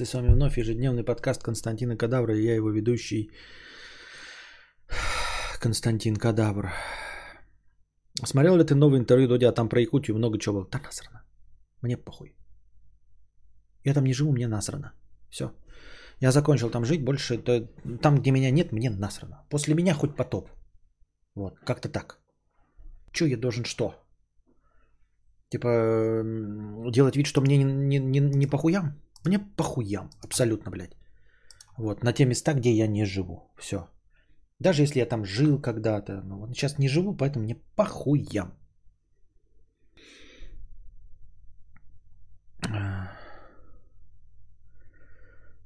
Ты 0.00 0.06
с 0.06 0.14
вами 0.14 0.32
вновь 0.32 0.56
ежедневный 0.56 1.04
подкаст 1.04 1.42
Константина 1.42 1.94
Кадавра, 1.94 2.34
и 2.34 2.42
я 2.42 2.54
его 2.54 2.70
ведущий 2.70 3.30
Константин 5.60 6.16
Кадавр. 6.16 6.72
Смотрел 8.24 8.56
ли 8.56 8.64
ты 8.64 8.74
новое 8.74 8.98
интервью 8.98 9.28
Дудя? 9.28 9.52
Там 9.52 9.68
про 9.68 9.80
Якутию 9.80 10.16
много 10.16 10.38
чего 10.38 10.54
было. 10.54 10.68
Да 10.70 10.78
насрано. 10.78 11.22
Мне 11.82 11.98
похуй. 11.98 12.34
Я 13.84 13.92
там 13.92 14.04
не 14.04 14.14
живу, 14.14 14.32
мне 14.32 14.48
насрано. 14.48 14.94
Все. 15.28 15.52
Я 16.20 16.32
закончил 16.32 16.70
там 16.70 16.86
жить, 16.86 17.04
больше 17.04 17.36
там, 17.36 18.20
где 18.20 18.30
меня 18.30 18.50
нет, 18.50 18.72
мне 18.72 18.88
насрано. 18.88 19.44
После 19.50 19.74
меня 19.74 19.92
хоть 19.92 20.16
потоп. 20.16 20.48
Вот, 21.34 21.58
как-то 21.66 21.90
так. 21.90 22.20
Че 23.12 23.26
я 23.26 23.36
должен 23.36 23.64
что? 23.64 23.94
Типа 25.50 26.22
делать 26.90 27.16
вид, 27.16 27.26
что 27.26 27.42
мне 27.42 27.58
не, 27.58 27.64
не, 27.64 27.98
не, 27.98 28.20
не 28.20 28.46
похуям? 28.46 28.94
Мне 29.24 29.38
похуям, 29.38 30.10
абсолютно, 30.24 30.70
блядь. 30.70 30.96
Вот, 31.76 32.02
на 32.02 32.12
те 32.12 32.24
места, 32.24 32.54
где 32.54 32.70
я 32.72 32.86
не 32.86 33.04
живу. 33.04 33.50
Все. 33.58 33.88
Даже 34.58 34.82
если 34.82 35.00
я 35.00 35.06
там 35.06 35.24
жил 35.24 35.60
когда-то. 35.60 36.22
Но 36.22 36.38
вот 36.38 36.50
сейчас 36.50 36.78
не 36.78 36.88
живу, 36.88 37.16
поэтому 37.16 37.44
мне 37.44 37.56
похуям. 37.76 38.52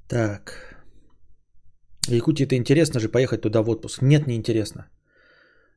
Так. 0.09 0.77
Якутия 2.09 2.46
это 2.46 2.57
интересно 2.57 3.01
же 3.01 3.09
поехать 3.09 3.41
туда 3.41 3.62
в 3.62 3.68
отпуск. 3.68 4.02
Нет, 4.02 4.27
не 4.27 4.37
интересно. 4.37 4.87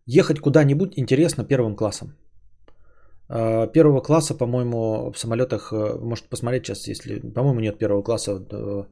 Ехать 0.05 0.39
куда-нибудь 0.39 0.94
интересно 0.97 1.44
первым 1.44 1.75
классом. 1.75 2.16
А, 3.30 3.67
первого 3.67 4.02
класса, 4.02 4.36
по-моему, 4.36 5.12
в 5.12 5.17
самолетах, 5.17 5.73
э, 5.73 5.99
можете 5.99 6.30
посмотреть 6.30 6.66
сейчас, 6.66 6.88
если, 6.88 7.20
по-моему, 7.20 7.59
нет 7.59 7.77
первого 7.77 8.03
класса 8.03 8.31
э, 8.31 8.84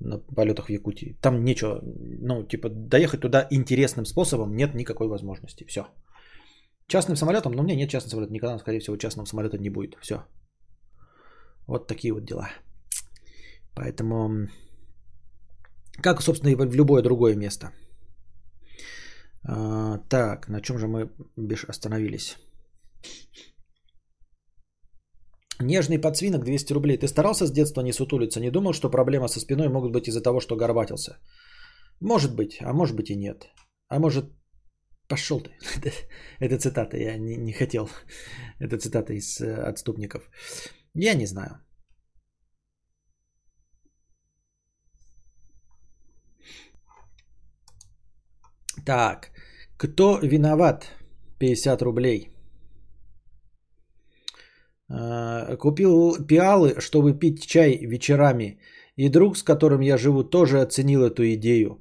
на 0.00 0.18
полетах 0.18 0.66
в 0.66 0.70
Якутии. 0.70 1.16
Там 1.20 1.44
нечего, 1.44 1.80
ну, 1.82 2.44
типа, 2.44 2.68
доехать 2.68 3.20
туда 3.20 3.46
интересным 3.50 4.04
способом 4.04 4.56
нет 4.56 4.74
никакой 4.74 5.08
возможности. 5.08 5.64
Все. 5.64 5.86
Частным 6.86 7.16
самолетом, 7.16 7.52
но 7.52 7.62
у 7.62 7.64
меня 7.64 7.76
нет 7.76 7.90
частного 7.90 8.10
самолета. 8.10 8.32
Никогда, 8.32 8.58
скорее 8.58 8.80
всего, 8.80 8.96
частного 8.96 9.26
самолета 9.26 9.58
не 9.58 9.70
будет. 9.70 9.96
Все. 10.00 10.22
Вот 11.66 11.86
такие 11.86 12.12
вот 12.12 12.24
дела. 12.24 12.48
Поэтому, 13.74 14.48
как, 16.02 16.22
собственно, 16.22 16.50
и 16.50 16.54
в 16.54 16.74
любое 16.74 17.02
другое 17.02 17.36
место. 17.36 17.72
А, 19.44 19.98
так, 20.08 20.48
на 20.48 20.60
чем 20.60 20.78
же 20.78 20.88
мы 20.88 21.10
бишь 21.36 21.64
остановились? 21.64 22.36
Нежный 25.60 25.98
подсвинок 25.98 26.44
200 26.44 26.72
рублей. 26.72 26.98
Ты 26.98 27.08
старался 27.08 27.46
с 27.46 27.52
детства 27.52 27.82
не 27.82 27.92
сутулиться? 27.92 28.40
Не 28.40 28.50
думал, 28.50 28.72
что 28.72 28.90
проблема 28.90 29.28
со 29.28 29.40
спиной 29.40 29.68
могут 29.68 29.92
быть 29.92 30.08
из-за 30.08 30.22
того, 30.22 30.40
что 30.40 30.56
горбатился? 30.56 31.18
Может 32.00 32.36
быть, 32.36 32.58
а 32.60 32.72
может 32.72 32.96
быть 32.96 33.10
и 33.10 33.16
нет. 33.16 33.48
А 33.88 33.98
может, 33.98 34.24
пошел 35.08 35.40
ты. 35.40 35.50
Это 36.38 36.58
цитата, 36.58 36.96
я 36.96 37.18
не, 37.18 37.36
не 37.36 37.52
хотел. 37.52 37.88
Это 38.60 38.78
цитата 38.78 39.12
из 39.12 39.40
э, 39.40 39.52
отступников. 39.70 40.30
Я 40.94 41.14
не 41.14 41.26
знаю. 41.26 41.60
Так, 48.86 49.32
кто 49.76 50.18
виноват? 50.22 50.86
50 51.40 51.82
рублей. 51.82 52.37
Э, 54.90 55.56
купил 55.56 56.16
пиалы, 56.26 56.80
чтобы 56.80 57.18
пить 57.18 57.46
чай 57.46 57.78
вечерами. 57.82 58.58
И 58.96 59.08
друг, 59.08 59.36
с 59.36 59.42
которым 59.42 59.80
я 59.80 59.98
живу, 59.98 60.24
тоже 60.24 60.60
оценил 60.60 61.04
эту 61.04 61.22
идею. 61.34 61.78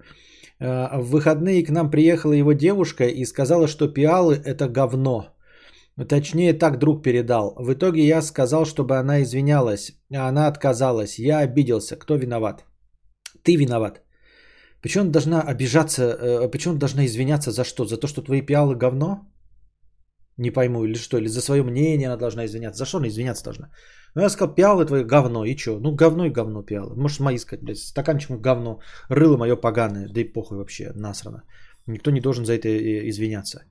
Э, 0.60 0.98
в 0.98 1.12
выходные 1.12 1.64
к 1.64 1.70
нам 1.70 1.90
приехала 1.90 2.34
его 2.34 2.54
девушка 2.54 3.06
и 3.06 3.26
сказала, 3.26 3.68
что 3.68 3.88
пиалы 3.88 4.36
это 4.36 4.68
говно. 4.68 5.28
Точнее, 6.08 6.54
так 6.54 6.78
друг 6.78 7.02
передал. 7.02 7.56
В 7.58 7.74
итоге 7.74 8.06
я 8.06 8.22
сказал, 8.22 8.66
чтобы 8.66 8.98
она 8.98 9.24
извинялась, 9.24 9.94
а 10.14 10.28
она 10.28 10.48
отказалась. 10.48 11.18
Я 11.18 11.40
обиделся. 11.40 11.96
Кто 11.96 12.16
виноват? 12.16 12.66
Ты 13.42 13.56
виноват. 13.56 14.02
Почему 14.82 15.04
она 15.04 15.12
должна 15.12 15.42
обижаться, 15.42 16.04
э, 16.04 16.52
почему 16.52 16.74
она 16.74 16.80
должна 16.80 17.06
извиняться 17.06 17.52
за 17.52 17.64
что? 17.64 17.86
За 17.86 17.98
то, 17.98 18.08
что 18.08 18.22
твои 18.22 18.42
пиалы 18.42 18.76
говно? 18.76 19.26
Не 20.38 20.52
пойму, 20.52 20.86
или 20.86 20.98
что, 20.98 21.18
или 21.18 21.28
за 21.28 21.42
свое 21.42 21.64
мнение 21.64 22.08
она 22.08 22.18
должна 22.18 22.46
извиняться. 22.46 22.78
За 22.78 22.86
что 22.86 22.98
она 22.98 23.08
извиняться 23.08 23.44
должна? 23.44 23.72
Ну, 24.16 24.22
я 24.22 24.30
сказал, 24.30 24.56
пиалы 24.56 24.86
твои 24.86 25.04
говно, 25.04 25.46
и 25.46 25.58
что? 25.58 25.80
Ну, 25.80 25.96
говно 25.96 26.26
и 26.26 26.30
говно 26.30 26.64
пиалы. 26.64 26.96
Можешь 26.96 27.20
мои 27.20 27.38
сказать, 27.38 27.64
блядь, 27.64 27.80
стаканчик 27.80 28.42
говно, 28.42 28.80
рыло 29.10 29.38
мое 29.38 29.56
поганое, 29.56 30.08
да 30.10 30.22
и 30.22 30.34
похуй 30.34 30.58
вообще, 30.58 30.92
насрано. 30.96 31.44
Никто 31.88 32.12
не 32.12 32.22
должен 32.22 32.46
за 32.46 32.54
это 32.54 32.70
извиняться. 33.10 33.64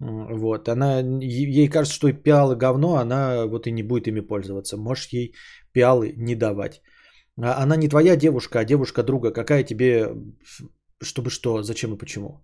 Вот, 0.00 0.68
она, 0.68 1.00
ей 1.20 1.68
кажется, 1.68 1.94
что 1.94 2.08
и 2.08 2.12
пиалы 2.12 2.56
говно, 2.56 2.96
она 2.96 3.46
вот 3.46 3.66
и 3.66 3.72
не 3.72 3.82
будет 3.82 4.08
ими 4.08 4.20
пользоваться. 4.20 4.76
Можешь 4.76 5.08
ей 5.12 5.34
пиалы 5.72 6.12
не 6.16 6.34
давать. 6.34 6.82
А 7.36 7.62
она 7.62 7.76
не 7.76 7.88
твоя 7.88 8.16
девушка, 8.16 8.60
а 8.60 8.64
девушка 8.64 9.02
друга. 9.02 9.32
Какая 9.32 9.64
тебе, 9.64 10.08
чтобы 11.02 11.30
что, 11.30 11.62
зачем 11.62 11.94
и 11.94 11.98
почему? 11.98 12.40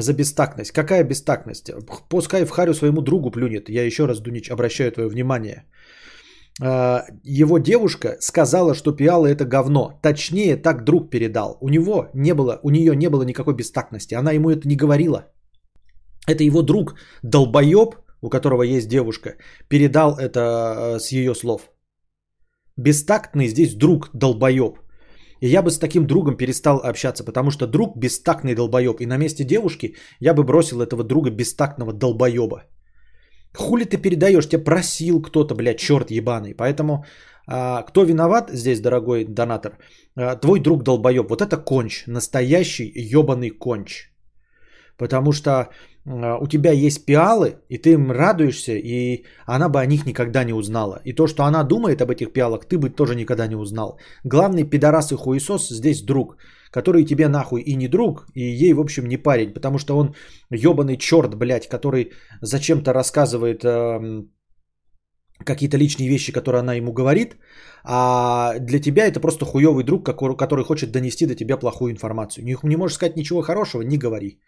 За 0.00 0.14
бестактность. 0.14 0.72
Какая 0.72 1.04
бестактность? 1.04 1.70
Пускай 2.08 2.44
в 2.44 2.50
харю 2.50 2.74
своему 2.74 3.02
другу 3.02 3.30
плюнет. 3.30 3.68
Я 3.68 3.84
еще 3.84 4.06
раз, 4.06 4.20
Дунич, 4.20 4.50
обращаю 4.50 4.92
твое 4.92 5.08
внимание. 5.08 5.64
А, 6.60 7.04
его 7.24 7.58
девушка 7.58 8.16
сказала, 8.20 8.74
что 8.74 8.92
пиалы 8.92 9.28
это 9.28 9.44
говно. 9.44 9.98
Точнее, 10.02 10.56
так 10.56 10.84
друг 10.84 11.10
передал. 11.10 11.58
У 11.60 11.68
него 11.68 12.08
не 12.14 12.34
было, 12.34 12.60
у 12.62 12.70
нее 12.70 12.96
не 12.96 13.08
было 13.08 13.22
никакой 13.22 13.54
бестактности. 13.54 14.14
Она 14.14 14.32
ему 14.32 14.50
это 14.50 14.68
не 14.68 14.76
говорила. 14.76 15.26
Это 16.28 16.44
его 16.44 16.62
друг, 16.62 16.94
долбоеб, 17.22 17.96
у 18.20 18.30
которого 18.30 18.62
есть 18.62 18.88
девушка, 18.88 19.36
передал 19.68 20.16
это 20.16 20.40
э, 20.40 20.98
с 21.00 21.12
ее 21.12 21.34
слов. 21.34 21.70
Бестактный 22.76 23.48
здесь 23.48 23.74
друг, 23.74 24.10
долбоеб. 24.14 24.78
И 25.42 25.48
я 25.48 25.62
бы 25.62 25.70
с 25.70 25.78
таким 25.78 26.06
другом 26.06 26.36
перестал 26.36 26.80
общаться, 26.84 27.24
потому 27.24 27.50
что 27.50 27.66
друг 27.66 27.96
бестактный 27.96 28.54
долбоеб. 28.54 29.00
И 29.00 29.06
на 29.06 29.16
месте 29.18 29.44
девушки 29.44 29.96
я 30.20 30.34
бы 30.34 30.44
бросил 30.44 30.80
этого 30.80 31.02
друга 31.02 31.30
бестактного 31.30 31.92
долбоеба. 31.92 32.62
Хули 33.56 33.84
ты 33.84 33.96
передаешь? 33.96 34.48
Тебя 34.48 34.64
просил 34.64 35.20
кто-то, 35.20 35.54
блядь, 35.56 35.78
черт 35.78 36.10
ебаный. 36.10 36.54
Поэтому 36.54 37.04
а, 37.48 37.82
кто 37.82 38.04
виноват 38.04 38.50
здесь, 38.52 38.80
дорогой 38.80 39.24
донатор? 39.24 39.78
А, 40.16 40.36
твой 40.36 40.60
друг 40.60 40.84
долбоеб. 40.84 41.28
Вот 41.28 41.42
это 41.42 41.56
конч. 41.56 42.04
Настоящий 42.06 42.92
ебаный 42.94 43.50
конч. 43.50 44.12
Потому 44.96 45.32
что 45.32 45.50
у 46.04 46.46
тебя 46.48 46.72
есть 46.72 47.06
пиалы, 47.06 47.58
и 47.68 47.78
ты 47.78 47.92
им 47.92 48.10
радуешься, 48.10 48.72
и 48.72 49.24
она 49.46 49.68
бы 49.68 49.80
о 49.80 49.86
них 49.86 50.04
никогда 50.04 50.44
не 50.44 50.52
узнала. 50.52 51.00
И 51.04 51.12
то, 51.12 51.26
что 51.28 51.44
она 51.44 51.62
думает 51.62 52.02
об 52.02 52.10
этих 52.10 52.32
пиалах, 52.32 52.64
ты 52.64 52.76
бы 52.76 52.90
тоже 52.90 53.14
никогда 53.14 53.46
не 53.46 53.56
узнал. 53.56 53.98
Главный 54.24 54.64
пидорас 54.64 55.12
и 55.12 55.16
хуесос 55.16 55.68
здесь 55.68 56.02
друг, 56.02 56.36
который 56.72 57.04
тебе 57.04 57.28
нахуй 57.28 57.62
и 57.62 57.76
не 57.76 57.88
друг, 57.88 58.26
и 58.34 58.40
ей, 58.40 58.72
в 58.72 58.80
общем, 58.80 59.06
не 59.06 59.16
парень, 59.16 59.52
потому 59.54 59.78
что 59.78 59.96
он 59.96 60.14
ебаный 60.50 60.96
черт, 60.96 61.34
блядь, 61.36 61.68
который 61.68 62.10
зачем-то 62.40 62.92
рассказывает 62.92 63.64
э, 63.64 64.24
какие-то 65.44 65.76
личные 65.76 66.08
вещи, 66.08 66.32
которые 66.32 66.60
она 66.60 66.74
ему 66.74 66.92
говорит, 66.92 67.36
а 67.84 68.58
для 68.58 68.80
тебя 68.80 69.06
это 69.06 69.20
просто 69.20 69.44
хуевый 69.44 69.84
друг, 69.84 70.04
который, 70.04 70.64
хочет 70.64 70.90
донести 70.90 71.26
до 71.26 71.34
тебя 71.34 71.56
плохую 71.56 71.92
информацию. 71.92 72.44
Не 72.44 72.76
можешь 72.76 72.96
сказать 72.96 73.16
ничего 73.16 73.42
хорошего, 73.42 73.82
не 73.82 73.98
говори. 73.98 74.40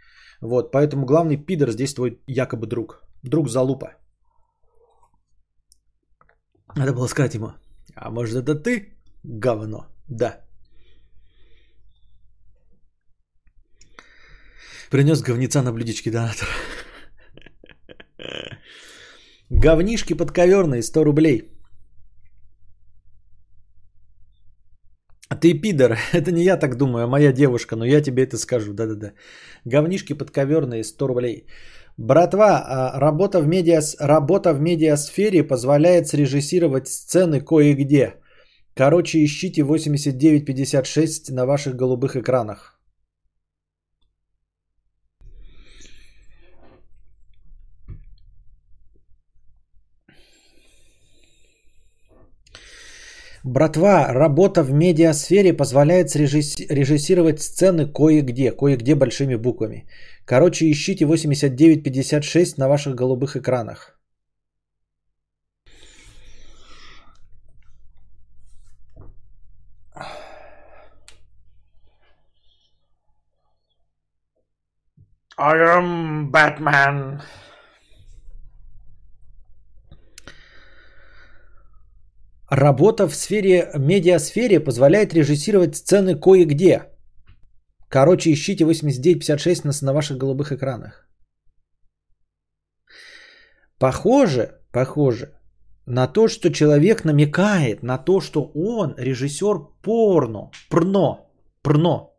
Вот, 0.45 0.73
поэтому 0.73 1.07
главный 1.07 1.39
пидор 1.39 1.71
здесь 1.71 1.95
твой 1.95 2.21
якобы 2.27 2.67
друг. 2.67 3.03
Друг 3.23 3.49
залупа. 3.49 3.95
Надо 6.77 6.93
было 6.93 7.09
сказать 7.09 7.35
ему, 7.35 7.53
а 7.95 8.11
может 8.11 8.35
это 8.35 8.55
ты 8.55 8.95
говно? 9.23 9.87
Да. 10.09 10.45
Принес 14.91 15.23
говнеца 15.23 15.63
на 15.63 15.73
блюдечке 15.73 16.11
донатор. 16.11 16.49
Говнишки 19.51 20.13
подковерные, 20.13 20.83
100 20.83 21.05
рублей. 21.05 21.54
Ты 25.41 25.55
пидор, 25.61 25.99
это 26.13 26.33
не 26.33 26.45
я 26.45 26.57
так 26.57 26.77
думаю, 26.77 27.05
а 27.05 27.09
моя 27.09 27.33
девушка, 27.33 27.77
но 27.77 27.85
я 27.85 28.01
тебе 28.01 28.23
это 28.23 28.37
скажу, 28.37 28.73
да-да-да. 28.73 29.13
Говнишки 29.65 30.15
подковерные, 30.15 30.85
100 30.85 31.07
рублей. 31.07 31.47
Братва, 31.97 32.65
а, 32.67 33.01
работа 33.01 33.41
в, 33.41 33.47
медиа, 33.47 33.81
работа 34.01 34.53
в 34.53 34.61
медиасфере 34.61 35.45
позволяет 35.45 36.09
срежиссировать 36.09 36.89
сцены 36.89 37.41
кое-где. 37.41 38.15
Короче, 38.75 39.25
ищите 39.25 39.63
8956 39.63 41.31
на 41.31 41.47
ваших 41.47 41.77
голубых 41.77 42.17
экранах. 42.17 42.74
Братва, 53.45 54.11
работа 54.11 54.63
в 54.63 54.73
медиасфере 54.73 55.53
позволяет 55.53 56.17
режисси- 56.17 56.67
режиссировать 56.67 57.43
сцены 57.43 57.87
кое-где, 57.87 58.51
кое-где 58.53 58.95
большими 58.95 59.35
буквами. 59.35 59.87
Короче, 60.25 60.71
ищите 60.71 61.05
8956 61.05 62.57
на 62.57 62.69
ваших 62.69 62.95
голубых 62.95 63.37
экранах. 63.37 63.99
I 75.37 75.57
am 75.59 76.31
Batman. 76.31 77.21
Работа 82.55 83.09
в 83.09 83.15
сфере, 83.17 83.71
медиасфере 83.75 84.61
позволяет 84.61 85.13
режиссировать 85.13 85.75
сцены 85.75 86.15
кое-где. 86.15 86.85
Короче, 87.89 88.31
ищите 88.33 88.65
8956 88.65 89.65
на, 89.65 89.73
на 89.83 89.93
ваших 89.93 90.19
голубых 90.19 90.53
экранах. 90.53 91.09
Похоже, 93.79 94.61
похоже 94.73 95.33
на 95.87 96.07
то, 96.07 96.29
что 96.29 96.53
человек 96.53 97.05
намекает 97.05 97.83
на 97.83 97.99
то, 97.99 98.21
что 98.21 98.53
он 98.55 98.95
режиссер 98.99 99.59
порно, 99.83 100.53
прно, 100.71 101.29
прно. 101.61 102.17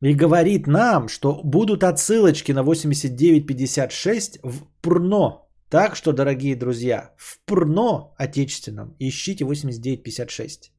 И 0.00 0.14
говорит 0.14 0.68
нам, 0.68 1.08
что 1.08 1.40
будут 1.42 1.82
отсылочки 1.82 2.52
на 2.52 2.62
8956 2.62 4.38
в 4.44 4.64
порно. 4.80 5.43
Так 5.74 5.96
что, 5.96 6.12
дорогие 6.12 6.54
друзья, 6.54 7.10
в 7.16 7.40
порно 7.46 8.14
отечественном 8.16 8.94
ищите 9.00 9.44
8956. 9.44 10.72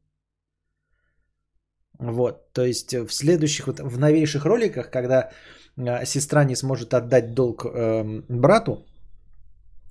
Вот, 1.99 2.53
то 2.53 2.65
есть 2.65 2.93
в 2.93 3.11
следующих, 3.11 3.67
вот, 3.67 3.79
в 3.79 3.99
новейших 3.99 4.45
роликах, 4.45 4.89
когда 4.89 5.31
э, 5.77 6.05
сестра 6.05 6.45
не 6.45 6.55
сможет 6.55 6.93
отдать 6.93 7.33
долг 7.33 7.65
э, 7.65 8.21
брату, 8.29 8.85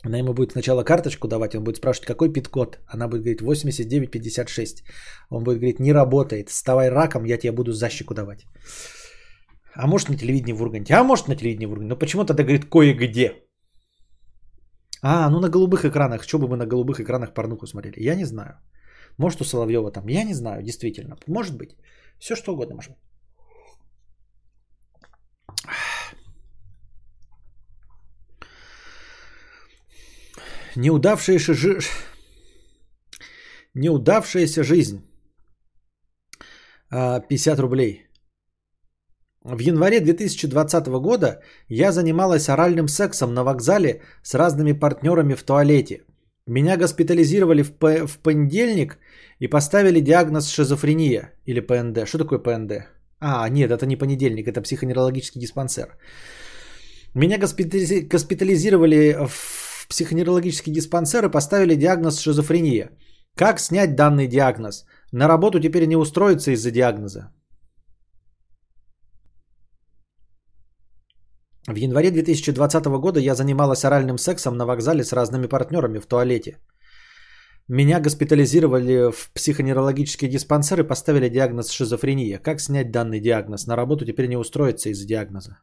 она 0.02 0.16
ему 0.18 0.32
будет 0.32 0.52
сначала 0.52 0.84
карточку 0.84 1.28
давать, 1.28 1.54
он 1.54 1.64
будет 1.64 1.76
спрашивать, 1.76 2.06
какой 2.06 2.32
пит-код. 2.32 2.78
Она 2.86 3.06
будет 3.06 3.24
говорить 3.24 3.42
8956. 3.42 4.84
Он 5.28 5.44
будет 5.44 5.58
говорить, 5.58 5.80
не 5.80 5.92
работает, 5.92 6.48
вставай 6.48 6.88
раком, 6.88 7.24
я 7.24 7.36
тебе 7.36 7.52
буду 7.52 7.72
защику 7.72 8.14
давать. 8.14 8.46
А 9.74 9.86
может 9.86 10.08
на 10.08 10.16
телевидении 10.16 10.54
в 10.54 10.62
Урганте, 10.62 10.94
а 10.94 11.04
может 11.04 11.28
на 11.28 11.36
телевидении 11.36 11.66
в 11.66 11.72
Урганте. 11.72 11.88
Но 11.88 11.98
почему 11.98 12.24
тогда 12.24 12.42
говорит 12.42 12.64
кое-где? 12.70 13.43
А, 15.06 15.28
ну 15.28 15.40
на 15.40 15.50
голубых 15.50 15.84
экранах. 15.84 16.22
Что 16.24 16.38
бы 16.38 16.48
мы 16.48 16.56
на 16.56 16.66
голубых 16.66 16.98
экранах 16.98 17.34
порнуху 17.34 17.66
смотрели? 17.66 18.00
Я 18.00 18.14
не 18.14 18.24
знаю. 18.24 18.58
Может 19.18 19.40
у 19.40 19.44
Соловьева 19.44 19.92
там. 19.92 20.08
Я 20.08 20.24
не 20.24 20.34
знаю, 20.34 20.62
действительно. 20.62 21.16
Может 21.26 21.56
быть. 21.56 21.76
Все 22.18 22.34
что 22.34 22.52
угодно 22.52 22.76
может 22.76 22.90
быть. 22.90 23.00
Неудавшаяся, 30.76 31.54
жи... 31.54 31.80
Неудавшаяся 33.74 34.64
жизнь. 34.64 35.02
50 36.90 37.58
рублей. 37.60 38.06
В 39.44 39.58
январе 39.58 40.00
2020 40.00 40.86
года 41.02 41.40
я 41.68 41.92
занималась 41.92 42.48
оральным 42.48 42.88
сексом 42.88 43.34
на 43.34 43.44
вокзале 43.44 44.00
с 44.22 44.34
разными 44.34 44.72
партнерами 44.72 45.34
в 45.34 45.42
туалете. 45.42 46.04
Меня 46.46 46.76
госпитализировали 46.78 47.62
в, 47.62 47.72
п- 47.72 48.06
в 48.06 48.18
понедельник 48.18 48.98
и 49.40 49.48
поставили 49.48 50.00
диагноз 50.00 50.48
шизофрения 50.48 51.32
или 51.44 51.60
ПНД. 51.60 52.08
Что 52.08 52.18
такое 52.18 52.38
ПНД? 52.38 52.86
А, 53.20 53.48
нет, 53.50 53.70
это 53.70 53.84
не 53.86 53.96
понедельник, 53.96 54.48
это 54.48 54.62
психоневрологический 54.62 55.40
диспансер. 55.40 55.98
Меня 57.14 57.36
госпитали- 57.38 58.08
госпитализировали 58.08 59.26
в 59.28 59.86
психоневрологический 59.88 60.72
диспансер 60.72 61.24
и 61.26 61.30
поставили 61.30 61.74
диагноз 61.74 62.18
шизофрения. 62.18 62.90
Как 63.36 63.60
снять 63.60 63.94
данный 63.94 64.26
диагноз? 64.26 64.86
На 65.12 65.28
работу 65.28 65.60
теперь 65.60 65.86
не 65.86 65.96
устроиться 65.96 66.50
из-за 66.52 66.70
диагноза. 66.70 67.30
В 71.66 71.76
январе 71.76 72.10
2020 72.10 72.86
года 73.00 73.20
я 73.20 73.34
занималась 73.34 73.84
оральным 73.84 74.18
сексом 74.18 74.56
на 74.56 74.66
вокзале 74.66 75.02
с 75.02 75.12
разными 75.12 75.46
партнерами 75.46 75.98
в 75.98 76.06
туалете. 76.06 76.58
Меня 77.68 78.00
госпитализировали 78.00 79.10
в 79.10 79.30
психоневрологический 79.32 80.28
диспансер 80.28 80.80
и 80.80 80.86
поставили 80.86 81.30
диагноз 81.30 81.70
шизофрения. 81.70 82.38
Как 82.38 82.60
снять 82.60 82.90
данный 82.90 83.20
диагноз? 83.20 83.66
На 83.66 83.76
работу 83.76 84.04
теперь 84.04 84.28
не 84.28 84.36
устроиться 84.36 84.90
из-за 84.90 85.06
диагноза. 85.06 85.58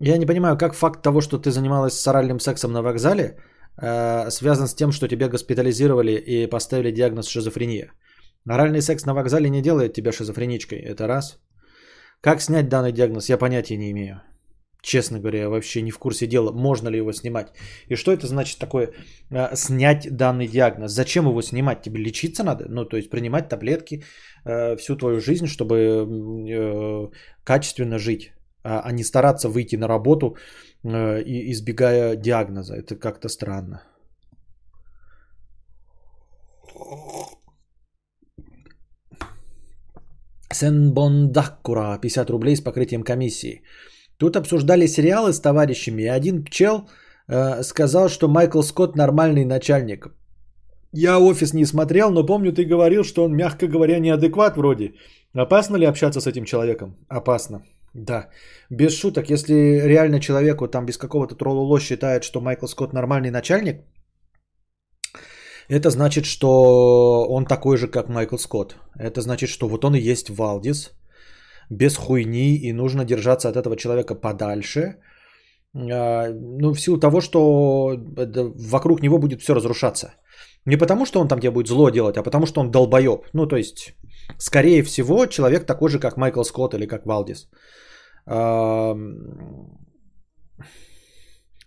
Я 0.00 0.16
не 0.16 0.26
понимаю, 0.26 0.56
как 0.56 0.74
факт 0.74 1.02
того, 1.02 1.20
что 1.20 1.38
ты 1.38 1.50
занималась 1.50 2.00
с 2.00 2.08
оральным 2.08 2.40
сексом 2.40 2.72
на 2.72 2.82
вокзале, 2.82 3.36
э, 3.76 4.30
связан 4.30 4.66
с 4.66 4.74
тем, 4.74 4.92
что 4.92 5.08
тебя 5.08 5.28
госпитализировали 5.28 6.12
и 6.12 6.46
поставили 6.46 6.90
диагноз 6.90 7.28
шизофрения. 7.28 7.92
Оральный 8.48 8.80
секс 8.80 9.04
на 9.04 9.14
вокзале 9.14 9.50
не 9.50 9.62
делает 9.62 9.92
тебя 9.92 10.12
шизофреничкой, 10.12 10.78
это 10.78 11.06
раз. 11.06 11.38
Как 12.24 12.40
снять 12.40 12.68
данный 12.68 12.92
диагноз, 12.92 13.28
я 13.28 13.36
понятия 13.36 13.76
не 13.76 13.90
имею. 13.90 14.22
Честно 14.82 15.18
говоря, 15.18 15.38
я 15.40 15.48
вообще 15.48 15.82
не 15.82 15.90
в 15.90 15.98
курсе 15.98 16.26
дела, 16.26 16.52
можно 16.52 16.90
ли 16.90 16.96
его 16.96 17.12
снимать. 17.12 17.52
И 17.90 17.96
что 17.96 18.12
это 18.12 18.26
значит 18.26 18.58
такое, 18.58 18.92
э, 19.30 19.54
снять 19.54 20.08
данный 20.16 20.48
диагноз? 20.48 20.92
Зачем 20.92 21.26
его 21.26 21.42
снимать? 21.42 21.82
Тебе 21.82 22.00
лечиться 22.00 22.42
надо? 22.42 22.64
Ну, 22.68 22.86
то 22.86 22.96
есть 22.96 23.10
принимать 23.10 23.50
таблетки 23.50 24.04
э, 24.46 24.76
всю 24.76 24.96
твою 24.96 25.20
жизнь, 25.20 25.46
чтобы 25.46 25.76
э, 25.76 27.08
качественно 27.44 27.98
жить, 27.98 28.32
а, 28.62 28.80
а 28.86 28.92
не 28.92 29.04
стараться 29.04 29.50
выйти 29.50 29.76
на 29.76 29.86
работу, 29.86 30.36
э, 30.82 31.22
избегая 31.52 32.16
диагноза. 32.16 32.74
Это 32.74 32.96
как-то 32.96 33.28
странно. 33.28 33.82
Сенбондакура, 40.54 41.98
50 42.00 42.30
рублей 42.30 42.56
с 42.56 42.60
покрытием 42.60 43.02
комиссии. 43.02 43.62
Тут 44.18 44.36
обсуждали 44.36 44.86
сериалы 44.86 45.32
с 45.32 45.40
товарищами, 45.40 46.02
и 46.02 46.16
один 46.16 46.44
пчел 46.44 46.88
э, 47.28 47.62
сказал, 47.62 48.08
что 48.08 48.28
Майкл 48.28 48.62
Скотт 48.62 48.96
нормальный 48.96 49.44
начальник. 49.44 50.08
Я 50.92 51.18
офис 51.18 51.54
не 51.54 51.66
смотрел, 51.66 52.10
но 52.10 52.26
помню, 52.26 52.52
ты 52.52 52.64
говорил, 52.64 53.02
что 53.02 53.24
он, 53.24 53.36
мягко 53.36 53.66
говоря, 53.66 53.98
неадекват 53.98 54.56
вроде. 54.56 54.94
Опасно 55.34 55.76
ли 55.76 55.86
общаться 55.86 56.20
с 56.20 56.26
этим 56.26 56.44
человеком? 56.44 56.96
Опасно. 57.08 57.62
Да, 57.94 58.28
без 58.70 58.96
шуток, 58.96 59.30
если 59.30 59.82
реально 59.84 60.20
человеку 60.20 60.68
там 60.68 60.86
без 60.86 60.98
какого-то 60.98 61.34
троллоло 61.34 61.80
считает, 61.80 62.24
что 62.24 62.40
Майкл 62.40 62.66
Скотт 62.66 62.92
нормальный 62.92 63.30
начальник, 63.30 63.82
это 65.68 65.90
значит, 65.90 66.24
что 66.24 67.26
он 67.28 67.46
такой 67.46 67.76
же, 67.76 67.88
как 67.88 68.08
Майкл 68.08 68.36
Скотт. 68.36 68.76
Это 68.98 69.20
значит, 69.20 69.48
что 69.48 69.68
вот 69.68 69.84
он 69.84 69.94
и 69.94 70.10
есть 70.10 70.30
Валдис, 70.30 70.92
без 71.70 71.96
хуйни, 71.96 72.56
и 72.56 72.72
нужно 72.72 73.04
держаться 73.04 73.48
от 73.48 73.56
этого 73.56 73.76
человека 73.76 74.14
подальше. 74.14 74.96
А, 75.74 76.30
ну, 76.32 76.72
в 76.74 76.80
силу 76.80 76.98
того, 76.98 77.20
что 77.20 77.96
вокруг 78.70 79.02
него 79.02 79.18
будет 79.18 79.40
все 79.40 79.54
разрушаться. 79.54 80.14
Не 80.66 80.76
потому, 80.76 81.06
что 81.06 81.20
он 81.20 81.28
там 81.28 81.40
тебе 81.40 81.50
будет 81.50 81.68
зло 81.68 81.90
делать, 81.90 82.16
а 82.16 82.22
потому, 82.22 82.46
что 82.46 82.60
он 82.60 82.70
долбоеб. 82.70 83.28
Ну, 83.32 83.46
то 83.46 83.56
есть, 83.56 83.94
скорее 84.38 84.82
всего, 84.82 85.26
человек 85.26 85.66
такой 85.66 85.90
же, 85.90 85.98
как 85.98 86.16
Майкл 86.16 86.42
Скотт 86.42 86.74
или 86.74 86.86
как 86.86 87.06
Валдис. 87.06 87.48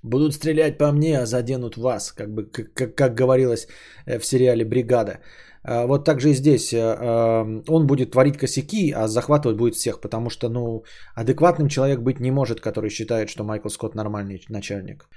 Будут 0.08 0.34
стрелять 0.34 0.78
по 0.78 0.92
мне, 0.92 1.20
а 1.20 1.26
заденут 1.26 1.78
вас, 1.78 2.12
как, 2.12 2.34
бы, 2.34 2.46
как, 2.74 2.96
как, 2.96 3.16
говорилось 3.16 3.68
э, 4.06 4.20
в 4.20 4.26
сериале 4.26 4.66
«Бригада». 4.66 5.20
А, 5.64 5.86
вот 5.86 6.06
так 6.06 6.22
же 6.22 6.30
и 6.30 6.34
здесь. 6.34 6.74
Э, 6.74 7.62
он 7.68 7.88
будет 7.88 8.12
творить 8.12 8.38
косяки, 8.38 8.94
а 8.96 9.08
захватывать 9.08 9.58
будет 9.58 9.76
всех, 9.76 10.02
потому 10.02 10.30
что 10.30 10.50
ну, 10.50 10.84
адекватным 11.16 11.68
человек 11.68 12.00
быть 12.00 12.20
не 12.20 12.32
может, 12.32 12.62
который 12.62 12.90
считает, 12.90 13.30
что 13.30 13.44
Майкл 13.44 13.70
Скотт 13.70 13.96
нормальный 13.96 14.46
начальник. 14.50 15.10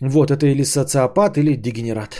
Вот, 0.00 0.30
это 0.30 0.46
или 0.46 0.64
социопат, 0.64 1.36
или 1.36 1.56
дегенерат. 1.56 2.16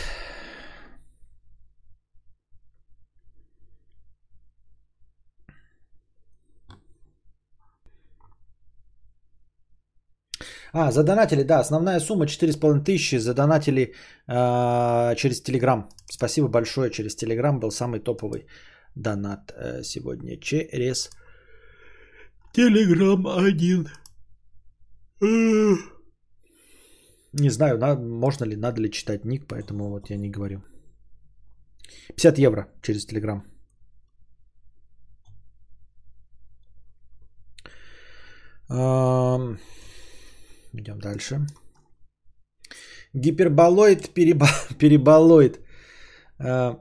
А, 10.72 10.92
задонатили, 10.92 11.42
да, 11.42 11.60
основная 11.60 12.00
сумма 12.00 12.26
4,5 12.26 12.84
тысячи, 12.84 13.16
задонатили 13.18 13.94
э, 14.28 15.16
через 15.16 15.42
Телеграм. 15.42 15.88
Спасибо 16.10 16.48
большое, 16.48 16.90
через 16.90 17.16
Телеграм 17.16 17.58
был 17.60 17.70
самый 17.70 18.00
топовый 18.00 18.46
донат 18.94 19.52
э, 19.52 19.82
сегодня 19.82 20.36
через 20.40 21.10
Телеграм 22.52 23.26
один. 23.26 23.88
Не 27.32 27.50
знаю, 27.50 27.78
на, 27.78 27.94
можно 27.96 28.44
ли, 28.44 28.56
надо 28.56 28.80
ли 28.80 28.90
читать 28.90 29.24
ник, 29.24 29.46
поэтому 29.48 29.88
вот 29.88 30.10
я 30.10 30.16
не 30.16 30.30
говорю. 30.30 30.62
50 32.16 32.38
евро 32.38 32.68
через 32.82 33.06
Телеграм. 33.06 33.44
Идем 40.72 40.98
дальше. 40.98 41.46
Гиперболоид, 43.14 44.14
переба... 44.14 44.48
переболоид. 44.78 45.60
А, 46.38 46.80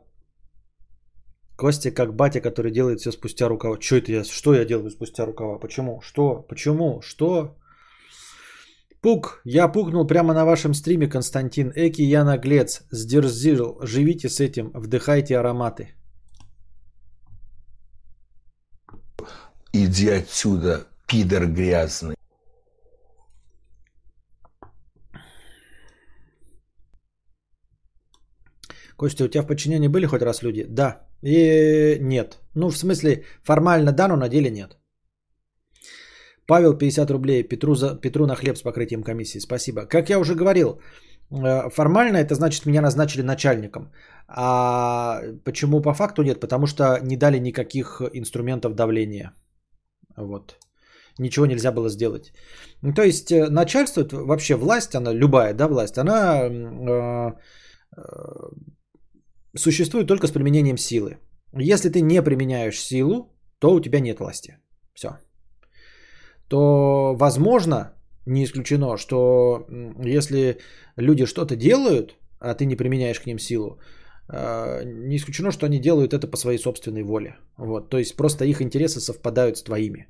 Костя 1.60 1.92
как 1.92 2.16
батя, 2.16 2.42
который 2.42 2.72
делает 2.72 3.00
все 3.00 3.12
спустя 3.12 3.50
рукава. 3.50 3.78
Что 3.82 3.96
это 3.96 4.12
я? 4.12 4.24
Что 4.24 4.54
я 4.54 4.66
делаю 4.66 4.92
спустя 4.92 5.26
рукава? 5.26 5.60
Почему? 5.60 6.02
Что? 6.02 6.46
Почему? 6.48 7.02
Что? 7.02 7.58
Пук, 9.02 9.42
я 9.46 9.68
пукнул 9.68 10.08
прямо 10.08 10.34
на 10.34 10.46
вашем 10.46 10.74
стриме, 10.74 11.08
Константин. 11.08 11.72
Эки, 11.76 12.02
я 12.02 12.24
наглец. 12.24 12.84
Сдерзил. 12.92 13.80
Живите 13.82 14.30
с 14.30 14.40
этим. 14.40 14.72
Вдыхайте 14.74 15.38
ароматы. 15.38 15.96
Иди 19.74 20.10
отсюда, 20.10 20.88
пидор 21.08 21.46
грязный. 21.48 22.19
Костя, 29.00 29.24
у 29.24 29.28
тебя 29.28 29.44
в 29.44 29.48
подчинении 29.48 29.88
были 29.88 30.06
хоть 30.06 30.22
раз 30.22 30.44
люди? 30.44 30.66
Да. 30.70 31.08
И 31.24 31.98
нет. 32.02 32.38
Ну, 32.56 32.70
в 32.70 32.78
смысле, 32.78 33.24
формально 33.44 33.92
да, 33.92 34.08
но 34.08 34.18
на 34.18 34.30
деле 34.30 34.52
нет. 34.52 34.78
Павел, 36.48 36.78
50 36.78 37.12
рублей. 37.12 37.44
Петру, 37.44 37.76
за, 37.76 37.96
Петру 38.02 38.26
на 38.26 38.36
хлеб 38.36 38.58
с 38.58 38.62
покрытием 38.62 39.04
комиссии. 39.04 39.40
Спасибо. 39.40 39.86
Как 39.86 40.10
я 40.10 40.20
уже 40.20 40.36
говорил, 40.36 40.82
э, 41.32 41.70
формально 41.70 42.18
это 42.18 42.36
значит, 42.36 42.66
меня 42.66 42.82
назначили 42.82 43.22
начальником. 43.22 43.92
А 44.28 45.22
почему 45.46 45.82
по 45.82 45.94
факту 45.94 46.24
нет? 46.24 46.40
Потому 46.42 46.68
что 46.68 47.00
не 47.02 47.18
дали 47.18 47.40
никаких 47.40 48.02
инструментов 48.14 48.76
давления. 48.76 49.32
Вот. 50.18 50.58
Ничего 51.20 51.46
нельзя 51.46 51.72
было 51.72 51.90
сделать. 51.90 52.34
То 52.96 53.04
есть 53.04 53.32
э, 53.32 53.50
начальство, 53.50 54.06
вообще 54.12 54.56
власть, 54.56 54.96
она 54.96 55.14
любая, 55.14 55.54
да, 55.54 55.68
власть, 55.68 55.98
она 55.98 56.50
э, 56.50 57.32
существует 59.56 60.08
только 60.08 60.28
с 60.28 60.32
применением 60.32 60.78
силы. 60.78 61.18
Если 61.54 61.90
ты 61.90 62.02
не 62.02 62.22
применяешь 62.22 62.80
силу, 62.80 63.34
то 63.60 63.74
у 63.74 63.82
тебя 63.82 64.00
нет 64.00 64.20
власти. 64.20 64.58
Все 64.94 65.10
то 66.50 67.16
возможно, 67.16 67.94
не 68.26 68.44
исключено, 68.44 68.98
что 68.98 69.66
если 70.04 70.58
люди 70.98 71.26
что-то 71.26 71.56
делают, 71.56 72.16
а 72.40 72.54
ты 72.54 72.66
не 72.66 72.76
применяешь 72.76 73.20
к 73.20 73.26
ним 73.26 73.40
силу, 73.40 73.80
а, 74.28 74.84
не 74.84 75.16
исключено, 75.16 75.52
что 75.52 75.66
они 75.66 75.80
делают 75.80 76.14
это 76.14 76.28
по 76.28 76.38
своей 76.38 76.58
собственной 76.58 77.04
воле. 77.04 77.38
Вот, 77.58 77.90
то 77.90 77.98
есть 77.98 78.16
просто 78.16 78.46
их 78.46 78.62
интересы 78.62 79.00
совпадают 79.00 79.58
с 79.58 79.64
твоими. 79.64 80.08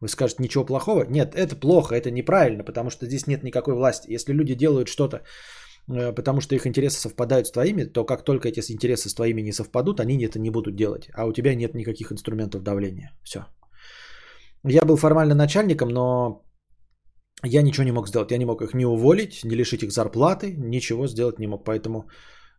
Вы 0.00 0.08
скажете, 0.08 0.42
ничего 0.42 0.64
плохого? 0.64 1.04
Нет, 1.04 1.34
это 1.34 1.56
плохо, 1.56 1.94
это 1.94 2.10
неправильно, 2.10 2.64
потому 2.64 2.90
что 2.90 3.06
здесь 3.06 3.26
нет 3.26 3.42
никакой 3.42 3.74
власти. 3.74 4.14
Если 4.14 4.32
люди 4.32 4.54
делают 4.54 4.88
что-то, 4.88 5.16
э, 5.16 5.20
потому 6.16 6.40
что 6.40 6.54
их 6.54 6.66
интересы 6.66 7.00
совпадают 7.00 7.46
с 7.46 7.52
твоими, 7.52 7.84
то 7.84 8.04
как 8.04 8.24
только 8.24 8.48
эти 8.48 8.72
интересы 8.72 9.08
с 9.08 9.14
твоими 9.14 9.42
не 9.42 9.52
совпадут, 9.52 10.00
они 10.00 10.24
это 10.24 10.38
не 10.38 10.50
будут 10.50 10.76
делать. 10.76 11.08
А 11.14 11.26
у 11.26 11.32
тебя 11.32 11.54
нет 11.54 11.74
никаких 11.74 12.12
инструментов 12.12 12.62
давления. 12.62 13.10
Все. 13.22 13.40
Я 14.64 14.84
был 14.84 14.96
формально 14.96 15.34
начальником, 15.34 15.88
но 15.88 16.42
я 17.44 17.62
ничего 17.62 17.84
не 17.84 17.92
мог 17.92 18.08
сделать. 18.08 18.30
Я 18.30 18.38
не 18.38 18.46
мог 18.46 18.62
их 18.62 18.74
не 18.74 18.86
уволить, 18.86 19.44
не 19.44 19.56
лишить 19.56 19.82
их 19.82 19.90
зарплаты, 19.90 20.54
ничего 20.58 21.08
сделать 21.08 21.38
не 21.38 21.46
мог. 21.46 21.64
Поэтому, 21.64 22.08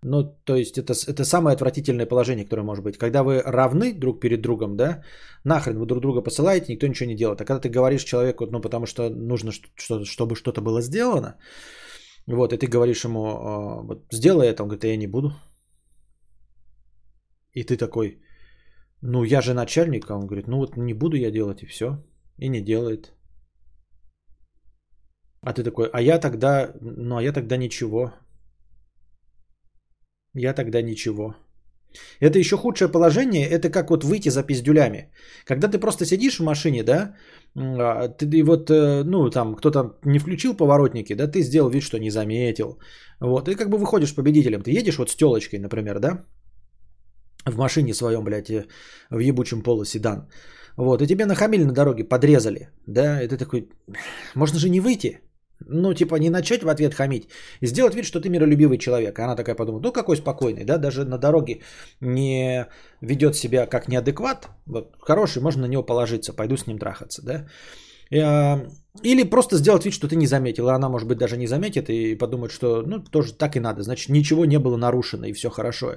ну, 0.03 0.23
то 0.45 0.55
есть 0.55 0.77
это, 0.77 0.93
это 1.07 1.23
самое 1.23 1.53
отвратительное 1.53 2.07
положение, 2.07 2.45
которое 2.45 2.63
может 2.63 2.83
быть. 2.83 2.97
Когда 2.97 3.23
вы 3.23 3.41
равны 3.45 3.93
друг 3.93 4.19
перед 4.19 4.41
другом, 4.41 4.75
да, 4.75 5.03
нахрен 5.45 5.79
вы 5.79 5.85
друг 5.85 6.01
друга 6.01 6.21
посылаете, 6.21 6.73
никто 6.73 6.87
ничего 6.87 7.09
не 7.09 7.15
делает. 7.15 7.41
А 7.41 7.45
когда 7.45 7.61
ты 7.61 7.69
говоришь 7.69 8.03
человеку, 8.03 8.47
ну, 8.47 8.61
потому 8.61 8.85
что 8.87 9.09
нужно, 9.09 9.51
что, 9.51 10.03
чтобы 10.05 10.35
что-то 10.35 10.61
было 10.61 10.81
сделано, 10.81 11.37
вот, 12.35 12.53
и 12.53 12.57
ты 12.57 12.67
говоришь 12.67 13.05
ему, 13.05 13.25
«А, 13.25 13.81
вот, 13.81 14.05
сделай 14.11 14.47
это, 14.47 14.63
он 14.63 14.69
говорит, 14.69 14.83
я 14.83 14.97
не 14.97 15.07
буду. 15.07 15.33
И 17.53 17.63
ты 17.63 17.77
такой, 17.77 18.21
ну, 19.01 19.23
я 19.23 19.41
же 19.41 19.53
начальник, 19.53 20.09
а 20.09 20.15
он 20.15 20.27
говорит, 20.27 20.47
ну 20.47 20.57
вот 20.57 20.77
не 20.77 20.93
буду 20.93 21.17
я 21.17 21.31
делать 21.31 21.63
и 21.63 21.65
все. 21.65 22.03
И 22.37 22.49
не 22.49 22.61
делает. 22.61 23.13
А 25.41 25.53
ты 25.53 25.63
такой, 25.63 25.89
а 25.91 26.01
я 26.01 26.19
тогда, 26.19 26.73
ну 26.81 27.17
а 27.17 27.23
я 27.23 27.33
тогда 27.33 27.57
ничего. 27.57 28.13
Я 30.33 30.53
тогда 30.53 30.81
ничего. 30.81 31.35
Это 32.19 32.39
еще 32.39 32.57
худшее 32.57 32.91
положение, 32.91 33.47
это 33.47 33.69
как 33.69 33.89
вот 33.89 34.03
выйти 34.03 34.29
за 34.29 34.43
пиздюлями. 34.43 35.11
Когда 35.45 35.67
ты 35.67 35.79
просто 35.79 36.05
сидишь 36.05 36.39
в 36.39 36.43
машине, 36.43 36.83
да, 36.83 37.15
а, 37.55 38.07
ты 38.07 38.43
вот, 38.43 38.69
э, 38.69 39.03
ну, 39.03 39.29
там, 39.29 39.55
кто-то 39.55 39.97
не 40.05 40.19
включил 40.19 40.55
поворотники, 40.55 41.15
да, 41.15 41.27
ты 41.27 41.41
сделал 41.41 41.69
вид, 41.69 41.83
что 41.83 41.99
не 41.99 42.09
заметил. 42.11 42.79
Вот, 43.19 43.47
и 43.49 43.55
как 43.55 43.69
бы 43.69 43.77
выходишь 43.77 44.15
победителем. 44.15 44.61
Ты 44.63 44.71
едешь 44.71 44.97
вот 44.97 45.09
с 45.09 45.15
телочкой, 45.15 45.59
например, 45.59 45.99
да, 45.99 46.25
в 47.45 47.57
машине 47.57 47.93
своем, 47.93 48.23
блядь, 48.23 48.49
э, 48.49 48.67
в 49.09 49.19
ебучем 49.19 49.61
полуседан. 49.63 50.29
Вот, 50.77 51.01
и 51.01 51.07
тебе 51.07 51.25
нахамили 51.25 51.63
на 51.63 51.73
дороге, 51.73 52.03
подрезали, 52.03 52.69
да, 52.87 53.21
и 53.21 53.27
ты 53.27 53.37
такой, 53.37 53.69
можно 54.35 54.57
же 54.59 54.69
не 54.69 54.79
выйти, 54.79 55.19
ну, 55.67 55.93
типа, 55.93 56.15
не 56.15 56.29
начать 56.29 56.63
в 56.63 56.69
ответ 56.69 56.93
хамить, 56.93 57.29
сделать 57.61 57.95
вид, 57.95 58.05
что 58.05 58.19
ты 58.19 58.29
миролюбивый 58.29 58.77
человек. 58.77 59.19
А 59.19 59.23
она 59.25 59.35
такая 59.35 59.55
подумала, 59.55 59.81
ну, 59.81 59.91
какой 59.91 60.17
спокойный, 60.17 60.65
да, 60.65 60.77
даже 60.77 61.05
на 61.05 61.17
дороге 61.17 61.61
не 62.01 62.67
ведет 63.01 63.35
себя 63.35 63.65
как 63.67 63.87
неадекват, 63.87 64.47
вот, 64.65 64.95
хороший, 64.99 65.41
можно 65.41 65.61
на 65.61 65.71
него 65.71 65.83
положиться, 65.83 66.33
пойду 66.33 66.57
с 66.57 66.67
ним 66.67 66.79
трахаться, 66.79 67.21
да. 67.23 67.47
А, 68.13 68.65
или 69.03 69.23
просто 69.23 69.57
сделать 69.57 69.85
вид, 69.85 69.93
что 69.93 70.07
ты 70.07 70.15
не 70.15 70.27
заметил, 70.27 70.67
и 70.67 70.71
она, 70.71 70.89
может 70.89 71.07
быть, 71.07 71.17
даже 71.17 71.37
не 71.37 71.47
заметит 71.47 71.89
и 71.89 72.15
подумает, 72.15 72.51
что, 72.51 72.83
ну, 72.85 72.99
тоже 72.99 73.33
так 73.33 73.55
и 73.55 73.59
надо, 73.59 73.83
значит, 73.83 74.09
ничего 74.09 74.45
не 74.45 74.59
было 74.59 74.77
нарушено, 74.77 75.25
и 75.25 75.33
все 75.33 75.49
хорошо. 75.49 75.95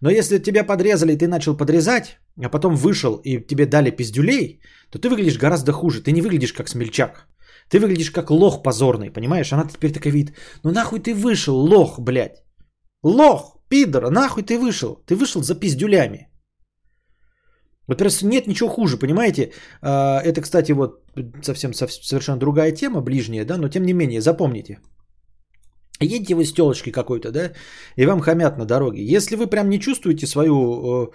Но 0.00 0.10
если 0.10 0.38
тебя 0.38 0.64
подрезали, 0.64 1.12
и 1.12 1.18
ты 1.18 1.28
начал 1.28 1.56
подрезать, 1.56 2.18
а 2.42 2.48
потом 2.48 2.74
вышел 2.74 3.20
и 3.24 3.38
тебе 3.46 3.66
дали 3.66 3.90
пиздюлей, 3.90 4.60
то 4.90 4.98
ты 4.98 5.08
выглядишь 5.08 5.38
гораздо 5.38 5.72
хуже. 5.72 6.02
Ты 6.02 6.12
не 6.12 6.22
выглядишь 6.22 6.52
как 6.52 6.68
смельчак. 6.68 7.28
Ты 7.72 7.78
выглядишь 7.80 8.10
как 8.10 8.30
лох 8.30 8.62
позорный, 8.62 9.10
понимаешь? 9.10 9.52
Она 9.52 9.66
теперь 9.66 9.92
такая 9.92 10.12
видит, 10.12 10.34
ну 10.62 10.72
нахуй 10.72 11.00
ты 11.00 11.14
вышел, 11.14 11.56
лох, 11.56 11.98
блядь. 11.98 12.44
Лох, 13.02 13.56
пидор, 13.68 14.10
нахуй 14.10 14.42
ты 14.42 14.58
вышел? 14.58 14.96
Ты 15.06 15.16
вышел 15.16 15.42
за 15.42 15.54
пиздюлями. 15.54 16.28
Вот 17.88 17.98
просто 17.98 18.26
нет 18.26 18.46
ничего 18.46 18.68
хуже, 18.68 18.98
понимаете? 18.98 19.52
А, 19.80 20.20
это, 20.20 20.42
кстати, 20.42 20.72
вот 20.72 21.02
совсем 21.42 21.72
совершенно 21.72 22.38
другая 22.38 22.72
тема, 22.72 23.00
ближняя, 23.00 23.44
да, 23.44 23.56
но 23.56 23.68
тем 23.68 23.84
не 23.84 23.94
менее, 23.94 24.20
запомните– 24.20 24.78
Едете 26.02 26.34
вы 26.34 26.44
с 26.44 26.52
телочкой 26.52 26.92
какой-то, 26.92 27.30
да, 27.30 27.52
и 27.96 28.06
вам 28.06 28.20
хамят 28.20 28.58
на 28.58 28.64
дороге. 28.64 29.16
Если 29.16 29.36
вы 29.36 29.46
прям 29.46 29.68
не 29.68 29.78
чувствуете 29.78 30.26
свою 30.26 30.54
э, 30.56 31.10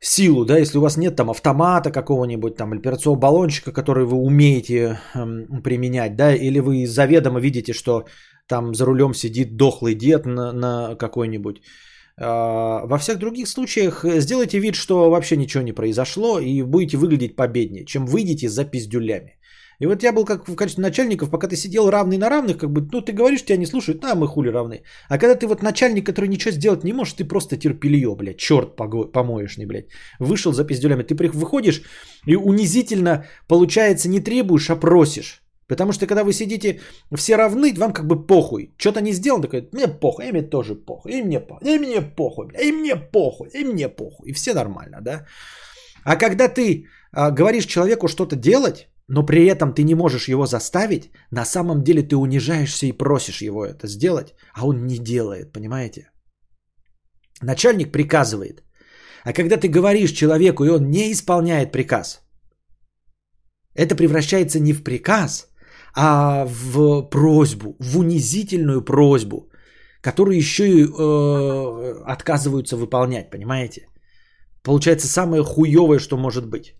силу, 0.00 0.44
да, 0.44 0.58
если 0.58 0.78
у 0.78 0.80
вас 0.80 0.96
нет 0.96 1.16
там 1.16 1.30
автомата 1.30 1.90
какого-нибудь, 1.90 2.56
там 2.56 2.72
операционного 2.72 3.20
баллончика, 3.20 3.72
который 3.72 4.04
вы 4.04 4.16
умеете 4.16 4.98
э, 5.14 5.60
применять, 5.62 6.16
да, 6.16 6.34
или 6.34 6.58
вы 6.60 6.86
заведомо 6.86 7.40
видите, 7.40 7.72
что 7.72 8.04
там 8.46 8.74
за 8.74 8.86
рулем 8.86 9.14
сидит 9.14 9.56
дохлый 9.56 9.94
дед 9.94 10.26
на, 10.26 10.52
на 10.52 10.96
какой-нибудь. 10.96 11.60
Э, 12.16 12.86
во 12.86 12.98
всех 12.98 13.18
других 13.18 13.48
случаях 13.48 14.04
сделайте 14.04 14.58
вид, 14.58 14.74
что 14.74 15.10
вообще 15.10 15.36
ничего 15.36 15.62
не 15.62 15.72
произошло, 15.72 16.40
и 16.40 16.62
будете 16.62 16.96
выглядеть 16.96 17.36
победнее, 17.36 17.84
чем 17.84 18.06
выйдете 18.06 18.48
за 18.48 18.64
пиздюлями. 18.64 19.39
И 19.80 19.86
вот 19.86 20.02
я 20.02 20.12
был 20.12 20.26
как 20.26 20.48
в 20.48 20.56
качестве 20.56 20.82
начальников, 20.82 21.30
пока 21.30 21.48
ты 21.48 21.56
сидел 21.56 21.90
равный 21.90 22.18
на 22.18 22.30
равных, 22.30 22.58
как 22.58 22.70
бы, 22.70 22.82
ну 22.92 23.00
ты 23.00 23.12
говоришь, 23.12 23.44
тебя 23.44 23.56
не 23.56 23.66
слушают, 23.66 24.04
а 24.04 24.14
мы 24.14 24.26
хули 24.26 24.50
равны. 24.50 24.82
А 25.08 25.18
когда 25.18 25.34
ты 25.34 25.46
вот 25.46 25.62
начальник, 25.62 26.06
который 26.06 26.28
ничего 26.28 26.52
сделать 26.52 26.84
не 26.84 26.92
можешь, 26.92 27.14
ты 27.14 27.24
просто 27.24 27.56
терпелье, 27.56 28.14
блядь, 28.14 28.36
черт 28.36 28.76
помоешный, 29.12 29.66
блядь. 29.66 29.86
Вышел 30.18 30.52
за 30.52 30.64
пиздюлями, 30.64 31.02
ты 31.02 31.14
выходишь 31.14 31.82
и 32.26 32.36
унизительно, 32.36 33.24
получается, 33.48 34.08
не 34.08 34.20
требуешь, 34.20 34.70
а 34.70 34.76
просишь. 34.76 35.42
Потому 35.66 35.92
что 35.92 36.06
когда 36.06 36.24
вы 36.24 36.32
сидите 36.32 36.80
все 37.16 37.36
равны, 37.36 37.72
вам 37.78 37.92
как 37.92 38.06
бы 38.06 38.26
похуй. 38.26 38.74
Что-то 38.76 39.00
не 39.00 39.12
сделал, 39.12 39.40
такой, 39.40 39.68
мне 39.72 39.88
похуй, 39.88 40.28
и 40.28 40.32
мне 40.32 40.42
тоже 40.42 40.74
похуй, 40.74 41.12
и 41.12 41.22
мне 41.22 41.40
похуй, 41.40 41.74
и 41.74 41.78
мне 41.78 42.02
похуй, 42.02 42.48
и 42.60 42.72
мне 42.72 42.96
похуй, 42.96 43.48
и 43.54 43.64
мне 43.64 43.88
похуй. 43.88 44.30
И 44.30 44.32
все 44.32 44.52
нормально, 44.52 44.98
да? 45.00 45.26
А 46.04 46.16
когда 46.16 46.48
ты 46.48 46.86
а, 47.12 47.30
говоришь 47.30 47.66
человеку 47.66 48.08
что-то 48.08 48.36
делать, 48.36 48.89
но 49.12 49.26
при 49.26 49.46
этом 49.46 49.74
ты 49.74 49.82
не 49.82 49.94
можешь 49.94 50.28
его 50.28 50.46
заставить, 50.46 51.10
на 51.32 51.44
самом 51.44 51.82
деле 51.82 52.02
ты 52.02 52.16
унижаешься 52.16 52.86
и 52.86 52.92
просишь 52.92 53.42
его 53.42 53.66
это 53.66 53.88
сделать, 53.88 54.34
а 54.54 54.66
он 54.66 54.86
не 54.86 54.98
делает, 54.98 55.52
понимаете? 55.52 56.10
Начальник 57.42 57.92
приказывает. 57.92 58.62
А 59.24 59.32
когда 59.32 59.56
ты 59.56 59.68
говоришь 59.68 60.12
человеку, 60.12 60.64
и 60.64 60.68
он 60.68 60.90
не 60.90 61.10
исполняет 61.10 61.72
приказ, 61.72 62.20
это 63.74 63.96
превращается 63.96 64.60
не 64.60 64.72
в 64.72 64.84
приказ, 64.84 65.48
а 65.96 66.46
в 66.46 67.02
просьбу, 67.10 67.74
в 67.80 67.98
унизительную 67.98 68.84
просьбу, 68.84 69.50
которую 70.02 70.36
еще 70.36 70.64
и 70.68 70.84
э, 70.84 72.12
отказываются 72.12 72.76
выполнять, 72.76 73.30
понимаете? 73.30 73.88
Получается 74.62 75.08
самое 75.08 75.42
хуевое, 75.42 75.98
что 75.98 76.16
может 76.16 76.48
быть. 76.48 76.76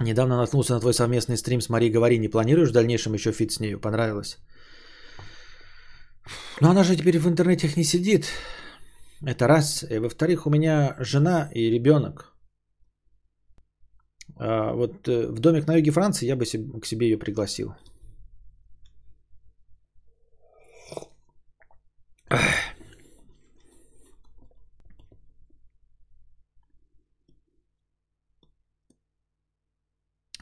Недавно 0.00 0.36
наткнулся 0.36 0.74
на 0.74 0.80
твой 0.80 0.92
совместный 0.92 1.36
стрим 1.36 1.60
с 1.60 1.68
Марией 1.68 1.92
Говори. 1.92 2.18
Не 2.18 2.28
планируешь 2.28 2.70
в 2.70 2.72
дальнейшем 2.72 3.14
еще 3.14 3.32
фит 3.32 3.52
с 3.52 3.60
нею? 3.60 3.80
Понравилось? 3.80 4.38
Но 6.60 6.70
она 6.70 6.84
же 6.84 6.96
теперь 6.96 7.18
в 7.18 7.28
интернете 7.28 7.70
не 7.76 7.84
сидит. 7.84 8.26
Это 9.26 9.46
раз. 9.46 9.84
И 9.90 9.98
во-вторых, 9.98 10.46
у 10.46 10.50
меня 10.50 10.96
жена 10.98 11.48
и 11.54 11.70
ребенок. 11.70 12.34
А 14.36 14.72
вот 14.72 15.08
э, 15.08 15.28
в 15.28 15.38
домик 15.38 15.66
на 15.66 15.76
юге 15.76 15.92
Франции 15.92 16.26
я 16.26 16.36
бы 16.36 16.44
к 16.80 16.86
себе 16.86 17.06
ее 17.06 17.18
пригласил. 17.18 17.74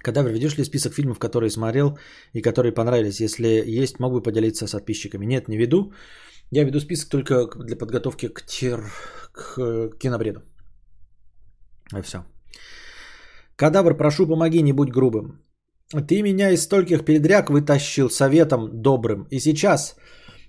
Кадавр, 0.03 0.31
ведешь 0.31 0.59
ли 0.59 0.65
список 0.65 0.95
фильмов, 0.95 1.19
которые 1.19 1.51
смотрел 1.51 1.99
и 2.35 2.43
которые 2.43 2.73
понравились? 2.73 3.21
Если 3.21 3.83
есть, 3.83 4.01
мог 4.01 4.13
бы 4.13 4.23
поделиться 4.23 4.67
с 4.67 4.73
подписчиками. 4.73 5.27
Нет, 5.27 5.49
не 5.49 5.57
веду. 5.57 5.93
Я 6.51 6.65
веду 6.65 6.81
список 6.81 7.09
только 7.09 7.47
для 7.65 7.77
подготовки 7.77 8.29
к, 8.29 8.43
тер... 8.43 8.81
к 9.33 9.99
кинобреду. 9.99 10.41
И 11.99 12.03
все. 12.03 12.19
Кадавр, 13.57 13.97
прошу, 13.97 14.27
помоги, 14.27 14.63
не 14.63 14.73
будь 14.73 14.91
грубым. 14.91 15.41
Ты 16.09 16.23
меня 16.23 16.51
из 16.51 16.63
стольких 16.63 17.05
передряг 17.05 17.51
вытащил 17.51 18.11
советом 18.11 18.83
добрым. 18.83 19.27
И 19.31 19.41
сейчас 19.41 19.97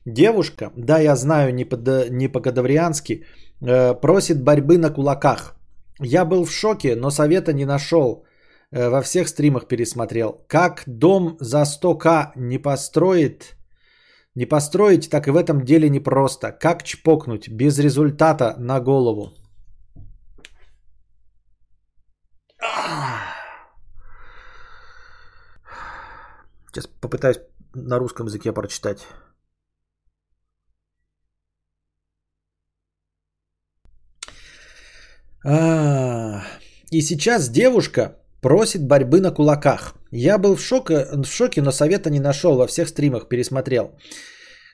девушка, 0.05 0.71
да, 0.77 0.99
я 0.99 1.15
знаю, 1.15 1.53
не, 1.53 1.65
по, 1.65 1.75
не 2.09 2.27
по-кадавриански, 2.27 3.25
э, 3.61 3.93
просит 4.01 4.43
борьбы 4.43 4.77
на 4.77 4.89
кулаках. 4.89 5.55
Я 5.99 6.25
был 6.25 6.45
в 6.45 6.51
шоке, 6.51 6.95
но 6.95 7.11
совета 7.11 7.53
не 7.53 7.65
нашел. 7.65 8.25
Э, 8.73 8.89
во 8.89 9.01
всех 9.01 9.27
стримах 9.27 9.67
пересмотрел. 9.67 10.43
Как 10.47 10.83
дом 10.87 11.37
за 11.39 11.63
100к 11.63 12.31
не 12.35 12.57
построит, 12.57 13.55
не 14.35 14.45
построить, 14.47 15.09
так 15.09 15.27
и 15.27 15.31
в 15.31 15.35
этом 15.35 15.63
деле 15.63 15.89
непросто. 15.89 16.51
Как 16.51 16.83
чпокнуть 16.83 17.49
без 17.49 17.77
результата 17.79 18.55
на 18.57 18.79
голову? 18.79 19.33
Сейчас 26.67 26.87
попытаюсь 26.87 27.39
на 27.75 27.99
русском 27.99 28.25
языке 28.25 28.51
прочитать. 28.53 29.05
А, 35.45 36.41
и 36.89 37.01
сейчас 37.01 37.49
девушка 37.49 38.22
просит 38.43 38.87
борьбы 38.87 39.21
на 39.21 39.31
кулаках. 39.31 39.95
Я 40.11 40.37
был 40.37 40.55
в 40.55 40.61
шоке, 40.61 41.07
в 41.11 41.25
шоке, 41.25 41.61
но 41.61 41.71
совета 41.71 42.09
не 42.09 42.19
нашел, 42.19 42.55
во 42.55 42.67
всех 42.67 42.87
стримах 42.87 43.27
пересмотрел. 43.29 43.85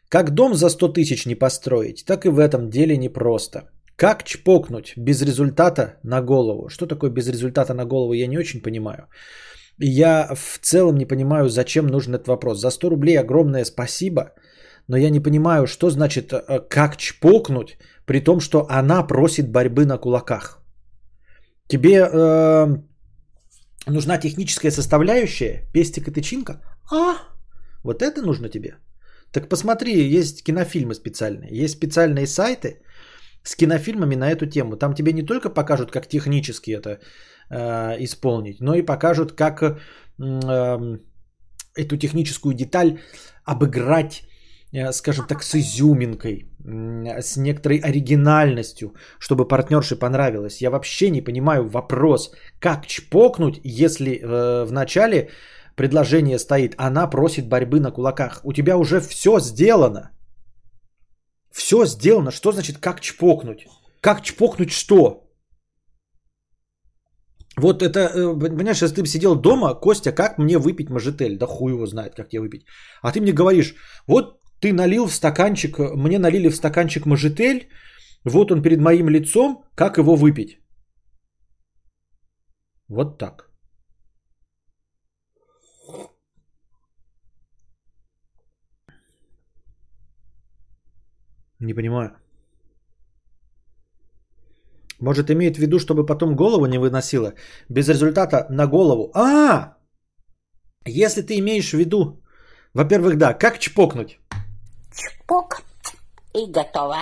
Как 0.09 0.33
дом 0.33 0.55
за 0.55 0.69
100 0.69 0.93
тысяч 0.93 1.25
не 1.25 1.35
построить, 1.35 2.03
так 2.05 2.25
и 2.25 2.29
в 2.29 2.39
этом 2.39 2.69
деле 2.69 2.97
непросто. 2.97 3.59
Как 3.95 4.23
чпокнуть 4.23 4.93
без 4.97 5.21
результата 5.21 5.99
на 6.03 6.21
голову? 6.21 6.69
Что 6.69 6.87
такое 6.87 7.11
без 7.11 7.27
результата 7.27 7.73
на 7.73 7.85
голову, 7.85 8.13
я 8.13 8.27
не 8.27 8.37
очень 8.37 8.61
понимаю. 8.61 9.07
Я 9.77 10.29
в 10.35 10.59
целом 10.61 10.97
не 10.97 11.05
понимаю, 11.05 11.49
зачем 11.49 11.87
нужен 11.87 12.15
этот 12.15 12.27
вопрос. 12.27 12.59
За 12.59 12.71
100 12.71 12.89
рублей 12.89 13.19
огромное 13.19 13.65
спасибо, 13.65 14.31
но 14.87 14.97
я 14.97 15.09
не 15.09 15.19
понимаю, 15.19 15.67
что 15.67 15.89
значит 15.89 16.33
э, 16.33 16.59
как 16.69 16.97
чпокнуть, 16.97 17.77
при 18.05 18.19
том, 18.19 18.39
что 18.39 18.65
она 18.69 19.07
просит 19.07 19.51
борьбы 19.51 19.85
на 19.85 19.97
кулаках. 19.97 20.59
Тебе 21.67 22.09
э, 22.11 22.67
нужна 23.87 24.17
техническая 24.17 24.71
составляющая, 24.71 25.69
пестик 25.73 26.07
и 26.07 26.11
тычинка? 26.11 26.61
А, 26.91 27.17
вот 27.83 28.01
это 28.01 28.21
нужно 28.21 28.49
тебе? 28.49 28.77
Так 29.31 29.49
посмотри, 29.49 30.19
есть 30.19 30.43
кинофильмы 30.43 30.95
специальные, 30.95 31.63
есть 31.63 31.77
специальные 31.77 32.27
сайты 32.27 32.81
с 33.43 33.55
кинофильмами 33.55 34.15
на 34.15 34.31
эту 34.31 34.45
тему. 34.45 34.75
Там 34.75 34.93
тебе 34.93 35.13
не 35.13 35.23
только 35.23 35.49
покажут, 35.49 35.91
как 35.91 36.07
технически 36.07 36.71
это 36.71 36.99
э, 37.49 38.03
исполнить, 38.03 38.59
но 38.59 38.75
и 38.75 38.81
покажут, 38.81 39.33
как 39.33 39.61
э, 39.61 40.97
эту 41.75 41.97
техническую 41.97 42.53
деталь 42.53 42.99
обыграть, 43.45 44.23
скажем 44.91 45.25
так, 45.27 45.43
с 45.43 45.55
изюминкой, 45.55 46.45
э, 46.65 47.21
с 47.21 47.37
некоторой 47.37 47.77
оригинальностью, 47.77 48.93
чтобы 49.19 49.47
партнерше 49.47 49.95
понравилось. 49.95 50.61
Я 50.61 50.69
вообще 50.69 51.09
не 51.09 51.21
понимаю 51.21 51.67
вопрос, 51.67 52.31
как 52.59 52.85
чпокнуть, 52.87 53.59
если 53.63 54.11
э, 54.11 54.65
в 54.65 54.71
начале 54.71 55.29
предложение 55.75 56.39
стоит, 56.39 56.75
она 56.77 57.09
просит 57.09 57.47
борьбы 57.47 57.79
на 57.79 57.91
кулаках. 57.91 58.41
У 58.43 58.53
тебя 58.53 58.77
уже 58.77 58.99
все 59.01 59.39
сделано. 59.39 60.11
Все 61.51 61.85
сделано. 61.85 62.31
Что 62.31 62.51
значит 62.51 62.77
как 62.77 63.01
чпокнуть? 63.01 63.67
Как 64.01 64.21
чпокнуть 64.21 64.71
что? 64.71 65.29
Вот 67.57 67.81
это, 67.81 67.99
э, 67.99 68.39
понимаешь, 68.39 68.81
если 68.81 68.95
ты 68.95 69.01
бы 69.01 69.07
сидел 69.07 69.35
дома, 69.35 69.73
Костя, 69.73 70.11
как 70.11 70.37
мне 70.37 70.57
выпить 70.57 70.89
мажетель? 70.89 71.37
Да 71.37 71.45
хуй 71.47 71.71
его 71.71 71.85
знает, 71.85 72.15
как 72.15 72.29
тебе 72.29 72.41
выпить. 72.41 72.65
А 73.01 73.11
ты 73.11 73.21
мне 73.21 73.33
говоришь, 73.33 73.75
вот 74.07 74.38
ты 74.59 74.73
налил 74.73 75.07
в 75.07 75.13
стаканчик, 75.13 75.77
мне 75.95 76.19
налили 76.19 76.49
в 76.49 76.55
стаканчик 76.55 77.05
мажетель, 77.05 77.69
вот 78.25 78.51
он 78.51 78.61
перед 78.61 78.79
моим 78.79 79.09
лицом, 79.09 79.63
как 79.75 79.97
его 79.97 80.15
выпить? 80.15 80.59
Вот 82.87 83.17
так. 83.17 83.49
Не 91.59 91.73
понимаю. 91.73 92.09
Может, 95.01 95.29
имеет 95.29 95.55
в 95.55 95.59
виду, 95.59 95.79
чтобы 95.79 96.05
потом 96.05 96.35
голову 96.35 96.65
не 96.65 96.77
выносила? 96.77 97.33
Без 97.69 97.87
результата 97.87 98.47
на 98.49 98.67
голову. 98.67 99.11
А! 99.13 99.77
Если 100.85 101.21
ты 101.21 101.37
имеешь 101.39 101.71
в 101.71 101.77
виду... 101.77 102.21
Во-первых, 102.73 103.17
да, 103.17 103.33
как 103.33 103.59
чпокнуть? 103.59 104.19
Чпок 104.99 105.61
и 106.33 106.51
готово. 106.51 106.97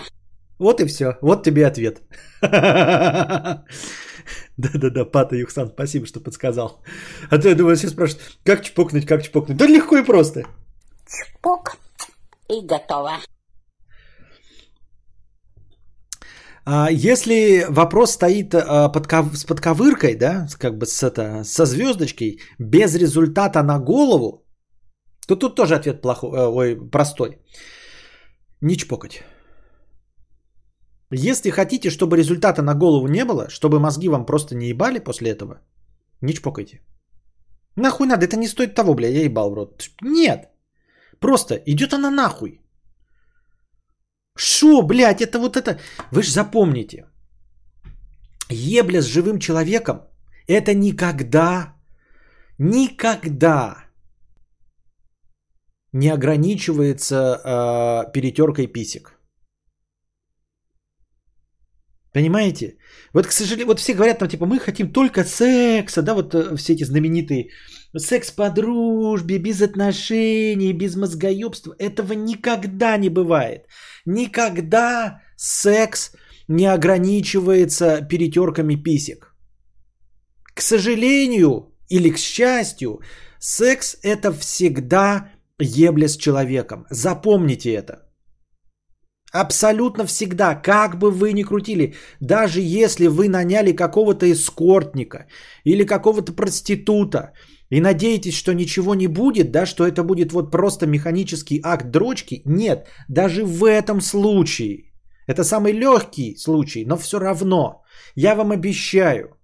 Вот 0.60 0.82
и 0.82 0.86
все. 0.86 1.18
Вот 1.22 1.44
тебе 1.44 1.66
ответ. 1.68 2.02
Да-да-да, 4.58 5.06
Пата 5.06 5.36
Юхсан, 5.36 5.70
спасибо, 5.70 6.06
что 6.06 6.20
подсказал. 6.20 6.82
А 7.30 7.38
то 7.38 7.50
я 7.50 7.56
думаю, 7.56 7.76
все 7.76 7.90
спрашивают, 7.90 8.40
как 8.44 8.64
чпокнуть, 8.64 9.06
как 9.06 9.24
чпокнуть? 9.24 9.58
Да 9.58 9.68
легко 9.68 9.98
и 9.98 10.06
просто. 10.06 10.44
Чпок 11.08 11.78
и 12.50 12.62
готово. 12.66 13.12
А, 16.66 16.90
если 16.92 17.66
вопрос 17.70 18.12
стоит 18.12 18.54
а, 18.54 18.90
под, 18.90 19.08
с 19.38 19.46
подковыркой, 19.46 20.16
да, 20.16 20.48
как 20.60 20.78
бы 20.78 20.86
с 20.86 21.04
это, 21.04 21.44
со 21.44 21.66
звездочкой, 21.66 22.40
без 22.60 22.96
результата 22.96 23.64
на 23.64 23.80
голову, 23.80 24.46
то 25.28 25.36
тут 25.36 25.56
тоже 25.56 25.76
ответ 25.76 26.02
плохой, 26.02 26.38
э, 26.38 26.48
ой, 26.48 26.90
простой. 26.92 27.38
Не 28.62 28.76
чпокать. 28.76 29.24
Если 31.12 31.52
хотите, 31.52 31.89
чтобы 31.89 32.17
результата 32.17 32.62
на 32.62 32.74
голову 32.74 33.08
не 33.08 33.24
было, 33.26 33.50
чтобы 33.50 33.80
мозги 33.80 34.10
вам 34.10 34.26
просто 34.26 34.56
не 34.56 34.70
ебали 34.70 35.00
после 35.00 35.32
этого, 35.32 35.62
не 36.22 36.34
чпокайте. 36.34 36.82
Нахуй 37.76 38.08
надо, 38.08 38.26
это 38.26 38.38
не 38.38 38.48
стоит 38.48 38.76
того, 38.76 38.96
бля, 38.96 39.08
я 39.08 39.24
ебал 39.24 39.52
в 39.52 39.54
рот. 39.54 39.89
Нет. 40.02 40.50
Просто 41.20 41.56
идет 41.65 41.93
она 41.93 42.10
нахуй. 42.10 42.62
Шо, 44.36 44.82
блядь, 44.82 45.22
это 45.22 45.39
вот 45.39 45.56
это... 45.56 45.80
Вы 46.12 46.24
же 46.24 46.32
запомните. 46.32 47.06
Ебля 48.50 49.02
с 49.02 49.06
живым 49.06 49.39
человеком– 49.39 50.02
это 50.48 50.74
никогда, 50.74 51.76
никогда 52.58 53.87
не 55.93 56.10
ограничивается 56.10 57.15
э, 57.15 58.12
перетеркой 58.13 58.67
писек. 58.67 59.13
Понимаете? 62.13 62.78
Вот, 63.13 63.28
к 63.28 63.32
сожалению, 63.32 63.67
вот 63.67 63.80
все 63.80 63.93
говорят 63.93 64.19
там, 64.19 64.28
типа, 64.28 64.45
мы 64.45 64.60
хотим 64.60 64.91
только 64.91 65.23
секса, 65.23 66.02
да, 66.02 66.13
вот 66.13 66.34
э, 66.34 66.56
все 66.56 66.73
эти 66.73 66.84
знаменитые 66.84 67.50
секс 68.00 68.32
по 68.32 68.50
дружбе, 68.50 69.38
без 69.38 69.62
отношений, 69.62 70.73
без 70.73 70.95
мозгоебства. 70.95 71.76
Этого 71.80 72.13
никогда 72.13 72.97
не 72.97 73.10
бывает. 73.10 73.67
Никогда 74.06 75.21
секс 75.36 76.12
не 76.47 76.65
ограничивается 76.65 78.02
перетерками 78.02 78.76
писек. 78.76 79.36
К 80.56 80.62
сожалению 80.62 81.76
или 81.89 82.10
к 82.10 82.17
счастью, 82.17 83.02
секс 83.39 83.97
это 84.02 84.32
всегда 84.32 85.30
ебля 85.60 86.08
с 86.08 86.17
человеком. 86.17 86.86
Запомните 86.89 87.74
это. 87.74 88.04
Абсолютно 89.34 90.06
всегда, 90.06 90.56
как 90.56 90.98
бы 90.98 91.12
вы 91.12 91.34
ни 91.34 91.43
крутили, 91.43 91.96
даже 92.22 92.62
если 92.62 93.08
вы 93.08 93.28
наняли 93.28 93.74
какого-то 93.74 94.32
эскортника 94.32 95.28
или 95.65 95.84
какого-то 95.84 96.34
проститута 96.34 97.34
и 97.70 97.82
надеетесь, 97.82 98.36
что 98.36 98.54
ничего 98.54 98.96
не 98.96 99.08
будет, 99.08 99.52
да, 99.52 99.65
что 99.65 99.86
это 99.86 100.04
будет 100.04 100.32
вот 100.32 100.52
просто 100.52 100.88
механический 100.88 101.60
акт 101.62 101.91
дрочки, 101.91 102.41
нет, 102.46 102.88
даже 103.10 103.43
в 103.43 103.65
этом 103.65 104.00
случае, 104.00 104.93
это 105.28 105.43
самый 105.43 105.74
легкий 105.74 106.38
случай, 106.38 106.86
но 106.86 106.96
все 106.96 107.20
равно, 107.20 107.84
я 108.15 108.34
вам 108.34 108.52
обещаю, 108.52 109.38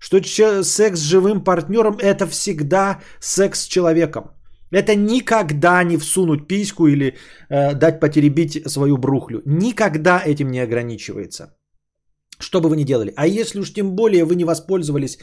что 0.00 0.20
секс 0.20 0.98
с 0.98 1.02
живым 1.02 1.44
партнером 1.44 1.96
это 2.00 2.26
всегда 2.26 3.00
секс 3.20 3.60
с 3.60 3.66
человеком. 3.66 4.32
Это 4.70 4.94
никогда 4.94 5.84
не 5.84 5.96
всунуть 5.96 6.48
письку 6.48 6.86
или 6.86 7.16
э, 7.48 7.74
дать 7.74 8.00
потеребить 8.00 8.62
свою 8.70 8.96
брухлю. 8.96 9.42
Никогда 9.44 10.22
этим 10.24 10.50
не 10.50 10.60
ограничивается. 10.60 11.54
Что 12.40 12.60
бы 12.60 12.68
вы 12.68 12.76
ни 12.76 12.84
делали. 12.84 13.12
А 13.16 13.26
если 13.26 13.60
уж 13.60 13.72
тем 13.72 13.96
более 13.96 14.24
вы 14.24 14.36
не 14.36 14.44
воспользовались 14.44 15.18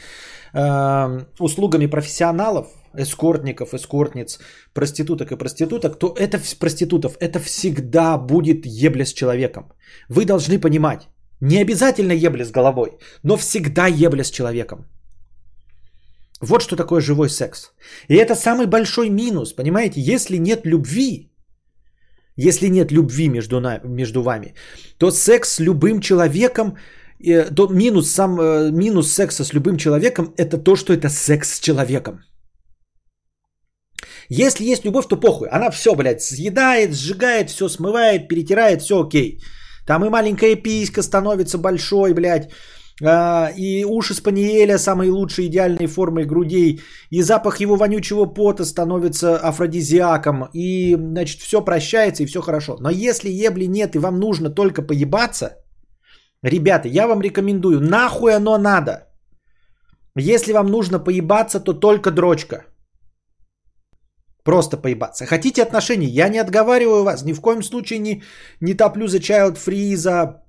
э, 0.52 1.24
услугами 1.38 1.86
профессионалов, 1.86 2.66
эскортников, 2.94 3.74
эскортниц, 3.74 4.40
проституток 4.74 5.32
и 5.32 5.36
проституток, 5.36 5.98
то 5.98 6.14
это 6.18 6.38
проститутов, 6.60 7.16
это 7.20 7.38
всегда 7.38 8.18
будет 8.18 8.66
ебля 8.66 9.04
с 9.04 9.12
человеком. 9.12 9.72
Вы 10.08 10.24
должны 10.24 10.58
понимать, 10.58 11.08
не 11.40 11.62
обязательно 11.62 12.12
ебля 12.12 12.44
с 12.44 12.50
головой, 12.50 12.98
но 13.22 13.36
всегда 13.36 13.86
ебля 13.86 14.24
с 14.24 14.30
человеком. 14.30 14.86
Вот 16.42 16.62
что 16.62 16.76
такое 16.76 17.00
живой 17.00 17.28
секс. 17.28 17.72
И 18.08 18.14
это 18.14 18.34
самый 18.34 18.66
большой 18.66 19.08
минус, 19.08 19.52
понимаете? 19.52 20.00
Если 20.00 20.38
нет 20.38 20.66
любви, 20.66 21.30
если 22.36 22.68
нет 22.68 22.92
любви 22.92 23.28
между, 23.28 23.60
нами, 23.60 23.80
между 23.84 24.22
вами, 24.22 24.54
то 24.98 25.10
секс 25.10 25.54
с 25.54 25.60
любым 25.60 26.00
человеком, 26.00 26.76
э, 27.24 27.54
то 27.54 27.68
минус, 27.68 28.10
сам, 28.10 28.38
э, 28.38 28.70
минус 28.70 29.12
секса 29.12 29.44
с 29.44 29.54
любым 29.54 29.76
человеком– 29.78 30.34
это 30.36 30.58
то, 30.58 30.76
что 30.76 30.92
это 30.92 31.08
секс 31.08 31.54
с 31.54 31.60
человеком. 31.60 32.20
Если 34.28 34.64
есть 34.64 34.84
любовь, 34.84 35.06
то 35.08 35.16
похуй. 35.16 35.48
Она 35.48 35.70
все, 35.70 35.94
блядь, 35.94 36.20
съедает, 36.20 36.94
сжигает, 36.94 37.50
все 37.50 37.68
смывает, 37.68 38.28
перетирает, 38.28 38.82
все 38.82 38.94
окей. 38.94 39.40
Там 39.86 40.04
и 40.04 40.08
маленькая 40.08 40.56
писька 40.56 41.02
становится 41.02 41.58
большой, 41.58 42.12
блядь. 42.12 42.50
А, 43.02 43.50
и 43.56 43.84
уши 43.84 44.14
спаниеля 44.14 44.78
самой 44.78 45.10
лучшей 45.10 45.46
идеальной 45.46 45.86
формой 45.86 46.24
грудей, 46.24 46.80
и 47.10 47.22
запах 47.22 47.60
его 47.60 47.76
вонючего 47.76 48.24
пота 48.24 48.64
становится 48.64 49.36
афродизиаком, 49.36 50.48
и, 50.54 50.96
значит, 50.96 51.42
все 51.42 51.64
прощается, 51.64 52.22
и 52.22 52.26
все 52.26 52.40
хорошо. 52.40 52.78
Но 52.80 52.90
если 52.90 53.28
ебли 53.28 53.66
нет, 53.68 53.94
и 53.94 53.98
вам 53.98 54.18
нужно 54.18 54.50
только 54.50 54.82
поебаться, 54.82 55.58
ребята, 56.42 56.88
я 56.88 57.06
вам 57.06 57.20
рекомендую, 57.20 57.80
нахуй 57.80 58.34
оно 58.34 58.56
надо. 58.58 59.08
Если 60.18 60.52
вам 60.52 60.66
нужно 60.66 60.98
поебаться, 60.98 61.60
то 61.60 61.74
только 61.74 62.10
дрочка. 62.10 62.64
Просто 64.42 64.78
поебаться. 64.78 65.26
Хотите 65.26 65.62
отношений? 65.62 66.06
Я 66.06 66.28
не 66.28 66.38
отговариваю 66.38 67.04
вас. 67.04 67.24
Ни 67.24 67.34
в 67.34 67.40
коем 67.40 67.62
случае 67.62 67.98
не, 67.98 68.22
не 68.60 68.74
топлю 68.74 69.08
за 69.08 69.18
child 69.18 69.58
free, 69.58 69.96
за 69.96 70.45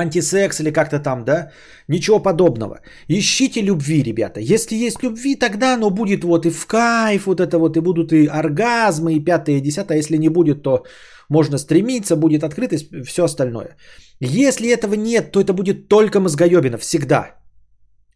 антисекс 0.00 0.60
или 0.60 0.70
как-то 0.70 0.98
там, 0.98 1.24
да? 1.24 1.50
Ничего 1.88 2.22
подобного. 2.22 2.80
Ищите 3.08 3.62
любви, 3.62 4.02
ребята. 4.02 4.40
Если 4.40 4.86
есть 4.86 5.02
любви, 5.02 5.36
тогда 5.36 5.74
оно 5.74 5.90
будет 5.90 6.24
вот 6.24 6.46
и 6.46 6.50
в 6.50 6.66
кайф, 6.66 7.26
вот 7.26 7.40
это 7.40 7.58
вот, 7.58 7.76
и 7.76 7.80
будут 7.80 8.12
и 8.12 8.26
оргазмы, 8.26 9.14
и 9.14 9.24
пятое, 9.24 9.56
и 9.56 9.60
десятое. 9.60 9.98
Если 9.98 10.18
не 10.18 10.28
будет, 10.28 10.62
то 10.62 10.84
можно 11.28 11.58
стремиться, 11.58 12.16
будет 12.16 12.42
открытость, 12.42 12.86
все 13.06 13.24
остальное. 13.24 13.76
Если 14.20 14.68
этого 14.68 14.94
нет, 14.94 15.32
то 15.32 15.40
это 15.40 15.52
будет 15.52 15.88
только 15.88 16.20
мозгоебина, 16.20 16.78
всегда. 16.78 17.36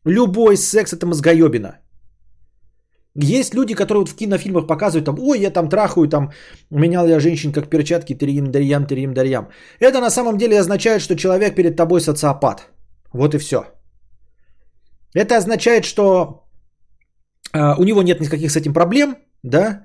Любой 0.06 0.56
секс 0.56 0.92
это 0.92 1.06
мозгоебина. 1.06 1.78
Есть 3.16 3.54
люди, 3.54 3.74
которые 3.74 3.98
вот 3.98 4.08
в 4.08 4.16
кинофильмах 4.16 4.66
показывают, 4.66 5.04
там, 5.04 5.18
ой, 5.18 5.40
я 5.40 5.50
там 5.50 5.68
трахаю, 5.68 6.08
там, 6.08 6.30
менял 6.70 7.08
я 7.08 7.20
женщин 7.20 7.52
как 7.52 7.68
перчатки, 7.68 8.14
терим, 8.14 8.52
дарьям, 8.52 8.86
терим, 8.86 9.14
дарьям. 9.14 9.48
Это 9.80 10.00
на 10.00 10.10
самом 10.10 10.38
деле 10.38 10.60
означает, 10.60 11.02
что 11.02 11.16
человек 11.16 11.54
перед 11.54 11.76
тобой 11.76 12.00
социопат. 12.00 12.68
Вот 13.12 13.34
и 13.34 13.38
все. 13.38 13.64
Это 15.14 15.36
означает, 15.36 15.84
что 15.84 16.44
а, 17.52 17.74
у 17.78 17.84
него 17.84 18.02
нет 18.02 18.20
никаких 18.20 18.50
с 18.50 18.56
этим 18.56 18.72
проблем, 18.72 19.16
да, 19.42 19.82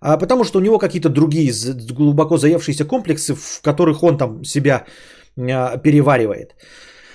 а 0.00 0.16
потому 0.16 0.44
что 0.44 0.58
у 0.58 0.62
него 0.62 0.78
какие-то 0.78 1.08
другие 1.08 1.52
глубоко 1.90 2.38
заевшиеся 2.38 2.84
комплексы, 2.84 3.34
в 3.34 3.60
которых 3.62 4.02
он 4.02 4.18
там 4.18 4.44
себя 4.44 4.84
а, 5.36 5.78
переваривает. 5.78 6.54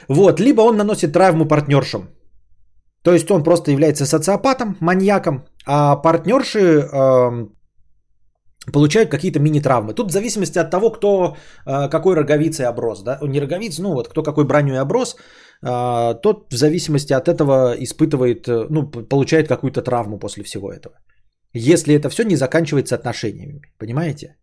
Вот, 0.10 0.42
либо 0.42 0.62
он 0.62 0.76
наносит 0.76 1.14
травму 1.14 1.48
партнершам. 1.48 2.10
То 3.04 3.14
есть 3.14 3.30
он 3.32 3.44
просто 3.44 3.72
является 3.72 4.06
социопатом, 4.06 4.78
маньяком, 4.80 5.46
а 5.66 5.96
партнерши 5.96 6.60
э, 6.60 7.48
получают 8.72 9.10
какие-то 9.10 9.40
мини-травмы. 9.40 9.94
Тут 9.94 10.10
в 10.10 10.14
зависимости 10.14 10.60
от 10.60 10.72
того, 10.72 10.92
кто 10.92 11.36
э, 11.66 11.90
какой 11.90 12.16
роговицей 12.16 12.66
оброс. 12.66 13.04
Да? 13.04 13.20
Не 13.22 13.40
роговиц, 13.40 13.80
ну 13.80 13.94
вот 13.94 14.08
кто 14.08 14.24
какой 14.24 14.46
броней 14.46 14.80
оброс, 14.80 15.16
э, 15.62 16.16
тот 16.22 16.52
в 16.52 16.56
зависимости 16.56 17.14
от 17.14 17.28
этого 17.28 17.76
испытывает, 17.80 18.48
э, 18.48 18.68
ну, 18.70 18.84
получает 19.10 19.48
какую-то 19.48 19.82
травму 19.82 20.20
после 20.20 20.44
всего 20.44 20.72
этого. 20.72 20.96
Если 21.54 21.94
это 21.94 22.10
все 22.10 22.24
не 22.24 22.36
заканчивается 22.36 22.96
отношениями, 22.96 23.62
понимаете? 23.78 24.38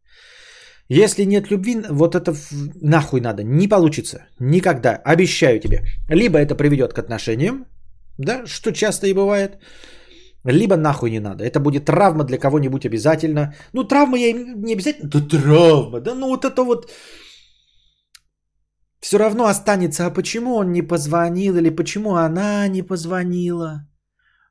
Если 0.89 1.25
нет 1.25 1.51
любви, 1.51 1.83
вот 1.89 2.15
это 2.15 2.35
нахуй 2.83 3.21
надо, 3.21 3.45
не 3.45 3.69
получится, 3.69 4.27
никогда, 4.41 4.97
обещаю 5.05 5.61
тебе. 5.61 5.83
Либо 6.09 6.39
это 6.39 6.57
приведет 6.57 6.93
к 6.93 6.99
отношениям, 6.99 7.67
да, 8.19 8.47
что 8.47 8.73
часто 8.73 9.07
и 9.07 9.15
бывает, 9.15 9.59
либо 10.45 10.77
нахуй 10.77 11.11
не 11.11 11.21
надо. 11.21 11.45
Это 11.45 11.61
будет 11.61 11.85
травма 11.85 12.25
для 12.25 12.39
кого-нибудь 12.39 12.87
обязательно. 12.87 13.55
Ну, 13.73 13.85
травма 13.85 14.19
я 14.19 14.33
не 14.33 14.75
обязательно. 14.75 15.11
Да 15.11 15.21
травма, 15.21 16.01
да 16.01 16.15
ну 16.15 16.29
вот 16.29 16.45
это 16.45 16.65
вот 16.65 16.91
все 19.01 19.19
равно 19.19 19.47
останется. 19.47 20.07
А 20.07 20.11
почему 20.11 20.57
он 20.57 20.73
не 20.73 20.83
позвонил 20.83 21.57
или 21.57 21.71
почему 21.71 22.15
она 22.15 22.69
не 22.69 22.83
позвонила? 22.83 23.87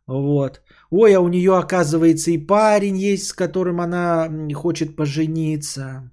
Вот. 0.07 0.61
Ой, 0.91 1.13
а 1.15 1.19
у 1.19 1.27
нее, 1.27 1.55
оказывается, 1.57 2.31
и 2.31 2.37
парень 2.37 2.97
есть, 2.97 3.27
с 3.27 3.33
которым 3.33 3.79
она 3.79 4.29
хочет 4.53 4.95
пожениться. 4.95 6.11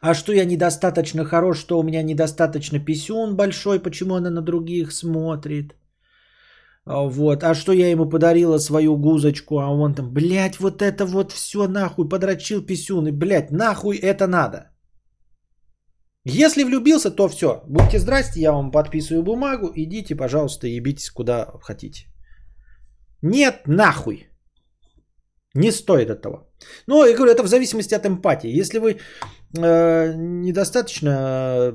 А 0.00 0.14
что 0.14 0.32
я 0.32 0.44
недостаточно 0.44 1.24
хорош, 1.24 1.58
что 1.58 1.78
у 1.78 1.82
меня 1.82 2.02
недостаточно 2.02 2.78
писюн 2.78 3.36
большой, 3.36 3.80
почему 3.80 4.14
она 4.14 4.30
на 4.30 4.42
других 4.42 4.92
смотрит? 4.92 5.74
А, 6.84 7.08
вот. 7.08 7.42
А 7.44 7.54
что 7.54 7.72
я 7.72 7.90
ему 7.90 8.08
подарила 8.08 8.58
свою 8.58 8.96
гузочку, 8.96 9.58
а 9.58 9.70
он 9.70 9.94
там, 9.94 10.12
блядь, 10.12 10.58
вот 10.60 10.82
это 10.82 11.04
вот 11.04 11.32
все 11.32 11.68
нахуй, 11.68 12.08
подрочил 12.08 12.66
писюн, 12.66 13.06
и, 13.06 13.12
блядь, 13.12 13.50
нахуй 13.50 13.96
это 13.96 14.26
надо. 14.26 14.68
Если 16.24 16.64
влюбился, 16.64 17.10
то 17.10 17.28
все. 17.28 17.62
Будьте 17.68 17.98
здрасте, 17.98 18.40
я 18.40 18.52
вам 18.52 18.70
подписываю 18.70 19.22
бумагу, 19.22 19.72
идите, 19.74 20.14
пожалуйста, 20.14 20.66
ебитесь 20.66 21.10
куда 21.10 21.46
хотите. 21.60 22.06
Нет, 23.22 23.62
нахуй. 23.66 24.28
Не 25.54 25.72
стоит 25.72 26.10
этого. 26.10 26.48
Ну, 26.86 27.04
я 27.04 27.14
говорю, 27.14 27.32
это 27.32 27.42
в 27.42 27.48
зависимости 27.48 27.94
от 27.94 28.06
эмпатии. 28.06 28.60
Если 28.60 28.78
вы 28.78 28.98
недостаточно 29.54 31.72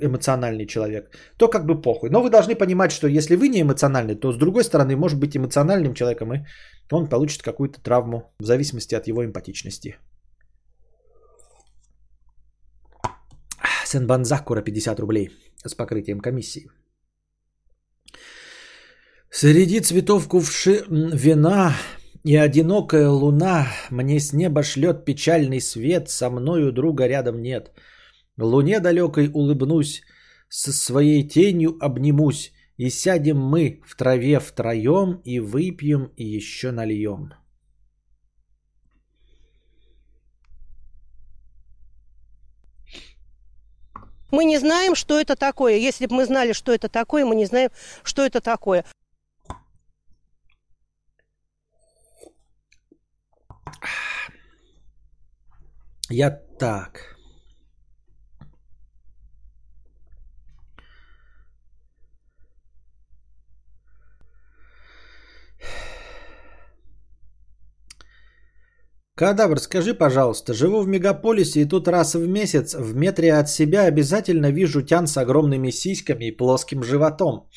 эмоциональный 0.00 0.66
человек, 0.66 1.10
то 1.36 1.48
как 1.48 1.66
бы 1.66 1.80
похуй. 1.80 2.10
Но 2.10 2.22
вы 2.22 2.30
должны 2.30 2.54
понимать, 2.54 2.92
что 2.92 3.06
если 3.06 3.36
вы 3.36 3.48
не 3.48 3.60
эмоциональный, 3.60 4.16
то 4.16 4.32
с 4.32 4.36
другой 4.36 4.64
стороны 4.64 4.96
может 4.96 5.18
быть 5.18 5.36
эмоциональным 5.36 5.94
человеком, 5.94 6.34
и 6.34 6.44
он 6.90 7.08
получит 7.08 7.42
какую-то 7.42 7.80
травму 7.80 8.34
в 8.38 8.44
зависимости 8.44 8.94
от 8.94 9.06
его 9.06 9.24
эмпатичности. 9.24 9.96
Сенбан 13.86 14.24
Закура 14.24 14.62
50 14.62 15.00
рублей 15.00 15.30
с 15.64 15.74
покрытием 15.74 16.20
комиссии. 16.20 16.70
Среди 19.30 19.80
цветов 19.80 20.28
кувши 20.28 20.84
вина 20.88 21.74
и 22.24 22.36
одинокая 22.36 23.08
луна 23.08 23.66
мне 23.90 24.20
с 24.20 24.32
неба 24.32 24.62
шлет 24.62 25.04
печальный 25.04 25.60
свет, 25.60 26.08
со 26.08 26.30
мною 26.30 26.72
друга 26.72 27.06
рядом 27.06 27.42
нет. 27.42 27.72
Луне 28.38 28.80
далекой 28.80 29.30
улыбнусь, 29.32 30.02
со 30.48 30.72
своей 30.72 31.26
тенью 31.26 31.76
обнимусь, 31.80 32.52
и 32.76 32.90
сядем 32.90 33.38
мы 33.38 33.80
в 33.86 33.96
траве 33.96 34.38
втроем, 34.38 35.20
и 35.24 35.40
выпьем, 35.40 36.12
и 36.16 36.24
еще 36.24 36.70
нальем. 36.70 37.34
Мы 44.30 44.44
не 44.44 44.58
знаем, 44.58 44.94
что 44.94 45.20
это 45.20 45.36
такое. 45.36 45.76
Если 45.76 46.06
бы 46.06 46.14
мы 46.14 46.24
знали, 46.24 46.52
что 46.54 46.72
это 46.72 46.88
такое, 46.88 47.26
мы 47.26 47.34
не 47.34 47.44
знаем, 47.44 47.70
что 48.02 48.24
это 48.24 48.40
такое. 48.40 48.84
Я 56.10 56.30
так. 56.30 57.12
Кадавр, 69.14 69.60
скажи, 69.60 69.94
пожалуйста, 69.94 70.52
живу 70.54 70.80
в 70.80 70.88
мегаполисе 70.88 71.60
и 71.60 71.64
тут 71.64 71.86
раз 71.86 72.14
в 72.14 72.26
месяц 72.26 72.74
в 72.74 72.96
метре 72.96 73.34
от 73.34 73.48
себя 73.48 73.82
обязательно 73.82 74.50
вижу 74.50 74.82
тян 74.82 75.06
с 75.06 75.16
огромными 75.16 75.70
сиськами 75.70 76.24
и 76.24 76.36
плоским 76.36 76.82
животом. 76.82 77.48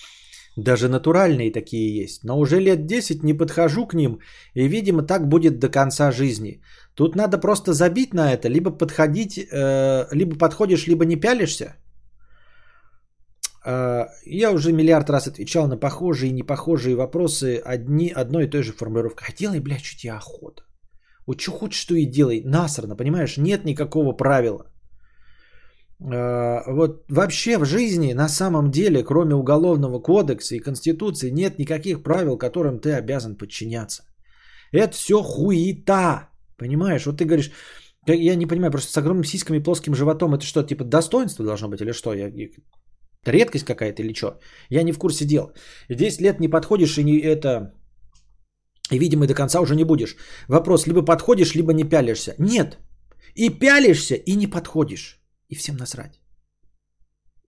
Даже 0.57 0.87
натуральные 0.87 1.51
такие 1.51 2.03
есть. 2.03 2.23
Но 2.23 2.39
уже 2.39 2.59
лет 2.59 2.85
10 2.85 3.23
не 3.23 3.33
подхожу 3.33 3.87
к 3.87 3.93
ним, 3.93 4.19
и, 4.53 4.67
видимо, 4.67 5.03
так 5.03 5.27
будет 5.27 5.59
до 5.59 5.69
конца 5.69 6.11
жизни. 6.11 6.61
Тут 6.93 7.15
надо 7.15 7.37
просто 7.37 7.73
забить 7.73 8.13
на 8.13 8.31
это, 8.33 8.47
либо 8.47 8.71
подходить, 8.71 9.37
э, 9.37 10.07
либо 10.11 10.37
подходишь, 10.37 10.87
либо 10.87 11.05
не 11.05 11.17
пялишься. 11.17 11.75
Э, 13.65 14.05
я 14.25 14.51
уже 14.51 14.71
миллиард 14.71 15.09
раз 15.09 15.27
отвечал 15.27 15.67
на 15.67 15.77
похожие 15.77 16.29
и 16.29 16.33
непохожие 16.33 16.95
вопросы 16.95 17.61
одни, 17.65 18.09
одной 18.09 18.45
и 18.45 18.49
той 18.49 18.63
же 18.63 18.71
формулировкой. 18.71 19.27
А 19.29 19.33
делай, 19.33 19.59
блядь, 19.59 19.83
что 19.83 19.97
тебе 19.97 20.13
охота. 20.13 20.63
Вот 21.27 21.41
что 21.41 21.51
хочешь, 21.51 21.81
что 21.81 21.95
и 21.95 22.05
делай. 22.05 22.41
Насрано, 22.45 22.95
понимаешь? 22.95 23.37
Нет 23.37 23.65
никакого 23.65 24.13
правила. 24.13 24.71
Э, 25.99 26.71
вот 26.71 27.05
вообще 27.09 27.57
в 27.57 27.65
жизни 27.65 28.13
на 28.13 28.29
самом 28.29 28.71
деле, 28.71 29.03
кроме 29.03 29.35
уголовного 29.35 29.99
кодекса 29.99 30.55
и 30.55 30.59
конституции, 30.59 31.31
нет 31.31 31.59
никаких 31.59 32.03
правил, 32.03 32.37
которым 32.37 32.79
ты 32.79 32.93
обязан 32.93 33.35
подчиняться. 33.35 34.03
Это 34.71 34.93
все 34.93 35.21
хуета. 35.21 36.29
Понимаешь? 36.57 37.05
Вот 37.05 37.17
ты 37.17 37.25
говоришь, 37.25 37.51
я 38.07 38.35
не 38.35 38.47
понимаю, 38.47 38.71
просто 38.71 38.91
с 38.91 38.97
огромными 38.97 39.25
сиськами 39.25 39.57
и 39.57 39.63
плоским 39.63 39.95
животом 39.95 40.33
это 40.33 40.45
что, 40.45 40.63
типа 40.63 40.83
достоинство 40.83 41.45
должно 41.45 41.69
быть 41.69 41.81
или 41.81 41.93
что? 41.93 42.13
Я, 42.13 42.31
редкость 43.25 43.65
какая-то 43.65 44.01
или 44.01 44.13
что? 44.13 44.39
Я 44.69 44.83
не 44.83 44.93
в 44.93 44.99
курсе 44.99 45.25
дел. 45.25 45.51
10 45.89 46.21
лет 46.21 46.39
не 46.39 46.49
подходишь 46.49 46.97
и 46.97 47.03
не 47.03 47.19
это... 47.19 47.73
И, 48.91 48.99
видимо, 48.99 49.25
до 49.25 49.33
конца 49.33 49.61
уже 49.61 49.75
не 49.75 49.83
будешь. 49.83 50.15
Вопрос, 50.47 50.85
либо 50.85 51.01
подходишь, 51.01 51.55
либо 51.55 51.73
не 51.73 51.83
пялишься. 51.83 52.35
Нет. 52.37 52.77
И 53.33 53.49
пялишься, 53.49 54.15
и 54.15 54.35
не 54.35 54.47
подходишь. 54.47 55.24
И 55.49 55.55
всем 55.55 55.77
насрать. 55.77 56.19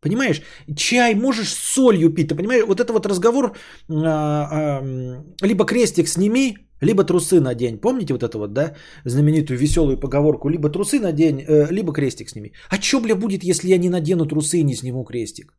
Понимаешь, 0.02 0.42
чай 0.76 1.16
можешь 1.16 1.50
с 1.50 1.74
солью 1.74 2.14
пить. 2.14 2.28
Ты 2.28 2.36
понимаешь, 2.36 2.66
вот 2.68 2.80
это 2.80 2.94
вот 2.94 3.06
разговор, 3.06 3.56
а, 3.90 4.48
а, 4.52 5.46
либо 5.46 5.66
крестик 5.66 6.08
сними, 6.08 6.58
либо 6.82 7.04
трусы 7.04 7.40
надень. 7.40 7.80
Помните 7.80 8.14
вот 8.14 8.24
это 8.24 8.38
вот, 8.38 8.54
да, 8.54 8.76
знаменитую 9.06 9.58
веселую 9.58 10.00
поговорку, 10.00 10.50
либо 10.50 10.70
трусы 10.70 11.00
надень, 11.00 11.42
э, 11.42 11.72
либо 11.72 11.94
крестик 11.94 12.30
сними. 12.30 12.54
А 12.70 12.82
что, 12.82 13.02
бля, 13.02 13.16
будет, 13.16 13.44
если 13.44 13.70
я 13.70 13.78
не 13.78 13.90
надену 13.90 14.26
трусы 14.26 14.60
и 14.60 14.64
не 14.64 14.76
сниму 14.76 15.04
крестик? 15.04 15.58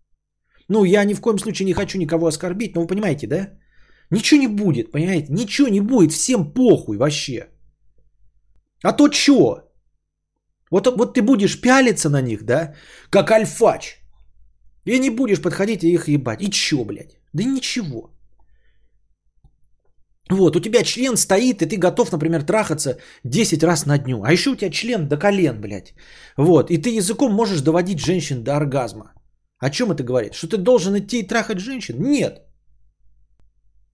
Ну, 0.69 0.85
я 0.85 1.05
ни 1.05 1.15
в 1.15 1.21
коем 1.21 1.39
случае 1.39 1.67
не 1.67 1.73
хочу 1.73 1.99
никого 1.99 2.27
оскорбить, 2.27 2.75
но 2.75 2.83
вы 2.83 2.87
понимаете, 2.87 3.27
да? 3.27 3.51
Ничего 4.11 4.41
не 4.41 4.49
будет, 4.49 4.93
понимаете? 4.93 5.33
Ничего 5.33 5.69
не 5.69 5.81
будет, 5.81 6.13
всем 6.13 6.53
похуй 6.53 6.97
вообще. 6.97 7.49
А 8.85 8.93
то 8.93 9.11
что? 9.11 9.68
Вот, 10.71 10.87
вот 10.87 11.15
ты 11.15 11.23
будешь 11.23 11.61
пялиться 11.61 12.11
на 12.11 12.23
них, 12.23 12.45
да, 12.45 12.75
как 13.11 13.31
альфач. 13.31 14.03
И 14.85 14.99
не 14.99 15.11
будешь 15.11 15.43
подходить 15.43 15.85
и 15.85 15.93
их 15.93 16.09
ебать. 16.09 16.43
И 16.43 16.51
чё, 16.51 16.85
блядь? 16.85 17.19
Да 17.35 17.45
ничего. 17.45 18.11
Вот, 20.31 20.57
у 20.57 20.61
тебя 20.61 20.83
член 20.83 21.17
стоит, 21.17 21.63
и 21.63 21.67
ты 21.67 21.77
готов, 21.77 22.13
например, 22.13 22.43
трахаться 22.43 22.99
10 23.25 23.63
раз 23.63 23.87
на 23.87 23.99
дню. 23.99 24.23
А 24.23 24.33
еще 24.33 24.51
у 24.51 24.57
тебя 24.57 24.71
член 24.71 25.09
до 25.09 25.17
колен, 25.17 25.61
блядь. 25.61 25.95
Вот, 26.37 26.71
и 26.71 26.79
ты 26.79 26.99
языком 26.99 27.33
можешь 27.33 27.63
доводить 27.63 28.01
женщин 28.01 28.43
до 28.45 28.57
оргазма. 28.57 29.13
О 29.59 29.71
чем 29.71 29.91
это 29.91 30.05
говорит? 30.05 30.35
Что 30.35 30.49
ты 30.49 30.57
должен 30.57 30.99
идти 30.99 31.21
и 31.21 31.27
трахать 31.27 31.59
женщин? 31.59 31.97
Нет. 31.99 32.45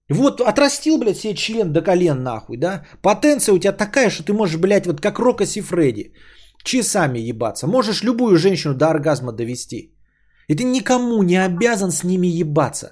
Вот 0.09 0.41
отрастил, 0.41 0.97
блядь, 0.99 1.17
себе 1.17 1.33
член 1.35 1.73
до 1.73 1.81
колен 1.81 2.21
нахуй, 2.21 2.57
да? 2.57 2.85
Потенция 3.01 3.55
у 3.55 3.59
тебя 3.59 3.71
такая, 3.71 4.09
что 4.09 4.23
ты 4.23 4.33
можешь, 4.33 4.59
блядь, 4.59 4.85
вот 4.85 5.01
как 5.01 5.19
Рокоси 5.19 5.61
Фредди, 5.61 6.13
часами 6.65 7.19
ебаться. 7.19 7.67
Можешь 7.67 8.03
любую 8.03 8.37
женщину 8.37 8.73
до 8.73 8.89
оргазма 8.89 9.31
довести. 9.31 9.95
И 10.47 10.55
ты 10.55 10.63
никому 10.63 11.23
не 11.23 11.37
обязан 11.37 11.91
с 11.91 12.03
ними 12.03 12.27
ебаться. 12.27 12.87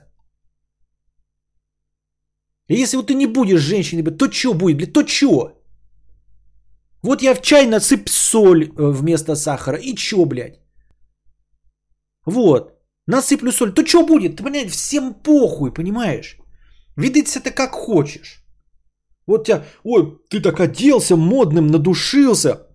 И 2.69 2.75
если 2.75 2.97
вот 2.97 3.07
ты 3.07 3.13
не 3.13 3.27
будешь 3.27 3.61
женщиной, 3.61 4.03
то 4.17 4.31
что 4.31 4.53
будет, 4.53 4.77
блядь, 4.77 4.93
то 4.93 5.05
что? 5.05 5.59
Вот 7.03 7.21
я 7.21 7.35
в 7.35 7.41
чай 7.41 7.67
насыпь 7.67 8.09
соль 8.09 8.63
э, 8.65 8.91
вместо 8.91 9.35
сахара, 9.35 9.77
и 9.77 9.93
чё, 9.95 10.25
блядь? 10.25 10.59
Вот, 12.25 12.79
насыплю 13.07 13.51
соль, 13.51 13.73
то 13.73 13.85
что 13.85 14.05
будет? 14.05 14.37
Ты, 14.37 14.43
блядь, 14.43 14.71
всем 14.71 15.13
похуй, 15.13 15.73
понимаешь? 15.73 16.37
Видеть 16.95 17.35
это 17.35 17.51
как 17.51 17.71
хочешь. 17.71 18.45
Вот 19.27 19.45
тебя, 19.45 19.65
ой, 19.83 20.17
ты 20.29 20.41
так 20.41 20.59
оделся 20.59 21.15
модным, 21.15 21.67
надушился. 21.67 22.67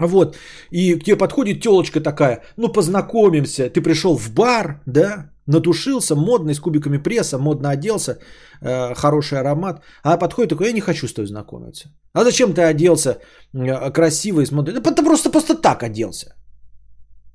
Вот, 0.00 0.36
и 0.70 0.94
к 0.94 1.04
тебе 1.04 1.16
подходит 1.16 1.60
телочка 1.60 2.00
такая, 2.00 2.42
ну 2.56 2.72
познакомимся, 2.72 3.68
ты 3.70 3.82
пришел 3.82 4.16
в 4.16 4.30
бар, 4.30 4.82
да, 4.86 5.30
надушился, 5.46 6.14
модный, 6.14 6.54
с 6.54 6.60
кубиками 6.60 6.98
пресса, 6.98 7.38
модно 7.38 7.70
оделся, 7.70 8.18
э, 8.62 8.94
хороший 8.94 9.38
аромат, 9.38 9.82
а 10.02 10.16
подходит 10.16 10.50
такой, 10.50 10.66
я 10.66 10.72
не 10.72 10.80
хочу 10.80 11.06
с 11.06 11.12
тобой 11.12 11.26
знакомиться. 11.26 11.88
А 12.14 12.24
зачем 12.24 12.54
ты 12.54 12.62
оделся 12.62 13.18
э, 13.54 13.90
красиво 13.92 14.40
и 14.40 14.46
смотришь? 14.46 14.80
Да 14.80 14.94
ты 14.94 15.02
просто, 15.02 15.30
просто 15.30 15.54
так 15.54 15.82
оделся. 15.82 16.34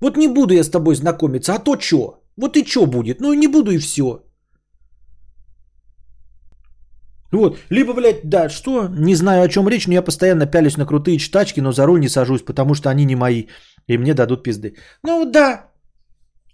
Вот 0.01 0.17
не 0.17 0.28
буду 0.28 0.54
я 0.54 0.63
с 0.63 0.69
тобой 0.69 0.95
знакомиться, 0.95 1.54
а 1.54 1.60
то 1.60 1.80
что? 1.80 2.23
Вот 2.38 2.58
и 2.58 2.65
что 2.65 2.86
будет? 2.86 3.21
Ну 3.21 3.34
не 3.34 3.47
буду 3.47 3.71
и 3.71 3.78
все. 3.78 4.25
Вот. 7.36 7.60
Либо, 7.69 7.93
блядь, 7.93 8.30
да, 8.30 8.50
что? 8.50 8.88
Не 8.88 9.15
знаю, 9.15 9.43
о 9.43 9.48
чем 9.48 9.67
речь, 9.67 9.88
но 9.88 9.93
я 9.93 10.02
постоянно 10.02 10.45
пялюсь 10.45 10.78
на 10.78 10.86
крутые 10.86 11.17
читачки, 11.17 11.62
но 11.62 11.71
за 11.71 11.86
руль 11.86 12.00
не 12.00 12.10
сажусь, 12.10 12.45
потому 12.45 12.76
что 12.76 12.89
они 12.89 13.06
не 13.06 13.15
мои, 13.15 13.48
и 13.88 13.98
мне 13.98 14.13
дадут 14.13 14.43
пизды. 14.43 14.76
Ну 15.04 15.26
да. 15.26 15.71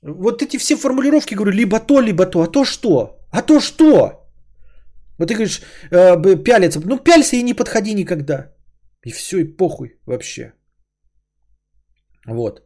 Вот 0.01 0.41
эти 0.41 0.57
все 0.57 0.75
формулировки, 0.75 1.35
говорю, 1.35 1.51
либо 1.51 1.79
то, 1.79 2.01
либо 2.01 2.25
то. 2.25 2.41
А 2.41 2.47
то 2.47 2.65
что? 2.65 3.19
А 3.31 3.41
то 3.41 3.59
что? 3.59 4.21
Вот 5.17 5.27
ты 5.27 5.35
говоришь, 5.35 5.61
э, 5.91 6.43
пялиться. 6.43 6.79
Ну, 6.79 6.97
пялься 6.97 7.35
и 7.35 7.43
не 7.43 7.53
подходи 7.53 7.93
никогда. 7.93 8.51
И 9.05 9.11
все, 9.11 9.37
и 9.37 9.57
похуй 9.57 9.99
вообще. 10.05 10.53
Вот. 12.27 12.61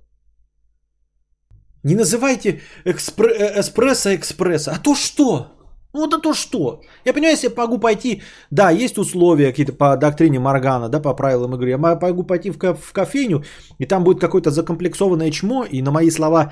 Не 1.83 1.95
называйте 1.95 2.61
экспр... 2.85 3.25
Э, 3.25 3.59
эспрессо 3.59 4.15
экспресса. 4.15 4.71
А 4.71 4.79
то 4.79 4.95
что? 4.95 5.54
Ну 5.95 6.07
да 6.07 6.17
то 6.17 6.33
что? 6.33 6.81
Я 7.05 7.13
понимаю, 7.13 7.35
если 7.35 7.47
я 7.47 7.53
могу 7.55 7.77
пойти, 7.77 8.21
да, 8.51 8.69
есть 8.69 8.97
условия 8.97 9.47
какие-то 9.47 9.71
по 9.71 9.95
доктрине 9.97 10.39
Маргана, 10.39 10.89
да, 10.89 10.99
по 10.99 11.15
правилам 11.15 11.55
игры. 11.55 11.69
Я 11.69 11.77
могу 11.77 12.23
пойти 12.23 12.51
в, 12.51 12.57
в 12.57 12.91
кофейню, 12.91 13.43
и 13.79 13.85
там 13.85 14.03
будет 14.03 14.19
какое-то 14.19 14.51
закомплексованное 14.51 15.31
чмо, 15.31 15.63
и 15.63 15.81
на 15.81 15.91
мои 15.91 16.11
слова 16.11 16.51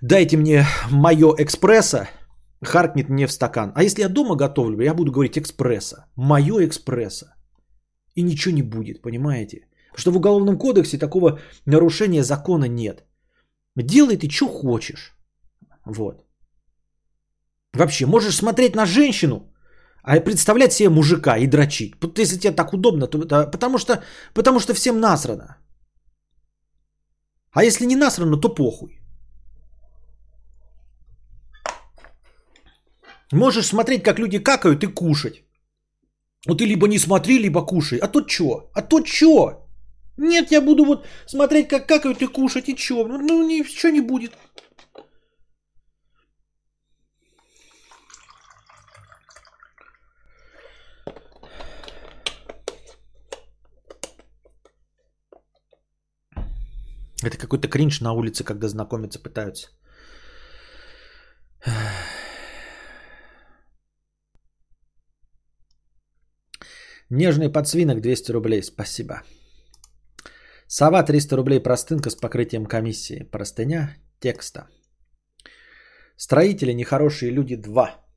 дайте 0.00 0.36
мне 0.36 0.64
мое 0.90 1.34
экспресса, 1.38 2.08
харкнет 2.62 3.08
мне 3.08 3.26
в 3.26 3.32
стакан. 3.32 3.72
А 3.74 3.82
если 3.82 4.02
я 4.02 4.08
дома 4.08 4.36
готовлю, 4.36 4.84
я 4.84 4.94
буду 4.94 5.10
говорить 5.10 5.36
экспресса, 5.36 6.06
мое 6.16 6.64
экспресса. 6.64 7.34
И 8.14 8.22
ничего 8.22 8.54
не 8.54 8.62
будет, 8.62 9.02
понимаете? 9.02 9.66
Потому 9.90 10.00
что 10.00 10.12
в 10.12 10.16
Уголовном 10.16 10.58
кодексе 10.58 10.98
такого 10.98 11.40
нарушения 11.66 12.22
закона 12.22 12.66
нет. 12.68 13.04
Делай 13.76 14.16
ты 14.16 14.30
что 14.30 14.46
хочешь. 14.46 15.16
Вот. 15.84 16.24
Вообще, 17.74 18.06
можешь 18.06 18.36
смотреть 18.36 18.76
на 18.76 18.86
женщину, 18.86 19.52
а 20.02 20.20
представлять 20.20 20.72
себе 20.72 20.88
мужика 20.88 21.36
и 21.36 21.46
дрочить. 21.46 21.94
Если 22.18 22.38
тебе 22.38 22.52
так 22.52 22.72
удобно, 22.72 23.06
то 23.06 23.18
это 23.18 23.50
потому 23.50 23.78
что, 23.78 24.02
потому 24.34 24.60
что 24.60 24.74
всем 24.74 25.00
насрано. 25.00 25.56
А 27.52 27.64
если 27.64 27.86
не 27.86 27.96
насрано, 27.96 28.36
то 28.36 28.54
похуй. 28.54 29.00
Можешь 33.32 33.66
смотреть, 33.66 34.02
как 34.02 34.18
люди 34.18 34.38
какают 34.38 34.82
и 34.82 34.86
кушать. 34.88 35.44
Вот 36.46 36.58
ты 36.58 36.66
либо 36.66 36.88
не 36.88 36.98
смотри, 36.98 37.38
либо 37.38 37.66
кушай. 37.66 37.98
А 37.98 38.08
то 38.08 38.22
чё? 38.22 38.70
А 38.74 38.82
то 38.82 39.00
чё? 39.00 39.66
Нет, 40.16 40.52
я 40.52 40.60
буду 40.60 40.84
вот 40.84 41.06
смотреть, 41.26 41.68
как 41.68 41.86
какают 41.86 42.22
и 42.22 42.26
кушать, 42.26 42.68
и 42.68 42.74
чё? 42.74 43.06
Ну, 43.06 43.46
ничего 43.46 43.92
не 43.92 44.00
будет. 44.00 44.32
Это 57.22 57.36
какой-то 57.36 57.68
кринж 57.68 58.00
на 58.00 58.12
улице, 58.12 58.44
когда 58.44 58.68
знакомиться 58.68 59.18
пытаются. 59.22 59.68
Нежный 67.10 67.50
подсвинок 67.52 68.00
200 68.00 68.32
рублей, 68.32 68.62
спасибо. 68.62 69.22
Сова 70.68 71.02
300 71.02 71.36
рублей 71.36 71.60
простынка 71.60 72.10
с 72.10 72.14
покрытием 72.14 72.66
комиссии. 72.66 73.24
Простыня 73.24 73.96
текста. 74.20 74.68
Строители 76.16 76.72
нехорошие 76.72 77.32
люди 77.32 77.56
2. 77.56 78.09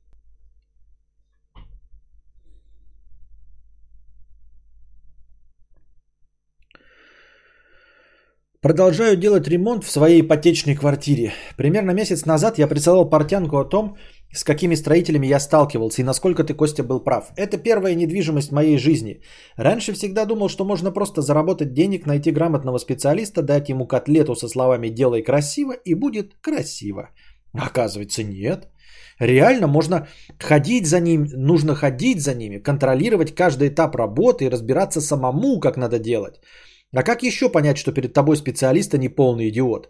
Продолжаю 8.64 9.16
делать 9.16 9.46
ремонт 9.46 9.84
в 9.84 9.90
своей 9.90 10.22
ипотечной 10.22 10.74
квартире. 10.74 11.34
Примерно 11.58 11.90
месяц 11.90 12.24
назад 12.24 12.58
я 12.58 12.66
присылал 12.66 13.10
портянку 13.10 13.58
о 13.58 13.68
том, 13.68 13.98
с 14.32 14.42
какими 14.42 14.76
строителями 14.76 15.26
я 15.26 15.38
сталкивался 15.38 16.00
и 16.00 16.04
насколько 16.04 16.44
ты, 16.44 16.54
Костя, 16.54 16.82
был 16.82 17.04
прав. 17.04 17.24
Это 17.36 17.58
первая 17.58 17.94
недвижимость 17.94 18.52
моей 18.52 18.78
жизни. 18.78 19.20
Раньше 19.58 19.92
всегда 19.92 20.24
думал, 20.24 20.48
что 20.48 20.64
можно 20.64 20.90
просто 20.90 21.20
заработать 21.20 21.74
денег, 21.74 22.06
найти 22.06 22.32
грамотного 22.32 22.78
специалиста, 22.78 23.42
дать 23.42 23.68
ему 23.68 23.86
котлету 23.86 24.34
со 24.34 24.48
словами 24.48 24.88
«делай 24.88 25.22
красиво» 25.22 25.74
и 25.84 25.94
будет 25.94 26.32
красиво. 26.40 27.10
Оказывается, 27.52 28.22
нет. 28.22 28.68
Реально 29.18 29.66
можно 29.66 30.08
ходить 30.38 30.86
за 30.86 31.00
ним, 31.00 31.26
нужно 31.36 31.74
ходить 31.74 32.22
за 32.22 32.34
ними, 32.34 32.62
контролировать 32.62 33.34
каждый 33.34 33.68
этап 33.68 33.94
работы 33.94 34.46
и 34.46 34.50
разбираться 34.50 35.02
самому, 35.02 35.60
как 35.60 35.76
надо 35.76 35.98
делать. 35.98 36.40
А 36.94 37.02
как 37.02 37.22
еще 37.22 37.48
понять, 37.48 37.76
что 37.76 37.92
перед 37.92 38.12
тобой 38.12 38.36
специалист, 38.36 38.94
а 38.94 38.98
не 38.98 39.08
полный 39.08 39.48
идиот? 39.48 39.88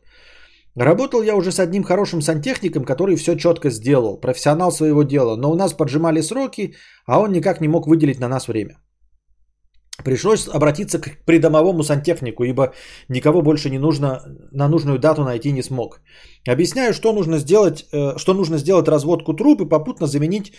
Работал 0.76 1.22
я 1.22 1.36
уже 1.36 1.52
с 1.52 1.60
одним 1.60 1.84
хорошим 1.84 2.20
сантехником, 2.20 2.84
который 2.84 3.16
все 3.16 3.36
четко 3.36 3.70
сделал, 3.70 4.20
профессионал 4.20 4.72
своего 4.72 5.04
дела, 5.04 5.36
но 5.36 5.50
у 5.50 5.54
нас 5.54 5.72
поджимали 5.72 6.22
сроки, 6.22 6.74
а 7.06 7.20
он 7.20 7.32
никак 7.32 7.60
не 7.60 7.68
мог 7.68 7.86
выделить 7.86 8.20
на 8.20 8.28
нас 8.28 8.48
время. 8.48 8.78
Пришлось 10.02 10.48
обратиться 10.48 10.98
к 10.98 11.24
придомовому 11.24 11.84
сантехнику, 11.84 12.42
ибо 12.44 12.72
никого 13.08 13.42
больше 13.42 13.70
не 13.70 13.78
нужно, 13.78 14.20
на 14.50 14.68
нужную 14.68 14.98
дату 14.98 15.22
найти 15.22 15.52
не 15.52 15.62
смог. 15.62 16.00
Объясняю, 16.48 16.92
что 16.92 17.12
нужно 17.12 17.38
сделать, 17.38 17.86
э, 17.92 18.18
что 18.18 18.34
нужно 18.34 18.58
сделать 18.58 18.88
разводку 18.88 19.34
труб 19.34 19.60
и 19.60 19.68
попутно 19.68 20.08
заменить 20.08 20.52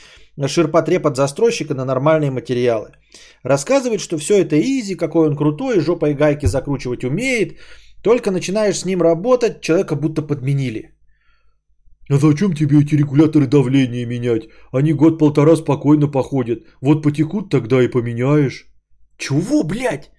ширпотреб 0.48 1.06
от 1.06 1.18
застройщика 1.18 1.74
на 1.74 1.84
нормальные 1.84 2.32
материалы. 2.32 2.92
Рассказывает, 3.46 4.02
что 4.02 4.18
все 4.18 4.34
это 4.40 4.56
изи, 4.60 4.96
какой 4.96 5.28
он 5.28 5.36
крутой, 5.36 5.80
жопой 5.80 6.16
гайки 6.16 6.48
закручивать 6.48 7.04
умеет. 7.04 7.60
Только 8.02 8.32
начинаешь 8.32 8.80
с 8.80 8.86
ним 8.86 9.02
работать, 9.02 9.62
человека 9.62 9.96
будто 9.96 10.24
подменили. 10.24 10.96
А 12.10 12.18
зачем 12.18 12.54
тебе 12.54 12.80
эти 12.80 12.96
регуляторы 12.96 13.46
давления 13.46 14.08
менять? 14.08 14.50
Они 14.72 14.94
год-полтора 14.94 15.56
спокойно 15.56 16.12
походят. 16.12 16.60
Вот 16.82 17.04
потекут, 17.04 17.52
тогда 17.52 17.84
и 17.84 17.88
поменяешь. 17.88 18.66
Чего, 19.18 19.64
блядь? 19.64 20.12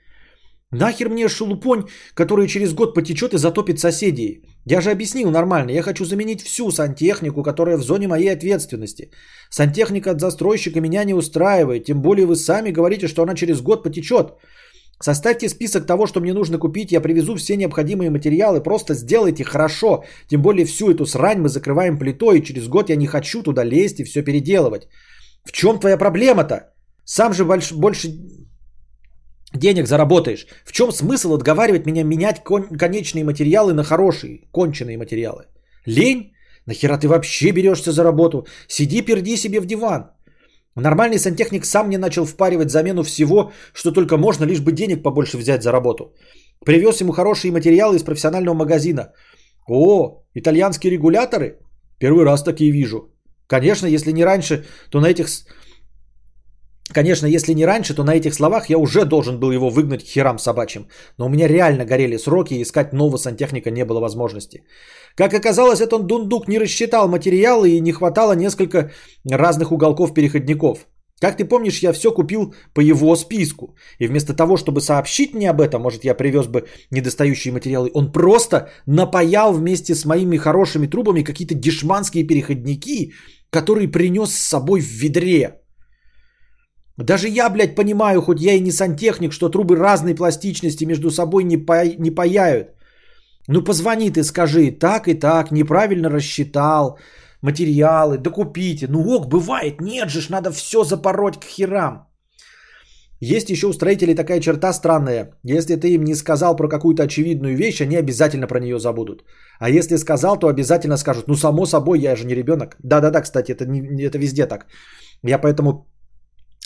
Нахер 0.71 1.09
мне 1.09 1.29
шелупонь, 1.29 1.83
который 2.15 2.47
через 2.47 2.75
год 2.75 2.95
потечет 2.95 3.35
и 3.35 3.39
затопит 3.39 3.81
соседей? 3.81 4.43
Я 4.69 4.81
же 4.81 4.91
объяснил 4.91 5.31
нормально. 5.31 5.71
Я 5.71 5.83
хочу 5.83 6.05
заменить 6.05 6.43
всю 6.43 6.71
сантехнику, 6.73 7.43
которая 7.43 7.79
в 7.79 7.83
зоне 7.83 8.09
моей 8.09 8.33
ответственности. 8.33 9.11
Сантехника 9.49 10.11
от 10.11 10.21
застройщика 10.21 10.81
меня 10.81 11.05
не 11.05 11.15
устраивает. 11.15 11.85
Тем 11.85 12.03
более 12.03 12.27
вы 12.27 12.35
сами 12.35 12.73
говорите, 12.73 13.07
что 13.07 13.23
она 13.23 13.35
через 13.35 13.61
год 13.61 13.85
потечет. 13.85 14.27
Составьте 15.01 15.49
список 15.49 15.87
того, 15.87 16.07
что 16.07 16.21
мне 16.21 16.33
нужно 16.33 16.59
купить. 16.59 16.91
Я 16.91 17.01
привезу 17.01 17.37
все 17.37 17.57
необходимые 17.57 18.11
материалы. 18.11 18.61
Просто 18.61 18.95
сделайте 18.95 19.45
хорошо. 19.45 20.05
Тем 20.27 20.43
более 20.43 20.65
всю 20.65 20.91
эту 20.91 21.07
срань 21.07 21.39
мы 21.39 21.49
закрываем 21.49 21.97
плитой. 21.99 22.39
И 22.39 22.45
через 22.45 22.67
год 22.67 22.91
я 22.91 22.97
не 22.97 23.07
хочу 23.07 23.43
туда 23.43 23.63
лезть 23.63 24.01
и 24.01 24.05
все 24.05 24.25
переделывать. 24.25 24.89
В 25.45 25.53
чем 25.53 25.79
твоя 25.79 25.97
проблема-то? 25.97 26.73
Сам 27.05 27.33
же 27.33 27.45
больше, 27.45 27.77
больше 27.77 28.09
денег 29.55 29.87
заработаешь. 29.87 30.47
В 30.65 30.73
чем 30.73 30.93
смысл 30.93 31.35
отговаривать 31.35 31.87
меня 31.87 32.05
менять 32.05 32.43
кон- 32.45 32.79
конечные 32.79 33.25
материалы 33.25 33.73
на 33.73 33.85
хорошие, 33.85 34.49
конченые 34.53 34.99
материалы? 34.99 35.47
Лень? 35.87 36.33
Нахера 36.67 36.99
ты 36.99 37.09
вообще 37.09 37.53
берешься 37.53 37.93
за 37.93 38.03
работу? 38.03 38.47
Сиди, 38.69 39.03
перди 39.03 39.37
себе 39.37 39.61
в 39.61 39.67
диван. 39.67 40.11
Нормальный 40.75 41.19
сантехник 41.19 41.65
сам 41.65 41.89
не 41.89 41.99
начал 41.99 42.27
впаривать 42.27 42.71
замену 42.71 43.03
всего, 43.03 43.53
что 43.73 43.93
только 43.93 44.17
можно, 44.17 44.45
лишь 44.45 44.61
бы 44.61 44.73
денег 44.73 45.03
побольше 45.03 45.39
взять 45.39 45.63
за 45.63 45.73
работу. 45.73 46.15
Привез 46.65 47.01
ему 47.01 47.13
хорошие 47.13 47.53
материалы 47.53 47.97
из 47.97 48.03
профессионального 48.03 48.55
магазина. 48.55 49.13
О, 49.69 50.23
итальянские 50.35 50.93
регуляторы? 50.93 51.59
Первый 51.99 52.25
раз 52.25 52.43
такие 52.43 52.73
вижу. 52.73 53.11
Конечно, 53.47 53.87
если 53.87 54.13
не 54.13 54.25
раньше, 54.25 54.65
то 54.91 55.01
на 55.01 55.07
этих 55.07 55.29
Конечно, 56.93 57.27
если 57.27 57.55
не 57.55 57.67
раньше, 57.67 57.95
то 57.95 58.05
на 58.05 58.15
этих 58.15 58.35
словах 58.35 58.71
я 58.71 58.79
уже 58.79 59.05
должен 59.05 59.41
был 59.41 59.51
его 59.51 59.71
выгнать 59.71 60.05
к 60.05 60.07
херам 60.07 60.39
собачьим. 60.39 60.87
Но 61.19 61.27
у 61.27 61.29
меня 61.29 61.49
реально 61.49 61.85
горели 61.85 62.17
сроки, 62.17 62.55
и 62.55 62.63
искать 62.63 62.93
нового 62.93 63.19
сантехника 63.19 63.71
не 63.71 63.85
было 63.85 64.01
возможности. 64.01 64.63
Как 65.17 65.35
оказалось, 65.35 65.81
этот 65.81 66.07
дундук 66.07 66.49
не 66.49 66.59
рассчитал 66.59 67.09
материалы 67.09 67.71
и 67.71 67.81
не 67.81 67.93
хватало 67.93 68.35
несколько 68.35 68.93
разных 69.25 69.73
уголков 69.73 70.15
переходников. 70.15 70.87
Как 71.21 71.37
ты 71.39 71.45
помнишь, 71.47 71.83
я 71.83 71.93
все 71.93 72.13
купил 72.13 72.55
по 72.75 72.81
его 72.81 73.17
списку. 73.17 73.75
И 73.99 74.07
вместо 74.07 74.35
того, 74.35 74.57
чтобы 74.57 74.81
сообщить 74.81 75.35
мне 75.35 75.51
об 75.51 75.61
этом, 75.61 75.83
может, 75.83 76.05
я 76.05 76.15
привез 76.15 76.47
бы 76.47 76.67
недостающие 76.91 77.53
материалы, 77.53 77.91
он 77.95 78.13
просто 78.13 78.69
напаял 78.87 79.53
вместе 79.53 79.95
с 79.95 80.05
моими 80.05 80.37
хорошими 80.37 80.87
трубами 80.87 81.25
какие-то 81.25 81.55
дешманские 81.55 82.25
переходники, 82.27 83.13
которые 83.51 83.89
принес 83.89 84.31
с 84.31 84.49
собой 84.49 84.81
в 84.81 84.93
ведре. 84.93 85.63
Даже 86.99 87.29
я, 87.29 87.51
блядь, 87.51 87.75
понимаю, 87.75 88.23
хоть 88.23 88.41
я 88.41 88.55
и 88.55 88.61
не 88.61 88.71
сантехник, 88.71 89.33
что 89.33 89.49
трубы 89.49 89.77
разной 89.77 90.15
пластичности 90.15 90.85
между 90.85 91.11
собой 91.11 91.45
не, 91.45 91.57
па... 91.59 91.85
не 91.85 92.11
паяют. 92.11 92.69
Ну 93.49 93.63
позвони 93.63 94.11
ты, 94.11 94.25
скажи, 94.25 94.71
так 94.71 95.09
и 95.09 95.15
так, 95.15 95.53
неправильно 95.53 96.11
рассчитал 96.11 96.99
материалы, 97.43 98.19
докупите. 98.19 98.87
Ну 98.89 99.05
ок, 99.05 99.29
бывает, 99.29 99.81
нет 99.81 100.09
же 100.11 100.21
ж, 100.21 100.31
надо 100.31 100.51
все 100.51 100.85
запороть 100.85 101.39
к 101.39 101.45
херам. 101.45 102.07
Есть 103.21 103.51
еще 103.51 103.67
у 103.67 103.73
строителей 103.73 104.15
такая 104.15 104.41
черта 104.41 104.73
странная. 104.73 105.31
Если 105.43 105.77
ты 105.77 105.95
им 105.95 106.05
не 106.05 106.15
сказал 106.15 106.57
про 106.57 106.69
какую-то 106.69 107.03
очевидную 107.03 107.57
вещь, 107.57 107.81
они 107.81 107.97
обязательно 107.97 108.47
про 108.47 108.61
нее 108.61 108.79
забудут. 108.79 109.25
А 109.59 109.71
если 109.71 109.97
сказал, 109.97 110.39
то 110.39 110.49
обязательно 110.49 110.97
скажут, 110.97 111.29
ну 111.29 111.35
само 111.35 111.67
собой, 111.67 112.01
я 112.01 112.17
же 112.17 112.27
не 112.27 112.35
ребенок. 112.35 112.77
Да-да-да, 112.83 113.23
кстати, 113.23 113.53
это, 113.53 113.65
не, 113.67 114.05
это 114.05 114.19
везде 114.19 114.47
так. 114.47 114.67
Я 115.23 115.39
поэтому 115.39 115.87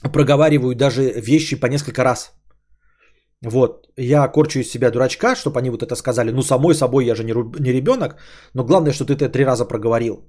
проговариваю 0.09 0.75
даже 0.75 1.03
вещи 1.21 1.61
по 1.61 1.67
несколько 1.67 2.05
раз. 2.05 2.33
Вот, 3.43 3.89
я 3.97 4.29
корчу 4.29 4.61
из 4.61 4.71
себя 4.71 4.91
дурачка, 4.91 5.35
чтобы 5.35 5.59
они 5.61 5.71
вот 5.71 5.83
это 5.83 5.97
сказали. 5.97 6.31
Ну, 6.31 6.43
самой 6.43 6.75
собой, 6.75 7.07
я 7.07 7.15
же 7.15 7.25
не, 7.25 7.33
не 7.33 7.73
ребенок, 7.73 8.17
но 8.55 8.65
главное, 8.65 8.93
что 8.93 9.05
ты 9.05 9.15
это 9.15 9.29
три 9.29 9.45
раза 9.45 9.65
проговорил. 9.65 10.27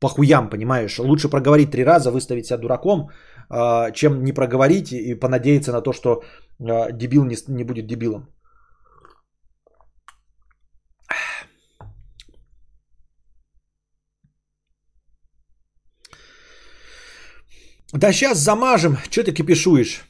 По 0.00 0.08
хуям, 0.08 0.50
понимаешь? 0.50 0.98
Лучше 0.98 1.28
проговорить 1.28 1.70
три 1.70 1.84
раза, 1.84 2.10
выставить 2.10 2.46
себя 2.46 2.58
дураком, 2.58 3.10
а, 3.48 3.90
чем 3.90 4.22
не 4.24 4.32
проговорить 4.32 4.92
и 4.92 5.14
понадеяться 5.14 5.72
на 5.72 5.80
то, 5.80 5.92
что 5.92 6.22
а, 6.60 6.92
дебил 6.92 7.24
не, 7.24 7.36
не 7.48 7.64
будет 7.64 7.86
дебилом. 7.86 8.31
Да 17.92 18.12
сейчас 18.12 18.38
замажем, 18.38 18.96
что 19.10 19.22
ты 19.22 19.32
кипишуешь? 19.32 20.00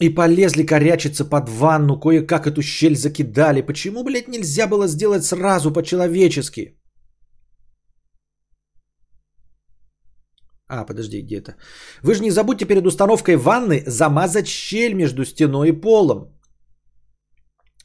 И 0.00 0.14
полезли 0.14 0.62
корячиться 0.66 1.24
под 1.24 1.48
ванну, 1.48 1.98
кое-как 1.98 2.46
эту 2.46 2.62
щель 2.62 2.96
закидали. 2.96 3.62
Почему, 3.62 4.04
блядь, 4.04 4.28
нельзя 4.28 4.66
было 4.66 4.86
сделать 4.86 5.24
сразу 5.24 5.72
по-человечески? 5.72 6.76
А, 10.68 10.84
подожди, 10.84 11.22
где 11.22 11.38
это? 11.38 11.56
Вы 12.02 12.14
же 12.14 12.22
не 12.22 12.30
забудьте 12.30 12.66
перед 12.66 12.86
установкой 12.86 13.36
ванны 13.36 13.82
замазать 13.86 14.46
щель 14.46 14.94
между 14.94 15.24
стеной 15.24 15.68
и 15.68 15.80
полом. 15.80 16.38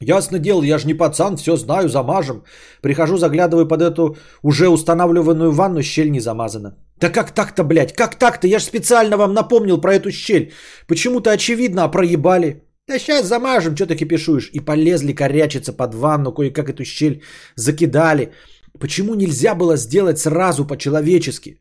Ясно 0.00 0.38
дело, 0.38 0.62
я 0.62 0.78
же 0.78 0.86
не 0.86 0.94
пацан, 0.94 1.36
все 1.36 1.56
знаю, 1.56 1.88
замажем. 1.88 2.44
Прихожу, 2.82 3.16
заглядываю 3.16 3.66
под 3.66 3.82
эту 3.82 4.16
уже 4.42 4.68
устанавливанную 4.68 5.50
ванну, 5.50 5.82
щель 5.82 6.10
не 6.10 6.20
замазана. 6.20 6.76
Да 7.00 7.10
как 7.10 7.32
так-то, 7.32 7.64
блядь, 7.64 7.92
как 7.92 8.18
так-то? 8.18 8.46
Я 8.46 8.58
же 8.58 8.64
специально 8.64 9.16
вам 9.16 9.34
напомнил 9.34 9.80
про 9.80 9.94
эту 9.94 10.10
щель. 10.10 10.52
Почему-то 10.86 11.30
очевидно, 11.30 11.84
а 11.84 11.88
проебали. 11.88 12.62
Да 12.88 12.98
сейчас 12.98 13.26
замажем, 13.26 13.74
что 13.74 13.86
ты 13.86 13.96
кипишуешь. 13.96 14.50
И 14.52 14.60
полезли 14.60 15.12
корячиться 15.12 15.72
под 15.72 15.94
ванну, 15.94 16.32
кое-как 16.32 16.68
эту 16.68 16.84
щель 16.84 17.22
закидали. 17.56 18.32
Почему 18.80 19.14
нельзя 19.14 19.54
было 19.54 19.76
сделать 19.76 20.18
сразу 20.18 20.66
по-человечески? 20.66 21.60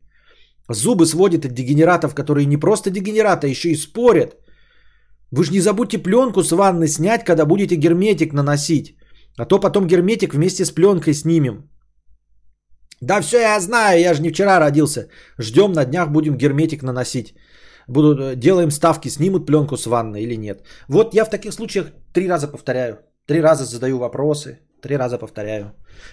Зубы 0.69 1.05
сводят 1.05 1.45
от 1.45 1.53
дегенератов, 1.53 2.15
которые 2.15 2.45
не 2.45 2.57
просто 2.57 2.89
дегенераты, 2.89 3.47
а 3.47 3.49
еще 3.49 3.69
и 3.69 3.75
спорят. 3.75 4.35
Вы 5.31 5.43
же 5.43 5.51
не 5.51 5.59
забудьте 5.59 5.97
пленку 5.97 6.43
с 6.43 6.51
ванны 6.51 6.87
снять, 6.87 7.25
когда 7.25 7.45
будете 7.45 7.75
герметик 7.75 8.33
наносить. 8.33 8.97
А 9.37 9.45
то 9.45 9.59
потом 9.59 9.87
герметик 9.87 10.33
вместе 10.33 10.63
с 10.63 10.71
пленкой 10.71 11.13
снимем. 11.13 11.69
Да 13.05 13.21
все 13.21 13.37
я 13.39 13.59
знаю, 13.59 13.99
я 13.99 14.13
же 14.13 14.21
не 14.21 14.29
вчера 14.29 14.59
родился. 14.59 15.07
Ждем, 15.39 15.73
на 15.73 15.85
днях 15.85 16.09
будем 16.11 16.37
герметик 16.37 16.83
наносить. 16.83 17.35
Буду, 17.87 18.07
э, 18.19 18.35
делаем 18.35 18.71
ставки, 18.71 19.09
снимут 19.09 19.45
пленку 19.45 19.77
с 19.77 19.85
ванны 19.85 20.23
или 20.23 20.35
нет. 20.37 20.63
Вот 20.89 21.13
я 21.13 21.25
в 21.25 21.29
таких 21.29 21.53
случаях 21.53 21.87
три 22.13 22.27
раза 22.27 22.47
повторяю. 22.47 22.97
Три 23.27 23.41
раза 23.41 23.65
задаю 23.65 23.97
вопросы, 23.99 24.59
три 24.81 24.97
раза 24.97 25.17
повторяю. 25.19 25.65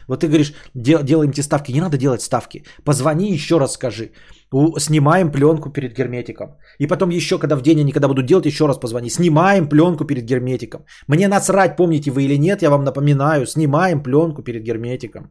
Вот 0.08 0.20
ты 0.20 0.26
говоришь, 0.28 0.52
дел, 0.74 1.02
делаем 1.02 1.32
те 1.32 1.42
ставки. 1.42 1.72
Не 1.72 1.80
надо 1.80 1.96
делать 1.96 2.20
ставки. 2.20 2.62
Позвони, 2.84 3.32
еще 3.32 3.58
раз 3.58 3.72
скажи. 3.72 4.10
У- 4.52 4.78
Снимаем 4.78 5.32
пленку 5.32 5.70
перед 5.70 5.96
герметиком. 5.96 6.56
И 6.78 6.86
потом 6.86 7.10
еще, 7.10 7.38
когда 7.38 7.56
в 7.56 7.62
день 7.62 7.80
они 7.80 7.92
когда 7.92 8.08
буду 8.08 8.22
делать, 8.22 8.46
еще 8.46 8.66
раз 8.66 8.78
позвони. 8.78 9.08
Снимаем 9.10 9.68
пленку 9.68 10.04
перед 10.04 10.24
герметиком. 10.24 10.84
Мне 11.08 11.28
насрать, 11.28 11.76
помните 11.76 12.10
вы 12.10 12.22
или 12.24 12.38
нет, 12.38 12.62
я 12.62 12.70
вам 12.70 12.84
напоминаю. 12.84 13.46
Снимаем 13.46 14.02
пленку 14.02 14.42
перед 14.42 14.62
герметиком. 14.62 15.30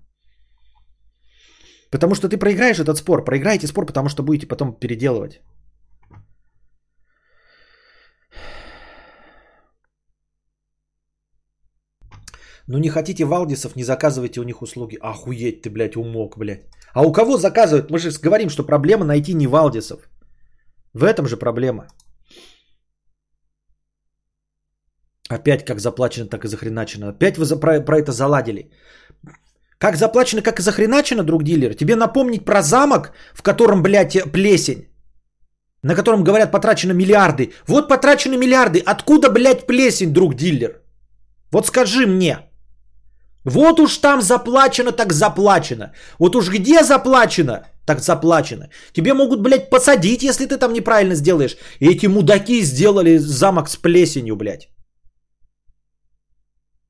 Потому 1.92 2.16
что 2.16 2.30
ты 2.30 2.38
проиграешь 2.38 2.80
этот 2.80 2.98
спор. 2.98 3.24
Проиграете 3.24 3.68
спор, 3.68 3.86
потому 3.86 4.10
что 4.10 4.24
будете 4.24 4.48
потом 4.48 4.80
переделывать. 4.80 5.42
Ну 12.68 12.78
не 12.78 12.90
хотите 12.90 13.26
Валдисов, 13.26 13.76
не 13.76 13.84
заказывайте 13.84 14.40
у 14.40 14.44
них 14.44 14.62
услуги. 14.62 14.98
Охуеть 15.02 15.62
ты, 15.62 15.70
блядь, 15.70 15.96
умок, 15.96 16.38
блядь. 16.38 16.68
А 16.94 17.04
у 17.04 17.12
кого 17.12 17.38
заказывают? 17.38 17.92
Мы 17.92 18.00
же 18.00 18.10
говорим, 18.24 18.50
что 18.50 18.64
проблема 18.64 19.06
найти 19.06 19.34
не 19.34 19.48
Валдисов. 19.48 20.10
В 20.94 21.04
этом 21.04 21.28
же 21.28 21.38
проблема. 21.38 21.88
Опять 25.30 25.66
как 25.66 25.80
заплачено, 25.80 26.28
так 26.28 26.46
и 26.46 26.48
захреначено. 26.48 27.10
Опять 27.10 27.38
вы 27.38 27.46
за, 27.46 27.60
про, 27.60 27.82
про 27.82 28.00
это 28.00 28.12
заладили. 28.12 28.72
Как 29.82 29.96
заплачено, 29.96 30.42
как 30.44 30.60
и 30.60 30.64
захреначено, 30.64 31.24
друг 31.24 31.44
дилер. 31.44 31.74
Тебе 31.74 31.96
напомнить 31.96 32.46
про 32.46 32.62
замок, 32.62 33.12
в 33.34 33.42
котором, 33.42 33.82
блядь, 33.82 34.32
плесень. 34.32 34.86
На 35.84 35.96
котором, 35.96 36.24
говорят, 36.24 36.52
потрачено 36.52 36.94
миллиарды. 36.94 37.52
Вот 37.68 37.88
потрачены 37.88 38.38
миллиарды. 38.38 38.84
Откуда, 38.86 39.32
блядь, 39.32 39.66
плесень, 39.66 40.14
друг 40.14 40.36
дилер? 40.36 40.82
Вот 41.52 41.66
скажи 41.66 42.06
мне. 42.06 42.38
Вот 43.44 43.80
уж 43.80 43.98
там 43.98 44.22
заплачено, 44.22 44.92
так 44.92 45.14
заплачено. 45.14 45.92
Вот 46.20 46.36
уж 46.36 46.50
где 46.50 46.84
заплачено, 46.84 47.64
так 47.88 48.02
заплачено. 48.02 48.70
Тебе 48.94 49.14
могут, 49.14 49.42
блядь, 49.42 49.72
посадить, 49.72 50.22
если 50.22 50.46
ты 50.46 50.58
там 50.58 50.74
неправильно 50.74 51.16
сделаешь. 51.16 51.58
И 51.80 51.90
эти 51.90 52.06
мудаки 52.06 52.62
сделали 52.62 53.18
замок 53.18 53.68
с 53.68 53.78
плесенью, 53.78 54.36
блядь. 54.36 54.70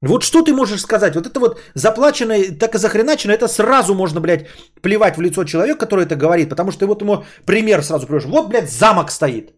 Вот 0.01 0.23
что 0.23 0.41
ты 0.41 0.53
можешь 0.53 0.81
сказать? 0.81 1.15
Вот 1.15 1.27
это 1.27 1.39
вот 1.39 1.59
заплачено, 1.75 2.35
так 2.59 2.75
и 2.75 2.79
захреначено, 2.79 3.31
это 3.31 3.47
сразу 3.47 3.93
можно, 3.93 4.19
блядь, 4.19 4.47
плевать 4.81 5.17
в 5.17 5.21
лицо 5.21 5.43
человека, 5.43 5.85
который 5.85 6.05
это 6.05 6.15
говорит, 6.15 6.49
потому 6.49 6.71
что 6.71 6.87
вот 6.87 7.01
ему 7.01 7.23
пример 7.45 7.83
сразу 7.83 8.07
приводишь. 8.07 8.29
Вот, 8.29 8.49
блядь, 8.49 8.71
замок 8.71 9.11
стоит. 9.11 9.53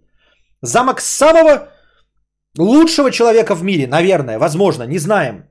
Замок 0.61 1.01
самого 1.01 1.69
лучшего 2.57 3.09
человека 3.09 3.55
в 3.55 3.63
мире, 3.63 3.87
наверное, 3.87 4.37
возможно, 4.37 4.83
не 4.83 4.99
знаем, 4.99 5.45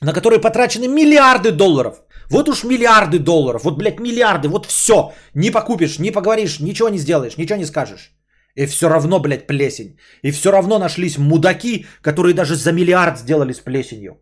на 0.00 0.14
который 0.14 0.40
потрачены 0.40 0.88
миллиарды 0.88 1.50
долларов. 1.50 2.02
Вот 2.30 2.48
уж 2.48 2.64
миллиарды 2.64 3.18
долларов, 3.18 3.64
вот, 3.64 3.76
блядь, 3.76 4.00
миллиарды, 4.00 4.48
вот 4.48 4.66
все. 4.66 5.12
Не 5.34 5.50
покупишь, 5.50 5.98
не 5.98 6.10
поговоришь, 6.10 6.60
ничего 6.60 6.88
не 6.88 6.98
сделаешь, 6.98 7.36
ничего 7.36 7.58
не 7.58 7.66
скажешь. 7.66 8.13
И 8.56 8.66
все 8.66 8.88
равно, 8.88 9.20
блядь, 9.20 9.46
плесень. 9.46 9.98
И 10.22 10.30
все 10.30 10.50
равно 10.52 10.78
нашлись 10.78 11.18
мудаки, 11.18 11.86
которые 12.02 12.34
даже 12.34 12.54
за 12.54 12.72
миллиард 12.72 13.18
сделали 13.18 13.52
с 13.52 13.60
плесенью. 13.60 14.20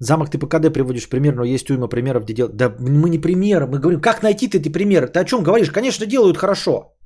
Замок 0.00 0.30
ты 0.30 0.38
по 0.38 0.46
КД 0.46 0.72
приводишь 0.72 1.08
пример, 1.08 1.34
но 1.34 1.44
есть 1.44 1.70
уйма 1.70 1.88
примеров, 1.88 2.24
где 2.24 2.34
делают... 2.34 2.56
Да 2.56 2.74
мы 2.78 3.10
не 3.10 3.18
примеры, 3.18 3.66
мы 3.66 3.78
говорим, 3.78 4.00
как 4.00 4.22
найти-то 4.22 4.56
эти 4.58 4.72
примеры? 4.72 5.08
Ты 5.08 5.20
о 5.20 5.24
чем 5.24 5.42
говоришь? 5.42 5.70
Конечно, 5.70 6.06
делают 6.06 6.38
хорошо. 6.38 6.99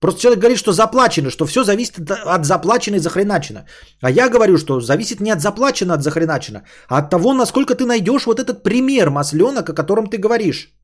Просто 0.00 0.20
человек 0.20 0.40
говорит, 0.40 0.58
что 0.58 0.72
заплачено, 0.72 1.30
что 1.30 1.46
все 1.46 1.64
зависит 1.64 2.10
от, 2.10 2.44
заплачено 2.44 2.96
и 2.96 3.00
захреначено. 3.00 3.66
А 4.02 4.10
я 4.10 4.28
говорю, 4.28 4.58
что 4.58 4.80
зависит 4.80 5.20
не 5.20 5.32
от 5.32 5.40
заплачено, 5.40 5.94
от 5.94 6.02
захреначено, 6.02 6.62
а 6.88 6.98
от 6.98 7.10
того, 7.10 7.32
насколько 7.32 7.74
ты 7.74 7.86
найдешь 7.86 8.26
вот 8.26 8.38
этот 8.38 8.62
пример 8.62 9.10
масленок, 9.10 9.70
о 9.70 9.74
котором 9.74 10.08
ты 10.08 10.18
говоришь. 10.18 10.74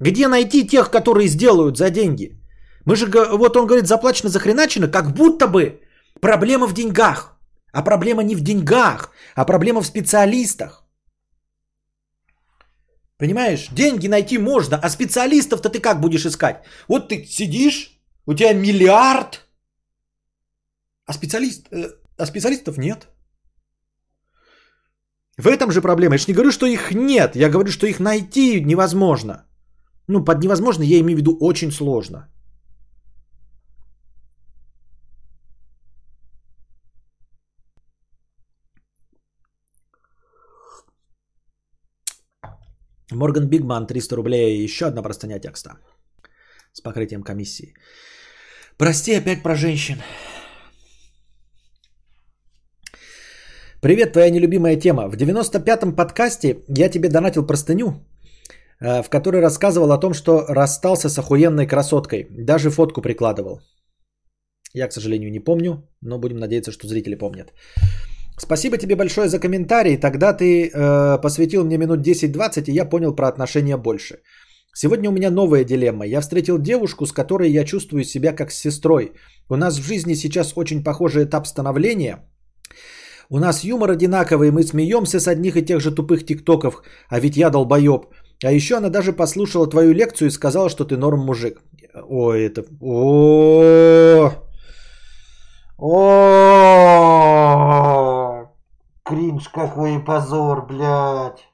Где 0.00 0.28
найти 0.28 0.66
тех, 0.66 0.90
которые 0.90 1.28
сделают 1.28 1.76
за 1.76 1.90
деньги? 1.90 2.38
Мы 2.84 2.96
же, 2.96 3.06
вот 3.06 3.56
он 3.56 3.66
говорит, 3.66 3.86
заплачено, 3.86 4.30
захреначено, 4.30 4.88
как 4.88 5.14
будто 5.14 5.46
бы 5.46 5.80
проблема 6.20 6.66
в 6.66 6.74
деньгах. 6.74 7.36
А 7.72 7.82
проблема 7.82 8.22
не 8.22 8.36
в 8.36 8.40
деньгах, 8.40 9.10
а 9.34 9.44
проблема 9.44 9.80
в 9.80 9.86
специалистах. 9.86 10.81
Понимаешь, 13.22 13.68
деньги 13.72 14.08
найти 14.08 14.38
можно, 14.38 14.80
а 14.82 14.90
специалистов-то 14.90 15.68
ты 15.68 15.80
как 15.80 16.00
будешь 16.00 16.26
искать? 16.26 16.56
Вот 16.88 17.08
ты 17.08 17.24
сидишь, 17.24 18.00
у 18.26 18.34
тебя 18.34 18.52
миллиард, 18.52 19.46
а, 21.06 21.12
специалист, 21.12 21.68
э, 21.70 21.92
а 22.18 22.26
специалистов 22.26 22.78
нет. 22.78 23.06
В 25.38 25.46
этом 25.46 25.70
же 25.70 25.80
проблема. 25.80 26.14
Я 26.14 26.18
же 26.18 26.24
не 26.26 26.34
говорю, 26.34 26.50
что 26.50 26.66
их 26.66 26.90
нет, 26.92 27.36
я 27.36 27.48
говорю, 27.48 27.70
что 27.70 27.86
их 27.86 28.00
найти 28.00 28.60
невозможно. 28.60 29.46
Ну, 30.08 30.24
под 30.24 30.42
невозможно 30.42 30.82
я 30.82 30.98
имею 30.98 31.16
в 31.16 31.20
виду 31.20 31.36
очень 31.40 31.70
сложно. 31.70 32.28
Морган 43.14 43.48
Бигман 43.48 43.86
300 43.86 44.16
рублей. 44.16 44.64
Еще 44.64 44.86
одна 44.86 45.02
простыня 45.02 45.38
текста. 45.38 45.70
С 46.72 46.80
покрытием 46.80 47.22
комиссии. 47.22 47.74
Прости 48.78 49.14
опять 49.14 49.42
про 49.42 49.54
женщин. 49.54 49.96
Привет, 53.80 54.12
твоя 54.12 54.30
нелюбимая 54.30 54.76
тема. 54.76 55.08
В 55.08 55.16
95-м 55.16 55.96
подкасте 55.96 56.64
я 56.68 56.88
тебе 56.88 57.08
донатил 57.08 57.46
простыню, 57.46 57.94
э, 58.80 59.02
в 59.02 59.08
которой 59.08 59.40
рассказывал 59.40 59.92
о 59.92 59.98
том, 59.98 60.14
что 60.14 60.44
расстался 60.48 61.08
с 61.08 61.18
охуенной 61.18 61.66
красоткой. 61.66 62.26
Даже 62.30 62.70
фотку 62.70 63.02
прикладывал. 63.02 63.60
Я, 64.74 64.88
к 64.88 64.92
сожалению, 64.92 65.30
не 65.30 65.40
помню, 65.40 65.82
но 66.00 66.18
будем 66.18 66.38
надеяться, 66.38 66.72
что 66.72 66.86
зрители 66.86 67.16
помнят. 67.16 67.52
Спасибо 68.38 68.78
тебе 68.78 68.96
большое 68.96 69.28
за 69.28 69.38
комментарий. 69.38 69.96
Тогда 69.96 70.32
ты 70.32 70.68
э, 70.68 71.18
посвятил 71.22 71.64
мне 71.64 71.78
минут 71.78 72.06
10-20, 72.06 72.64
и 72.66 72.72
я 72.72 72.84
понял 72.84 73.14
про 73.14 73.28
отношения 73.28 73.76
больше. 73.76 74.18
Сегодня 74.74 75.10
у 75.10 75.12
меня 75.12 75.30
новая 75.30 75.64
дилемма. 75.64 76.06
Я 76.06 76.20
встретил 76.20 76.58
девушку, 76.58 77.06
с 77.06 77.12
которой 77.12 77.50
я 77.50 77.64
чувствую 77.64 78.04
себя 78.04 78.32
как 78.32 78.50
с 78.50 78.58
сестрой. 78.58 79.12
У 79.50 79.56
нас 79.56 79.78
в 79.78 79.82
жизни 79.82 80.14
сейчас 80.14 80.52
очень 80.56 80.82
похожий 80.82 81.24
этап 81.24 81.46
становления. 81.46 82.18
У 83.28 83.38
нас 83.38 83.64
юмор 83.64 83.90
одинаковый, 83.90 84.50
мы 84.50 84.62
смеемся 84.62 85.20
с 85.20 85.28
одних 85.28 85.56
и 85.56 85.62
тех 85.62 85.80
же 85.80 85.90
тупых 85.90 86.26
тиктоков, 86.26 86.82
а 87.08 87.20
ведь 87.20 87.36
я 87.36 87.50
долбоеб. 87.50 88.06
А 88.44 88.52
еще 88.52 88.76
она 88.76 88.88
даже 88.88 89.12
послушала 89.12 89.66
твою 89.70 89.92
лекцию 89.92 90.28
и 90.28 90.30
сказала, 90.30 90.68
что 90.68 90.84
ты 90.84 90.96
норм 90.96 91.20
мужик. 91.20 91.60
Ой, 91.94 92.44
это... 92.44 92.64
О, 92.80 94.32
о, 95.78 96.62
кринж 99.12 99.48
какой 99.48 100.04
позор, 100.04 100.66
блядь. 100.66 101.48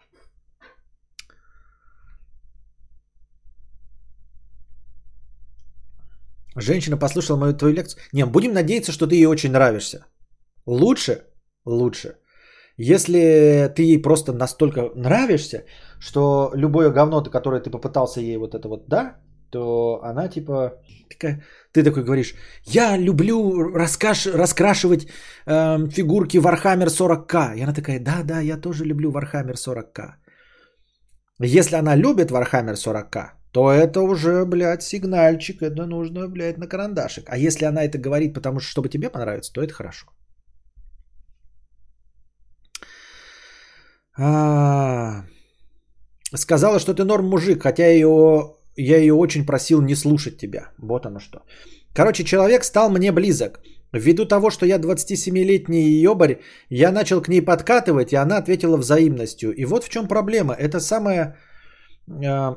Женщина 6.57 6.97
послушала 6.97 7.39
мою 7.39 7.55
твою 7.55 7.75
лекцию. 7.75 8.01
Не, 8.13 8.27
будем 8.27 8.53
надеяться, 8.53 8.93
что 8.93 9.07
ты 9.07 9.15
ей 9.15 9.27
очень 9.27 9.53
нравишься. 9.53 9.99
Лучше? 10.67 11.23
Лучше. 11.67 12.17
Если 12.77 13.73
ты 13.75 13.83
ей 13.83 14.03
просто 14.03 14.33
настолько 14.33 14.91
нравишься, 14.95 15.65
что 16.01 16.51
любое 16.55 16.91
говно, 16.91 17.23
которое 17.25 17.61
ты 17.61 17.71
попытался 17.71 18.21
ей 18.21 18.37
вот 18.37 18.55
это 18.55 18.69
вот, 18.69 18.89
да, 18.89 19.17
то 19.51 20.01
она 20.03 20.29
типа 20.29 20.73
такая, 21.11 21.43
ты 21.79 21.85
такой 21.85 22.05
говоришь, 22.05 22.35
я 22.65 22.97
люблю 22.99 23.73
раскаш, 23.75 24.27
раскрашивать 24.27 25.07
э, 25.47 25.89
фигурки 25.91 26.39
Warhammer 26.39 26.89
40к. 26.89 27.57
И 27.57 27.63
она 27.63 27.73
такая, 27.73 28.01
да, 28.01 28.23
да, 28.25 28.41
я 28.41 28.57
тоже 28.57 28.85
люблю 28.85 29.13
Warhammer 29.13 29.55
40к. 29.55 30.15
Если 31.41 31.77
она 31.77 31.97
любит 31.97 32.31
Warhammer 32.31 32.75
40к, 32.75 33.31
то 33.53 33.71
это 33.71 34.01
уже, 34.01 34.45
блядь, 34.45 34.83
сигнальчик, 34.83 35.63
это 35.63 35.87
нужно, 35.87 36.29
блядь, 36.29 36.59
на 36.59 36.67
карандашик. 36.67 37.25
А 37.29 37.37
если 37.37 37.65
она 37.65 37.85
это 37.85 37.99
говорит, 37.99 38.35
потому 38.35 38.61
что 38.61 38.71
чтобы 38.71 38.89
тебе 38.89 39.11
понравится, 39.11 39.53
то 39.53 39.63
это 39.63 39.73
хорошо. 39.73 40.07
А, 44.21 45.25
сказала, 46.35 46.81
что 46.81 46.95
ты 46.95 47.05
норм 47.05 47.27
мужик, 47.29 47.63
хотя 47.63 47.87
ее 47.87 48.58
я 48.79 48.99
ее 48.99 49.15
очень 49.15 49.45
просил 49.47 49.83
не 49.83 49.95
слушать 49.95 50.39
тебя. 50.39 50.71
Вот 50.79 51.07
оно 51.07 51.21
что. 51.21 51.39
Короче, 51.95 52.25
человек 52.25 52.65
стал 52.65 52.91
мне 52.91 53.13
близок. 53.13 53.61
Ввиду 53.93 54.27
того, 54.27 54.51
что 54.51 54.67
я 54.67 54.79
27-летний 54.79 56.03
ебарь, 56.03 56.41
я 56.71 56.93
начал 56.93 57.23
к 57.23 57.29
ней 57.29 57.41
подкатывать, 57.41 58.13
и 58.13 58.17
она 58.17 58.37
ответила 58.37 58.77
взаимностью. 58.77 59.53
И 59.57 59.65
вот 59.65 59.85
в 59.85 59.89
чем 59.89 60.09
проблема. 60.09 60.55
Это 60.55 60.81
самое... 60.81 61.37
э, 62.23 62.55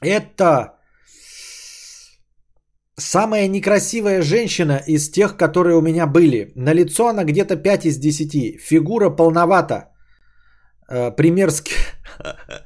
это 0.00 0.78
самая 2.98 3.48
некрасивая 3.48 4.22
женщина 4.22 4.82
из 4.86 5.10
тех, 5.10 5.36
которые 5.36 5.76
у 5.76 5.82
меня 5.82 6.06
были. 6.06 6.52
На 6.56 6.74
лицо 6.74 7.08
она 7.08 7.24
где-то 7.24 7.56
5 7.56 7.86
из 7.86 7.98
10. 7.98 8.60
Фигура 8.60 9.10
полновата. 9.10 9.92
Э, 10.88 11.10
примерски... 11.10 11.72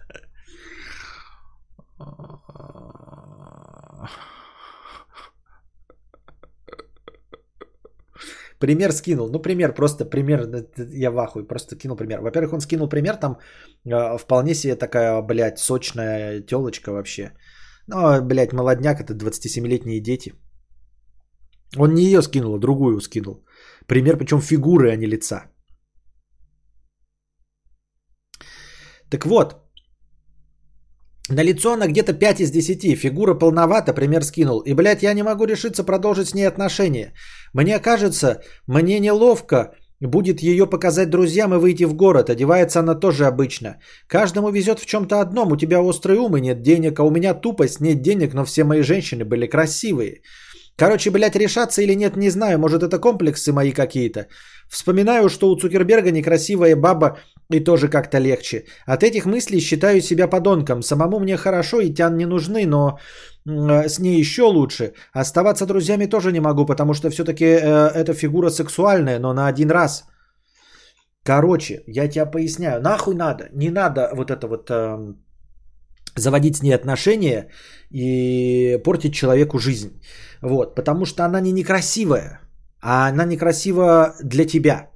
Пример 8.59 8.92
скинул. 8.92 9.28
Ну, 9.30 9.38
пример, 9.42 9.74
просто 9.74 10.04
пример. 10.04 10.40
э, 10.40 10.64
Я 11.00 11.11
в 11.11 11.18
ахуе, 11.18 11.44
просто 11.44 11.76
кинул 11.76 11.96
пример. 11.96 12.20
Во-первых, 12.20 12.52
он 12.52 12.61
скинул 12.61 12.88
пример, 12.88 13.16
там 13.16 13.38
э, 13.84 14.18
вполне 14.18 14.54
себе 14.54 14.76
такая, 14.76 15.22
блядь, 15.22 15.59
сочная 15.59 16.40
телочка 16.40 16.92
вообще. 16.92 17.32
Ну, 17.88 18.22
блядь, 18.22 18.52
молодняк, 18.52 19.00
это 19.00 19.14
27-летние 19.14 20.00
дети. 20.00 20.32
Он 21.76 21.94
не 21.94 22.02
ее 22.04 22.22
скинул, 22.22 22.54
а 22.54 22.59
другую 22.59 23.00
скинул. 23.00 23.44
Пример, 23.86 24.16
причем 24.16 24.40
фигуры, 24.40 24.90
а 24.92 24.96
не 24.96 25.07
лица. 25.07 25.44
Так 29.11 29.26
вот, 29.26 29.54
на 31.29 31.43
лицо 31.43 31.72
она 31.72 31.87
где-то 31.89 32.12
5 32.12 32.41
из 32.41 32.51
10. 32.51 32.99
Фигура 32.99 33.35
полновата, 33.35 33.93
пример 33.93 34.24
скинул. 34.24 34.61
И, 34.61 34.74
блядь, 34.74 35.03
я 35.03 35.14
не 35.14 35.22
могу 35.22 35.45
решиться 35.45 35.85
продолжить 35.85 36.29
с 36.29 36.35
ней 36.35 36.47
отношения. 36.47 37.12
Мне 37.53 37.79
кажется, 37.81 38.43
мне 38.66 39.01
неловко 39.01 39.74
будет 40.01 40.41
ее 40.41 40.66
показать 40.66 41.11
друзьям 41.11 41.55
и 41.55 41.59
выйти 41.59 41.85
в 41.85 41.95
город. 41.95 42.31
Одевается 42.31 42.81
она 42.81 42.95
тоже 42.95 43.27
обычно. 43.27 43.81
Каждому 44.07 44.51
везет 44.51 44.79
в 44.79 44.87
чем-то 44.87 45.20
одном. 45.20 45.53
У 45.53 45.57
тебя 45.57 45.81
острый 45.81 46.18
ум 46.18 46.37
и 46.37 46.41
нет 46.41 46.62
денег, 46.62 47.01
а 47.01 47.05
у 47.05 47.11
меня 47.11 47.35
тупость, 47.35 47.81
нет 47.81 48.03
денег, 48.03 48.35
но 48.35 48.45
все 48.45 48.64
мои 48.64 48.83
женщины 48.83 49.24
были 49.24 49.47
красивые. 49.47 50.22
Короче, 50.77 51.11
блядь, 51.11 51.37
решаться 51.37 51.83
или 51.83 51.95
нет, 51.95 52.16
не 52.16 52.31
знаю. 52.31 52.59
Может, 52.59 52.83
это 52.83 52.99
комплексы 52.99 53.53
мои 53.53 53.72
какие-то. 53.72 54.29
Вспоминаю, 54.68 55.28
что 55.28 55.50
у 55.50 55.56
Цукерберга 55.56 56.10
некрасивая 56.10 56.76
баба 56.76 57.18
и 57.52 57.60
тоже 57.60 57.88
как-то 57.88 58.18
легче. 58.18 58.64
От 58.86 59.02
этих 59.02 59.26
мыслей 59.26 59.60
считаю 59.60 60.00
себя 60.00 60.28
подонком. 60.28 60.82
Самому 60.82 61.20
мне 61.20 61.36
хорошо 61.36 61.80
и 61.80 61.94
тян 61.94 62.16
не 62.16 62.26
нужны, 62.26 62.66
но 62.66 62.98
м, 63.46 63.88
с 63.88 63.98
ней 63.98 64.18
еще 64.18 64.42
лучше. 64.42 64.92
Оставаться 65.12 65.66
друзьями 65.66 66.06
тоже 66.06 66.32
не 66.32 66.40
могу, 66.40 66.66
потому 66.66 66.94
что 66.94 67.10
все-таки 67.10 67.44
э, 67.44 67.90
эта 67.94 68.14
фигура 68.14 68.50
сексуальная, 68.50 69.18
но 69.18 69.32
на 69.32 69.46
один 69.46 69.70
раз. 69.70 70.04
Короче, 71.22 71.82
я 71.86 72.08
тебя 72.08 72.26
поясняю. 72.26 72.80
Нахуй 72.80 73.14
надо? 73.14 73.48
Не 73.52 73.70
надо 73.70 74.10
вот 74.14 74.30
это 74.30 74.46
вот... 74.48 74.70
эм, 74.70 75.16
заводить 76.16 76.56
с 76.56 76.62
ней 76.62 76.74
отношения 76.74 77.50
и 77.90 78.80
портить 78.84 79.14
человеку 79.14 79.58
жизнь. 79.58 80.00
Вот, 80.42 80.74
потому 80.74 81.04
что 81.04 81.24
она 81.24 81.40
не 81.40 81.52
некрасивая, 81.52 82.40
а 82.89 83.09
она 83.09 83.24
некрасива 83.24 84.14
для 84.22 84.45
тебя. 84.45 84.91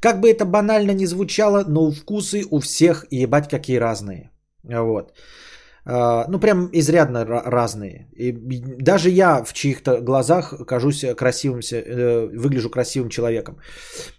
Как 0.00 0.20
бы 0.20 0.28
это 0.28 0.44
банально 0.44 0.92
не 0.94 1.06
звучало, 1.06 1.64
но 1.68 1.90
вкусы 1.90 2.44
у 2.50 2.60
всех 2.60 3.06
ебать 3.10 3.48
какие 3.48 3.78
разные. 3.78 4.30
Вот. 4.64 5.12
А, 5.86 6.26
Ну, 6.28 6.38
прям 6.38 6.68
изрядно 6.72 7.24
ра- 7.24 7.42
разные. 7.50 8.08
И 8.16 8.32
даже 8.80 9.08
я 9.08 9.42
в 9.44 9.52
чьих-то 9.52 10.00
глазах 10.02 10.66
кажусь 10.66 11.04
красивым, 11.16 11.60
э, 11.72 12.28
выгляжу 12.36 12.70
красивым 12.70 13.08
человеком. 13.08 13.54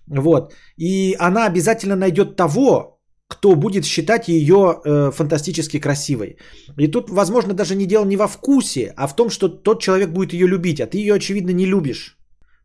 Вот. 0.08 0.54
И 0.78 1.16
она 1.20 1.46
обязательно 1.46 1.96
найдет 1.96 2.36
того, 2.36 3.00
кто 3.28 3.56
будет 3.56 3.86
считать 3.86 4.28
ее 4.28 4.56
э, 4.56 5.12
фантастически 5.12 5.80
красивой. 5.80 6.38
И 6.80 6.88
тут, 6.88 7.10
возможно, 7.10 7.54
даже 7.54 7.76
не 7.76 7.86
дело 7.86 8.06
не 8.06 8.18
во 8.18 8.28
вкусе, 8.28 8.94
а 8.98 9.08
в 9.08 9.16
том, 9.16 9.30
что 9.30 9.48
тот 9.48 9.82
человек 9.82 10.10
будет 10.10 10.34
ее 10.34 10.48
любить, 10.48 10.82
а 10.82 10.88
ты 10.88 10.98
ее, 10.98 11.14
очевидно, 11.14 11.52
не 11.52 11.68
любишь. 11.68 12.15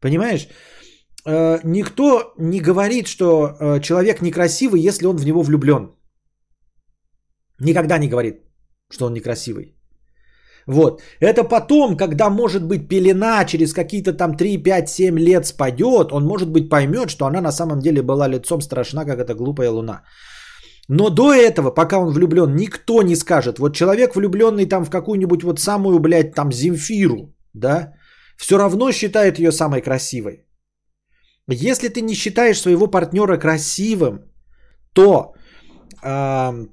Понимаешь? 0.00 0.48
Э, 1.26 1.60
никто 1.64 2.32
не 2.38 2.60
говорит, 2.60 3.06
что 3.06 3.26
э, 3.26 3.80
человек 3.80 4.22
некрасивый, 4.22 4.80
если 4.80 5.06
он 5.06 5.16
в 5.16 5.24
него 5.24 5.42
влюблен. 5.42 5.90
Никогда 7.60 7.98
не 7.98 8.08
говорит, 8.08 8.36
что 8.90 9.06
он 9.06 9.12
некрасивый. 9.12 9.76
Вот. 10.66 11.02
Это 11.20 11.44
потом, 11.44 11.96
когда, 11.96 12.30
может 12.30 12.62
быть, 12.62 12.88
пелена 12.88 13.44
через 13.44 13.72
какие-то 13.72 14.12
там 14.12 14.36
3, 14.36 14.62
5, 14.62 14.88
7 14.88 15.18
лет 15.18 15.46
спадет, 15.46 16.12
он, 16.12 16.24
может 16.24 16.50
быть, 16.50 16.68
поймет, 16.68 17.10
что 17.10 17.26
она 17.26 17.40
на 17.40 17.52
самом 17.52 17.80
деле 17.80 18.02
была 18.02 18.28
лицом 18.28 18.62
страшна, 18.62 19.04
как 19.04 19.18
эта 19.18 19.34
глупая 19.34 19.70
луна. 19.70 20.02
Но 20.88 21.10
до 21.10 21.32
этого, 21.32 21.70
пока 21.70 21.98
он 21.98 22.12
влюблен, 22.12 22.54
никто 22.54 23.02
не 23.02 23.16
скажет. 23.16 23.58
Вот 23.58 23.74
человек, 23.74 24.16
влюбленный 24.16 24.66
там 24.66 24.84
в 24.84 24.90
какую-нибудь 24.90 25.42
вот 25.42 25.60
самую, 25.60 25.98
блядь, 25.98 26.34
там 26.34 26.52
Земфиру, 26.52 27.34
да, 27.54 27.92
все 28.40 28.58
равно 28.58 28.92
считает 28.92 29.38
ее 29.38 29.52
самой 29.52 29.82
красивой. 29.82 30.46
Если 31.48 31.88
ты 31.88 32.00
не 32.00 32.14
считаешь 32.14 32.60
своего 32.60 32.90
партнера 32.90 33.36
красивым, 33.38 34.18
то 34.94 35.34
ам, 36.02 36.68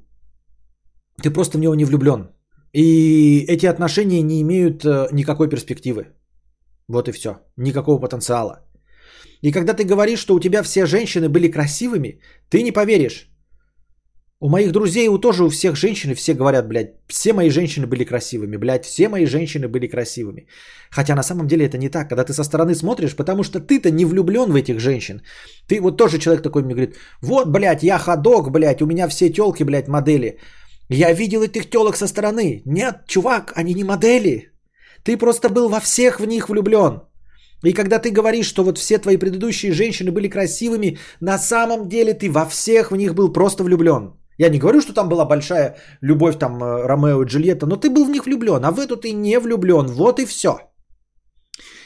ты 1.22 1.30
просто 1.34 1.58
в 1.58 1.62
него 1.62 1.76
не 1.76 1.86
влюблен. 1.86 2.30
И 2.74 3.46
эти 3.48 3.66
отношения 3.66 4.22
не 4.22 4.42
имеют 4.42 4.86
э, 4.86 5.10
никакой 5.12 5.50
перспективы. 5.50 6.06
Вот 6.88 7.10
и 7.10 7.12
все. 7.12 7.30
Никакого 7.58 8.00
потенциала. 8.00 8.66
И 9.42 9.52
когда 9.52 9.74
ты 9.74 9.84
говоришь, 9.84 10.20
что 10.20 10.36
у 10.36 10.40
тебя 10.40 10.64
все 10.64 10.86
женщины 10.86 11.28
были 11.28 11.52
красивыми, 11.52 12.22
ты 12.50 12.64
не 12.64 12.72
поверишь. 12.72 13.30
У 14.40 14.50
моих 14.50 14.72
друзей, 14.72 15.08
у 15.08 15.18
тоже 15.18 15.44
у 15.44 15.50
всех 15.50 15.76
женщин, 15.76 16.14
все 16.14 16.36
говорят, 16.36 16.68
блядь, 16.68 16.94
все 17.08 17.34
мои 17.34 17.50
женщины 17.50 17.88
были 17.88 18.04
красивыми, 18.04 18.58
блядь, 18.58 18.86
все 18.86 19.10
мои 19.10 19.26
женщины 19.26 19.68
были 19.68 19.88
красивыми. 19.88 20.46
Хотя 20.92 21.16
на 21.16 21.24
самом 21.24 21.48
деле 21.48 21.66
это 21.66 21.80
не 21.80 21.90
так, 21.90 22.08
когда 22.08 22.24
ты 22.24 22.34
со 22.34 22.44
стороны 22.44 22.76
смотришь, 22.76 23.16
потому 23.16 23.44
что 23.44 23.60
ты-то 23.60 23.90
не 23.90 24.06
влюблен 24.06 24.52
в 24.52 24.56
этих 24.56 24.80
женщин. 24.80 25.22
Ты 25.68 25.82
вот 25.82 25.98
тоже 25.98 26.20
человек 26.20 26.44
такой 26.44 26.62
мне 26.64 26.76
говорит, 26.76 26.96
вот, 27.22 27.48
блядь, 27.48 27.82
я 27.82 27.98
ходок, 27.98 28.52
блядь, 28.52 28.82
у 28.82 28.86
меня 28.86 29.08
все 29.08 29.32
телки, 29.32 29.64
блядь, 29.64 29.88
модели. 29.88 30.38
Я 30.88 31.14
видел 31.14 31.42
этих 31.42 31.70
телок 31.72 31.98
со 31.98 32.08
стороны. 32.08 32.62
Нет, 32.66 33.08
чувак, 33.08 33.54
они 33.56 33.74
не 33.74 33.84
модели. 33.84 34.52
Ты 35.04 35.18
просто 35.18 35.50
был 35.50 35.68
во 35.68 35.80
всех 35.80 36.20
в 36.20 36.28
них 36.28 36.48
влюблен. 36.48 37.02
И 37.64 37.74
когда 37.74 37.98
ты 37.98 38.12
говоришь, 38.12 38.46
что 38.46 38.64
вот 38.64 38.78
все 38.78 39.00
твои 39.00 39.18
предыдущие 39.18 39.72
женщины 39.72 40.12
были 40.12 40.30
красивыми, 40.30 41.00
на 41.22 41.40
самом 41.40 41.90
деле 41.90 42.14
ты 42.14 42.30
во 42.30 42.46
всех 42.46 42.92
в 42.92 42.96
них 42.96 43.16
был 43.16 43.34
просто 43.34 43.64
влюблен. 43.64 44.14
Я 44.38 44.50
не 44.50 44.60
говорю, 44.60 44.82
что 44.82 44.94
там 44.94 45.10
была 45.10 45.26
большая 45.26 45.78
любовь, 46.02 46.38
там, 46.38 46.64
э, 46.64 46.88
Ромео 46.88 47.24
и 47.24 47.26
Джульетта, 47.26 47.66
но 47.66 47.76
ты 47.76 47.90
был 47.90 48.06
в 48.06 48.10
них 48.10 48.26
влюблен, 48.26 48.64
а 48.64 48.72
в 48.72 48.80
эту 48.80 48.96
ты 48.98 49.12
не 49.12 49.40
влюблен. 49.40 49.88
Вот 49.88 50.20
и 50.20 50.26
все. 50.26 50.60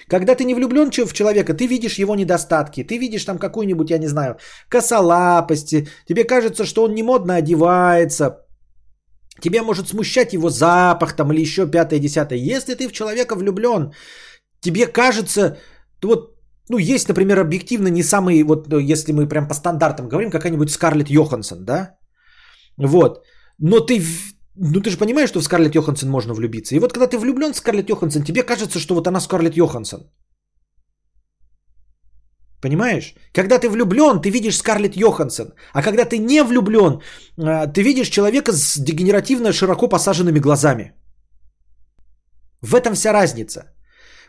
Когда 0.08 0.36
ты 0.36 0.44
не 0.44 0.56
влюблен 0.56 0.92
в 0.92 1.14
человека, 1.14 1.54
ты 1.54 1.68
видишь 1.68 2.00
его 2.00 2.16
недостатки, 2.16 2.84
ты 2.84 2.98
видишь 2.98 3.26
там 3.26 3.38
какую-нибудь, 3.38 3.90
я 3.90 3.98
не 3.98 4.08
знаю, 4.08 4.36
косолапость, 4.68 5.74
тебе 6.06 6.26
кажется, 6.26 6.66
что 6.66 6.84
он 6.84 6.94
не 6.94 7.04
модно 7.04 7.36
одевается, 7.36 8.46
тебе 9.40 9.62
может 9.62 9.88
смущать 9.88 10.34
его 10.34 10.50
запах 10.50 11.16
там 11.16 11.32
или 11.32 11.42
еще 11.42 11.66
пятое, 11.66 12.00
десятое. 12.00 12.40
Если 12.40 12.76
ты 12.76 12.90
в 12.90 12.92
человека 12.92 13.36
влюблен, 13.36 13.94
тебе 14.60 14.88
кажется, 14.88 15.58
вот, 16.04 16.36
ну, 16.70 16.78
есть, 16.78 17.08
например, 17.08 17.40
объективно 17.40 17.88
не 17.88 18.04
самый, 18.04 18.44
вот, 18.44 18.68
ну, 18.68 18.80
если 18.80 19.14
мы 19.14 19.30
прям 19.30 19.48
по 19.48 19.54
стандартам 19.54 20.10
говорим, 20.10 20.30
какая-нибудь 20.30 20.72
Скарлетт 20.72 21.10
Йоханссон, 21.10 21.64
да? 21.64 22.01
Вот. 22.88 23.24
Но 23.60 23.80
ты, 23.80 24.02
ну, 24.56 24.82
ты 24.82 24.90
же 24.90 24.98
понимаешь, 24.98 25.30
что 25.30 25.40
в 25.40 25.44
Скарлетт 25.44 25.76
Йоханссон 25.76 26.10
можно 26.10 26.34
влюбиться. 26.34 26.76
И 26.76 26.80
вот 26.80 26.94
когда 26.94 27.08
ты 27.08 27.18
влюблен 27.18 27.54
в 27.54 27.58
Скарлетт 27.58 27.90
Йоханссон, 27.90 28.24
тебе 28.24 28.44
кажется, 28.44 28.80
что 28.80 28.96
вот 28.96 29.08
она 29.08 29.20
Скарлетт 29.20 29.58
Йоханссон. 29.58 30.10
Понимаешь? 32.62 33.16
Когда 33.34 33.60
ты 33.60 33.70
влюблен, 33.70 34.22
ты 34.22 34.30
видишь 34.30 34.58
Скарлетт 34.58 34.96
Йоханссон. 34.96 35.54
А 35.74 35.82
когда 35.82 36.06
ты 36.06 36.18
не 36.18 36.44
влюблен, 36.44 37.02
а, 37.38 37.68
ты 37.68 37.82
видишь 37.82 38.10
человека 38.10 38.52
с 38.54 38.78
дегенеративно 38.78 39.54
широко 39.54 39.88
посаженными 39.88 40.40
глазами. 40.40 40.94
В 42.62 42.76
этом 42.76 42.94
вся 42.94 43.14
разница. 43.14 43.74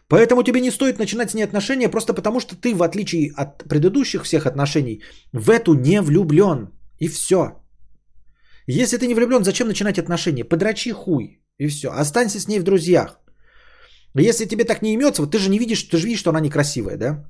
Поэтому 0.09 0.43
тебе 0.43 0.61
не 0.61 0.71
стоит 0.71 0.99
начинать 0.99 1.31
с 1.31 1.35
ней 1.35 1.45
отношения 1.45 1.91
просто 1.91 2.15
потому, 2.15 2.41
что 2.41 2.57
ты, 2.57 2.75
в 2.75 2.83
отличие 2.83 3.33
от 3.37 3.65
предыдущих 3.69 4.25
всех 4.25 4.47
отношений, 4.47 5.03
в 5.33 5.51
эту 5.51 5.75
не 5.75 6.01
влюблен. 6.01 6.69
И 6.99 7.09
все. 7.09 7.62
Если 8.67 8.99
ты 8.99 9.07
не 9.07 9.15
влюблен, 9.15 9.45
зачем 9.45 9.69
начинать 9.69 9.99
отношения? 9.99 10.45
Подрачи 10.45 10.93
хуй. 10.93 11.41
И 11.59 11.69
все. 11.69 11.89
Останься 11.89 12.39
с 12.41 12.49
ней 12.49 12.61
в 12.61 12.65
друзьях. 12.65 13.19
Если 14.15 14.47
тебе 14.47 14.65
так 14.65 14.83
не 14.83 14.93
имется, 14.93 15.23
вот 15.23 15.31
ты 15.31 15.39
же 15.39 15.51
не 15.51 15.59
видишь, 15.59 15.83
ты 15.83 15.97
же 15.97 16.07
видишь, 16.07 16.21
что 16.21 16.31
она 16.31 16.41
некрасивая, 16.41 16.97
да? 16.97 17.25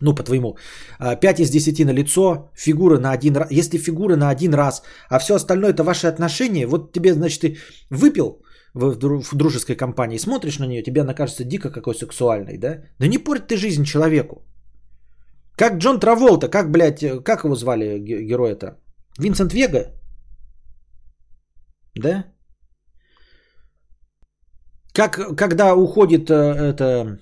ну, 0.00 0.14
по-твоему, 0.14 0.56
5 0.98 1.40
из 1.40 1.50
10 1.50 1.84
на 1.84 1.92
лицо, 1.92 2.50
фигура 2.54 2.98
на 2.98 3.12
один 3.12 3.36
раз, 3.36 3.50
если 3.50 3.78
фигура 3.78 4.16
на 4.16 4.30
один 4.30 4.54
раз, 4.54 4.82
а 5.08 5.18
все 5.18 5.34
остальное 5.34 5.70
это 5.70 5.84
ваши 5.84 6.06
отношения, 6.06 6.66
вот 6.66 6.92
тебе, 6.92 7.12
значит, 7.12 7.40
ты 7.40 7.56
выпил 7.90 8.42
в, 8.74 8.96
дру- 8.98 9.22
в 9.22 9.34
дружеской 9.34 9.76
компании, 9.76 10.18
смотришь 10.18 10.58
на 10.58 10.66
нее, 10.66 10.82
тебе 10.82 11.02
она 11.02 11.14
кажется 11.14 11.44
дико 11.44 11.70
какой 11.70 11.94
сексуальной, 11.94 12.56
да? 12.58 12.82
Да 12.98 13.08
не 13.08 13.18
порть 13.18 13.46
ты 13.46 13.56
жизнь 13.56 13.84
человеку. 13.84 14.42
Как 15.56 15.78
Джон 15.78 16.00
Траволта, 16.00 16.48
как, 16.48 16.70
блядь, 16.70 17.02
э, 17.02 17.20
как 17.20 17.44
его 17.44 17.54
звали 17.54 17.98
ге- 17.98 18.24
героя-то? 18.24 18.78
Винсент 19.18 19.52
Вега? 19.52 19.99
Да? 22.00 22.24
Как, 24.92 25.36
когда 25.36 25.74
уходит 25.74 26.30
э, 26.30 26.34
это... 26.34 27.18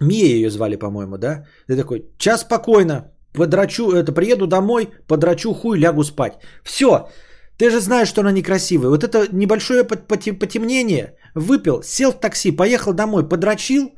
Мия 0.00 0.26
ее 0.26 0.50
звали, 0.50 0.76
по-моему, 0.76 1.18
да? 1.18 1.44
Ты 1.68 1.76
такой, 1.76 2.02
час 2.18 2.40
спокойно, 2.40 3.12
подрачу, 3.32 3.92
это, 3.92 4.12
приеду 4.12 4.46
домой, 4.46 4.88
подрачу 5.06 5.54
хуй, 5.54 5.78
лягу 5.78 6.04
спать. 6.04 6.34
Все, 6.64 7.08
ты 7.58 7.70
же 7.70 7.80
знаешь, 7.80 8.08
что 8.08 8.20
она 8.20 8.32
некрасивая. 8.32 8.90
Вот 8.90 9.04
это 9.04 9.28
небольшое 9.32 9.84
пот- 9.84 10.08
поте- 10.08 10.38
потемнение, 10.38 11.16
выпил, 11.34 11.82
сел 11.82 12.10
в 12.12 12.20
такси, 12.20 12.56
поехал 12.56 12.92
домой, 12.92 13.28
подрачил, 13.28 13.92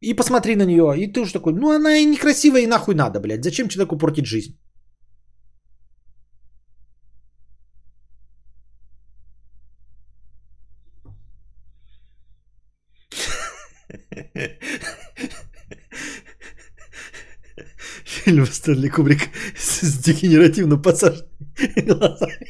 и 0.00 0.14
посмотри 0.14 0.56
на 0.56 0.64
нее. 0.64 0.94
И 0.98 1.12
ты 1.12 1.20
уже 1.20 1.32
такой, 1.32 1.52
ну 1.52 1.70
она 1.70 1.96
и 1.96 2.04
некрасивая, 2.04 2.62
и 2.62 2.66
нахуй 2.66 2.94
надо, 2.94 3.20
блядь. 3.20 3.44
Зачем 3.44 3.68
человеку 3.68 3.96
портить 3.98 4.26
жизнь? 4.26 4.58
Фильм 18.04 18.46
Стэнли 18.46 18.88
Кубрик 18.88 19.28
с 19.56 19.98
дегенеративно 19.98 20.78
посаженными 20.78 21.80
глазами. 21.80 22.48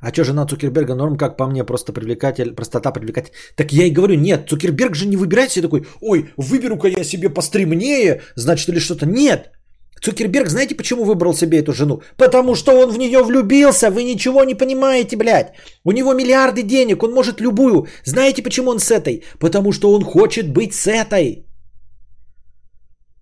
А 0.00 0.12
что, 0.12 0.24
жена 0.24 0.46
Цукерберга 0.46 0.94
норм, 0.94 1.16
как 1.16 1.36
по 1.38 1.46
мне, 1.46 1.64
просто 1.64 1.92
привлекатель, 1.94 2.54
простота 2.54 2.92
привлекатель. 2.92 3.32
Так 3.56 3.72
я 3.72 3.86
и 3.86 3.90
говорю, 3.90 4.16
нет, 4.16 4.48
Цукерберг 4.48 4.94
же 4.94 5.06
не 5.06 5.16
выбирает 5.16 5.50
себе 5.50 5.62
такой, 5.62 5.86
ой, 6.02 6.34
выберу-ка 6.36 6.88
я 6.88 7.04
себе 7.04 7.30
постремнее, 7.30 8.20
значит, 8.36 8.68
или 8.68 8.80
что-то. 8.80 9.06
Нет, 9.06 9.52
Цукерберг, 10.04 10.48
знаете, 10.48 10.74
почему 10.74 11.04
выбрал 11.04 11.34
себе 11.34 11.58
эту 11.58 11.72
жену? 11.72 12.02
Потому 12.16 12.54
что 12.54 12.72
он 12.72 12.90
в 12.90 12.98
нее 12.98 13.22
влюбился, 13.22 13.90
вы 13.90 14.04
ничего 14.04 14.44
не 14.44 14.54
понимаете, 14.54 15.16
блядь. 15.16 15.54
У 15.84 15.92
него 15.92 16.12
миллиарды 16.12 16.62
денег, 16.62 17.02
он 17.02 17.12
может 17.12 17.40
любую. 17.40 17.86
Знаете, 18.04 18.42
почему 18.42 18.70
он 18.70 18.78
с 18.78 18.90
этой? 18.90 19.22
Потому 19.40 19.72
что 19.72 19.92
он 19.92 20.04
хочет 20.04 20.52
быть 20.52 20.74
с 20.74 20.86
этой. 20.86 21.46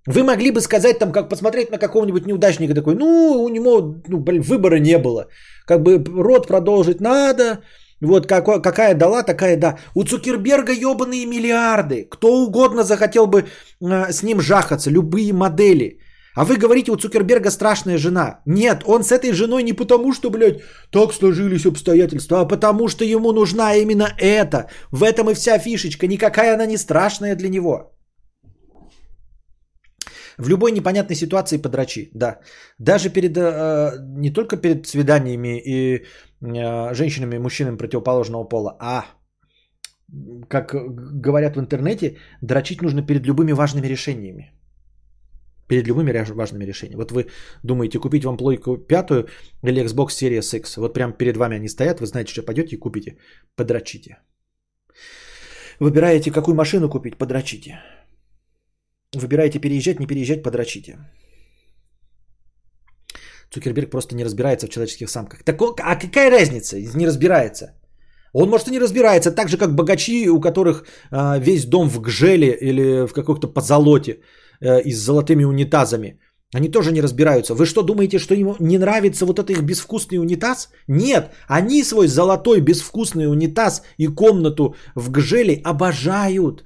Вы 0.09 0.25
могли 0.25 0.51
бы 0.51 0.61
сказать, 0.61 0.99
там, 0.99 1.13
как 1.13 1.29
посмотреть 1.29 1.71
на 1.71 1.79
какого-нибудь 1.79 2.27
неудачника 2.27 2.75
такой, 2.75 2.97
ну, 2.97 3.45
у 3.45 3.49
него 3.49 3.95
ну, 4.09 4.25
выбора 4.43 4.81
не 4.81 4.99
было. 4.99 5.29
Как 5.67 5.83
бы 5.83 6.03
род 6.05 6.49
продолжить 6.49 7.01
надо, 7.01 7.63
вот 8.01 8.27
какой, 8.27 8.61
какая 8.61 8.95
дала, 8.95 9.23
такая 9.23 9.57
да. 9.57 9.79
У 9.95 10.03
Цукерберга 10.03 10.73
ебаные 10.73 11.27
миллиарды. 11.27 12.09
Кто 12.11 12.43
угодно 12.43 12.83
захотел 12.83 13.29
бы 13.29 13.45
э, 13.81 14.13
с 14.13 14.25
ним 14.25 14.41
жахаться, 14.41 14.91
любые 14.91 15.33
модели. 15.33 16.01
А 16.35 16.45
вы 16.45 16.57
говорите, 16.57 16.91
у 16.93 16.97
Цукерберга 16.97 17.51
страшная 17.51 17.99
жена. 17.99 18.41
Нет, 18.47 18.83
он 18.87 19.03
с 19.03 19.13
этой 19.13 19.33
женой 19.33 19.63
не 19.63 19.73
потому, 19.75 20.13
что, 20.13 20.31
блядь, 20.31 20.63
так 20.91 21.13
сложились 21.13 21.67
обстоятельства, 21.67 22.41
а 22.41 22.49
потому 22.49 22.89
что 22.89 23.05
ему 23.05 23.33
нужна 23.33 23.75
именно 23.75 24.09
эта. 24.19 24.69
В 24.91 25.03
этом 25.03 25.31
и 25.31 25.35
вся 25.35 25.59
фишечка. 25.59 26.07
Никакая 26.07 26.55
она 26.55 26.67
не 26.67 26.79
страшная 26.79 27.37
для 27.37 27.49
него. 27.49 27.93
В 30.39 30.49
любой 30.49 30.73
непонятной 30.73 31.17
ситуации 31.17 31.59
подрачи, 31.59 32.11
да. 32.15 32.41
Даже 32.79 33.11
перед, 33.11 33.37
э, 33.37 33.91
не 34.17 34.31
только 34.31 34.57
перед 34.57 34.87
свиданиями 34.87 35.61
и 35.61 36.07
э, 36.41 36.95
женщинами 36.95 37.39
мужчинами 37.39 37.77
противоположного 37.77 38.45
пола, 38.45 38.77
а, 38.81 39.05
как 40.49 40.75
говорят 41.21 41.57
в 41.57 41.61
интернете, 41.61 42.17
дрочить 42.41 42.83
нужно 42.83 43.03
перед 43.03 43.27
любыми 43.27 43.53
важными 43.53 43.87
решениями. 43.87 44.62
Перед 45.73 45.87
любыми 45.87 46.13
важными 46.35 46.67
решениями. 46.67 47.01
Вот 47.01 47.13
вы 47.13 47.27
думаете, 47.63 47.99
купить 47.99 48.25
вам 48.25 48.37
плойку 48.37 48.77
пятую 48.77 49.29
или 49.65 49.83
Xbox 49.83 50.09
Series 50.09 50.57
X. 50.59 50.77
Вот 50.77 50.93
прям 50.93 51.13
перед 51.13 51.37
вами 51.37 51.57
они 51.57 51.69
стоят, 51.69 52.01
вы 52.01 52.07
знаете, 52.07 52.31
что 52.31 52.43
пойдете 52.43 52.77
и 52.77 52.79
купите. 52.79 53.17
Подрочите. 53.57 54.19
Выбираете, 55.81 56.31
какую 56.31 56.55
машину 56.55 56.91
купить, 56.91 57.17
подрочите. 57.17 57.81
Выбираете 59.17 59.61
переезжать, 59.61 59.99
не 59.99 60.07
переезжать, 60.07 60.43
подрочите. 60.43 60.99
Цукерберг 63.51 63.91
просто 63.91 64.15
не 64.15 64.25
разбирается 64.25 64.67
в 64.67 64.71
человеческих 64.71 65.09
самках. 65.09 65.43
Так 65.43 65.63
он- 65.63 65.75
а 65.81 65.97
какая 65.97 66.31
разница? 66.31 66.77
Не 66.97 67.07
разбирается. 67.07 67.67
Он, 68.35 68.51
может, 68.51 68.69
и 68.69 68.73
не 68.73 68.81
разбирается, 68.81 69.35
так 69.35 69.49
же, 69.49 69.57
как 69.57 69.75
богачи, 69.75 70.29
у 70.29 70.41
которых 70.41 70.85
а, 71.11 71.39
весь 71.39 71.65
дом 71.65 71.89
в 71.89 72.01
гжеле 72.01 72.53
или 72.61 73.07
в 73.07 73.15
каком-то 73.15 73.49
позолоте 73.49 74.13
э, 74.13 74.21
и 74.63 74.93
с 74.93 74.99
золотыми 74.99 75.45
унитазами. 75.45 76.19
Они 76.55 76.69
тоже 76.69 76.93
не 76.93 77.01
разбираются. 77.01 77.55
Вы 77.55 77.67
что, 77.67 77.83
думаете, 77.83 78.19
что 78.19 78.35
им 78.35 78.55
не 78.61 78.79
нравится 78.79 79.25
вот 79.25 79.39
этот 79.39 79.51
их 79.51 79.63
безвкусный 79.63 80.19
унитаз? 80.19 80.69
Нет, 80.89 81.31
они 81.49 81.83
свой 81.83 82.09
золотой 82.09 82.61
безвкусный 82.61 83.27
унитаз 83.27 83.83
и 83.99 84.07
комнату 84.07 84.75
в 84.95 85.11
гжеле 85.11 85.61
обожают. 85.65 86.65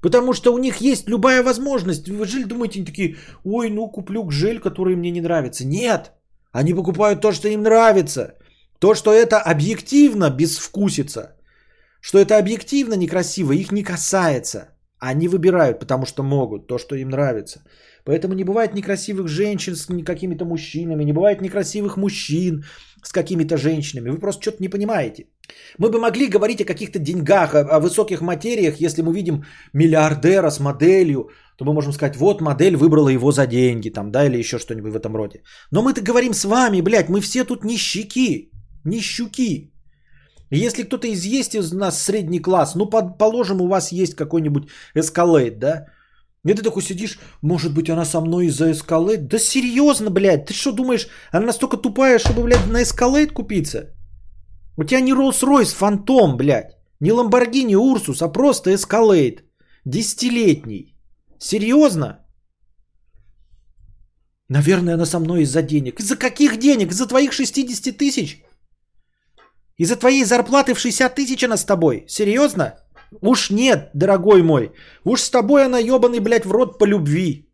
Потому 0.00 0.32
что 0.32 0.54
у 0.54 0.58
них 0.58 0.76
есть 0.76 1.08
любая 1.08 1.42
возможность. 1.42 2.08
Вы 2.08 2.26
жили, 2.26 2.44
думаете, 2.44 2.78
они 2.78 2.86
такие, 2.86 3.16
ой, 3.44 3.70
ну 3.70 3.90
куплю 3.90 4.22
гжель, 4.22 4.60
который 4.60 4.94
мне 4.94 5.10
не 5.10 5.20
нравится. 5.20 5.66
Нет, 5.66 6.12
они 6.52 6.74
покупают 6.74 7.20
то, 7.20 7.32
что 7.32 7.48
им 7.48 7.62
нравится. 7.62 8.34
То, 8.78 8.94
что 8.94 9.12
это 9.12 9.38
объективно 9.38 10.30
безвкусица. 10.30 11.36
Что 12.00 12.18
это 12.18 12.38
объективно 12.38 12.94
некрасиво, 12.94 13.52
их 13.52 13.72
не 13.72 13.82
касается. 13.82 14.75
Они 15.10 15.28
выбирают, 15.28 15.78
потому 15.78 16.06
что 16.06 16.22
могут, 16.22 16.66
то, 16.66 16.78
что 16.78 16.96
им 16.96 17.10
нравится. 17.10 17.60
Поэтому 18.04 18.34
не 18.34 18.44
бывает 18.44 18.74
некрасивых 18.74 19.28
женщин 19.28 19.74
с 19.76 19.86
какими-то 20.04 20.44
мужчинами, 20.44 21.04
не 21.04 21.12
бывает 21.12 21.40
некрасивых 21.40 21.96
мужчин 21.96 22.64
с 23.04 23.12
какими-то 23.12 23.56
женщинами. 23.56 24.10
Вы 24.10 24.18
просто 24.18 24.42
что-то 24.42 24.62
не 24.62 24.68
понимаете. 24.68 25.26
Мы 25.78 25.90
бы 25.90 26.00
могли 26.00 26.26
говорить 26.26 26.60
о 26.60 26.64
каких-то 26.64 26.98
деньгах, 26.98 27.54
о, 27.54 27.60
о 27.60 27.80
высоких 27.80 28.20
материях, 28.20 28.80
если 28.80 29.02
мы 29.02 29.14
видим 29.14 29.44
миллиардера 29.72 30.50
с 30.50 30.60
моделью, 30.60 31.30
то 31.56 31.64
мы 31.64 31.72
можем 31.72 31.92
сказать, 31.92 32.16
вот 32.16 32.40
модель 32.40 32.76
выбрала 32.76 33.08
его 33.08 33.32
за 33.32 33.46
деньги, 33.46 33.90
там, 33.90 34.10
да, 34.10 34.26
или 34.26 34.38
еще 34.38 34.58
что-нибудь 34.58 34.92
в 34.92 34.96
этом 34.96 35.16
роде. 35.16 35.42
Но 35.70 35.82
мы-то 35.82 36.02
говорим 36.02 36.34
с 36.34 36.44
вами, 36.44 36.80
блядь, 36.80 37.08
мы 37.08 37.20
все 37.20 37.44
тут 37.44 37.64
нищики, 37.64 38.50
нищуки. 38.84 39.72
Если 40.50 40.84
кто-то 40.84 41.08
из 41.08 41.24
есть 41.24 41.54
из 41.54 41.72
нас 41.72 42.02
средний 42.02 42.40
класс, 42.40 42.74
ну, 42.74 42.86
положим, 42.86 43.60
у 43.60 43.68
вас 43.68 43.92
есть 43.92 44.14
какой-нибудь 44.14 44.68
эскалейт, 44.94 45.58
да, 45.58 45.86
и 46.44 46.54
ты 46.54 46.62
такой 46.62 46.82
сидишь, 46.82 47.18
может 47.42 47.74
быть, 47.74 47.90
она 47.90 48.04
со 48.04 48.20
мной 48.20 48.46
из-за 48.46 48.70
эскалейт? 48.70 49.26
Да 49.26 49.38
серьезно, 49.38 50.10
блядь, 50.10 50.46
ты 50.46 50.54
что 50.54 50.72
думаешь, 50.72 51.08
она 51.32 51.46
настолько 51.46 51.76
тупая, 51.76 52.18
чтобы, 52.18 52.42
блядь, 52.42 52.66
на 52.68 52.82
эскалейт 52.82 53.32
купиться? 53.32 53.90
У 54.76 54.84
тебя 54.84 55.00
не 55.00 55.12
Rolls-Royce 55.12 55.74
Фантом, 55.74 56.36
блядь, 56.36 56.76
не 57.00 57.10
Lamborghini 57.10 57.74
Урсус, 57.74 58.22
а 58.22 58.28
просто 58.28 58.74
эскалейт. 58.74 59.42
Десятилетний. 59.84 60.94
Серьезно? 61.38 62.20
Наверное, 64.48 64.94
она 64.94 65.06
со 65.06 65.18
мной 65.18 65.42
из-за 65.42 65.62
денег. 65.62 66.00
Из-за 66.00 66.16
каких 66.16 66.58
денег? 66.58 66.92
Из-за 66.92 67.06
твоих 67.06 67.32
60 67.32 67.96
тысяч? 67.96 68.42
Из-за 69.78 69.96
твоей 69.96 70.24
зарплаты 70.24 70.74
в 70.74 70.78
60 70.78 71.14
тысяч 71.14 71.44
она 71.44 71.56
с 71.56 71.64
тобой? 71.64 72.04
Серьезно? 72.08 72.74
Уж 73.20 73.50
нет, 73.50 73.90
дорогой 73.94 74.42
мой. 74.42 74.72
Уж 75.04 75.20
с 75.20 75.30
тобой 75.30 75.64
она 75.64 75.78
ебаный, 75.78 76.20
блядь, 76.20 76.46
в 76.46 76.50
рот 76.50 76.78
по 76.78 76.86
любви. 76.86 77.46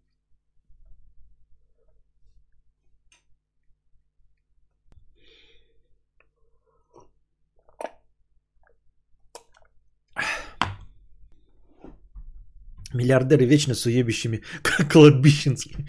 Миллиардеры 12.94 13.46
вечно 13.46 13.74
с 13.74 13.86
уебищами. 13.86 14.42
Кладбищенские. 14.92 15.86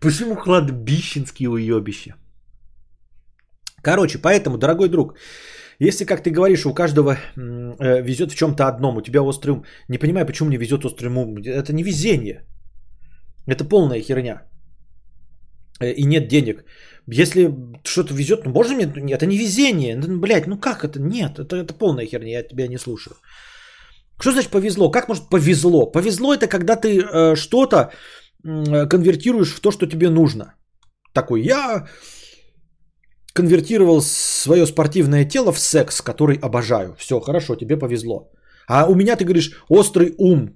Почему 0.00 0.36
кладбищенские 0.36 1.48
уебища? 1.48 2.16
Короче, 3.82 4.18
поэтому, 4.18 4.58
дорогой 4.58 4.88
друг, 4.88 5.14
если, 5.80 6.04
как 6.04 6.22
ты 6.22 6.30
говоришь, 6.30 6.66
у 6.66 6.74
каждого 6.74 7.16
э, 7.36 8.02
везет 8.02 8.32
в 8.32 8.36
чем-то 8.36 8.68
одном, 8.68 8.96
у 8.96 9.02
тебя 9.02 9.22
острый 9.22 9.50
ум, 9.50 9.64
не 9.88 9.98
понимаю, 9.98 10.26
почему 10.26 10.48
мне 10.48 10.58
везет 10.58 10.84
острый 10.84 11.08
ум, 11.08 11.36
это 11.38 11.72
не 11.72 11.82
везение, 11.82 12.46
это 13.48 13.64
полная 13.64 14.00
херня. 14.00 14.42
э, 15.80 15.92
и 15.92 16.04
нет 16.04 16.28
денег. 16.28 16.64
Если 17.08 17.50
что-то 17.84 18.14
везет, 18.14 18.44
ну 18.44 18.52
можно 18.52 18.74
мне? 18.74 18.86
Нет, 18.86 19.18
это 19.18 19.26
не 19.26 19.38
везение. 19.38 19.96
Ну, 19.96 20.20
блядь, 20.20 20.46
ну 20.46 20.58
как 20.58 20.84
это? 20.84 21.00
Нет, 21.00 21.38
это, 21.38 21.56
это 21.56 21.74
полная 21.74 22.06
херня, 22.06 22.38
я 22.38 22.42
тебя 22.42 22.68
не 22.68 22.78
слушаю. 22.78 23.16
Что 24.20 24.30
значит 24.30 24.50
повезло? 24.50 24.90
Как 24.90 25.08
может 25.08 25.28
повезло? 25.28 25.90
Повезло 25.90 26.32
это 26.32 26.46
когда 26.46 26.76
ты 26.76 27.00
э, 27.00 27.34
что-то 27.36 27.90
э, 28.44 28.86
конвертируешь 28.88 29.54
в 29.54 29.60
то, 29.60 29.72
что 29.72 29.86
тебе 29.86 30.10
нужно. 30.10 30.54
Такой, 31.12 31.42
я 31.42 31.88
конвертировал 33.32 34.00
свое 34.02 34.66
спортивное 34.66 35.24
тело 35.24 35.52
в 35.52 35.58
секс, 35.58 36.02
который 36.02 36.38
обожаю. 36.42 36.94
Все, 36.98 37.20
хорошо, 37.20 37.56
тебе 37.56 37.76
повезло. 37.76 38.30
А 38.68 38.86
у 38.86 38.94
меня 38.94 39.16
ты 39.16 39.24
говоришь 39.24 39.64
острый 39.68 40.14
ум, 40.18 40.50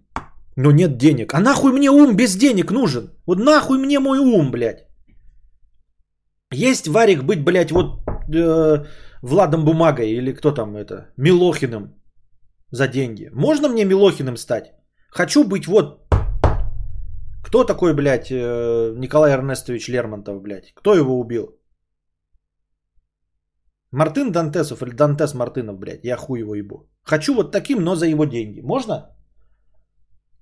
но 0.57 0.71
нет 0.71 0.97
денег. 0.99 1.35
А 1.35 1.41
нахуй 1.41 1.73
мне 1.73 1.91
ум 1.91 2.17
без 2.17 2.37
денег 2.37 2.71
нужен? 2.71 3.11
Вот 3.27 3.39
нахуй 3.39 3.79
мне 3.79 3.99
мой 3.99 4.19
ум, 4.19 4.51
блядь. 4.51 4.87
Есть 6.53 6.89
варик 6.89 7.25
быть, 7.25 7.45
блядь, 7.45 7.73
вот 7.73 8.01
э, 8.35 8.85
Владом 9.23 9.65
Бумагой 9.65 10.11
или 10.11 10.33
кто 10.33 10.53
там 10.53 10.77
это, 10.77 11.09
Милохиным 11.17 11.95
за 12.71 12.89
деньги. 12.89 13.31
Можно 13.33 13.69
мне 13.69 13.85
Милохиным 13.85 14.37
стать? 14.37 14.73
Хочу 15.11 15.45
быть 15.45 15.67
вот... 15.67 16.03
Кто 17.45 17.65
такой, 17.65 17.95
блядь, 17.95 18.31
э, 18.31 18.95
Николай 18.97 19.33
Эрнестович 19.33 19.89
Лермонтов, 19.89 20.41
блядь? 20.43 20.73
Кто 20.75 20.95
его 20.95 21.19
убил? 21.19 21.56
Мартын 23.97 24.31
Дантесов 24.31 24.83
или 24.83 24.91
Дантес 24.91 25.35
Мартынов, 25.35 25.79
блядь, 25.79 26.05
я 26.05 26.17
хуй 26.17 26.41
его 26.41 26.55
ебу. 26.55 26.87
Хочу 27.03 27.35
вот 27.35 27.53
таким, 27.53 27.83
но 27.83 27.97
за 27.97 28.07
его 28.07 28.27
деньги. 28.27 28.61
Можно? 28.61 28.95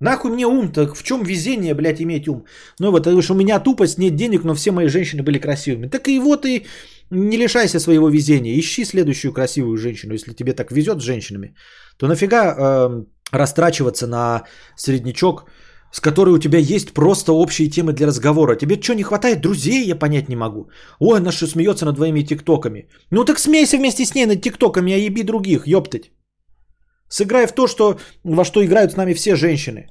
Нахуй 0.01 0.31
мне 0.31 0.47
ум-то, 0.47 0.95
в 0.95 1.03
чем 1.03 1.23
везение, 1.23 1.75
блядь, 1.75 2.01
иметь 2.01 2.29
ум? 2.29 2.45
Ну 2.81 2.91
вот, 2.91 3.05
потому 3.05 3.23
что 3.23 3.35
у 3.35 3.37
меня 3.37 3.61
тупость, 3.61 3.99
нет 3.99 4.17
денег, 4.17 4.45
но 4.45 4.55
все 4.55 4.73
мои 4.73 4.89
женщины 4.89 5.23
были 5.23 5.39
красивыми. 5.39 5.87
Так 5.87 6.09
и 6.09 6.19
вот 6.19 6.45
и 6.45 6.67
не 7.11 7.37
лишайся 7.37 7.79
своего 7.79 8.09
везения. 8.09 8.59
Ищи 8.59 8.85
следующую 8.85 9.33
красивую 9.33 9.77
женщину, 9.77 10.15
если 10.15 10.35
тебе 10.35 10.53
так 10.53 10.73
везет 10.73 11.01
с 11.01 11.05
женщинами. 11.05 11.55
То 11.97 12.09
нафига 12.09 12.57
э, 12.57 13.05
растрачиваться 13.31 14.07
на 14.07 14.43
среднячок, 14.77 15.45
с 15.95 16.01
которой 16.01 16.35
у 16.35 16.39
тебя 16.39 16.59
есть 16.59 16.93
просто 16.93 17.33
общие 17.33 17.71
темы 17.71 17.93
для 17.93 18.07
разговора. 18.07 18.57
Тебе 18.57 18.81
что, 18.81 18.95
не 18.95 19.05
хватает 19.05 19.41
друзей, 19.41 19.87
я 19.87 19.99
понять 19.99 20.29
не 20.29 20.37
могу. 20.37 20.69
Ой, 20.99 21.19
она 21.19 21.33
что 21.33 21.47
смеется 21.47 21.85
над 21.85 21.97
твоими 21.97 22.27
тиктоками. 22.27 22.89
Ну 23.11 23.25
так 23.25 23.39
смейся 23.39 23.77
вместе 23.77 24.05
с 24.05 24.15
ней 24.15 24.27
над 24.27 24.43
тиктоками, 24.43 24.93
а 24.93 24.97
еби 24.97 25.23
других, 25.23 25.67
ёптать. 25.67 26.11
Сыграй 27.09 27.47
в 27.47 27.53
то, 27.53 27.69
что, 27.69 27.99
во 28.25 28.45
что 28.45 28.65
играют 28.65 28.93
с 28.93 28.97
нами 28.97 29.15
все 29.15 29.37
женщины. 29.37 29.87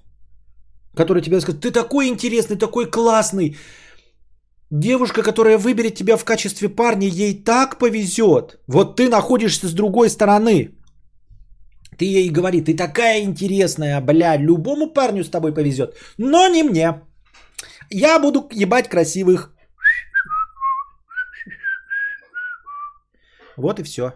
Которые 0.98 1.24
тебе 1.24 1.40
скажут, 1.40 1.62
ты 1.62 1.72
такой 1.72 2.10
интересный, 2.10 2.58
такой 2.58 2.92
классный. 2.92 3.56
Девушка, 4.72 5.24
которая 5.24 5.58
выберет 5.58 5.96
тебя 5.96 6.18
в 6.18 6.26
качестве 6.26 6.68
парня, 6.68 7.08
ей 7.08 7.44
так 7.44 7.80
повезет. 7.80 8.60
Вот 8.68 8.98
ты 8.98 9.08
находишься 9.08 9.68
с 9.68 9.74
другой 9.74 10.10
стороны. 10.10 10.72
Ты 11.98 12.06
ей 12.06 12.30
говори, 12.30 12.62
ты 12.62 12.76
такая 12.76 13.22
интересная, 13.22 14.02
бля, 14.02 14.38
любому 14.38 14.88
парню 14.88 15.24
с 15.24 15.30
тобой 15.30 15.54
повезет, 15.54 15.96
но 16.18 16.48
не 16.48 16.64
мне. 16.64 17.02
Я 17.90 18.20
буду 18.20 18.48
ебать 18.52 18.90
красивых. 18.90 19.52
Вот 23.56 23.80
и 23.80 23.84
все. 23.84 24.14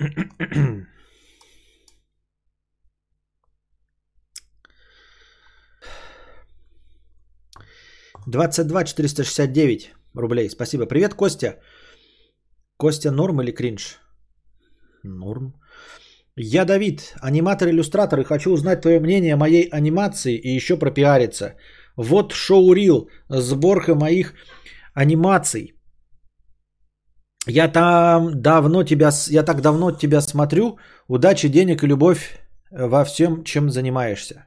Mm-hmm. 0.00 0.86
22 8.30 8.84
469 8.84 9.90
рублей. 10.14 10.48
Спасибо. 10.50 10.86
Привет, 10.86 11.14
Костя. 11.14 11.58
Костя, 12.76 13.10
норм 13.10 13.40
или 13.42 13.52
кринж? 13.52 13.98
Норм. 15.04 15.54
Я 16.36 16.64
Давид, 16.64 17.14
аниматор-иллюстратор, 17.20 18.20
и 18.20 18.24
хочу 18.24 18.52
узнать 18.52 18.80
твое 18.80 19.00
мнение 19.00 19.34
о 19.34 19.36
моей 19.36 19.68
анимации 19.72 20.36
и 20.36 20.56
еще 20.56 20.78
пропиариться. 20.78 21.56
Вот 21.96 22.32
шоу-рил, 22.32 23.10
сборка 23.28 23.94
моих 23.94 24.34
анимаций. 24.94 25.74
Я 27.46 27.68
там 27.68 28.40
давно 28.40 28.84
тебя, 28.84 29.10
я 29.30 29.42
так 29.42 29.60
давно 29.60 29.92
тебя 29.92 30.20
смотрю. 30.20 30.78
Удачи, 31.08 31.48
денег 31.48 31.82
и 31.82 31.88
любовь 31.88 32.38
во 32.70 33.04
всем, 33.04 33.44
чем 33.44 33.70
занимаешься. 33.70 34.46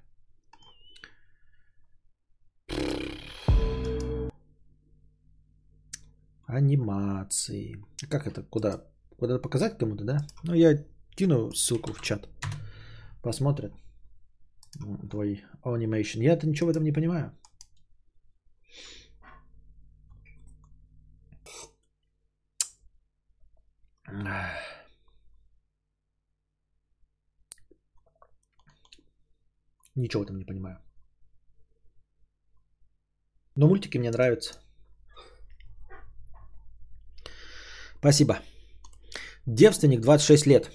Анимации. 6.54 7.84
Как 8.10 8.28
это? 8.28 8.44
Куда? 8.44 8.86
Куда 9.18 9.40
показать 9.40 9.78
кому-то, 9.78 10.04
да? 10.04 10.28
Ну, 10.44 10.54
я 10.54 10.86
кину 11.16 11.52
ссылку 11.52 11.94
в 11.94 12.02
чат. 12.02 12.30
Посмотрят. 13.24 13.74
Твой 15.10 15.44
анимейшн. 15.64 16.22
Я-то 16.22 16.48
ничего 16.48 16.68
в 16.68 16.72
этом 16.72 16.84
не 16.84 16.92
понимаю. 16.92 17.32
Ничего 29.96 30.26
там 30.26 30.38
не 30.38 30.46
понимаю. 30.46 30.78
Но 33.56 33.68
мультики 33.68 33.98
мне 33.98 34.12
нравятся. 34.12 34.63
Спасибо. 38.04 38.34
Девственник, 39.46 40.02
26 40.02 40.48
лет. 40.48 40.72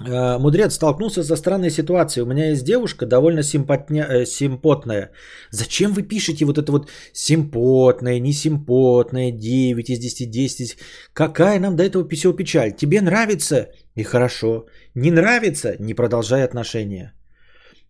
Э, 0.00 0.38
мудрец 0.38 0.74
столкнулся 0.74 1.22
со 1.22 1.36
странной 1.36 1.70
ситуацией. 1.70 2.24
У 2.24 2.26
меня 2.26 2.50
есть 2.50 2.64
девушка 2.64 3.06
довольно 3.06 3.42
симпотня, 3.42 4.06
э, 4.08 4.24
симпотная. 4.24 5.10
Зачем 5.50 5.92
вы 5.92 6.08
пишете 6.08 6.46
вот 6.46 6.56
это 6.56 6.72
вот 6.72 6.90
симпотная, 7.12 8.18
не 8.18 8.32
симпотная, 8.32 9.30
9 9.30 9.90
из 9.90 9.98
10, 9.98 10.30
10? 10.30 10.78
Какая 11.12 11.60
нам 11.60 11.76
до 11.76 11.82
этого 11.82 12.08
писел 12.08 12.32
печаль? 12.32 12.72
Тебе 12.72 13.02
нравится? 13.02 13.68
И 13.96 14.04
хорошо. 14.04 14.64
Не 14.94 15.10
нравится? 15.10 15.76
Не 15.80 15.92
продолжай 15.92 16.44
отношения. 16.44 17.12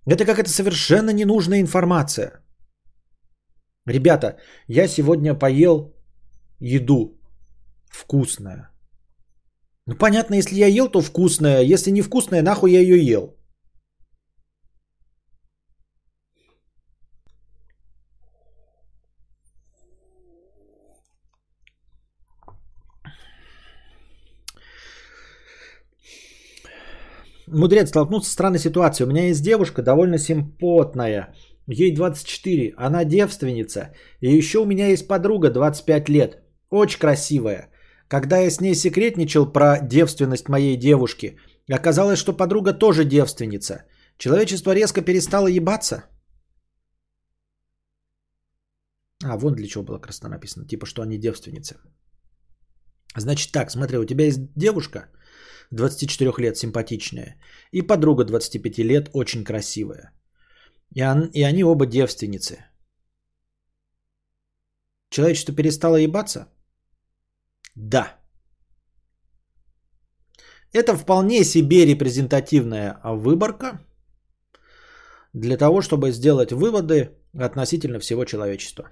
Это 0.06 0.24
какая-то 0.24 0.50
совершенно 0.50 1.10
ненужная 1.10 1.60
информация. 1.60 2.40
Ребята, 3.86 4.36
я 4.66 4.88
сегодня 4.88 5.38
поел 5.38 5.93
еду 6.64 7.20
вкусная. 7.90 8.70
Ну 9.86 9.96
понятно, 9.96 10.34
если 10.36 10.56
я 10.56 10.66
ел, 10.66 10.88
то 10.88 11.02
вкусная. 11.02 11.62
Если 11.62 11.90
не 11.90 12.02
вкусная, 12.02 12.42
нахуй 12.42 12.72
я 12.72 12.80
ее 12.80 12.98
ел. 13.04 13.36
Мудрец 27.46 27.90
столкнулся 27.90 28.30
с 28.30 28.32
странной 28.32 28.58
ситуацией. 28.58 29.06
У 29.06 29.10
меня 29.10 29.26
есть 29.28 29.44
девушка 29.44 29.82
довольно 29.82 30.18
симпотная. 30.18 31.34
Ей 31.68 31.94
24. 31.94 32.74
Она 32.76 33.04
девственница. 33.04 33.92
И 34.20 34.38
еще 34.38 34.58
у 34.58 34.66
меня 34.66 34.88
есть 34.88 35.06
подруга 35.06 35.50
25 35.50 36.08
лет. 36.08 36.43
Очень 36.74 36.98
красивая. 36.98 37.70
Когда 38.08 38.38
я 38.38 38.50
с 38.50 38.60
ней 38.60 38.74
секретничал 38.74 39.52
про 39.52 39.78
девственность 39.80 40.48
моей 40.48 40.76
девушки, 40.76 41.38
оказалось, 41.72 42.18
что 42.18 42.36
подруга 42.36 42.72
тоже 42.72 43.04
девственница. 43.04 43.84
Человечество 44.18 44.74
резко 44.74 45.00
перестало 45.00 45.46
ебаться. 45.46 46.02
А, 49.24 49.36
вон 49.36 49.54
для 49.54 49.68
чего 49.68 49.84
было 49.84 50.00
красно 50.00 50.28
написано. 50.28 50.66
Типа, 50.66 50.86
что 50.86 51.02
они 51.02 51.16
девственницы. 51.16 51.76
Значит 53.16 53.52
так, 53.52 53.70
смотри, 53.70 53.98
у 53.98 54.04
тебя 54.04 54.24
есть 54.24 54.40
девушка 54.56 55.06
24 55.70 56.32
лет, 56.38 56.56
симпатичная, 56.56 57.36
и 57.70 57.82
подруга 57.82 58.24
25 58.24 58.78
лет, 58.78 59.10
очень 59.12 59.44
красивая. 59.44 60.12
И, 60.96 61.04
он, 61.04 61.30
и 61.34 61.42
они 61.44 61.62
оба 61.62 61.86
девственницы. 61.86 62.64
Человечество 65.10 65.54
перестало 65.54 65.96
ебаться? 65.98 66.48
Да. 67.74 68.18
Это 70.72 70.96
вполне 70.96 71.44
себе 71.44 71.86
репрезентативная 71.86 73.00
выборка 73.04 73.80
для 75.32 75.56
того, 75.56 75.80
чтобы 75.82 76.12
сделать 76.12 76.52
выводы 76.52 77.16
относительно 77.38 77.98
всего 78.00 78.24
человечества. 78.24 78.90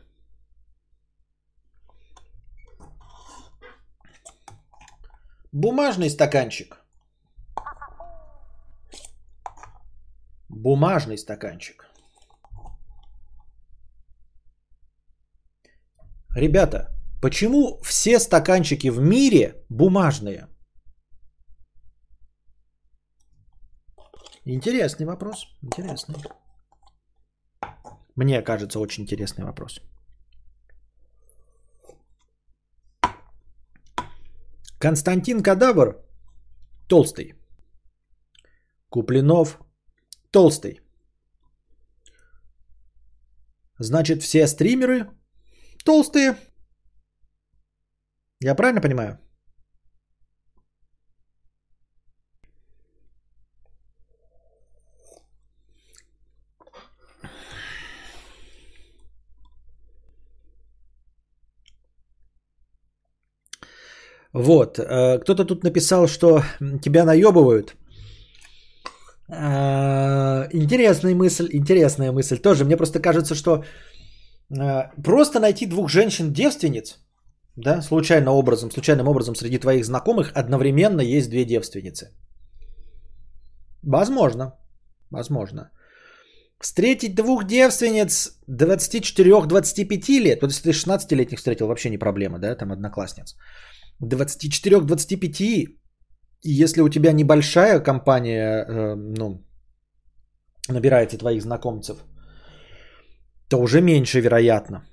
Бумажный 5.52 6.08
стаканчик. 6.08 6.78
Бумажный 10.48 11.18
стаканчик. 11.18 11.84
Ребята, 16.34 16.88
почему 17.22 17.80
все 17.82 18.18
стаканчики 18.18 18.90
в 18.90 19.00
мире 19.00 19.64
бумажные? 19.70 20.48
Интересный 24.44 25.06
вопрос. 25.06 25.46
Интересный. 25.62 26.16
Мне 28.16 28.42
кажется, 28.42 28.80
очень 28.80 29.04
интересный 29.04 29.44
вопрос. 29.44 29.80
Константин 34.80 35.42
Кадавр 35.42 36.04
толстый. 36.88 37.34
Куплинов 38.90 39.58
толстый. 40.32 40.80
Значит, 43.78 44.22
все 44.22 44.46
стримеры 44.48 45.06
толстые. 45.84 46.36
Я 48.44 48.54
правильно 48.54 48.80
понимаю? 48.80 49.18
Вот. 64.34 64.78
э, 64.78 65.18
Кто-то 65.18 65.44
тут 65.44 65.64
написал, 65.64 66.08
что 66.08 66.42
тебя 66.82 67.04
наебывают. 67.04 67.74
Э, 69.28 70.48
Интересная 70.52 71.14
мысль, 71.14 71.48
интересная 71.52 72.12
мысль. 72.12 72.38
Тоже 72.38 72.64
мне 72.64 72.76
просто 72.76 73.00
кажется, 73.00 73.34
что 73.34 73.64
э, 74.50 74.82
просто 75.02 75.40
найти 75.40 75.66
двух 75.66 75.88
женщин-девственниц, 75.90 76.98
да, 77.56 77.82
случайным 77.82 78.34
образом, 78.34 78.70
случайным 78.70 79.08
образом 79.08 79.34
среди 79.34 79.58
твоих 79.58 79.84
знакомых 79.84 80.32
одновременно 80.34 81.00
есть 81.00 81.30
две 81.30 81.44
девственницы. 81.44 82.10
Возможно. 83.82 84.54
Возможно. 85.10 85.70
Встретить 86.60 87.14
двух 87.14 87.44
девственниц 87.44 88.38
24-25 88.48 90.20
лет, 90.20 90.42
вот 90.42 90.52
если 90.52 90.62
ты 90.62 90.70
16-летних 90.70 91.38
встретил, 91.38 91.66
вообще 91.66 91.90
не 91.90 91.98
проблема, 91.98 92.38
да, 92.38 92.54
там 92.54 92.72
одноклассниц. 92.72 93.36
24-25, 94.00 95.42
и 95.42 95.78
если 96.42 96.80
у 96.82 96.88
тебя 96.88 97.12
небольшая 97.12 97.80
компания, 97.80 98.64
э, 98.64 98.94
ну, 98.94 99.44
набирается 100.68 101.18
твоих 101.18 101.42
знакомцев, 101.42 101.96
то 103.48 103.58
уже 103.58 103.80
меньше 103.80 104.20
вероятно. 104.20 104.86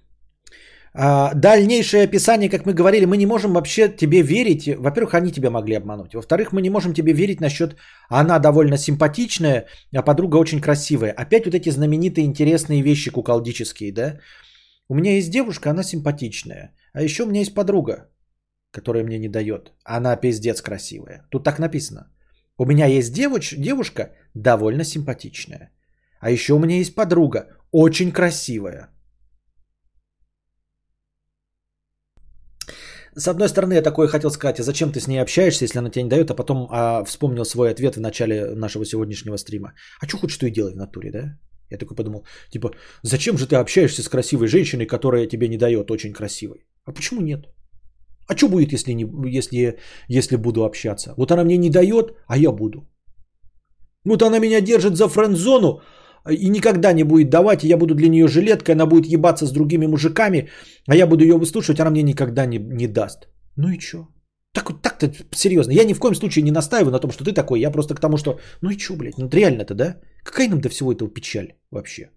А, 0.93 1.33
дальнейшее 1.35 2.03
описание, 2.03 2.49
как 2.49 2.65
мы 2.65 2.73
говорили, 2.73 3.05
мы 3.05 3.17
не 3.17 3.25
можем 3.25 3.53
вообще 3.53 3.89
тебе 3.89 4.21
верить. 4.21 4.67
Во-первых, 4.67 5.13
они 5.13 5.31
тебя 5.31 5.49
могли 5.49 5.75
обмануть. 5.75 6.13
Во-вторых, 6.15 6.51
мы 6.51 6.61
не 6.61 6.69
можем 6.69 6.93
тебе 6.93 7.13
верить 7.13 7.41
насчет 7.41 7.75
она 8.09 8.39
довольно 8.39 8.77
симпатичная, 8.77 9.67
а 9.95 10.01
подруга 10.01 10.37
очень 10.37 10.61
красивая. 10.61 11.11
Опять 11.11 11.45
вот 11.45 11.53
эти 11.53 11.69
знаменитые 11.69 12.25
интересные 12.25 12.81
вещи 12.81 13.11
куколдические, 13.11 13.91
да? 13.91 14.19
У 14.87 14.95
меня 14.95 15.15
есть 15.15 15.31
девушка, 15.31 15.69
она 15.69 15.83
симпатичная. 15.83 16.73
А 16.93 17.03
еще 17.03 17.23
у 17.23 17.27
меня 17.27 17.41
есть 17.41 17.53
подруга, 17.53 18.09
которая 18.71 19.03
мне 19.03 19.19
не 19.19 19.29
дает. 19.29 19.73
Она 19.83 20.15
пиздец 20.15 20.61
красивая. 20.61 21.27
Тут 21.29 21.43
так 21.43 21.59
написано. 21.59 22.11
У 22.57 22.65
меня 22.65 22.87
есть 22.87 23.13
девуч, 23.13 23.53
девушка 23.57 24.09
довольно 24.33 24.83
симпатичная. 24.83 25.71
А 26.19 26.31
еще 26.31 26.53
у 26.53 26.59
меня 26.59 26.77
есть 26.77 26.95
подруга, 26.95 27.47
очень 27.71 28.11
красивая. 28.11 28.89
С 33.19 33.27
одной 33.27 33.49
стороны, 33.49 33.73
я 33.73 33.81
такое 33.81 34.07
хотел 34.07 34.31
сказать, 34.31 34.59
а 34.59 34.63
зачем 34.63 34.91
ты 34.91 34.99
с 34.99 35.07
ней 35.07 35.21
общаешься, 35.21 35.65
если 35.65 35.79
она 35.79 35.89
тебя 35.89 36.03
не 36.03 36.09
дает, 36.09 36.31
а 36.31 36.35
потом 36.35 36.67
а, 36.71 37.03
вспомнил 37.03 37.43
свой 37.43 37.71
ответ 37.71 37.95
в 37.95 37.99
начале 37.99 38.55
нашего 38.55 38.85
сегодняшнего 38.85 39.37
стрима. 39.37 39.73
А 40.01 40.07
что 40.07 40.17
хочешь, 40.17 40.35
что 40.35 40.47
и 40.47 40.51
делай 40.51 40.73
в 40.73 40.77
натуре, 40.77 41.11
да? 41.11 41.37
Я 41.71 41.77
такой 41.77 41.95
подумал, 41.97 42.25
типа, 42.49 42.71
зачем 43.03 43.37
же 43.37 43.45
ты 43.45 43.57
общаешься 43.57 44.01
с 44.01 44.09
красивой 44.09 44.47
женщиной, 44.47 44.85
которая 44.85 45.27
тебе 45.27 45.47
не 45.47 45.57
дает, 45.57 45.91
очень 45.91 46.13
красивой? 46.13 46.65
А 46.85 46.93
почему 46.93 47.21
нет? 47.21 47.45
А 48.27 48.37
что 48.37 48.47
будет, 48.47 48.71
если, 48.73 48.93
не, 48.93 49.05
если, 49.37 49.77
если 50.07 50.37
буду 50.37 50.63
общаться? 50.63 51.13
Вот 51.17 51.31
она 51.31 51.43
мне 51.43 51.57
не 51.57 51.69
дает, 51.69 52.15
а 52.27 52.37
я 52.37 52.51
буду. 52.51 52.87
Вот 54.05 54.21
она 54.21 54.39
меня 54.39 54.61
держит 54.61 54.95
за 54.95 55.09
френд-зону 55.09 55.81
и 56.29 56.49
никогда 56.49 56.93
не 56.93 57.03
будет 57.03 57.29
давать, 57.29 57.63
и 57.63 57.67
я 57.67 57.77
буду 57.77 57.95
для 57.95 58.09
нее 58.09 58.27
жилеткой, 58.27 58.75
она 58.75 58.85
будет 58.85 59.05
ебаться 59.05 59.45
с 59.45 59.51
другими 59.51 59.87
мужиками, 59.87 60.49
а 60.87 60.95
я 60.95 61.07
буду 61.07 61.23
ее 61.23 61.37
выслушивать, 61.37 61.79
она 61.79 61.89
мне 61.91 62.03
никогда 62.03 62.45
не, 62.45 62.57
не 62.57 62.87
даст. 62.87 63.27
Ну 63.55 63.69
и 63.69 63.79
что? 63.79 64.07
Так, 64.53 64.81
так-то 64.81 65.11
серьезно. 65.35 65.71
Я 65.71 65.85
ни 65.85 65.93
в 65.93 65.99
коем 65.99 66.15
случае 66.15 66.43
не 66.43 66.51
настаиваю 66.51 66.91
на 66.91 66.99
том, 66.99 67.11
что 67.11 67.23
ты 67.23 67.33
такой. 67.33 67.59
Я 67.59 67.71
просто 67.71 67.95
к 67.95 67.99
тому, 67.99 68.17
что... 68.17 68.39
Ну 68.61 68.69
и 68.69 68.77
что, 68.77 68.95
блядь? 68.95 69.17
Ну 69.17 69.29
реально-то, 69.29 69.75
да? 69.75 69.95
Какая 70.23 70.49
нам 70.49 70.59
до 70.59 70.69
всего 70.69 70.91
этого 70.91 71.09
печаль 71.09 71.53
вообще? 71.71 72.09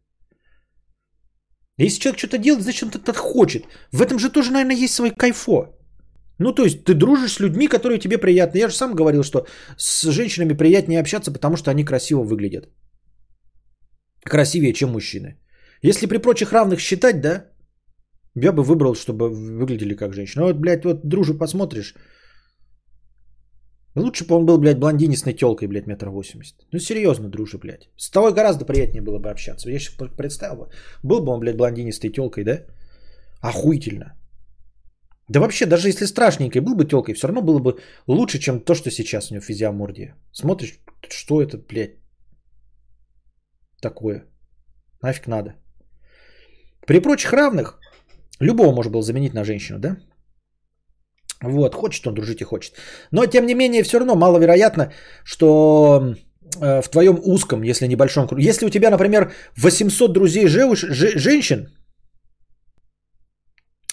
Если 1.78 2.00
человек 2.00 2.18
что-то 2.18 2.38
делает, 2.38 2.62
значит 2.62 2.82
он 2.82 3.00
это 3.00 3.12
хочет. 3.12 3.64
В 3.92 4.03
этом 4.03 4.18
же 4.18 4.30
тоже, 4.30 4.50
наверное, 4.53 4.84
есть 4.84 4.94
свой 4.94 5.11
кайфо. 5.11 5.78
Ну, 6.38 6.53
то 6.53 6.64
есть 6.64 6.84
ты 6.84 6.94
дружишь 6.94 7.32
с 7.32 7.40
людьми, 7.40 7.68
которые 7.68 7.98
тебе 7.98 8.18
приятны. 8.18 8.59
Я 8.59 8.68
же 8.68 8.74
сам 8.74 8.94
говорил, 8.94 9.22
что 9.22 9.46
с 9.76 10.11
женщинами 10.11 10.55
приятнее 10.55 11.00
общаться, 11.00 11.32
потому 11.32 11.57
что 11.57 11.70
они 11.70 11.84
красиво 11.84 12.24
выглядят. 12.24 12.68
Красивее, 14.24 14.72
чем 14.72 14.90
мужчины. 14.90 15.38
Если 15.82 16.06
при 16.06 16.18
прочих 16.18 16.52
равных 16.52 16.80
считать, 16.80 17.20
да, 17.20 17.46
я 18.34 18.52
бы 18.52 18.62
выбрал, 18.62 18.94
чтобы 18.94 19.28
выглядели 19.28 19.94
как 19.94 20.14
женщины. 20.14 20.42
Ну, 20.42 20.48
вот, 20.48 20.56
блядь, 20.56 20.84
вот 20.84 21.04
дружу 21.04 21.38
посмотришь. 21.38 21.94
Лучше 23.94 24.24
бы 24.24 24.36
он 24.36 24.46
был, 24.46 24.58
блядь, 24.58 24.78
блондинистой 24.78 25.34
телкой, 25.34 25.68
блядь, 25.68 25.86
метр 25.86 26.08
восемьдесят. 26.08 26.56
Ну, 26.72 26.78
серьезно, 26.78 27.28
дружи, 27.28 27.58
блядь. 27.58 27.90
С 27.98 28.10
тобой 28.10 28.32
гораздо 28.32 28.64
приятнее 28.64 29.02
было 29.02 29.18
бы 29.18 29.30
общаться. 29.30 29.70
Я 29.70 29.78
сейчас 29.78 29.96
представил 30.16 30.56
бы. 30.56 30.70
Был 31.02 31.20
бы 31.20 31.32
он, 31.32 31.40
блядь, 31.40 31.56
блондинистой 31.56 32.10
телкой, 32.10 32.44
да? 32.44 32.64
Охуительно. 33.42 34.14
Да 35.28 35.40
вообще, 35.40 35.66
даже 35.66 35.88
если 35.88 36.06
страшненькой 36.06 36.62
был 36.62 36.74
бы 36.74 36.84
телкой, 36.84 37.14
все 37.14 37.26
равно 37.26 37.42
было 37.42 37.58
бы 37.58 37.80
лучше, 38.06 38.38
чем 38.38 38.60
то, 38.60 38.74
что 38.74 38.90
сейчас 38.90 39.30
у 39.30 39.34
него 39.34 39.42
в 39.42 39.46
физиомордии. 39.46 40.14
Смотришь, 40.32 40.78
что 41.10 41.42
это, 41.42 41.58
блядь, 41.58 41.96
такое? 43.83 44.24
Нафиг 45.03 45.26
надо. 45.26 45.55
При 46.87 47.01
прочих 47.01 47.33
равных, 47.33 47.78
любого 48.41 48.72
можно 48.74 48.93
было 48.93 49.03
заменить 49.03 49.35
на 49.35 49.45
женщину, 49.45 49.78
да? 49.78 49.97
Вот, 51.43 51.74
хочет 51.74 52.07
он 52.07 52.14
дружить 52.14 52.41
и 52.41 52.45
хочет. 52.45 52.74
Но, 53.11 53.26
тем 53.26 53.47
не 53.47 53.55
менее, 53.55 53.83
все 53.83 53.99
равно 53.99 54.14
маловероятно, 54.14 54.93
что 55.24 56.14
э, 56.61 56.83
в 56.83 56.89
твоем 56.89 57.20
узком, 57.24 57.62
если 57.62 57.89
небольшом 57.89 58.28
круге, 58.28 58.45
если 58.45 58.66
у 58.66 58.70
тебя, 58.70 58.91
например, 58.91 59.33
800 59.57 60.12
друзей 60.12 60.47
же, 60.47 60.74
женщин, 60.76 61.68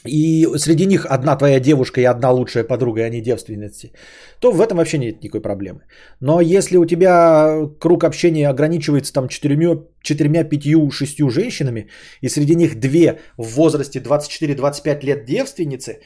и 0.06 0.48
среди 0.58 0.86
них 0.86 1.06
одна 1.06 1.36
твоя 1.36 1.60
девушка 1.60 2.00
и 2.00 2.06
одна 2.06 2.32
лучшая 2.32 2.64
подруга, 2.64 3.02
и 3.02 3.04
они 3.04 3.22
девственницы, 3.22 3.92
то 4.40 4.52
в 4.52 4.62
этом 4.62 4.78
вообще 4.78 4.98
нет 4.98 5.22
никакой 5.24 5.42
проблемы. 5.42 5.82
Но 6.22 6.42
если 6.42 6.78
у 6.78 6.86
тебя 6.86 7.68
круг 7.80 8.04
общения 8.04 8.50
ограничивается 8.50 9.12
там 9.12 9.28
четырьмя, 9.28 9.84
четырьмя 10.02 10.44
пятью, 10.46 10.90
шестью 10.92 11.30
женщинами, 11.30 11.90
и 12.22 12.30
среди 12.30 12.56
них 12.56 12.80
две 12.80 13.20
в 13.38 13.56
возрасте 13.56 14.00
24-25 14.00 15.06
лет 15.06 15.26
девственницы, 15.26 16.00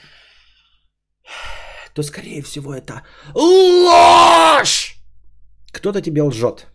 то 1.94 2.04
скорее 2.04 2.42
всего 2.42 2.74
это 2.74 3.04
ложь! 3.36 4.96
Кто-то 5.72 6.02
тебе 6.02 6.24
лжет. 6.24 6.73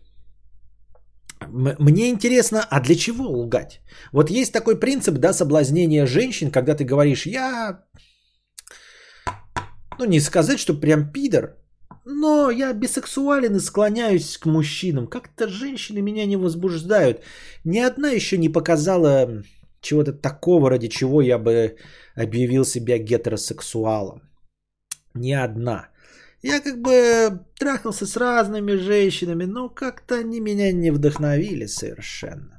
Мне 1.47 2.11
интересно, 2.11 2.67
а 2.69 2.81
для 2.81 2.95
чего 2.95 3.25
лгать? 3.29 3.81
Вот 4.13 4.31
есть 4.31 4.53
такой 4.53 4.79
принцип, 4.79 5.15
да, 5.15 5.33
соблазнения 5.33 6.07
женщин, 6.07 6.51
когда 6.51 6.75
ты 6.75 6.85
говоришь, 6.85 7.27
я, 7.27 7.85
ну 9.99 10.05
не 10.05 10.21
сказать, 10.21 10.59
что 10.59 10.75
прям 10.75 11.13
пидор, 11.13 11.57
но 12.05 12.51
я 12.51 12.73
бисексуален 12.73 13.57
и 13.57 13.61
склоняюсь 13.61 14.39
к 14.39 14.47
мужчинам. 14.47 15.07
Как-то 15.07 15.49
женщины 15.49 16.01
меня 16.01 16.27
не 16.27 16.37
возбуждают. 16.37 17.23
Ни 17.65 17.79
одна 17.79 18.11
еще 18.11 18.39
не 18.39 18.49
показала 18.49 19.43
чего-то 19.81 20.13
такого, 20.13 20.71
ради 20.71 20.89
чего 20.89 21.21
я 21.21 21.39
бы 21.39 21.77
объявил 22.17 22.65
себя 22.65 22.99
гетеросексуалом. 22.99 24.23
Ни 25.15 25.33
одна. 25.33 25.89
Я 26.49 26.61
как 26.61 26.81
бы 26.81 27.39
трахался 27.59 28.07
с 28.07 28.17
разными 28.17 28.77
женщинами, 28.77 29.45
но 29.45 29.69
как-то 29.69 30.15
они 30.15 30.41
меня 30.41 30.73
не 30.73 30.91
вдохновили 30.91 31.67
совершенно. 31.67 32.57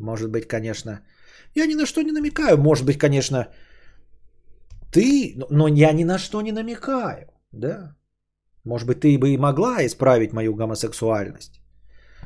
Может 0.00 0.30
быть, 0.30 0.48
конечно, 0.48 1.00
я 1.54 1.66
ни 1.66 1.74
на 1.74 1.86
что 1.86 2.02
не 2.02 2.12
намекаю. 2.12 2.58
Может 2.58 2.86
быть, 2.86 2.98
конечно, 2.98 3.46
ты, 4.92 5.36
но- 5.50 5.68
я 5.68 5.92
ни 5.92 6.04
на 6.04 6.18
что 6.18 6.42
не 6.42 6.52
намекаю, 6.52 7.26
да? 7.52 7.96
Может 8.64 8.88
быть, 8.88 9.00
ты 9.00 9.18
бы 9.18 9.28
и 9.28 9.38
могла 9.38 9.86
исправить 9.86 10.32
мою 10.32 10.54
гомосексуальность 10.54 11.60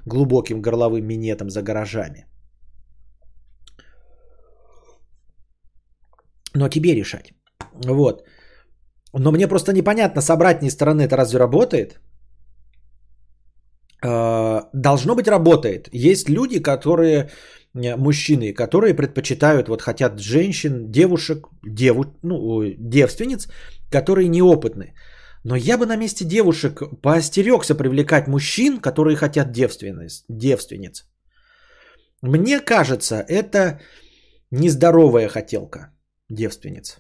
глубоким 0.07 0.63
горловым 0.63 1.07
минетом 1.07 1.51
за 1.51 1.63
гаражами. 1.63 2.27
Но 6.55 6.69
тебе 6.69 6.95
решать. 6.95 7.35
Вот. 7.85 8.23
Но 9.15 9.33
мне 9.33 9.49
просто 9.49 9.73
непонятно, 9.73 10.23
с 10.23 10.31
обратной 10.31 10.71
стороны 10.71 11.03
это 11.03 11.17
разве 11.17 11.39
работает? 11.39 12.01
Э, 14.05 14.63
Должно 14.73 15.15
быть 15.15 15.29
работает. 15.29 15.89
Есть 15.93 16.29
люди, 16.29 16.63
которые, 16.63 17.31
э, 17.75 17.97
мужчины, 17.97 18.55
которые 18.55 18.95
предпочитают, 18.95 19.69
вот 19.69 19.83
хотят 19.83 20.19
женщин, 20.19 20.91
девушек, 20.91 21.49
деву, 21.63 22.05
ну, 22.23 22.63
девственниц, 22.79 23.49
которые 23.91 24.29
неопытны. 24.29 24.95
Но 25.45 25.57
я 25.57 25.77
бы 25.77 25.87
на 25.87 25.97
месте 25.97 26.25
девушек 26.25 26.83
поостерегся 27.03 27.75
привлекать 27.75 28.29
мужчин, 28.29 28.81
которые 28.81 29.17
хотят 29.17 29.53
девственность, 29.53 30.25
девственниц. 30.29 31.05
Мне 32.23 32.61
кажется, 32.61 33.25
это 33.29 33.81
нездоровая 34.51 35.29
хотелка 35.29 35.91
девственниц. 36.31 36.99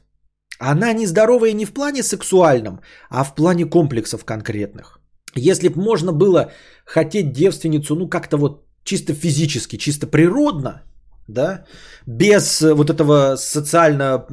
Она 0.59 0.93
нездоровая 0.93 1.53
не 1.53 1.65
в 1.65 1.73
плане 1.73 2.03
сексуальном, 2.03 2.81
а 3.11 3.25
в 3.25 3.35
плане 3.35 3.65
комплексов 3.65 4.25
конкретных. 4.25 5.01
Если 5.35 5.69
бы 5.69 5.81
можно 5.81 6.13
было 6.13 6.53
хотеть 6.85 7.33
девственницу, 7.33 7.95
ну 7.97 8.09
как-то 8.09 8.37
вот 8.37 8.67
чисто 8.85 9.15
физически, 9.15 9.77
чисто 9.77 10.07
природно, 10.07 10.83
да, 11.29 11.65
без 12.07 12.61
вот 12.61 12.91
этого 12.91 13.37
социально, 13.37 14.27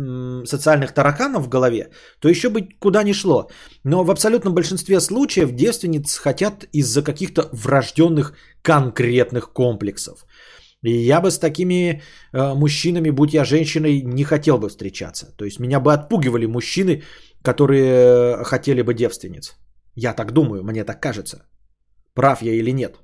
социальных 0.45 0.93
тараканов 0.93 1.43
в 1.43 1.49
голове, 1.49 1.89
то 2.19 2.29
еще 2.29 2.49
бы 2.49 2.67
куда 2.79 3.03
ни 3.03 3.13
шло. 3.13 3.49
Но 3.83 4.03
в 4.03 4.11
абсолютном 4.11 4.53
большинстве 4.53 4.99
случаев 4.99 5.55
девственниц 5.55 6.17
хотят 6.17 6.65
из-за 6.73 7.01
каких-то 7.03 7.49
врожденных 7.51 8.33
конкретных 8.61 9.53
комплексов. 9.53 10.25
И 10.83 10.91
я 10.91 11.21
бы 11.21 11.29
с 11.29 11.39
такими 11.39 12.01
э, 12.33 12.53
мужчинами, 12.53 13.09
будь 13.09 13.33
я 13.33 13.43
женщиной, 13.43 14.01
не 14.01 14.23
хотел 14.23 14.57
бы 14.57 14.69
встречаться. 14.69 15.35
То 15.37 15.45
есть 15.45 15.59
меня 15.59 15.79
бы 15.79 15.93
отпугивали 15.93 16.45
мужчины, 16.45 17.03
которые 17.43 18.43
хотели 18.43 18.81
бы 18.81 18.93
девственниц. 18.93 19.55
Я 19.95 20.13
так 20.13 20.31
думаю, 20.31 20.63
мне 20.63 20.83
так 20.85 21.01
кажется. 21.01 21.43
Прав 22.13 22.41
я 22.41 22.53
или 22.53 22.71
нет? 22.71 22.95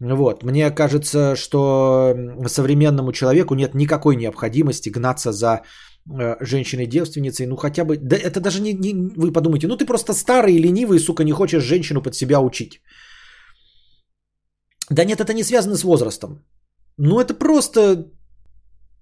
Вот, 0.00 0.42
мне 0.42 0.70
кажется, 0.70 1.36
что 1.36 2.14
современному 2.48 3.12
человеку 3.12 3.54
нет 3.54 3.74
никакой 3.74 4.16
необходимости 4.16 4.90
гнаться 4.90 5.32
за 5.32 5.62
э, 6.10 6.36
женщиной-девственницей, 6.40 7.46
ну 7.46 7.56
хотя 7.56 7.84
бы, 7.84 7.96
да 7.96 8.16
это 8.16 8.40
даже 8.40 8.60
не, 8.60 8.72
не, 8.74 9.12
вы 9.16 9.32
подумайте, 9.32 9.68
ну 9.68 9.76
ты 9.76 9.86
просто 9.86 10.12
старый 10.12 10.54
и 10.54 10.58
ленивый, 10.58 10.98
сука, 10.98 11.24
не 11.24 11.32
хочешь 11.32 11.62
женщину 11.62 12.02
под 12.02 12.14
себя 12.14 12.40
учить. 12.40 12.82
Да 14.90 15.04
нет, 15.04 15.20
это 15.20 15.32
не 15.32 15.44
связано 15.44 15.76
с 15.76 15.84
возрастом. 15.84 16.44
Ну 16.98 17.20
это 17.20 17.34
просто, 17.34 18.06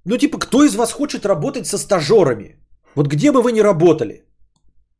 ну 0.05 0.16
типа, 0.16 0.39
кто 0.39 0.64
из 0.64 0.74
вас 0.74 0.93
хочет 0.93 1.26
работать 1.26 1.66
со 1.66 1.78
стажерами? 1.78 2.57
Вот 2.95 3.09
где 3.09 3.33
бы 3.33 3.43
вы 3.43 3.53
ни 3.53 3.61
работали? 3.61 4.24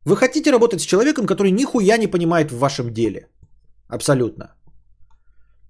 Вы 0.05 0.15
хотите 0.17 0.51
работать 0.51 0.81
с 0.81 0.85
человеком, 0.85 1.25
который 1.25 1.51
нихуя 1.51 1.97
не 1.97 2.07
понимает 2.07 2.51
в 2.51 2.57
вашем 2.57 2.93
деле? 2.93 3.29
Абсолютно. 3.87 4.55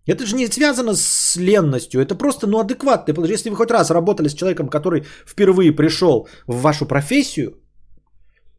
Это 0.08 0.26
же 0.26 0.36
не 0.36 0.48
связано 0.48 0.96
с 0.96 1.38
ленностью, 1.38 2.02
это 2.02 2.16
просто 2.16 2.48
ну, 2.48 2.60
адекватно. 2.60 3.14
Потому 3.14 3.26
что 3.26 3.34
если 3.34 3.50
вы 3.50 3.56
хоть 3.56 3.72
раз 3.72 3.92
работали 3.92 4.28
с 4.28 4.34
человеком, 4.34 4.68
который 4.68 5.06
впервые 5.26 5.72
пришел 5.72 6.28
в 6.48 6.62
вашу 6.62 6.86
профессию, 6.86 7.62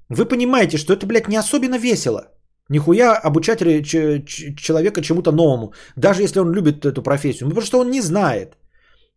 вы 0.08 0.24
понимаете, 0.24 0.78
что 0.78 0.92
это, 0.92 1.06
блядь, 1.06 1.28
не 1.28 1.36
особенно 1.36 1.78
весело. 1.78 2.33
Нихуя 2.70 3.14
обучать 3.14 3.58
человека 3.58 5.02
чему-то 5.02 5.32
новому, 5.32 5.74
даже 5.96 6.22
если 6.22 6.40
он 6.40 6.52
любит 6.52 6.84
эту 6.84 7.02
профессию, 7.02 7.44
ну, 7.44 7.50
потому 7.50 7.66
что 7.66 7.80
он 7.80 7.90
не 7.90 8.00
знает. 8.00 8.56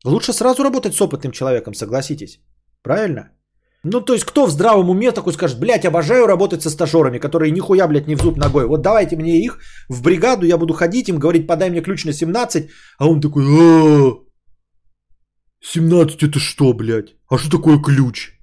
Лучше 0.06 0.34
сразу 0.34 0.64
работать 0.64 0.94
с 0.94 1.02
опытным 1.02 1.32
человеком, 1.32 1.74
согласитесь. 1.74 2.40
Правильно? 2.84 3.32
Ну, 3.84 4.02
то 4.02 4.14
есть, 4.14 4.26
кто 4.26 4.48
в 4.48 4.52
здравом 4.52 4.90
уме 4.90 5.12
такой 5.12 5.34
скажет, 5.34 5.60
блядь, 5.60 5.86
обожаю 5.86 6.28
работать 6.28 6.62
со 6.62 6.70
стажерами, 6.70 7.20
которые 7.20 7.52
нихуя, 7.52 7.88
блядь, 7.88 8.08
не 8.08 8.16
в 8.16 8.22
зуб 8.22 8.38
ногой. 8.38 8.66
Вот 8.66 8.82
давайте 8.82 9.16
мне 9.16 9.40
их 9.40 9.60
в 9.90 10.02
бригаду, 10.02 10.46
я 10.46 10.58
буду 10.58 10.74
ходить 10.74 11.10
им, 11.10 11.20
говорить, 11.20 11.48
подай 11.48 11.70
мне 11.70 11.82
ключ 11.82 12.06
на 12.06 12.14
17, 12.14 12.70
а 12.98 13.08
он 13.08 13.22
такой, 13.22 13.44
а 13.46 14.14
17 15.62 16.24
это 16.24 16.40
что, 16.40 16.74
блядь? 16.74 17.16
А 17.30 17.38
что 17.38 17.50
такое 17.50 17.80
ключ? 17.80 18.37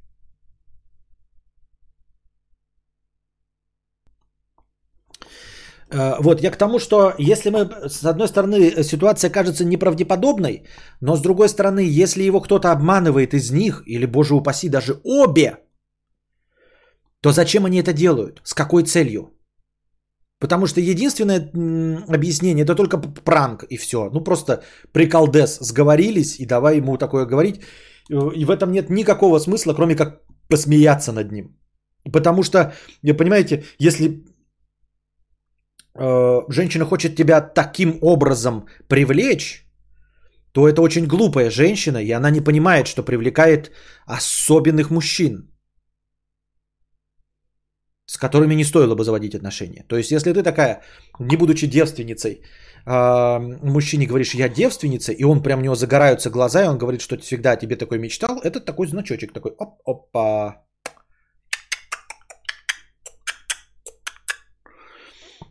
Вот, 5.92 6.40
я 6.40 6.50
к 6.50 6.56
тому, 6.56 6.78
что 6.78 7.12
если 7.18 7.50
мы, 7.50 7.68
с 7.88 8.04
одной 8.04 8.28
стороны, 8.28 8.82
ситуация 8.82 9.30
кажется 9.30 9.64
неправдеподобной, 9.64 10.64
но 11.00 11.16
с 11.16 11.20
другой 11.20 11.48
стороны, 11.48 11.80
если 11.80 12.22
его 12.22 12.40
кто-то 12.40 12.72
обманывает 12.72 13.34
из 13.34 13.50
них, 13.50 13.82
или, 13.86 14.06
боже 14.06 14.34
упаси, 14.34 14.68
даже 14.68 15.00
обе, 15.04 15.58
то 17.20 17.32
зачем 17.32 17.64
они 17.64 17.78
это 17.78 17.92
делают? 17.92 18.40
С 18.44 18.54
какой 18.54 18.82
целью? 18.82 19.30
Потому 20.40 20.66
что 20.66 20.80
единственное 20.80 21.50
объяснение 22.08 22.64
это 22.64 22.74
только 22.74 22.98
пранк 22.98 23.64
и 23.70 23.78
все. 23.78 24.10
Ну 24.12 24.24
просто 24.24 24.62
приколдес 24.92 25.58
сговорились 25.60 26.38
и 26.38 26.46
давай 26.46 26.76
ему 26.76 26.98
такое 26.98 27.24
говорить. 27.24 27.62
Э, 28.10 28.30
И 28.36 28.44
в 28.44 28.50
этом 28.50 28.72
нет 28.72 28.90
никакого 28.90 29.38
смысла, 29.38 29.74
кроме 29.74 29.96
как 29.96 30.20
посмеяться 30.50 31.12
над 31.12 31.32
ним. 31.32 31.56
Потому 32.12 32.42
что, 32.42 32.74
понимаете, 33.02 33.64
если 33.78 34.06
э, 34.06 34.10
женщина 35.96 36.84
хочет 36.84 37.16
тебя 37.16 37.40
таким 37.40 37.98
образом 38.02 38.66
привлечь, 38.88 39.64
то 40.52 40.68
это 40.68 40.82
очень 40.82 41.06
глупая 41.06 41.50
женщина, 41.50 41.98
и 41.98 42.12
она 42.12 42.30
не 42.30 42.40
понимает, 42.40 42.86
что 42.86 43.02
привлекает 43.02 43.72
особенных 44.06 44.90
мужчин, 44.90 45.50
с 48.06 48.16
которыми 48.16 48.54
не 48.54 48.64
стоило 48.64 48.94
бы 48.94 49.04
заводить 49.04 49.34
отношения. 49.34 49.84
То 49.88 49.96
есть, 49.96 50.12
если 50.12 50.32
ты 50.32 50.42
такая, 50.42 50.82
не 51.18 51.36
будучи 51.36 51.66
девственницей, 51.66 52.42
э, 52.86 53.38
мужчине 53.62 54.06
говоришь, 54.06 54.34
я 54.34 54.48
девственница, 54.48 55.12
и 55.12 55.24
он 55.24 55.42
прям 55.42 55.58
у 55.58 55.62
него 55.62 55.74
загораются 55.74 56.30
глаза, 56.30 56.64
и 56.64 56.68
он 56.68 56.78
говорит, 56.78 57.00
что 57.00 57.18
всегда 57.18 57.52
о 57.52 57.56
тебе 57.56 57.76
такой 57.76 57.98
мечтал, 57.98 58.40
это 58.44 58.60
такой 58.60 58.86
значочек, 58.86 59.32
такой 59.32 59.52
оп-опа. 59.58 60.63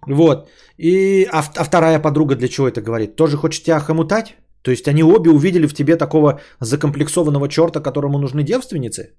Вот. 0.07 0.49
И, 0.77 1.25
а, 1.31 1.43
а 1.55 1.63
вторая 1.63 1.99
подруга 1.99 2.35
для 2.35 2.47
чего 2.47 2.67
это 2.67 2.81
говорит? 2.81 3.15
Тоже 3.15 3.37
хочет 3.37 3.63
тебя 3.63 3.79
хомутать? 3.79 4.35
То 4.61 4.71
есть 4.71 4.87
они 4.87 5.03
обе 5.03 5.29
увидели 5.29 5.67
в 5.67 5.73
тебе 5.73 5.97
такого 5.97 6.39
закомплексованного 6.61 7.49
черта, 7.49 7.81
которому 7.81 8.17
нужны 8.19 8.43
девственницы? 8.43 9.13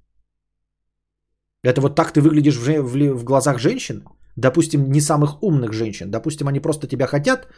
Это 1.63 1.81
вот 1.81 1.95
так 1.95 2.13
ты 2.13 2.21
выглядишь 2.21 2.57
в, 2.57 2.83
в 2.83 3.15
в 3.15 3.25
глазах 3.25 3.59
женщин? 3.59 4.05
Допустим, 4.37 4.91
не 4.91 5.01
самых 5.01 5.43
умных 5.43 5.73
женщин. 5.73 6.11
Допустим, 6.11 6.49
они 6.49 6.61
просто 6.61 6.87
тебя 6.87 7.07
хотят, 7.07 7.49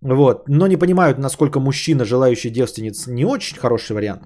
вот, 0.00 0.48
но 0.48 0.66
не 0.68 0.76
понимают, 0.76 1.18
насколько 1.18 1.60
мужчина, 1.60 2.04
желающий 2.04 2.50
девственниц, 2.50 3.06
не 3.06 3.24
очень 3.24 3.58
хороший 3.58 3.92
вариант. 3.92 4.22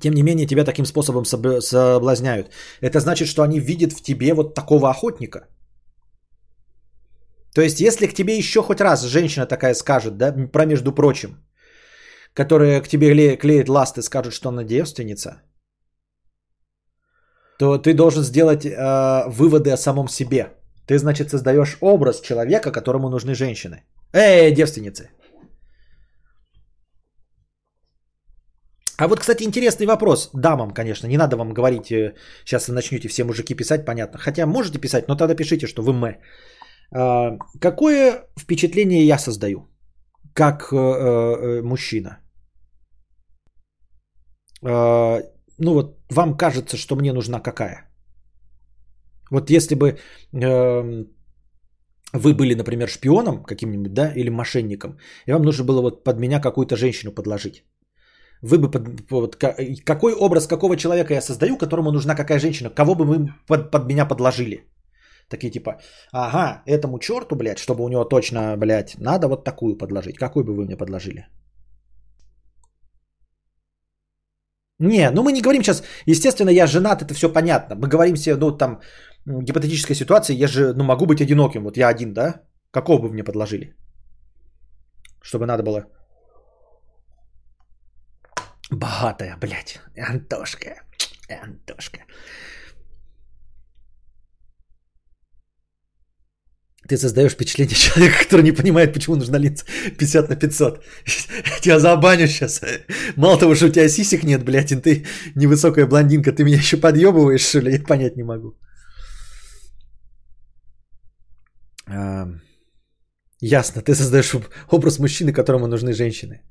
Тем 0.00 0.14
не 0.14 0.22
менее, 0.22 0.46
тебя 0.46 0.64
таким 0.64 0.86
способом 0.86 1.24
соб- 1.24 1.60
соблазняют. 1.60 2.50
Это 2.80 2.98
значит, 3.00 3.28
что 3.28 3.42
они 3.42 3.60
видят 3.60 3.92
в 3.92 4.02
тебе 4.02 4.32
вот 4.32 4.54
такого 4.54 4.88
охотника. 4.88 5.48
То 7.54 7.60
есть, 7.60 7.80
если 7.80 8.06
к 8.06 8.14
тебе 8.14 8.38
еще 8.38 8.62
хоть 8.62 8.80
раз 8.80 9.02
женщина 9.02 9.46
такая 9.46 9.74
скажет, 9.74 10.16
да, 10.16 10.32
про 10.52 10.66
между 10.66 10.92
прочим, 10.92 11.36
которая 12.34 12.80
к 12.80 12.88
тебе 12.88 13.12
кле- 13.12 13.36
клеит 13.36 13.68
ласты, 13.68 14.02
скажет, 14.02 14.32
что 14.32 14.48
она 14.48 14.64
девственница, 14.64 15.42
то 17.58 17.78
ты 17.78 17.94
должен 17.94 18.22
сделать 18.22 18.64
э, 18.64 19.28
выводы 19.28 19.70
о 19.70 19.76
самом 19.76 20.08
себе. 20.08 20.46
Ты, 20.86 20.98
значит, 20.98 21.30
создаешь 21.30 21.76
образ 21.80 22.20
человека, 22.20 22.72
которому 22.72 23.08
нужны 23.08 23.34
женщины. 23.34 23.84
Эй, 24.12 24.52
девственницы. 24.54 25.10
А 28.98 29.08
вот, 29.08 29.20
кстати, 29.20 29.42
интересный 29.44 29.86
вопрос. 29.86 30.30
Дамам, 30.32 30.70
конечно, 30.70 31.06
не 31.06 31.18
надо 31.18 31.36
вам 31.36 31.52
говорить, 31.52 31.90
э, 31.92 32.14
сейчас 32.44 32.68
начнете 32.68 33.08
все 33.08 33.24
мужики 33.24 33.54
писать, 33.54 33.84
понятно. 33.84 34.18
Хотя 34.18 34.46
можете 34.46 34.78
писать, 34.78 35.08
но 35.08 35.16
тогда 35.16 35.34
пишите, 35.34 35.66
что 35.66 35.82
вы 35.82 35.92
мы. 35.92 36.18
А, 36.94 37.38
Какое 37.60 38.26
впечатление 38.38 39.06
я 39.06 39.18
создаю, 39.18 39.68
как 40.34 40.72
э, 40.72 40.76
э, 40.76 41.62
мужчина? 41.62 42.18
А, 44.64 45.20
Ну 45.58 45.74
вот, 45.74 45.96
вам 46.10 46.36
кажется, 46.36 46.76
что 46.76 46.96
мне 46.96 47.12
нужна 47.12 47.40
какая? 47.40 47.88
Вот 49.30 49.50
если 49.50 49.74
бы 49.74 49.98
эм, 50.32 51.06
вы 52.14 52.34
были, 52.34 52.54
например, 52.54 52.88
шпионом 52.88 53.42
каким-нибудь, 53.44 53.94
да, 53.94 54.12
или 54.16 54.30
мошенником, 54.30 54.98
и 55.26 55.32
вам 55.32 55.42
нужно 55.42 55.64
было 55.64 55.80
вот 55.82 56.04
под 56.04 56.18
меня 56.20 56.40
какую-то 56.40 56.76
женщину 56.76 57.12
подложить. 57.12 57.64
вы 58.42 58.58
бы 58.58 58.70
под, 58.70 58.82
вот, 59.10 59.36
ка- 59.36 59.56
какой 59.86 60.14
образ 60.14 60.46
какого 60.48 60.76
человека 60.76 61.14
я 61.14 61.22
создаю, 61.22 61.58
которому 61.58 61.92
нужна 61.92 62.14
какая 62.16 62.40
женщина, 62.40 62.70
кого 62.70 62.94
бы 62.96 63.04
вы 63.06 63.28
под, 63.48 63.70
под 63.72 63.86
меня 63.88 64.06
подложили? 64.06 64.64
Такие 65.32 65.50
типа, 65.50 65.80
ага, 66.12 66.62
этому 66.66 66.98
черту, 66.98 67.36
блядь, 67.36 67.58
чтобы 67.58 67.84
у 67.84 67.88
него 67.88 68.04
точно, 68.04 68.56
блядь, 68.56 68.98
надо 68.98 69.28
вот 69.28 69.44
такую 69.44 69.78
подложить. 69.78 70.18
Какую 70.18 70.44
бы 70.44 70.54
вы 70.54 70.64
мне 70.64 70.76
подложили? 70.76 71.26
Не, 74.78 75.10
ну 75.10 75.22
мы 75.22 75.32
не 75.32 75.42
говорим 75.42 75.62
сейчас, 75.62 75.84
естественно, 76.06 76.50
я 76.50 76.66
женат, 76.66 77.02
это 77.02 77.14
все 77.14 77.32
понятно. 77.32 77.76
Мы 77.76 77.88
говорим 77.88 78.16
себе, 78.16 78.36
ну 78.36 78.56
там, 78.58 78.80
гипотетическая 79.26 79.96
ситуация, 79.96 80.36
я 80.36 80.48
же, 80.48 80.74
ну 80.74 80.84
могу 80.84 81.06
быть 81.06 81.20
одиноким, 81.20 81.62
вот 81.62 81.76
я 81.76 81.88
один, 81.88 82.12
да? 82.12 82.42
Какого 82.72 82.98
бы 82.98 83.08
мне 83.12 83.24
подложили? 83.24 83.74
Чтобы 85.22 85.46
надо 85.46 85.62
было... 85.62 85.86
Богатая, 88.70 89.36
блядь, 89.36 89.80
Антошка, 90.10 90.82
Антошка. 91.42 92.00
Ты 96.88 96.96
создаешь 96.96 97.32
впечатление 97.32 97.74
человека, 97.76 98.18
который 98.24 98.42
не 98.42 98.52
понимает, 98.52 98.92
почему 98.92 99.16
нужна 99.16 99.38
линза 99.38 99.64
50 99.98 100.28
на 100.28 100.36
500. 100.36 100.84
Я 101.54 101.60
тебя 101.60 101.78
забаню 101.78 102.26
сейчас. 102.26 102.60
Мало 103.16 103.38
того, 103.38 103.54
что 103.54 103.66
у 103.66 103.72
тебя 103.72 103.88
сисек 103.88 104.24
нет, 104.24 104.44
блядь, 104.44 104.72
и 104.72 104.76
ты 104.76 105.04
невысокая 105.36 105.86
блондинка, 105.86 106.32
ты 106.32 106.44
меня 106.44 106.56
еще 106.56 106.76
подъебываешь, 106.76 107.40
что 107.48 107.60
ли? 107.60 107.72
Я 107.72 107.82
понять 107.86 108.16
не 108.16 108.24
могу. 108.24 108.56
А, 111.88 112.26
Ясно, 113.40 113.82
ты 113.82 113.94
создаешь 113.94 114.34
об- 114.34 114.46
образ 114.70 114.98
мужчины, 114.98 115.32
которому 115.32 115.66
нужны 115.66 115.92
женщины. 115.92 116.42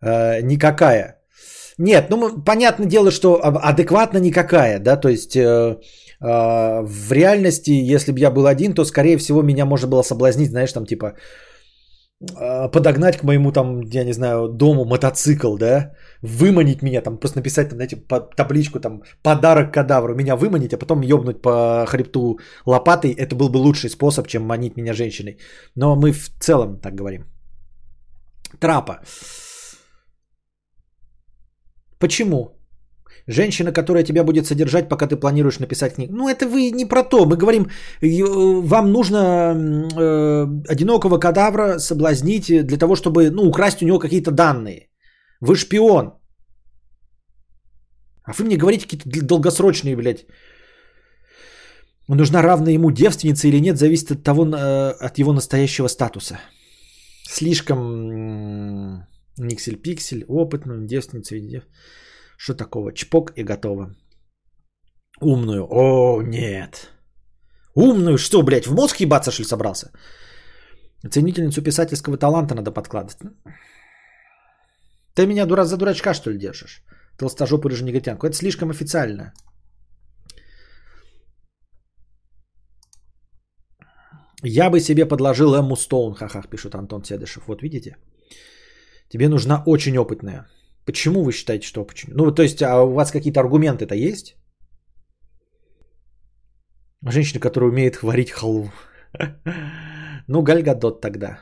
А, 0.00 0.40
Никакая. 0.42 1.14
Нет, 1.78 2.10
ну 2.10 2.42
понятное 2.44 2.86
дело, 2.86 3.10
что 3.12 3.40
адекватно 3.44 4.18
никакая, 4.18 4.80
да, 4.80 4.96
то 4.96 5.08
есть 5.08 5.36
э, 5.36 5.76
в 6.20 7.12
реальности, 7.12 7.70
если 7.70 8.12
бы 8.12 8.18
я 8.18 8.30
был 8.30 8.46
один, 8.46 8.74
то, 8.74 8.84
скорее 8.84 9.18
всего, 9.18 9.42
меня 9.42 9.66
можно 9.66 9.88
было 9.88 10.02
соблазнить, 10.02 10.50
знаешь, 10.50 10.72
там 10.72 10.84
типа 10.84 11.14
а, 12.36 12.68
подогнать 12.68 13.16
к 13.16 13.22
моему 13.22 13.52
там, 13.52 13.80
я 13.80 14.04
не 14.04 14.12
знаю, 14.12 14.48
дому 14.48 14.84
мотоцикл, 14.84 15.56
да, 15.56 15.92
выманить 16.22 16.82
меня, 16.82 17.00
там 17.00 17.18
просто 17.18 17.38
написать, 17.38 17.68
там, 17.68 17.76
знаете, 17.76 17.96
табличку, 18.36 18.80
там, 18.80 19.02
подарок 19.22 19.72
кадавру, 19.72 20.14
меня 20.14 20.36
выманить, 20.36 20.74
а 20.74 20.78
потом 20.78 21.02
ёбнуть 21.02 21.42
по 21.42 21.86
хребту 21.86 22.40
лопатой, 22.66 23.12
это 23.12 23.36
был 23.36 23.48
бы 23.48 23.58
лучший 23.58 23.90
способ, 23.90 24.26
чем 24.26 24.42
манить 24.42 24.76
меня 24.76 24.94
женщиной. 24.94 25.38
Но 25.76 25.94
мы 25.94 26.12
в 26.12 26.28
целом 26.40 26.80
так 26.80 26.94
говорим. 26.94 27.24
Трапа. 28.58 29.00
Почему? 32.00 32.57
Женщина, 33.28 33.72
которая 33.72 34.04
тебя 34.04 34.24
будет 34.24 34.46
содержать, 34.46 34.88
пока 34.88 35.06
ты 35.06 35.16
планируешь 35.16 35.58
написать 35.58 35.94
книгу. 35.94 36.16
Ну, 36.16 36.28
это 36.28 36.46
вы 36.46 36.70
не 36.70 36.86
про 36.86 37.02
то. 37.04 37.26
Мы 37.26 37.36
говорим, 37.36 37.68
вам 38.00 38.90
нужно 38.90 39.18
э, 39.18 40.72
одинокого 40.72 41.18
кадавра 41.18 41.78
соблазнить 41.78 42.66
для 42.66 42.78
того, 42.78 42.96
чтобы 42.96 43.30
ну, 43.30 43.42
украсть 43.42 43.82
у 43.82 43.86
него 43.86 43.98
какие-то 43.98 44.30
данные. 44.30 44.88
Вы 45.40 45.56
шпион. 45.56 46.14
А 48.24 48.32
вы 48.32 48.44
мне 48.44 48.56
говорите 48.56 48.86
какие-то 48.88 49.26
долгосрочные, 49.26 49.94
блядь. 49.96 50.26
Нужна 52.08 52.42
равная 52.42 52.72
ему 52.72 52.90
девственница 52.90 53.48
или 53.48 53.60
нет, 53.60 53.76
зависит 53.76 54.10
от 54.10 54.24
того, 54.24 54.46
э, 54.46 55.06
от 55.06 55.18
его 55.18 55.34
настоящего 55.34 55.88
статуса. 55.88 56.40
Слишком 57.30 57.76
никсель-пиксель, 59.36 60.24
опытную 60.28 60.86
девственницу. 60.86 61.34
дев- 61.34 61.66
Что 62.38 62.54
такого? 62.54 62.92
Чпок 62.92 63.32
и 63.36 63.42
готово. 63.42 63.94
Умную. 65.20 65.66
О, 65.70 66.22
нет. 66.22 66.92
Умную? 67.74 68.18
Что, 68.18 68.42
блядь, 68.42 68.66
в 68.66 68.74
мозг 68.74 69.00
ебаться, 69.00 69.30
что 69.30 69.42
ли, 69.42 69.48
собрался? 69.48 69.90
Ценительницу 71.10 71.62
писательского 71.62 72.16
таланта 72.16 72.54
надо 72.54 72.70
подкладывать. 72.70 73.18
Ты 75.14 75.26
меня 75.26 75.46
дура 75.46 75.64
за 75.64 75.76
дурачка, 75.76 76.14
что 76.14 76.30
ли, 76.30 76.38
держишь? 76.38 76.82
Толстожопый 77.18 77.70
рыжий 77.70 77.84
негритянку. 77.84 78.26
Это 78.26 78.36
слишком 78.36 78.70
официально. 78.70 79.32
Я 84.44 84.70
бы 84.70 84.78
себе 84.80 85.06
подложил 85.06 85.54
Эмму 85.54 85.76
Стоун, 85.76 86.14
хахах, 86.14 86.48
пишет 86.48 86.74
Антон 86.74 87.04
Седышев. 87.04 87.48
Вот 87.48 87.62
видите? 87.62 87.96
Тебе 89.08 89.28
нужна 89.28 89.62
очень 89.66 89.98
опытная. 89.98 90.46
Почему 90.88 91.22
вы 91.22 91.32
считаете, 91.32 91.66
что 91.66 91.86
почему? 91.86 92.14
Ну, 92.16 92.34
то 92.34 92.42
есть, 92.42 92.62
а 92.62 92.82
у 92.82 92.94
вас 92.94 93.10
какие-то 93.10 93.40
аргументы-то 93.40 93.94
есть? 93.94 94.36
Женщина, 97.10 97.40
которая 97.40 97.70
умеет 97.70 98.02
варить 98.02 98.30
халву. 98.30 98.70
Ну, 100.28 100.42
Гальгадот 100.42 101.00
тогда. 101.00 101.38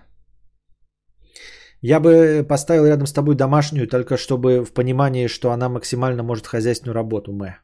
Я 1.82 2.01
бы 2.01 2.44
поставил 2.49 2.86
рядом 2.86 3.07
с 3.07 3.12
тобой 3.12 3.34
домашнюю, 3.34 3.88
только 3.88 4.16
чтобы 4.16 4.64
в 4.64 4.72
понимании, 4.72 5.28
что 5.28 5.51
она 5.51 5.68
максимально 5.68 6.22
может 6.22 6.47
хозяйственную 6.47 6.94
работу, 6.94 7.32
мэ. 7.32 7.57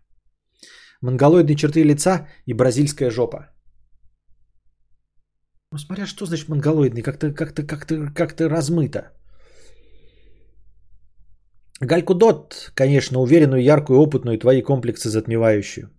Монголоидные 1.01 1.57
черты 1.57 1.85
лица 1.85 2.29
и 2.47 2.55
бразильская 2.55 3.11
жопа. 3.11 3.51
Ну, 5.73 5.79
смотря 5.79 6.07
что 6.07 6.27
значит 6.27 6.49
монголоидный, 6.49 7.03
как-то, 7.03 7.33
как-то, 7.33 7.67
как-то, 7.67 8.13
как-то 8.15 8.49
размыто. 8.49 9.13
Гальку 11.83 12.15
Дот, 12.15 12.71
конечно, 12.75 13.21
уверенную, 13.21 13.63
яркую, 13.63 13.99
опытную, 14.01 14.39
твои 14.39 14.63
комплексы 14.63 15.11
затмевающую. 15.11 15.91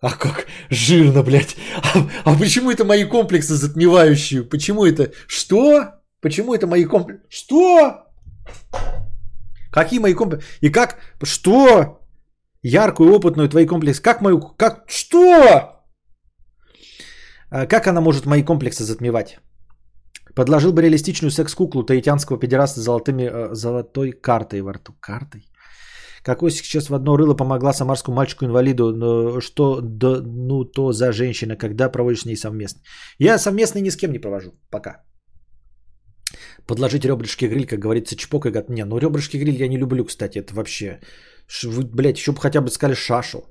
А 0.00 0.10
как 0.10 0.46
жирно, 0.70 1.22
блядь. 1.22 1.56
А, 1.82 2.08
а 2.24 2.38
почему 2.38 2.70
это 2.70 2.84
мои 2.84 3.04
комплексы 3.04 3.54
затмевающие? 3.54 4.42
Почему 4.42 4.86
это? 4.86 5.12
Что? 5.28 6.00
Почему 6.20 6.54
это 6.54 6.66
мои 6.66 6.84
комплексы? 6.84 7.22
Что? 7.28 8.06
Какие 9.70 10.00
мои 10.00 10.14
комплексы? 10.14 10.46
И 10.62 10.70
как? 10.70 10.98
Что? 11.22 12.00
Яркую, 12.62 13.12
опытную, 13.12 13.48
твои 13.48 13.66
комплексы. 13.66 14.02
Как 14.02 14.22
мою... 14.22 14.40
Как? 14.40 14.84
Что? 14.88 15.84
А 17.50 17.66
Как 17.66 17.86
она 17.86 18.00
может 18.00 18.26
мои 18.26 18.42
комплексы 18.42 18.84
затмевать? 18.84 19.38
Подложил 20.34 20.72
бы 20.72 20.82
реалистичную 20.82 21.30
секс-куклу 21.30 21.82
таитянского 21.84 22.38
педераста 22.38 22.80
с 22.80 22.84
золотыми, 22.84 23.22
э, 23.24 23.54
золотой 23.54 24.12
картой 24.12 24.62
во 24.62 24.72
рту. 24.72 24.92
Картой? 25.00 25.42
Какой 26.24 26.50
сейчас 26.50 26.88
в 26.88 26.94
одно 26.94 27.16
рыло 27.16 27.34
помогла 27.34 27.72
самарскому 27.72 28.16
мальчику-инвалиду, 28.16 28.92
но 28.94 29.40
что 29.40 29.80
да, 29.80 30.20
ну 30.24 30.64
то 30.64 30.92
за 30.92 31.12
женщина, 31.12 31.56
когда 31.56 31.88
проводишь 31.90 32.20
с 32.22 32.26
ней 32.26 32.36
совместно? 32.36 32.80
Я 33.18 33.38
совместно 33.38 33.80
ни 33.80 33.90
с 33.90 33.96
кем 33.96 34.12
не 34.12 34.20
провожу, 34.20 34.52
пока. 34.70 35.02
Подложить 36.66 37.04
ребрышки 37.04 37.46
гриль, 37.48 37.66
как 37.66 37.80
говорится, 37.80 38.16
чпок 38.16 38.46
и 38.46 38.50
гад. 38.50 38.70
Не, 38.70 38.84
ну 38.84 38.98
ребрышки 38.98 39.36
гриль 39.36 39.60
я 39.60 39.68
не 39.68 39.78
люблю, 39.78 40.04
кстати, 40.04 40.38
это 40.38 40.54
вообще. 40.54 41.00
Ш- 41.46 41.68
Вы, 41.68 41.84
блядь, 41.84 42.18
еще 42.18 42.32
бы 42.32 42.40
хотя 42.40 42.60
бы 42.60 42.70
сказали 42.70 42.94
шашу. 42.94 43.42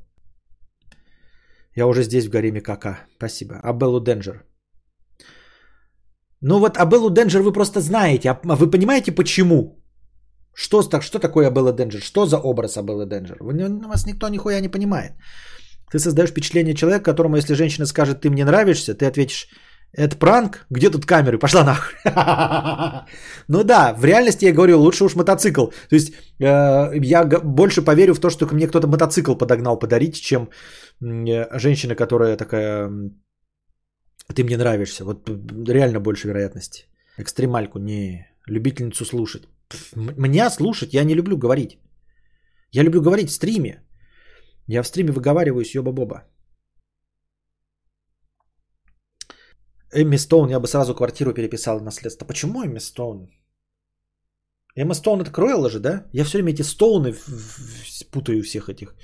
Я 1.76 1.88
уже 1.88 2.04
здесь 2.04 2.26
в 2.26 2.30
гареме 2.30 2.62
кака. 2.62 3.00
Спасибо. 3.18 3.56
Абеллу 3.64 4.00
Денджер. 4.00 4.46
Ну 6.42 6.60
вот 6.60 6.78
Абеллу 6.78 7.10
Денджер 7.10 7.42
вы 7.42 7.52
просто 7.54 7.80
знаете. 7.82 8.30
А 8.30 8.56
вы 8.56 8.70
понимаете 8.72 9.12
почему? 9.12 9.78
Что, 10.54 10.82
что 11.02 11.20
такое 11.20 11.48
Абелла 11.48 11.74
Денджер? 11.74 12.02
Что 12.02 12.26
за 12.26 12.38
образ 12.38 12.78
Абеллы 12.78 13.06
Денджер? 13.06 13.38
Вы, 13.40 13.54
не- 13.54 13.88
вас 13.88 14.06
никто 14.06 14.30
нихуя 14.30 14.60
не 14.62 14.70
понимает. 14.70 15.12
Ты 15.92 16.00
создаешь 16.00 16.30
впечатление 16.32 16.74
человека, 16.74 17.04
которому, 17.12 17.36
если 17.36 17.54
женщина 17.54 17.86
скажет, 17.86 18.22
ты 18.22 18.30
мне 18.30 18.46
нравишься, 18.46 18.94
ты 18.94 19.06
ответишь, 19.06 19.48
это 19.94 20.16
пранк? 20.18 20.66
Где 20.70 20.90
тут 20.90 21.06
камеры? 21.06 21.38
Пошла 21.38 21.64
нахуй. 21.64 21.98
Ну 23.48 23.64
да, 23.64 23.94
в 23.94 24.06
реальности 24.06 24.46
я 24.46 24.54
говорю, 24.54 24.80
лучше 24.80 25.04
уж 25.04 25.16
мотоцикл. 25.16 25.66
То 25.66 25.96
есть 25.96 26.14
э, 26.40 26.92
я 26.96 27.26
больше 27.44 27.82
поверю 27.82 28.14
в 28.14 28.20
то, 28.20 28.30
что 28.30 28.48
ко 28.48 28.56
мне 28.56 28.68
кто-то 28.68 28.88
мотоцикл 28.88 29.36
подогнал 29.36 29.80
подарить, 29.80 30.16
чем 30.22 30.50
э, 31.02 31.60
женщина, 31.60 31.96
которая 31.96 32.38
такая, 32.38 32.90
ты 34.34 34.44
мне 34.44 34.58
нравишься. 34.58 35.04
Вот 35.06 35.30
реально 35.68 36.00
больше 36.00 36.28
вероятности. 36.28 36.88
Экстремальку, 37.18 37.80
не. 37.80 38.28
Любительницу 38.48 39.06
слушать. 39.06 39.44
Меня 39.96 40.50
слушать 40.50 40.94
я 40.94 41.04
не 41.04 41.16
люблю 41.16 41.38
говорить. 41.38 41.80
Я 42.72 42.84
люблю 42.84 43.02
говорить 43.02 43.30
в 43.30 43.34
стриме. 43.34 43.84
Я 44.68 44.84
в 44.84 44.88
стриме 44.88 45.12
выговариваюсь, 45.12 45.76
ёба-боба. 45.76 46.24
Эмми 49.94 50.18
Стоун, 50.18 50.50
я 50.50 50.60
бы 50.60 50.68
сразу 50.68 50.96
квартиру 50.96 51.34
переписал 51.34 51.80
наследство. 51.82 52.26
Почему 52.26 52.64
Эмми 52.64 52.80
Стоун? 52.80 53.30
Эмма 54.76 54.94
Стоун 54.94 55.22
это 55.22 55.32
Круэлла 55.32 55.70
же, 55.70 55.80
да? 55.80 56.06
Я 56.14 56.24
все 56.24 56.38
время 56.38 56.54
эти 56.54 56.62
Стоуны 56.62 57.14
путаю 58.12 58.42
всех 58.44 58.70
этих. 58.70 58.96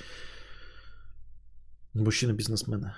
Мужчина-бизнесмена. 1.94 2.96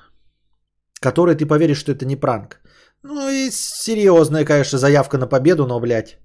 Который 1.01 1.35
ты 1.35 1.45
поверишь, 1.45 1.79
что 1.79 1.91
это 1.91 2.05
не 2.05 2.15
пранк. 2.15 2.59
Ну 3.03 3.29
и 3.29 3.49
серьезная, 3.51 4.45
конечно, 4.45 4.77
заявка 4.77 5.17
на 5.17 5.27
победу, 5.27 5.65
но, 5.65 5.79
блядь. 5.79 6.17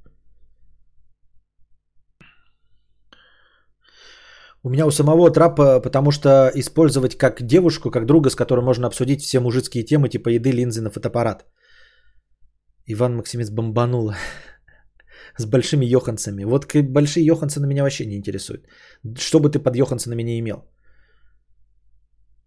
У 4.65 4.71
меня 4.71 4.87
у 4.87 4.91
самого 4.91 5.31
трапа, 5.31 5.81
потому 5.81 6.11
что 6.11 6.51
использовать 6.55 7.19
как 7.19 7.43
девушку, 7.43 7.91
как 7.91 8.07
друга, 8.07 8.31
с 8.31 8.35
которой 8.35 8.65
можно 8.65 8.87
обсудить 8.87 9.21
все 9.21 9.41
мужицкие 9.41 9.85
темы, 9.85 10.09
типа 10.09 10.31
еды, 10.31 10.53
линзы 10.53 10.81
на 10.81 10.91
фотоаппарат. 10.91 11.45
Иван 12.87 13.17
Максимец 13.17 13.51
бомбанула. 13.51 14.17
С 15.39 15.45
большими 15.47 15.85
йоханцами. 15.85 16.45
Вот 16.45 16.75
большие 16.75 17.27
йоханцы 17.27 17.61
меня 17.61 17.83
вообще 17.83 18.07
не 18.07 18.17
интересуют. 18.17 18.67
Что 19.19 19.39
бы 19.39 19.51
ты 19.51 19.59
под 19.59 19.77
йохансонами 19.77 20.23
не 20.23 20.39
имел? 20.41 20.65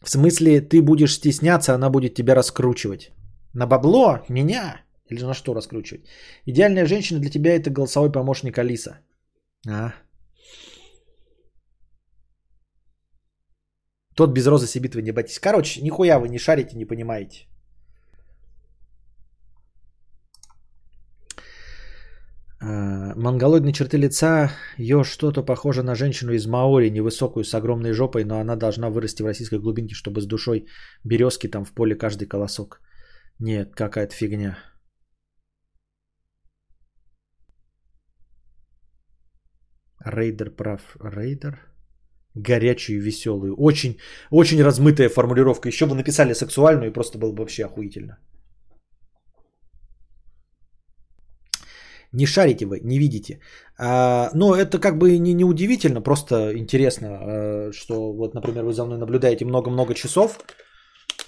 В 0.01 0.09
смысле, 0.09 0.61
ты 0.61 0.81
будешь 0.81 1.13
стесняться, 1.13 1.73
она 1.73 1.89
будет 1.89 2.13
тебя 2.13 2.35
раскручивать. 2.35 3.11
На 3.53 3.65
бабло? 3.65 4.19
Меня? 4.29 4.81
Или 5.09 5.23
на 5.23 5.33
что 5.33 5.53
раскручивать? 5.53 6.05
Идеальная 6.45 6.85
женщина 6.85 7.19
для 7.19 7.29
тебя 7.29 7.55
это 7.55 7.69
голосовой 7.69 8.11
помощник 8.11 8.57
Алиса. 8.57 8.99
А. 9.67 9.93
Тот 14.15 14.31
без 14.31 14.47
розы 14.47 14.67
сибит 14.67 14.95
вы 14.95 15.01
не 15.01 15.11
боитесь. 15.11 15.39
Короче, 15.39 15.81
нихуя 15.81 16.19
вы 16.19 16.29
не 16.29 16.39
шарите, 16.39 16.75
не 16.77 16.85
понимаете. 16.85 17.47
Монголоидные 22.59 23.71
черты 23.71 23.97
лица, 23.97 24.51
ее 24.77 25.03
что-то 25.03 25.43
похоже 25.43 25.83
на 25.83 25.95
женщину 25.95 26.33
из 26.33 26.47
Маори, 26.47 26.89
невысокую, 26.89 27.43
с 27.43 27.53
огромной 27.53 27.93
жопой, 27.93 28.23
но 28.23 28.39
она 28.39 28.55
должна 28.55 28.89
вырасти 28.89 29.21
в 29.21 29.25
российской 29.25 29.59
глубинке, 29.59 29.93
чтобы 29.93 30.21
с 30.21 30.25
душой 30.25 30.65
березки 31.03 31.47
там 31.47 31.65
в 31.65 31.73
поле 31.73 31.95
каждый 31.95 32.27
колосок. 32.27 32.81
Нет, 33.39 33.75
какая-то 33.75 34.15
фигня. 34.15 34.57
Рейдер 40.03 40.49
прав. 40.49 40.81
Рейдер? 40.99 41.59
Горячую, 42.33 43.01
веселую. 43.01 43.55
Очень, 43.55 43.99
очень 44.31 44.63
размытая 44.63 45.09
формулировка. 45.09 45.67
Еще 45.69 45.85
бы 45.85 45.95
написали 45.95 46.33
сексуальную, 46.33 46.89
и 46.89 46.93
просто 46.93 47.19
было 47.19 47.31
бы 47.31 47.39
вообще 47.41 47.65
охуительно. 47.65 48.17
Не 52.13 52.25
шарите 52.25 52.65
вы, 52.65 52.79
не 52.83 52.99
видите. 52.99 53.39
А, 53.77 54.29
но 54.33 54.55
это 54.55 54.79
как 54.79 54.97
бы 54.97 55.17
не, 55.19 55.33
не 55.33 55.43
удивительно, 55.43 56.01
просто 56.01 56.57
интересно, 56.57 57.05
э, 57.05 57.71
что 57.73 58.13
вот, 58.13 58.33
например, 58.33 58.63
вы 58.63 58.73
за 58.73 58.85
мной 58.85 58.97
наблюдаете 58.97 59.45
много-много 59.45 59.93
часов, 59.93 60.39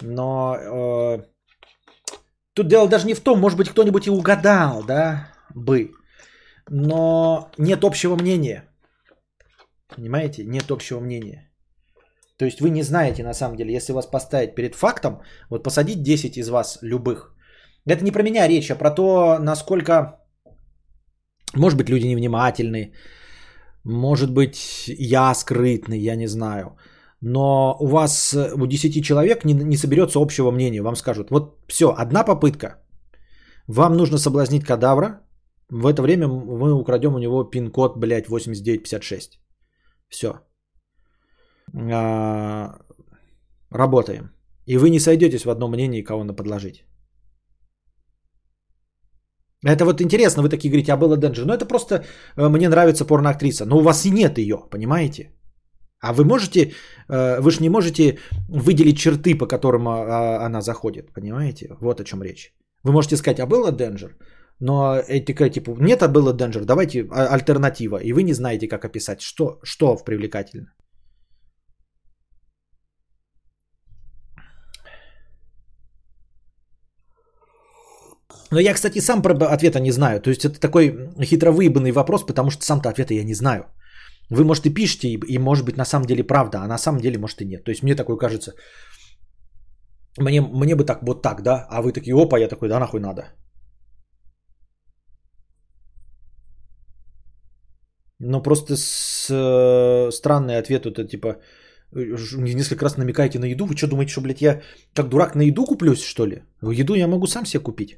но 0.01 0.55
э, 0.55 1.23
тут 2.53 2.67
дело 2.67 2.87
даже 2.87 3.07
не 3.07 3.13
в 3.13 3.21
том, 3.21 3.39
может 3.39 3.57
быть, 3.57 3.69
кто-нибудь 3.69 4.07
и 4.07 4.11
угадал, 4.11 4.83
да, 4.83 5.31
бы, 5.53 5.91
но 6.69 7.51
нет 7.57 7.83
общего 7.83 8.15
мнения. 8.15 8.63
Понимаете? 9.95 10.45
Нет 10.45 10.71
общего 10.71 10.99
мнения. 10.99 11.49
То 12.37 12.45
есть 12.45 12.61
вы 12.61 12.69
не 12.69 12.83
знаете 12.83 13.23
на 13.23 13.33
самом 13.33 13.57
деле, 13.57 13.73
если 13.73 13.93
вас 13.93 14.05
поставить 14.05 14.55
перед 14.55 14.75
фактом, 14.75 15.21
вот 15.49 15.63
посадить 15.63 16.03
10 16.03 16.37
из 16.37 16.49
вас 16.49 16.79
любых. 16.81 17.35
Это 17.85 18.03
не 18.03 18.11
про 18.11 18.23
меня 18.23 18.47
речь, 18.47 18.71
а 18.71 18.75
про 18.75 18.91
то, 18.91 19.39
насколько, 19.39 20.18
может 21.55 21.77
быть, 21.77 21.89
люди 21.89 22.07
невнимательны, 22.07 22.93
может 23.83 24.31
быть, 24.31 24.57
я 24.87 25.33
скрытный, 25.33 25.99
я 25.99 26.15
не 26.15 26.27
знаю. 26.27 26.77
Но 27.21 27.77
у 27.79 27.87
вас, 27.87 28.33
у 28.33 28.67
10 28.67 29.03
человек 29.03 29.45
не, 29.45 29.53
не 29.53 29.77
соберется 29.77 30.19
общего 30.19 30.51
мнения. 30.51 30.81
Вам 30.81 30.95
скажут, 30.95 31.31
вот 31.31 31.57
все, 31.67 31.93
одна 31.97 32.23
попытка. 32.23 32.67
Вам 33.67 33.97
нужно 33.97 34.17
соблазнить 34.17 34.65
кадавра. 34.65 35.21
В 35.69 35.85
это 35.87 36.01
время 36.01 36.27
мы 36.27 36.73
украдем 36.73 37.15
у 37.15 37.19
него 37.19 37.43
пин-код, 37.43 37.97
блядь, 37.97 38.27
8956. 38.29 39.39
Все. 40.09 40.39
А, 41.73 42.79
работаем. 43.69 44.31
И 44.65 44.77
вы 44.77 44.89
не 44.89 44.99
сойдетесь 44.99 45.45
в 45.45 45.49
одном 45.49 45.71
мнении, 45.71 46.03
кого 46.03 46.23
на 46.23 46.33
подложить. 46.33 46.83
Это 49.65 49.85
вот 49.85 50.01
интересно, 50.01 50.41
вы 50.41 50.49
такие 50.49 50.69
говорите, 50.69 50.93
а 50.93 50.97
было 50.97 51.17
Денджер. 51.17 51.45
Ну 51.45 51.53
это 51.53 51.65
просто 51.65 52.05
э, 52.37 52.49
мне 52.49 52.69
нравится 52.69 53.05
порноактриса. 53.05 53.65
Но 53.65 53.77
у 53.77 53.81
вас 53.81 54.05
и 54.05 54.11
нет 54.11 54.37
ее, 54.37 54.57
понимаете? 54.69 55.31
А 56.01 56.13
вы 56.13 56.23
можете, 56.23 56.73
э, 57.09 57.41
вы 57.41 57.51
же 57.51 57.61
не 57.61 57.69
можете 57.69 58.19
выделить 58.47 58.97
черты, 58.97 59.37
по 59.37 59.47
которым 59.47 59.87
а, 59.87 60.45
она 60.45 60.61
заходит, 60.61 61.13
понимаете? 61.13 61.67
Вот 61.81 61.99
о 61.99 62.03
чем 62.03 62.23
речь. 62.23 62.53
Вы 62.83 62.91
можете 62.91 63.17
сказать, 63.17 63.39
а 63.39 63.45
было 63.45 63.71
Денджер? 63.71 64.15
Но 64.61 64.95
это 64.95 65.33
такая, 65.33 65.49
типа, 65.49 65.75
нет, 65.79 66.01
а 66.03 66.07
было 66.07 66.33
Денджер, 66.33 66.65
давайте 66.65 67.07
а- 67.11 67.33
альтернатива. 67.33 67.97
И 67.97 68.13
вы 68.13 68.23
не 68.23 68.33
знаете, 68.33 68.67
как 68.67 68.85
описать, 68.85 69.21
что, 69.21 69.59
что 69.63 69.97
в 69.97 70.05
привлекательно. 70.05 70.73
Но 78.51 78.59
я, 78.59 78.73
кстати, 78.73 78.99
сам 78.99 79.21
про 79.21 79.33
ответа 79.53 79.79
не 79.79 79.91
знаю. 79.91 80.21
То 80.21 80.29
есть 80.29 80.45
это 80.45 80.59
такой 80.59 81.11
хитро 81.21 81.51
выебанный 81.51 81.91
вопрос, 81.91 82.25
потому 82.25 82.49
что 82.51 82.65
сам-то 82.65 82.89
ответа 82.89 83.13
я 83.13 83.23
не 83.23 83.33
знаю. 83.33 83.63
Вы, 84.29 84.43
может, 84.43 84.65
и 84.65 84.73
пишете, 84.73 85.07
и, 85.07 85.19
и 85.35 85.39
может 85.39 85.65
быть 85.65 85.77
на 85.77 85.85
самом 85.85 86.05
деле 86.05 86.23
правда, 86.23 86.61
а 86.61 86.67
на 86.67 86.77
самом 86.77 86.99
деле, 87.01 87.17
может, 87.17 87.41
и 87.41 87.45
нет. 87.45 87.63
То 87.63 87.71
есть 87.71 87.83
мне 87.83 87.95
такое 87.95 88.17
кажется, 88.17 88.53
мне, 90.19 90.41
мне 90.41 90.75
бы 90.75 90.83
так 90.85 91.03
вот 91.03 91.21
так, 91.21 91.41
да, 91.41 91.67
а 91.69 91.81
вы 91.81 91.91
такие, 91.91 92.15
опа, 92.15 92.39
я 92.39 92.47
такой, 92.47 92.69
да 92.69 92.79
нахуй 92.79 92.99
надо. 92.99 93.33
Но 98.19 98.41
просто 98.41 98.75
с, 98.75 99.29
э, 99.29 100.11
странный 100.11 100.57
ответ, 100.57 100.85
это 100.85 101.07
типа, 101.07 101.37
несколько 101.91 102.83
раз 102.83 102.97
намекаете 102.97 103.39
на 103.39 103.45
еду. 103.45 103.65
Вы 103.65 103.75
что 103.75 103.87
думаете, 103.87 104.11
что, 104.11 104.21
блядь, 104.21 104.41
я 104.41 104.61
как 104.93 105.09
дурак 105.09 105.35
на 105.35 105.41
еду 105.41 105.65
куплюсь, 105.65 106.03
что 106.03 106.25
ли? 106.25 106.43
Еду 106.61 106.95
я 106.95 107.07
могу 107.07 107.27
сам 107.27 107.45
себе 107.45 107.63
купить. 107.63 107.97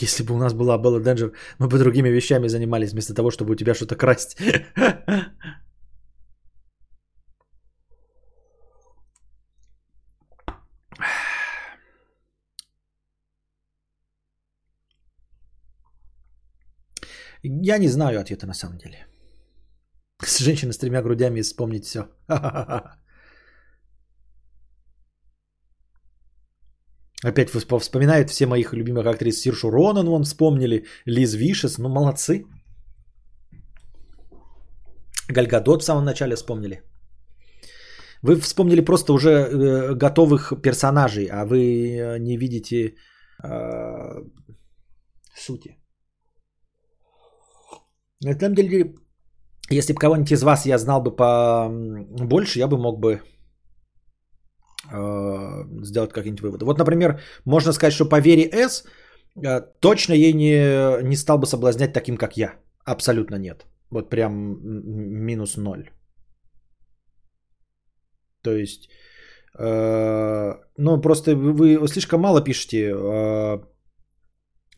Если 0.00 0.22
бы 0.22 0.34
у 0.34 0.38
нас 0.38 0.54
была 0.54 0.78
Белла 0.78 1.00
Денджер, 1.00 1.32
мы 1.58 1.68
бы 1.68 1.78
другими 1.78 2.08
вещами 2.08 2.48
занимались, 2.48 2.92
вместо 2.92 3.14
того, 3.14 3.30
чтобы 3.30 3.52
у 3.52 3.56
тебя 3.56 3.74
что-то 3.74 3.96
красть. 3.96 4.36
Я 17.42 17.78
не 17.78 17.88
знаю 17.88 18.20
ответа 18.20 18.46
на 18.46 18.54
самом 18.54 18.78
деле. 18.78 19.06
С 20.22 20.38
женщиной 20.38 20.72
с 20.72 20.78
тремя 20.78 21.02
грудями 21.02 21.42
вспомнить 21.42 21.84
все. 21.84 22.08
Опять 27.24 27.50
вспо- 27.50 27.78
вспоминают 27.78 28.30
все 28.30 28.46
моих 28.46 28.72
любимых 28.72 29.06
актрис 29.06 29.40
Сиршу 29.40 29.70
Ронан, 29.70 30.06
вон 30.06 30.24
вспомнили, 30.24 30.84
Лиз 31.06 31.34
Вишес, 31.34 31.78
ну 31.78 31.88
молодцы. 31.88 32.44
Гальгадот 35.28 35.82
в 35.82 35.84
самом 35.84 36.04
начале 36.04 36.36
вспомнили. 36.36 36.82
Вы 38.22 38.36
вспомнили 38.40 38.84
просто 38.84 39.12
уже 39.12 39.30
э, 39.30 39.94
готовых 39.94 40.52
персонажей, 40.62 41.26
а 41.26 41.44
вы 41.46 41.58
э, 41.58 42.18
не 42.18 42.36
видите 42.36 42.94
э, 43.42 44.24
сути. 45.34 45.76
На 48.22 48.38
самом 48.38 48.54
деле, 48.54 48.94
если 49.70 49.94
бы 49.94 50.00
кого-нибудь 50.00 50.32
из 50.32 50.42
вас 50.42 50.66
я 50.66 50.78
знал 50.78 51.02
бы 51.02 51.16
по 51.16 51.68
больше, 51.70 52.58
я 52.58 52.68
бы 52.68 52.76
мог 52.76 53.00
бы 53.00 53.22
сделать 54.88 56.12
какие-нибудь 56.12 56.42
выводы. 56.42 56.64
Вот, 56.64 56.78
например, 56.78 57.20
можно 57.44 57.72
сказать, 57.72 57.94
что 57.94 58.08
по 58.08 58.20
Вере 58.20 58.50
С 58.52 58.84
э, 59.36 59.60
точно 59.80 60.14
ей 60.14 60.32
не, 60.32 61.02
не 61.02 61.16
стал 61.16 61.38
бы 61.38 61.46
соблазнять 61.46 61.92
таким, 61.92 62.16
как 62.16 62.36
я. 62.36 62.54
Абсолютно 62.84 63.36
нет. 63.36 63.66
Вот 63.90 64.10
прям 64.10 64.58
минус 64.62 65.56
ноль. 65.56 65.90
То 68.42 68.56
есть, 68.56 68.88
э, 69.58 70.54
ну 70.78 71.00
просто 71.00 71.36
вы, 71.36 71.88
слишком 71.88 72.20
мало 72.20 72.44
пишете 72.44 72.78
э, 72.78 73.58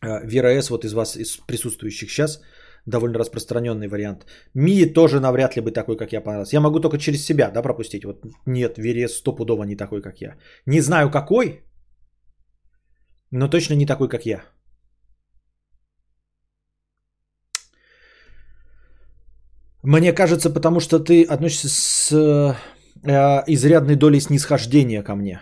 э, 0.01 0.27
Вера 0.27 0.49
С, 0.61 0.69
вот 0.69 0.85
из 0.85 0.93
вас, 0.93 1.15
из 1.15 1.37
присутствующих 1.47 2.09
сейчас, 2.09 2.41
довольно 2.85 3.19
распространенный 3.19 3.87
вариант. 3.87 4.25
Мии 4.53 4.85
тоже 4.85 5.19
навряд 5.19 5.55
ли 5.55 5.61
бы 5.61 5.71
такой, 5.71 5.97
как 5.97 6.13
я 6.13 6.21
понравился. 6.21 6.55
Я 6.55 6.61
могу 6.61 6.79
только 6.79 6.97
через 6.97 7.25
себя, 7.25 7.51
да, 7.51 7.61
пропустить. 7.61 8.05
Вот 8.05 8.25
нет, 8.45 8.77
Верес 8.77 9.17
стопудово 9.17 9.63
не 9.63 9.75
такой, 9.75 10.01
как 10.01 10.21
я. 10.21 10.35
Не 10.65 10.81
знаю 10.81 11.11
какой, 11.11 11.63
но 13.31 13.47
точно 13.47 13.75
не 13.75 13.85
такой, 13.85 14.09
как 14.09 14.25
я. 14.25 14.43
Мне 19.83 20.13
кажется, 20.13 20.49
потому 20.49 20.79
что 20.79 20.99
ты 20.99 21.23
относишься 21.23 21.67
с 21.67 22.11
э, 22.11 22.55
изрядной 23.47 23.95
долей 23.95 24.21
снисхождения 24.21 25.03
ко 25.03 25.15
мне. 25.15 25.41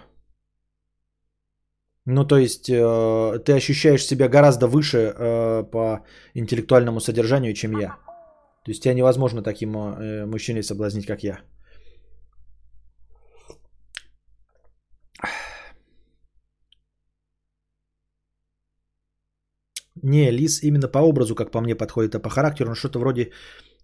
Ну, 2.05 2.25
то 2.25 2.37
есть 2.37 2.69
э, 2.69 3.39
ты 3.45 3.53
ощущаешь 3.53 4.05
себя 4.05 4.27
гораздо 4.27 4.67
выше 4.67 4.97
э, 4.97 5.63
по 5.71 6.03
интеллектуальному 6.33 6.99
содержанию, 6.99 7.53
чем 7.53 7.79
я. 7.79 7.97
То 8.65 8.71
есть 8.71 8.83
тебя 8.83 8.93
невозможно 8.93 9.43
таким 9.43 9.75
э, 9.75 10.25
мужчиной 10.25 10.63
соблазнить, 10.63 11.05
как 11.05 11.23
я. 11.23 11.39
Не, 20.03 20.31
Лис 20.31 20.63
именно 20.63 20.87
по 20.87 20.99
образу, 20.99 21.35
как 21.35 21.51
по 21.51 21.61
мне, 21.61 21.75
подходит, 21.75 22.15
а 22.15 22.19
по 22.19 22.29
характеру 22.29 22.69
он 22.69 22.75
что-то 22.75 22.99
вроде 22.99 23.31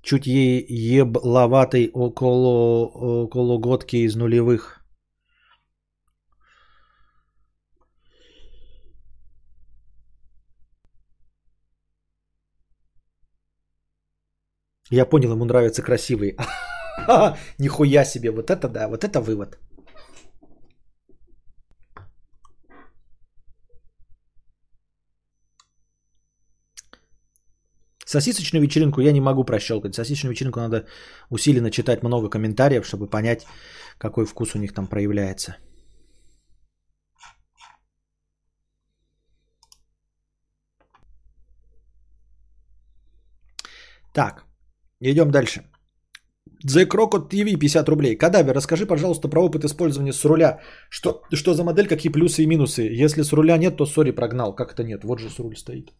чуть 0.01 0.25
ей 0.25 0.65
ебловатый 0.69 1.91
около, 1.93 2.85
около 3.25 3.59
годки 3.59 3.97
из 3.97 4.15
нулевых. 4.15 4.86
Я 14.91 15.05
понял, 15.05 15.31
ему 15.31 15.45
нравятся 15.45 15.81
красивые. 15.81 16.35
Нихуя 17.59 18.05
себе, 18.05 18.31
вот 18.31 18.49
это 18.49 18.69
да, 18.69 18.87
вот 18.87 19.03
это 19.03 19.21
вывод. 19.21 19.57
Сосисочную 28.05 28.63
вечеринку 28.63 29.01
я 29.01 29.11
не 29.11 29.19
могу 29.21 29.43
прощелкать. 29.43 29.93
Сосисочную 29.93 30.31
вечеринку 30.31 30.59
надо 30.61 30.85
усиленно 31.29 31.71
читать 31.71 32.03
много 32.03 32.29
комментариев, 32.29 32.85
чтобы 32.85 33.09
понять, 33.09 33.45
какой 33.97 34.25
вкус 34.25 34.55
у 34.55 34.59
них 34.59 34.73
там 34.73 34.87
проявляется. 34.87 35.57
Так, 44.13 44.46
идем 44.99 45.31
дальше. 45.31 45.63
The 46.65 46.87
Crocod 46.87 47.29
TV 47.29 47.57
50 47.57 47.89
рублей. 47.89 48.17
Кадавер, 48.17 48.53
расскажи, 48.53 48.85
пожалуйста, 48.85 49.29
про 49.29 49.45
опыт 49.45 49.63
использования 49.63 50.13
с 50.13 50.25
руля. 50.25 50.59
Что, 50.89 51.21
что 51.33 51.53
за 51.53 51.63
модель, 51.63 51.87
какие 51.87 52.11
плюсы 52.11 52.43
и 52.43 52.47
минусы? 52.47 52.81
Если 52.81 53.23
с 53.23 53.33
руля 53.33 53.57
нет, 53.57 53.77
то 53.77 53.85
сори, 53.85 54.11
прогнал. 54.11 54.55
Как 54.55 54.73
это 54.73 54.83
нет? 54.83 55.03
Вот 55.03 55.19
же 55.19 55.29
с 55.29 55.39
руль 55.39 55.55
стоит. 55.55 55.93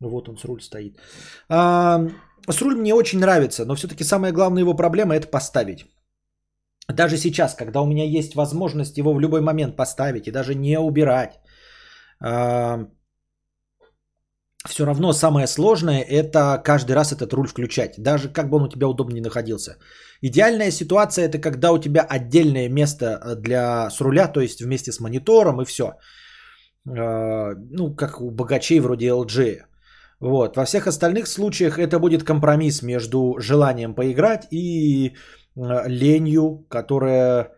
Вот 0.00 0.28
он 0.28 0.36
с 0.36 0.44
руль 0.44 0.60
стоит. 0.60 0.98
А, 1.48 2.08
с 2.48 2.62
руль 2.62 2.76
мне 2.76 2.94
очень 2.94 3.18
нравится, 3.18 3.64
но 3.64 3.74
все-таки 3.74 4.04
самая 4.04 4.32
главная 4.32 4.62
его 4.62 4.74
проблема 4.74 5.14
это 5.14 5.28
поставить. 5.28 5.86
Даже 6.88 7.16
сейчас, 7.16 7.54
когда 7.54 7.80
у 7.80 7.86
меня 7.86 8.04
есть 8.04 8.34
возможность 8.34 8.98
его 8.98 9.14
в 9.14 9.20
любой 9.20 9.40
момент 9.40 9.76
поставить 9.76 10.26
и 10.28 10.32
даже 10.32 10.54
не 10.54 10.78
убирать, 10.78 11.40
а, 12.20 12.86
все 14.68 14.86
равно 14.86 15.12
самое 15.12 15.46
сложное 15.46 16.00
это 16.00 16.60
каждый 16.64 16.92
раз 16.92 17.12
этот 17.12 17.32
руль 17.32 17.48
включать, 17.48 17.94
даже 17.98 18.28
как 18.28 18.48
бы 18.48 18.56
он 18.56 18.64
у 18.64 18.68
тебя 18.68 18.88
удобно 18.88 19.14
не 19.14 19.20
находился. 19.20 19.76
Идеальная 20.22 20.70
ситуация 20.70 21.26
это 21.26 21.38
когда 21.38 21.72
у 21.72 21.78
тебя 21.78 22.00
отдельное 22.00 22.68
место 22.68 23.36
для 23.36 23.90
с 23.90 24.00
руля, 24.00 24.28
то 24.28 24.40
есть 24.40 24.62
вместе 24.62 24.92
с 24.92 25.00
монитором 25.00 25.60
и 25.60 25.64
все. 25.64 25.84
А, 26.88 27.54
ну, 27.70 27.94
как 27.94 28.20
у 28.20 28.30
богачей 28.30 28.80
вроде 28.80 29.08
LG. 29.08 29.62
Вот. 30.20 30.56
Во 30.56 30.64
всех 30.64 30.86
остальных 30.86 31.26
случаях 31.26 31.78
это 31.78 31.98
будет 31.98 32.24
компромисс 32.24 32.82
между 32.82 33.36
желанием 33.38 33.94
поиграть 33.94 34.46
и 34.50 35.08
э, 35.08 35.88
ленью, 35.88 36.66
которая 36.70 37.50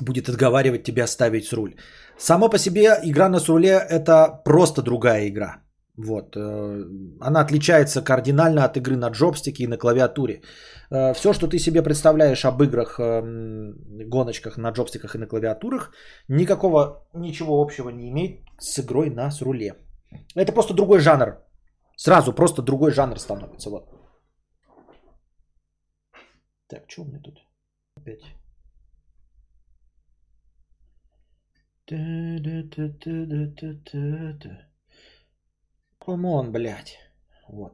будет 0.00 0.28
отговаривать 0.28 0.82
тебя 0.82 1.06
ставить 1.06 1.46
с 1.46 1.52
руль. 1.52 1.76
Само 2.18 2.48
по 2.48 2.58
себе 2.58 2.98
игра 3.04 3.28
на 3.28 3.38
сруле 3.38 3.78
это 3.88 4.40
просто 4.44 4.82
другая 4.82 5.28
игра. 5.28 5.61
Вот. 6.04 6.36
Э, 6.36 6.84
она 7.20 7.40
отличается 7.40 8.02
кардинально 8.02 8.64
от 8.64 8.76
игры 8.76 8.96
на 8.96 9.10
джобстике 9.10 9.64
и 9.64 9.68
на 9.68 9.76
клавиатуре. 9.76 10.42
Э, 10.90 11.14
Все, 11.14 11.32
что 11.32 11.46
ты 11.46 11.58
себе 11.58 11.82
представляешь 11.82 12.44
об 12.44 12.62
играх, 12.62 12.98
гоночках 12.98 14.56
на 14.58 14.70
джобстиках 14.70 15.14
и 15.14 15.18
на 15.18 15.26
клавиатурах, 15.26 15.92
никакого, 16.28 17.06
ничего 17.14 17.60
общего 17.60 17.90
не 17.90 18.08
имеет 18.08 18.40
с 18.58 18.78
игрой 18.78 19.10
на 19.10 19.30
сруле. 19.30 19.74
Это 20.36 20.52
просто 20.52 20.74
другой 20.74 21.00
жанр 21.00 21.36
Сразу 21.96 22.32
просто 22.32 22.62
другой 22.62 22.90
жанр 22.90 23.18
становится. 23.18 23.70
Вот. 23.70 23.88
Так, 26.68 26.84
что 26.88 27.02
у 27.02 27.04
меня 27.04 27.20
тут? 27.20 27.38
Опять. 27.96 28.22
Come 36.04 36.31
on, 36.31 36.52
блядь. 36.52 36.98
Вот. 37.48 37.72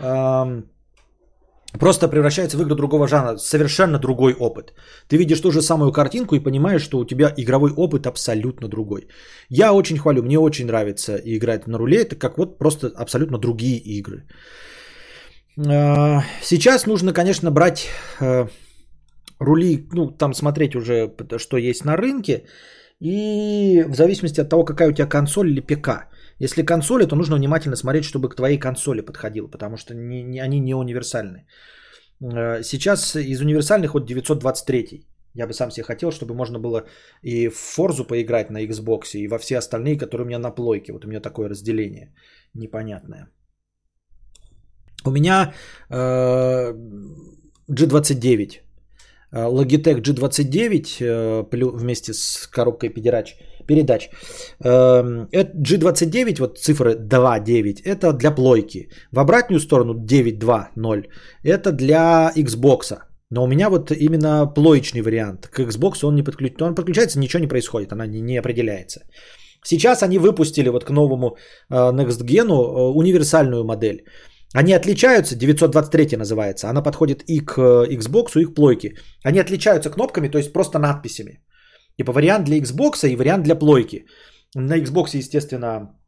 Эм, 0.00 0.64
просто 1.78 2.08
превращается 2.08 2.56
в 2.56 2.62
игру 2.62 2.74
другого 2.74 3.08
жанра, 3.08 3.36
совершенно 3.38 3.98
другой 3.98 4.34
опыт. 4.34 4.72
Ты 5.08 5.16
видишь 5.16 5.40
ту 5.40 5.50
же 5.50 5.62
самую 5.62 5.92
картинку 5.92 6.34
и 6.34 6.42
понимаешь, 6.42 6.82
что 6.82 6.98
у 6.98 7.04
тебя 7.04 7.32
игровой 7.36 7.72
опыт 7.72 8.06
абсолютно 8.06 8.68
другой. 8.68 9.08
Я 9.48 9.72
очень 9.72 9.98
хвалю, 9.98 10.22
мне 10.22 10.38
очень 10.38 10.66
нравится 10.66 11.16
играть 11.24 11.66
на 11.66 11.78
руле, 11.78 12.02
это 12.02 12.16
как 12.16 12.38
вот 12.38 12.58
просто 12.58 12.92
абсолютно 12.96 13.38
другие 13.38 13.78
игры. 13.78 14.24
А, 15.58 16.22
сейчас 16.42 16.86
нужно, 16.86 17.12
конечно, 17.12 17.50
брать 17.50 17.88
э, 18.20 18.46
рули, 19.40 19.88
ну, 19.92 20.10
там 20.10 20.34
смотреть 20.34 20.74
уже, 20.74 21.10
что 21.38 21.56
есть 21.56 21.84
на 21.84 21.96
рынке, 21.96 22.44
и 23.00 23.84
в 23.88 23.94
зависимости 23.94 24.40
от 24.40 24.48
того, 24.48 24.64
какая 24.64 24.88
у 24.88 24.92
тебя 24.92 25.08
консоль 25.08 25.50
или 25.50 25.60
ПК. 25.60 26.08
Если 26.42 26.64
консоли, 26.64 27.06
то 27.06 27.16
нужно 27.16 27.36
внимательно 27.36 27.76
смотреть, 27.76 28.04
чтобы 28.04 28.28
к 28.28 28.34
твоей 28.34 28.58
консоли 28.58 29.00
подходило, 29.00 29.48
потому 29.48 29.76
что 29.76 29.94
не, 29.94 30.22
не, 30.24 30.40
они 30.40 30.60
не 30.60 30.74
универсальны. 30.74 31.46
Э, 32.20 32.62
сейчас 32.62 33.14
из 33.14 33.40
универсальных 33.40 33.94
вот 33.94 34.06
923. 34.06 35.06
Я 35.34 35.46
бы 35.46 35.52
сам 35.52 35.70
себе 35.70 35.84
хотел, 35.84 36.10
чтобы 36.10 36.34
можно 36.34 36.58
было 36.58 36.84
и 37.22 37.48
в 37.48 37.54
Форзу 37.54 38.04
поиграть 38.04 38.50
на 38.50 38.66
Xbox, 38.66 39.14
и 39.14 39.28
во 39.28 39.38
все 39.38 39.58
остальные, 39.58 39.98
которые 39.98 40.24
у 40.24 40.28
меня 40.28 40.38
на 40.38 40.50
плойке. 40.50 40.92
Вот 40.92 41.04
у 41.04 41.08
меня 41.08 41.20
такое 41.20 41.48
разделение 41.48 42.12
непонятное. 42.54 43.28
У 45.04 45.10
меня 45.10 45.54
э, 45.90 46.72
G29. 47.70 48.60
Э, 49.32 49.46
Logitech 49.46 50.02
G29 50.02 51.00
э, 51.00 51.42
вместе 51.52 52.12
с 52.12 52.48
коробкой 52.48 52.88
передач. 52.88 53.36
Передач. 53.66 54.10
Эм, 54.64 55.28
G29, 55.32 56.40
вот 56.40 56.58
цифры 56.58 56.94
2.9, 56.94 57.82
это 57.84 58.12
для 58.12 58.30
плойки. 58.30 58.88
В 59.12 59.18
обратную 59.18 59.60
сторону 59.60 59.94
9.2.0, 59.94 61.04
это 61.44 61.72
для 61.72 62.32
Xbox. 62.36 62.98
Но 63.30 63.44
у 63.44 63.46
меня 63.46 63.70
вот 63.70 63.90
именно 63.90 64.46
плоечный 64.46 65.02
вариант. 65.02 65.48
К 65.48 65.60
Xbox 65.60 66.04
он 66.04 66.14
не 66.14 66.22
подключается. 66.22 66.64
Он 66.64 66.74
подключается, 66.74 67.18
ничего 67.18 67.40
не 67.40 67.48
происходит, 67.48 67.92
она 67.92 68.06
не, 68.06 68.38
определяется. 68.38 69.00
Сейчас 69.64 70.02
они 70.02 70.18
выпустили 70.18 70.68
вот 70.68 70.84
к 70.84 70.90
новому 70.90 71.36
э, 71.70 71.74
Next 71.74 72.22
Gen 72.24 72.50
универсальную 72.94 73.64
модель. 73.64 74.04
Они 74.54 74.74
отличаются, 74.74 75.34
923 75.34 76.16
называется, 76.16 76.68
она 76.68 76.82
подходит 76.82 77.22
и 77.26 77.40
к 77.40 77.58
э, 77.58 77.96
Xbox, 77.96 78.40
и 78.40 78.44
к 78.44 78.54
плойке. 78.54 78.94
Они 79.24 79.40
отличаются 79.40 79.90
кнопками, 79.90 80.28
то 80.28 80.38
есть 80.38 80.52
просто 80.52 80.78
надписями. 80.78 81.40
Типа 81.98 82.12
вариант 82.12 82.44
для 82.44 82.58
Xbox 82.58 83.08
и 83.08 83.16
вариант 83.16 83.44
для 83.44 83.54
плойки. 83.54 84.06
На 84.54 84.78
Xbox, 84.78 85.16
естественно, 85.16 85.98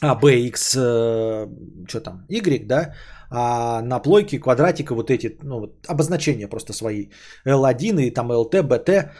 а, 0.00 0.14
B, 0.14 0.46
X, 0.46 0.76
э, 0.76 1.46
что 1.88 2.00
там, 2.00 2.24
Y, 2.28 2.66
да, 2.66 2.94
а 3.30 3.82
на 3.82 3.98
плойке 3.98 4.38
квадратика 4.38 4.94
вот 4.94 5.10
эти, 5.10 5.38
ну, 5.42 5.60
вот, 5.60 5.86
обозначения 5.88 6.48
просто 6.48 6.72
свои, 6.72 7.08
L1 7.46 8.00
и 8.00 8.10
там 8.10 8.30
LT, 8.30 8.62
BT, 8.62 9.10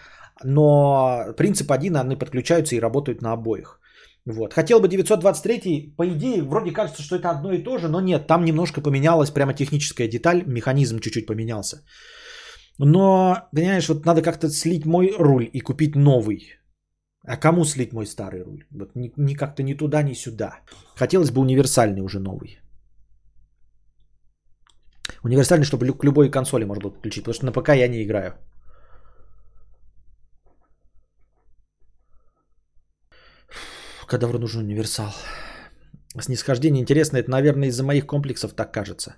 но 0.45 1.35
принцип 1.37 1.71
один, 1.73 1.97
они 1.97 2.17
подключаются 2.17 2.77
и 2.77 2.81
работают 2.81 3.23
на 3.23 3.33
обоих. 3.33 3.81
Вот. 4.25 4.53
Хотел 4.53 4.81
бы 4.81 4.89
923, 4.89 5.95
по 5.97 6.07
идее, 6.07 6.43
вроде 6.43 6.71
кажется, 6.71 7.03
что 7.03 7.17
это 7.17 7.31
одно 7.31 7.53
и 7.53 7.63
то 7.63 7.79
же, 7.79 7.89
но 7.89 8.01
нет, 8.01 8.27
там 8.27 8.45
немножко 8.45 8.81
поменялась 8.81 9.31
прямо 9.31 9.55
техническая 9.55 10.09
деталь, 10.09 10.43
механизм 10.47 11.01
чуть-чуть 11.01 11.27
поменялся. 11.27 11.83
Но, 12.79 13.49
понимаешь, 13.53 13.89
вот 13.89 14.07
надо 14.07 14.23
как-то 14.23 14.49
слить 14.51 14.87
мой 14.87 15.13
руль 15.19 15.51
и 15.53 15.61
купить 15.61 15.97
новый. 15.97 16.55
А 17.27 17.37
кому 17.37 17.65
слить 17.65 17.93
мой 17.93 18.07
старый 18.07 18.43
руль? 18.43 18.65
Вот 18.71 18.95
ни, 18.95 19.13
ни 19.17 19.35
как-то 19.35 19.63
ни 19.63 19.75
туда, 19.75 20.03
ни 20.03 20.15
сюда. 20.15 20.61
Хотелось 20.95 21.31
бы 21.31 21.41
универсальный 21.41 22.03
уже 22.03 22.21
новый. 22.21 22.61
Универсальный, 25.25 25.65
чтобы 25.65 25.87
к 25.93 26.05
любой 26.05 26.31
консоли 26.31 26.65
можно 26.65 26.83
было 26.83 26.93
подключить, 26.93 27.25
потому 27.25 27.35
что 27.35 27.47
на 27.47 27.53
ПК 27.53 27.69
я 27.71 27.89
не 27.89 28.05
играю. 28.05 28.35
Кадавру 34.07 34.39
нужен 34.39 34.63
универсал. 34.63 35.13
Снисхождение 36.21 36.81
интересно, 36.81 37.19
это, 37.19 37.31
наверное, 37.31 37.69
из-за 37.69 37.85
моих 37.85 38.07
комплексов 38.07 38.55
так 38.55 38.73
кажется. 38.73 39.17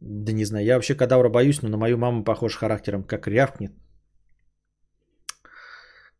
Да 0.00 0.32
не 0.32 0.44
знаю, 0.44 0.64
я 0.64 0.74
вообще 0.74 0.94
кадавра 0.94 1.28
боюсь, 1.28 1.62
но 1.62 1.68
на 1.68 1.76
мою 1.76 1.98
маму 1.98 2.24
похож 2.24 2.56
характером, 2.56 3.04
как 3.04 3.28
рявкнет. 3.28 3.72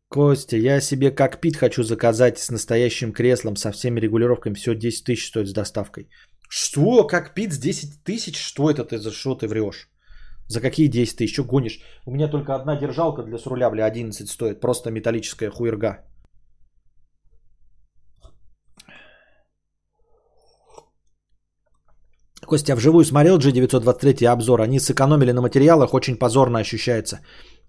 Костя, 0.07 0.57
я 0.57 0.81
себе 0.81 1.09
кокпит 1.09 1.55
хочу 1.55 1.83
заказать 1.83 2.37
с 2.37 2.51
настоящим 2.51 3.13
креслом, 3.13 3.55
со 3.55 3.71
всеми 3.71 3.99
регулировками. 3.99 4.55
Все 4.55 4.75
10 4.75 5.05
тысяч 5.05 5.27
стоит 5.27 5.47
с 5.47 5.53
доставкой. 5.53 6.09
Что? 6.49 7.07
Кокпит 7.07 7.53
с 7.53 7.57
10 7.57 8.03
тысяч? 8.03 8.35
Что 8.37 8.69
это 8.69 8.83
ты? 8.83 8.97
За 8.97 9.11
что 9.11 9.35
ты 9.35 9.47
врешь? 9.47 9.89
За 10.47 10.59
какие 10.59 10.89
10 10.89 11.17
тысяч? 11.17 11.33
Что 11.33 11.45
гонишь? 11.45 11.79
У 12.05 12.11
меня 12.11 12.27
только 12.27 12.55
одна 12.55 12.75
держалка 12.75 13.23
для 13.23 13.37
с 13.37 13.45
руля, 13.45 13.69
бля, 13.69 13.85
11 13.85 14.29
стоит. 14.29 14.59
Просто 14.59 14.91
металлическая 14.91 15.49
хуерга. 15.49 16.10
Костя, 22.51 22.75
вживую 22.75 23.05
смотрел 23.05 23.37
G923 23.37 24.25
обзор. 24.25 24.61
Они 24.61 24.79
сэкономили 24.79 25.31
на 25.31 25.41
материалах, 25.41 25.93
очень 25.93 26.17
позорно 26.17 26.59
ощущается. 26.59 27.19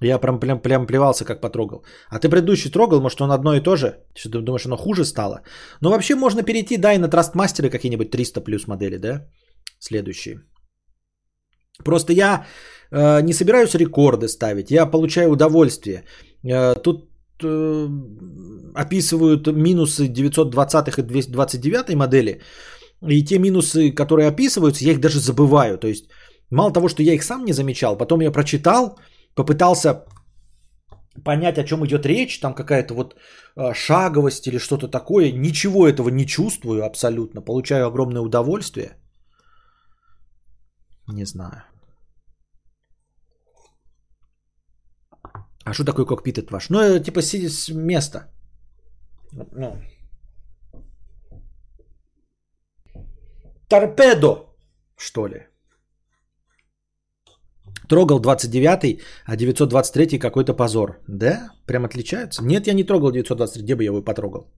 Я 0.03 0.19
прям, 0.19 0.41
прям, 0.41 0.59
прям 0.59 0.87
плевался, 0.87 1.25
как 1.25 1.41
потрогал. 1.41 1.85
А 2.11 2.19
ты 2.19 2.29
предыдущий 2.29 2.71
трогал, 2.71 3.01
может, 3.01 3.21
он 3.21 3.31
одно 3.31 3.55
и 3.55 3.61
то 3.61 3.77
же? 3.77 3.87
Что 4.17 4.29
ты 4.31 4.41
думаешь, 4.41 4.67
оно 4.67 4.77
хуже 4.77 5.05
стало? 5.05 5.43
Но 5.81 5.91
вообще 5.91 6.17
можно 6.17 6.43
перейти, 6.43 6.79
да, 6.79 6.95
и 6.95 6.99
на 6.99 7.09
Трастмастеры 7.09 7.71
какие-нибудь 7.71 8.11
300 8.11 8.41
плюс 8.41 8.67
модели, 8.67 8.97
да? 8.97 9.29
Следующие. 9.79 10.41
Просто 11.85 12.13
я 12.13 12.45
э, 12.91 13.23
не 13.23 13.35
собираюсь 13.35 13.75
рекорды 13.75 14.27
ставить, 14.27 14.71
я 14.71 14.91
получаю 14.91 15.31
удовольствие. 15.31 16.03
Э, 16.43 16.75
тут 16.75 17.09
э, 17.45 17.89
описывают 18.75 19.47
минусы 19.47 20.09
920 20.09 20.99
и 20.99 21.03
229 21.03 21.95
модели. 21.95 22.41
И 23.09 23.25
те 23.25 23.39
минусы, 23.39 23.91
которые 23.91 24.29
описываются, 24.29 24.85
я 24.85 24.93
их 24.93 25.01
даже 25.01 25.19
забываю. 25.19 25.79
То 25.79 25.89
есть, 25.89 26.05
мало 26.51 26.73
того, 26.73 26.89
что 26.89 27.03
я 27.03 27.15
их 27.15 27.23
сам 27.23 27.45
не 27.45 27.53
замечал, 27.53 27.97
потом 27.97 28.21
я 28.21 28.31
прочитал, 28.31 28.99
попытался 29.35 30.05
понять, 31.25 31.59
о 31.59 31.65
чем 31.65 31.85
идет 31.85 32.07
речь, 32.07 32.41
там 32.41 32.55
какая-то 32.55 32.95
вот 32.95 33.15
э, 33.57 33.75
шаговость 33.75 34.47
или 34.47 34.59
что-то 34.59 34.89
такое. 34.89 35.33
Ничего 35.33 35.87
этого 35.89 36.09
не 36.11 36.27
чувствую 36.27 36.85
абсолютно. 36.85 37.43
Получаю 37.43 37.87
огромное 37.87 38.23
удовольствие. 38.23 38.97
Не 41.09 41.27
знаю. 41.27 41.65
А 45.65 45.75
что 45.75 45.85
такое 45.85 46.07
кокпит 46.07 46.39
этот 46.39 46.51
ваш? 46.51 46.71
Ну, 46.71 46.79
это 46.79 47.05
типа 47.05 47.23
сидит 47.23 47.53
с 47.53 47.69
места. 47.69 48.33
Ну. 49.53 49.77
Торпедо, 53.73 54.55
что 54.99 55.27
ли? 55.27 55.47
Трогал 57.89 58.21
29-й, 58.21 59.01
а 59.25 59.37
923-й 59.37 60.19
какой-то 60.19 60.53
позор. 60.53 61.01
Да? 61.09 61.55
Прям 61.67 61.85
отличаются? 61.85 62.45
Нет, 62.45 62.67
я 62.67 62.75
не 62.75 62.85
трогал 62.85 63.11
923, 63.13 63.63
где 63.63 63.75
бы 63.75 63.83
я 63.83 63.87
его 63.87 64.03
потрогал? 64.03 64.53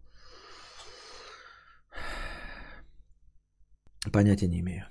Понятия 4.13 4.49
не 4.49 4.59
имею. 4.59 4.85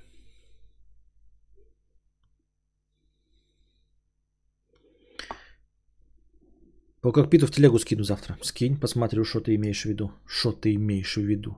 По 7.01 7.11
кокпиту 7.11 7.47
в 7.47 7.51
телегу 7.51 7.77
скину 7.77 8.03
завтра. 8.03 8.37
Скинь, 8.41 8.79
посмотрю, 8.79 9.25
что 9.25 9.41
ты 9.41 9.55
имеешь 9.55 9.81
в 9.81 9.89
виду. 9.89 10.13
Что 10.25 10.53
ты 10.53 10.75
имеешь 10.75 11.17
в 11.17 11.21
виду. 11.21 11.57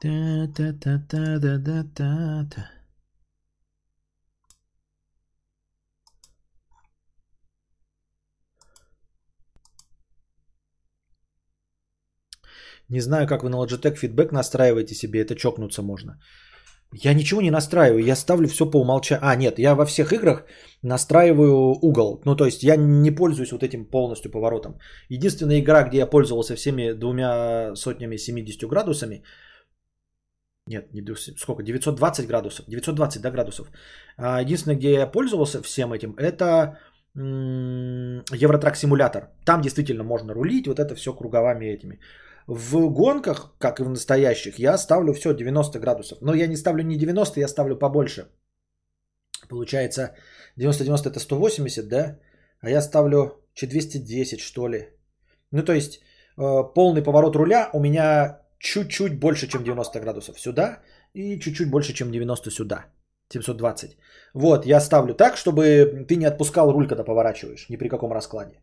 Та-та-та-та-да-да-та-та. 0.00 2.70
Не 12.88 13.00
знаю, 13.00 13.26
как 13.26 13.42
вы 13.42 13.50
на 13.50 13.56
Logitech 13.56 13.96
фидбэк 13.96 14.32
настраиваете 14.32 14.94
себе, 14.94 15.20
это 15.20 15.34
чокнуться 15.34 15.82
можно. 15.82 16.20
Я 16.92 17.12
ничего 17.12 17.42
не 17.42 17.50
настраиваю, 17.50 18.04
я 18.04 18.16
ставлю 18.16 18.48
все 18.48 18.70
по 18.70 18.80
умолчанию. 18.80 19.26
А, 19.26 19.36
нет, 19.36 19.58
я 19.58 19.74
во 19.74 19.84
всех 19.84 20.12
играх 20.12 20.44
настраиваю 20.82 21.76
угол. 21.82 22.22
Ну, 22.24 22.36
то 22.36 22.46
есть 22.46 22.62
я 22.62 22.76
не 22.76 23.10
пользуюсь 23.10 23.52
вот 23.52 23.62
этим 23.62 23.84
полностью 23.84 24.30
поворотом. 24.30 24.78
Единственная 25.10 25.58
игра, 25.58 25.82
где 25.82 25.98
я 25.98 26.06
пользовался 26.06 26.56
всеми 26.56 26.92
двумя 26.92 27.74
сотнями 27.74 28.16
70 28.16 28.68
градусами, 28.68 29.22
нет, 30.68 30.94
не 30.94 31.02
200, 31.02 31.38
сколько, 31.38 31.62
920 31.62 32.26
градусов, 32.26 32.66
920 32.68 33.22
да, 33.22 33.30
градусов. 33.30 33.70
А 34.16 34.40
единственное, 34.40 34.76
где 34.76 34.92
я 34.92 35.06
пользовался 35.06 35.62
всем 35.62 35.92
этим, 35.92 36.14
это 36.16 36.78
Евротрак 37.14 38.76
симулятор. 38.76 39.28
Там 39.44 39.60
действительно 39.60 40.04
можно 40.04 40.34
рулить, 40.34 40.66
вот 40.66 40.78
это 40.78 40.94
все 40.94 41.12
круговыми 41.12 41.66
этими. 41.66 42.00
В 42.46 42.88
гонках, 42.90 43.54
как 43.58 43.80
и 43.80 43.82
в 43.82 43.88
настоящих, 43.88 44.58
я 44.58 44.78
ставлю 44.78 45.12
все 45.12 45.34
90 45.34 45.78
градусов. 45.78 46.18
Но 46.20 46.34
я 46.34 46.46
не 46.46 46.56
ставлю 46.56 46.82
не 46.82 46.96
90, 46.96 47.40
я 47.40 47.48
ставлю 47.48 47.76
побольше. 47.76 48.28
Получается, 49.48 50.14
90-90 50.58 51.08
это 51.08 51.20
180, 51.20 51.88
да? 51.88 52.18
А 52.60 52.70
я 52.70 52.80
ставлю 52.80 53.42
210, 53.54 54.40
что 54.40 54.68
ли. 54.68 54.88
Ну, 55.50 55.62
то 55.62 55.72
есть, 55.72 56.00
э, 56.36 56.72
полный 56.74 57.02
поворот 57.02 57.36
руля 57.36 57.70
у 57.72 57.80
меня 57.80 58.40
чуть-чуть 58.58 59.18
больше, 59.18 59.48
чем 59.48 59.64
90 59.64 60.00
градусов 60.00 60.40
сюда. 60.40 60.80
И 61.14 61.38
чуть-чуть 61.38 61.70
больше, 61.70 61.92
чем 61.92 62.10
90 62.12 62.50
сюда. 62.50 62.86
720. 63.32 63.96
Вот, 64.34 64.66
я 64.66 64.80
ставлю 64.80 65.14
так, 65.14 65.36
чтобы 65.36 66.04
ты 66.08 66.16
не 66.16 66.24
отпускал 66.24 66.72
руль, 66.72 66.88
когда 66.88 67.04
поворачиваешь. 67.04 67.68
Ни 67.68 67.76
при 67.76 67.88
каком 67.88 68.12
раскладе. 68.12 68.60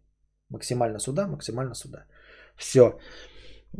Максимально 0.49 0.99
сюда, 0.99 1.27
максимально 1.27 1.75
сюда. 1.75 2.05
Все. 2.57 2.99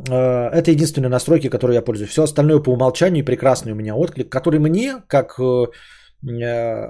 Э, 0.08 0.50
это 0.50 0.70
единственные 0.70 1.10
настройки, 1.10 1.48
которые 1.48 1.76
я 1.76 1.82
пользуюсь. 1.82 2.10
Все 2.10 2.22
остальное 2.22 2.62
по 2.62 2.70
умолчанию 2.70 3.22
и 3.22 3.26
прекрасный 3.26 3.72
у 3.72 3.76
меня 3.76 3.94
отклик, 3.94 4.30
который 4.30 4.58
мне, 4.60 5.02
как... 5.08 5.38
Э, 5.38 5.66
э, 6.28 6.86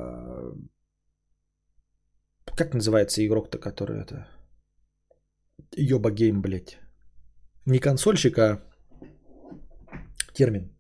как 2.56 2.74
называется 2.74 3.26
игрок-то, 3.26 3.58
который 3.58 4.00
это... 4.00 4.26
Йоба 5.76 6.10
гейм, 6.10 6.42
блядь. 6.42 6.78
Не 7.66 7.78
консольщик, 7.78 8.38
а 8.38 8.62
термин. 10.36 10.70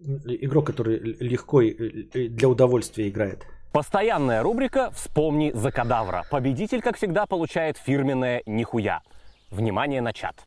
Игрок, 0.00 0.66
который 0.66 0.98
легко 1.20 1.62
для 1.62 2.48
удовольствия 2.48 3.08
играет. 3.08 3.46
Постоянная 3.72 4.42
рубрика 4.42 4.90
«Вспомни 4.90 5.52
за 5.54 5.70
кадавра». 5.70 6.24
Победитель, 6.30 6.80
как 6.82 6.96
всегда, 6.96 7.26
получает 7.26 7.78
фирменное 7.78 8.42
«Нихуя». 8.46 9.00
Внимание 9.50 10.00
на 10.00 10.12
чат. 10.12 10.46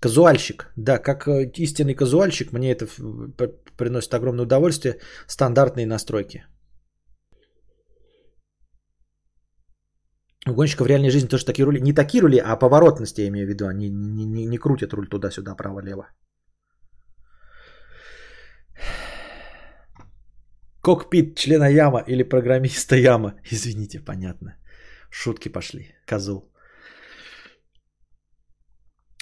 Казуальщик. 0.00 0.72
Да, 0.76 0.98
как 0.98 1.28
э, 1.28 1.50
истинный 1.54 1.94
казуальщик, 1.94 2.52
мне 2.52 2.72
это 2.72 2.86
приносит 3.76 4.14
огромное 4.14 4.44
удовольствие. 4.44 4.98
Стандартные 5.26 5.86
настройки. 5.86 6.44
У 10.48 10.54
гонщика 10.54 10.84
в 10.84 10.86
реальной 10.86 11.10
жизни 11.10 11.28
тоже 11.28 11.44
такие 11.44 11.64
рули. 11.64 11.80
Не 11.80 11.92
такие 11.92 12.22
рули, 12.22 12.38
а 12.38 12.56
поворотности, 12.56 13.20
я 13.20 13.28
имею 13.28 13.46
в 13.46 13.48
виду. 13.48 13.66
Они 13.66 13.90
не, 13.90 14.24
не, 14.24 14.46
не 14.46 14.58
крутят 14.58 14.92
руль 14.92 15.08
туда-сюда, 15.08 15.56
право-лево. 15.56 16.08
Кокпит 20.82 21.36
члена 21.36 21.68
яма 21.68 22.04
или 22.06 22.22
программиста 22.22 22.96
яма. 22.96 23.34
Извините, 23.50 23.98
понятно. 23.98 24.56
Шутки 25.10 25.48
пошли. 25.48 25.94
Козул. 26.06 26.52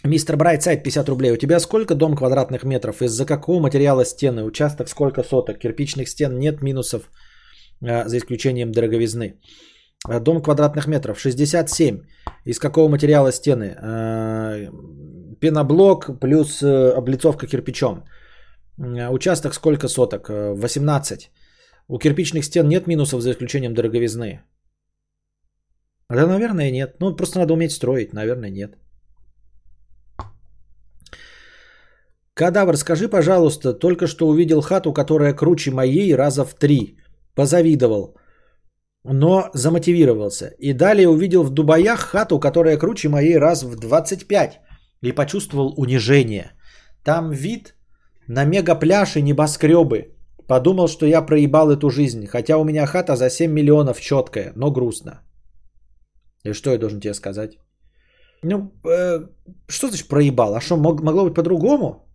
Мистер 0.06 0.36
Брайтсайд, 0.36 0.82
50 0.82 1.08
рублей. 1.08 1.32
У 1.32 1.38
тебя 1.38 1.58
сколько 1.60 1.94
дом 1.94 2.16
квадратных 2.16 2.64
метров? 2.64 3.00
Из-за 3.00 3.24
какого 3.24 3.60
материала 3.60 4.04
стены? 4.04 4.44
Участок 4.44 4.88
сколько 4.88 5.22
соток? 5.22 5.58
Кирпичных 5.58 6.08
стен 6.08 6.38
нет 6.38 6.60
минусов, 6.60 7.10
а, 7.82 8.04
за 8.06 8.18
исключением 8.18 8.72
дороговизны. 8.72 9.40
А, 10.08 10.20
дом 10.20 10.42
квадратных 10.42 10.86
метров 10.86 11.18
67. 11.18 12.02
Из 12.44 12.58
какого 12.58 12.88
материала 12.88 13.32
стены? 13.32 13.74
А, 13.76 14.70
пеноблок 15.40 16.20
плюс 16.20 16.62
э, 16.62 16.92
облицовка 16.96 17.46
кирпичом. 17.46 18.04
Участок 19.10 19.54
сколько 19.54 19.88
соток? 19.88 20.28
18. 20.28 21.30
У 21.88 21.98
кирпичных 21.98 22.44
стен 22.44 22.68
нет 22.68 22.86
минусов 22.86 23.20
за 23.20 23.30
исключением 23.30 23.74
дороговизны. 23.74 24.40
Да, 26.10 26.26
наверное, 26.26 26.70
нет. 26.70 26.96
Ну, 27.00 27.16
просто 27.16 27.38
надо 27.38 27.54
уметь 27.54 27.72
строить. 27.72 28.12
Наверное, 28.12 28.50
нет. 28.50 28.76
Кадавр, 32.34 32.76
скажи, 32.76 33.08
пожалуйста, 33.08 33.72
только 33.78 34.06
что 34.06 34.26
увидел 34.26 34.60
хату, 34.60 34.92
которая 34.92 35.34
круче 35.34 35.70
моей 35.70 36.14
раза 36.14 36.44
в 36.44 36.54
три. 36.54 36.98
Позавидовал, 37.34 38.16
но 39.04 39.50
замотивировался. 39.54 40.54
И 40.58 40.72
далее 40.72 41.08
увидел 41.08 41.44
в 41.44 41.50
Дубаях 41.50 42.00
хату, 42.00 42.40
которая 42.40 42.78
круче 42.78 43.08
моей 43.08 43.38
раз 43.38 43.62
в 43.62 43.76
25. 43.76 44.60
И 45.02 45.12
почувствовал 45.12 45.74
унижение. 45.76 46.52
Там 47.04 47.30
вид 47.30 47.74
на 48.26 48.44
мегапляж 48.44 49.16
и 49.16 49.22
небоскребы. 49.22 50.14
Подумал, 50.48 50.88
что 50.88 51.06
я 51.06 51.22
проебал 51.26 51.70
эту 51.70 51.90
жизнь, 51.90 52.26
хотя 52.26 52.56
у 52.58 52.64
меня 52.64 52.86
хата 52.86 53.16
за 53.16 53.30
7 53.30 53.52
миллионов 53.52 54.00
четкая, 54.00 54.52
но 54.56 54.70
грустно. 54.70 55.20
И 56.44 56.52
что 56.52 56.70
я 56.70 56.78
должен 56.78 57.00
тебе 57.00 57.14
сказать? 57.14 57.58
Ну, 58.42 58.72
э, 58.84 59.26
что 59.68 59.88
значит 59.88 60.08
проебал? 60.08 60.54
А 60.54 60.60
что, 60.60 60.76
мог, 60.76 61.02
могло 61.02 61.24
быть 61.24 61.34
по-другому? 61.34 62.06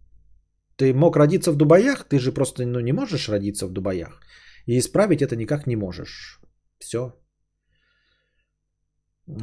Ты 0.76 0.94
мог 0.94 1.18
родиться 1.18 1.52
в 1.52 1.56
Дубаях, 1.56 2.04
ты 2.04 2.20
же 2.20 2.32
просто 2.32 2.66
ну, 2.66 2.80
не 2.80 2.94
можешь 2.94 3.30
родиться 3.30 3.68
в 3.68 3.72
Дубаях. 3.72 4.22
И 4.68 4.78
исправить 4.78 5.22
это 5.22 5.36
никак 5.36 5.68
не 5.68 5.76
можешь. 5.76 6.40
Все. 6.80 7.14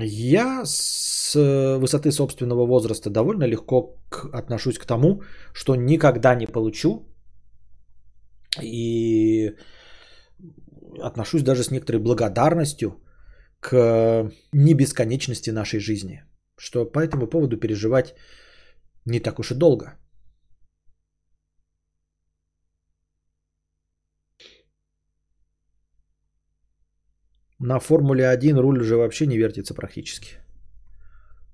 Я 0.00 0.62
с 0.64 1.34
высоты 1.78 2.10
собственного 2.10 2.66
возраста 2.66 3.10
довольно 3.10 3.44
легко 3.44 3.96
к- 4.08 4.28
отношусь 4.32 4.78
к 4.78 4.86
тому, 4.86 5.22
что 5.54 5.76
никогда 5.76 6.34
не 6.34 6.46
получу. 6.46 7.06
И 8.62 9.54
отношусь 11.02 11.42
даже 11.42 11.62
с 11.62 11.70
некоторой 11.70 12.02
благодарностью 12.02 13.02
к 13.60 14.30
небесконечности 14.52 15.50
нашей 15.50 15.78
жизни. 15.78 16.24
Что 16.58 16.84
по 16.84 16.98
этому 16.98 17.26
поводу 17.26 17.58
переживать 17.58 18.14
не 19.04 19.20
так 19.20 19.38
уж 19.38 19.50
и 19.50 19.54
долго. 19.54 19.98
На 27.59 27.81
Формуле 27.81 28.28
1 28.28 28.59
руль 28.59 28.81
уже 28.81 28.97
вообще 28.97 29.27
не 29.27 29.39
вертится 29.39 29.74
практически. 29.74 30.28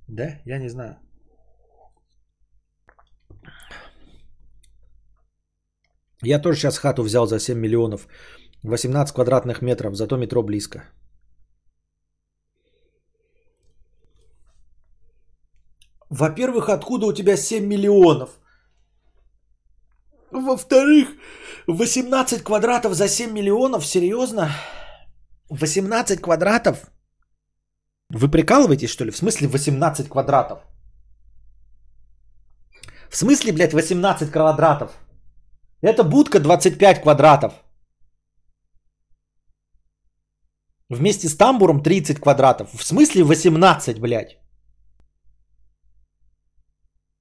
Да? 0.08 0.40
Я 0.44 0.58
не 0.58 0.68
знаю. 0.68 0.98
Я 6.22 6.38
тоже 6.38 6.58
сейчас 6.58 6.78
хату 6.78 7.02
взял 7.02 7.26
за 7.26 7.38
7 7.38 7.58
миллионов. 7.58 8.08
18 8.62 9.14
квадратных 9.14 9.62
метров, 9.62 9.94
зато 9.94 10.16
метро 10.16 10.42
близко. 10.42 10.84
Во-первых, 16.10 16.68
откуда 16.68 17.06
у 17.06 17.12
тебя 17.12 17.36
7 17.36 17.66
миллионов? 17.66 18.38
Во-вторых, 20.30 21.08
18 21.66 22.42
квадратов 22.42 22.94
за 22.94 23.08
7 23.08 23.32
миллионов? 23.32 23.86
Серьезно? 23.86 24.50
18 25.52 26.20
квадратов? 26.20 26.90
Вы 28.08 28.30
прикалываетесь, 28.30 28.90
что 28.90 29.04
ли? 29.04 29.10
В 29.10 29.16
смысле 29.16 29.48
18 29.48 30.08
квадратов? 30.08 30.58
В 33.10 33.16
смысле, 33.16 33.52
блядь, 33.52 33.74
18 33.74 34.30
квадратов? 34.30 34.90
Это 35.82 36.04
будка 36.04 36.40
25 36.40 37.02
квадратов. 37.02 37.52
Вместе 40.88 41.28
с 41.28 41.36
тамбуром 41.36 41.82
30 41.82 42.18
квадратов. 42.18 42.70
В 42.74 42.82
смысле 42.82 43.24
18, 43.24 44.00
блядь? 44.00 44.38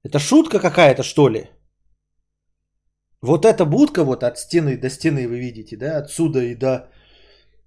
Это 0.04 0.18
шутка 0.18 0.58
какая-то, 0.58 1.02
что 1.02 1.28
ли? 1.28 1.50
Вот 3.22 3.44
эта 3.44 3.64
будка 3.64 4.04
вот 4.04 4.22
от 4.22 4.38
стены 4.38 4.76
до 4.76 4.90
стены 4.90 5.28
вы 5.28 5.38
видите, 5.38 5.76
да? 5.76 5.98
Отсюда 5.98 6.40
и 6.40 6.54
до 6.54 6.90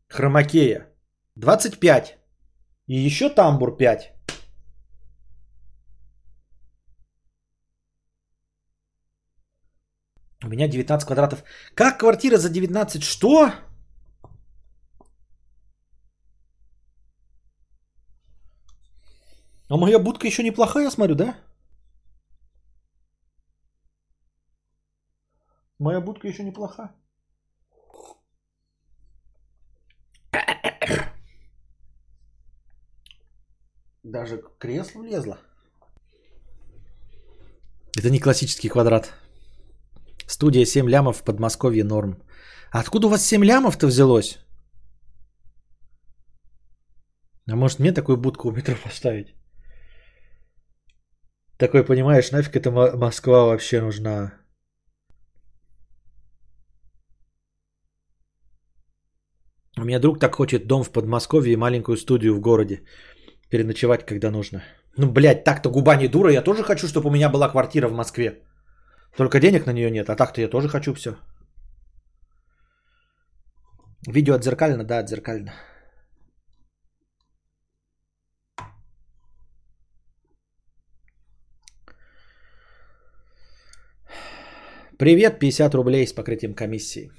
хромакея. 0.08 0.88
25. 1.36 2.18
И 2.88 2.96
еще 2.96 3.30
тамбур 3.30 3.76
5. 3.78 4.16
У 10.44 10.48
меня 10.48 10.68
19 10.68 11.08
квадратов. 11.08 11.44
Как 11.74 12.00
квартира 12.00 12.38
за 12.38 12.50
19? 12.50 13.02
Что? 13.04 13.52
А 19.70 19.78
моя 19.78 20.00
будка 20.00 20.28
еще 20.28 20.44
неплохая, 20.44 20.84
я 20.84 20.92
смотрю, 20.92 21.16
да? 21.16 21.36
Моя 25.80 26.02
будка 26.02 26.28
еще 26.28 26.44
неплоха. 26.44 26.94
Даже 34.04 34.42
кресло 34.60 35.02
влезло. 35.02 35.38
Это 37.98 38.10
не 38.10 38.20
классический 38.20 38.70
квадрат. 38.70 39.14
Студия 40.28 40.66
7 40.66 40.90
лямов 40.90 41.18
в 41.18 41.24
Подмосковье 41.24 41.84
норм. 41.84 42.18
А 42.72 42.80
откуда 42.80 43.08
у 43.08 43.10
вас 43.10 43.26
7 43.26 43.44
лямов-то 43.44 43.88
взялось? 43.88 44.40
А 47.52 47.56
может 47.56 47.80
мне 47.80 47.92
такую 47.94 48.18
будку 48.18 48.50
у 48.50 48.52
метро 48.52 48.76
поставить? 48.84 49.34
Такой, 51.58 51.86
понимаешь, 51.86 52.32
нафиг 52.32 52.56
эта 52.56 52.72
Мо- 52.72 52.98
Москва 52.98 53.46
вообще 53.46 53.82
нужна? 53.82 54.34
У 59.86 59.88
меня 59.88 60.00
друг 60.00 60.20
так 60.20 60.36
хочет 60.36 60.66
дом 60.66 60.84
в 60.84 60.92
Подмосковье 60.92 61.54
и 61.54 61.58
маленькую 61.58 61.98
студию 61.98 62.34
в 62.34 62.40
городе. 62.40 62.82
Переночевать, 63.50 64.04
когда 64.04 64.32
нужно. 64.32 64.64
Ну, 64.98 65.12
блядь, 65.12 65.44
так-то 65.44 65.70
губа 65.70 65.96
не 65.96 66.08
дура. 66.08 66.32
Я 66.32 66.42
тоже 66.42 66.64
хочу, 66.64 66.88
чтобы 66.88 67.10
у 67.10 67.12
меня 67.12 67.30
была 67.30 67.48
квартира 67.50 67.88
в 67.88 67.94
Москве. 67.94 68.42
Только 69.16 69.40
денег 69.40 69.68
на 69.68 69.74
нее 69.74 69.92
нет, 69.92 70.10
а 70.10 70.16
так-то 70.16 70.42
я 70.42 70.48
тоже 70.48 70.70
хочу 70.70 70.94
все. 70.96 71.16
Видео 74.08 74.34
отзеркально? 74.34 74.84
Да, 74.84 74.98
отзеркально. 74.98 75.54
Привет, 84.98 85.38
50 85.40 85.76
рублей 85.76 86.08
с 86.08 86.14
покрытием 86.14 86.56
комиссии. 86.56 87.12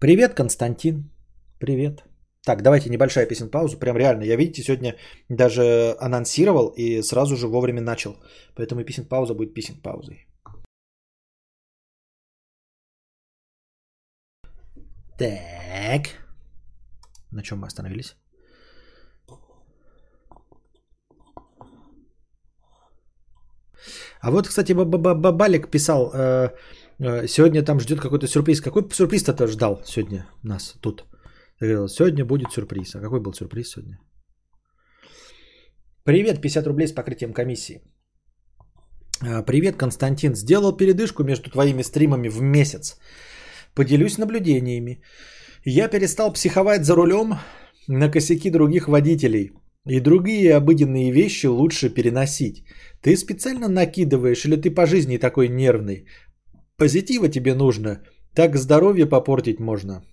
Привет, 0.00 0.34
Константин. 0.34 1.10
Привет. 1.58 2.04
Так, 2.46 2.62
давайте 2.62 2.88
небольшая 2.88 3.26
песен 3.26 3.50
паузу. 3.50 3.78
Прям 3.78 3.96
реально, 3.96 4.24
я, 4.24 4.36
видите, 4.36 4.62
сегодня 4.62 4.94
даже 5.28 5.96
анонсировал 5.98 6.72
и 6.76 7.02
сразу 7.02 7.36
же 7.36 7.48
вовремя 7.48 7.80
начал. 7.80 8.14
Поэтому 8.54 8.80
и 8.80 8.84
песен 8.84 9.04
пауза 9.08 9.34
будет 9.34 9.54
песен 9.54 9.74
паузой. 9.82 10.28
Так. 15.18 16.14
На 17.32 17.42
чем 17.42 17.58
мы 17.58 17.66
остановились? 17.66 18.14
А 24.20 24.30
вот, 24.30 24.46
кстати, 24.48 24.72
Бабалик 24.74 25.70
писал, 25.70 26.12
э, 26.14 26.50
сегодня 27.00 27.62
там 27.62 27.80
ждет 27.80 28.00
какой-то 28.00 28.26
сюрприз. 28.26 28.60
Какой 28.60 28.82
сюрприз-то 28.82 29.46
ждал 29.46 29.82
сегодня 29.86 30.26
нас 30.42 30.74
тут? 30.80 31.04
Ты 31.60 31.66
говорил, 31.66 31.88
сегодня 31.88 32.24
будет 32.24 32.52
сюрприз. 32.52 32.94
А 32.94 33.00
какой 33.00 33.20
был 33.20 33.32
сюрприз 33.32 33.68
сегодня? 33.68 33.98
Привет, 36.04 36.40
50 36.40 36.66
рублей 36.66 36.88
с 36.88 36.92
покрытием 36.92 37.32
комиссии. 37.32 37.80
А, 39.20 39.42
Привет, 39.42 39.76
Константин. 39.76 40.34
Сделал 40.34 40.76
передышку 40.76 41.24
между 41.24 41.50
твоими 41.50 41.82
стримами 41.82 42.28
в 42.28 42.40
месяц. 42.40 42.98
Поделюсь 43.74 44.18
наблюдениями. 44.18 45.02
Я 45.64 45.88
перестал 45.88 46.32
психовать 46.32 46.84
за 46.84 46.94
рулем 46.94 47.34
на 47.88 48.10
косяки 48.10 48.50
других 48.50 48.88
водителей. 48.88 49.52
И 49.86 50.00
другие 50.00 50.56
обыденные 50.56 51.12
вещи 51.12 51.46
лучше 51.46 51.88
переносить. 51.90 52.64
Ты 53.02 53.16
специально 53.16 53.68
накидываешь 53.68 54.44
или 54.44 54.56
ты 54.56 54.70
по 54.70 54.86
жизни 54.86 55.18
такой 55.18 55.48
нервный? 55.48 56.06
Позитива 56.78 57.28
тебе 57.28 57.54
нужно. 57.54 58.00
Так 58.34 58.56
здоровье 58.56 59.06
попортить 59.06 59.60
можно. 59.60 60.04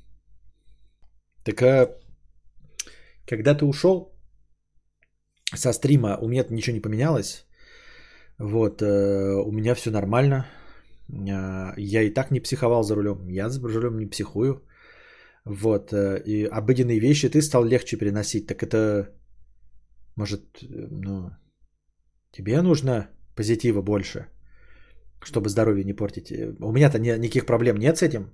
Так 1.43 1.61
а 1.61 1.95
когда 3.27 3.53
ты 3.53 3.65
ушел 3.65 4.11
со 5.55 5.73
стрима, 5.73 6.17
у 6.21 6.27
меня 6.27 6.45
ничего 6.49 6.75
не 6.75 6.81
поменялось. 6.81 7.45
Вот, 8.39 8.81
э, 8.81 9.43
у 9.45 9.51
меня 9.51 9.75
все 9.75 9.91
нормально. 9.91 10.45
Э, 11.09 11.73
Я 11.77 12.01
и 12.01 12.13
так 12.13 12.31
не 12.31 12.39
психовал 12.39 12.83
за 12.83 12.95
рулем. 12.95 13.29
Я 13.29 13.49
за 13.49 13.61
рулем 13.61 13.99
не 13.99 14.09
психую. 14.09 14.63
Вот, 15.45 15.93
э, 15.93 16.21
и 16.25 16.45
обыденные 16.45 16.99
вещи 16.99 17.29
ты 17.29 17.41
стал 17.41 17.63
легче 17.63 17.97
переносить. 17.97 18.47
Так 18.47 18.63
это, 18.63 19.13
может, 20.15 20.41
ну, 20.61 21.29
тебе 22.31 22.61
нужно 22.61 23.07
позитива 23.35 23.81
больше, 23.81 24.27
чтобы 25.25 25.49
здоровье 25.49 25.83
не 25.83 25.93
портить. 25.93 26.31
Э, 26.31 26.53
У 26.61 26.71
меня-то 26.71 26.99
ни- 26.99 27.17
никаких 27.19 27.45
проблем 27.45 27.77
нет 27.77 27.97
с 27.97 28.01
этим. 28.03 28.31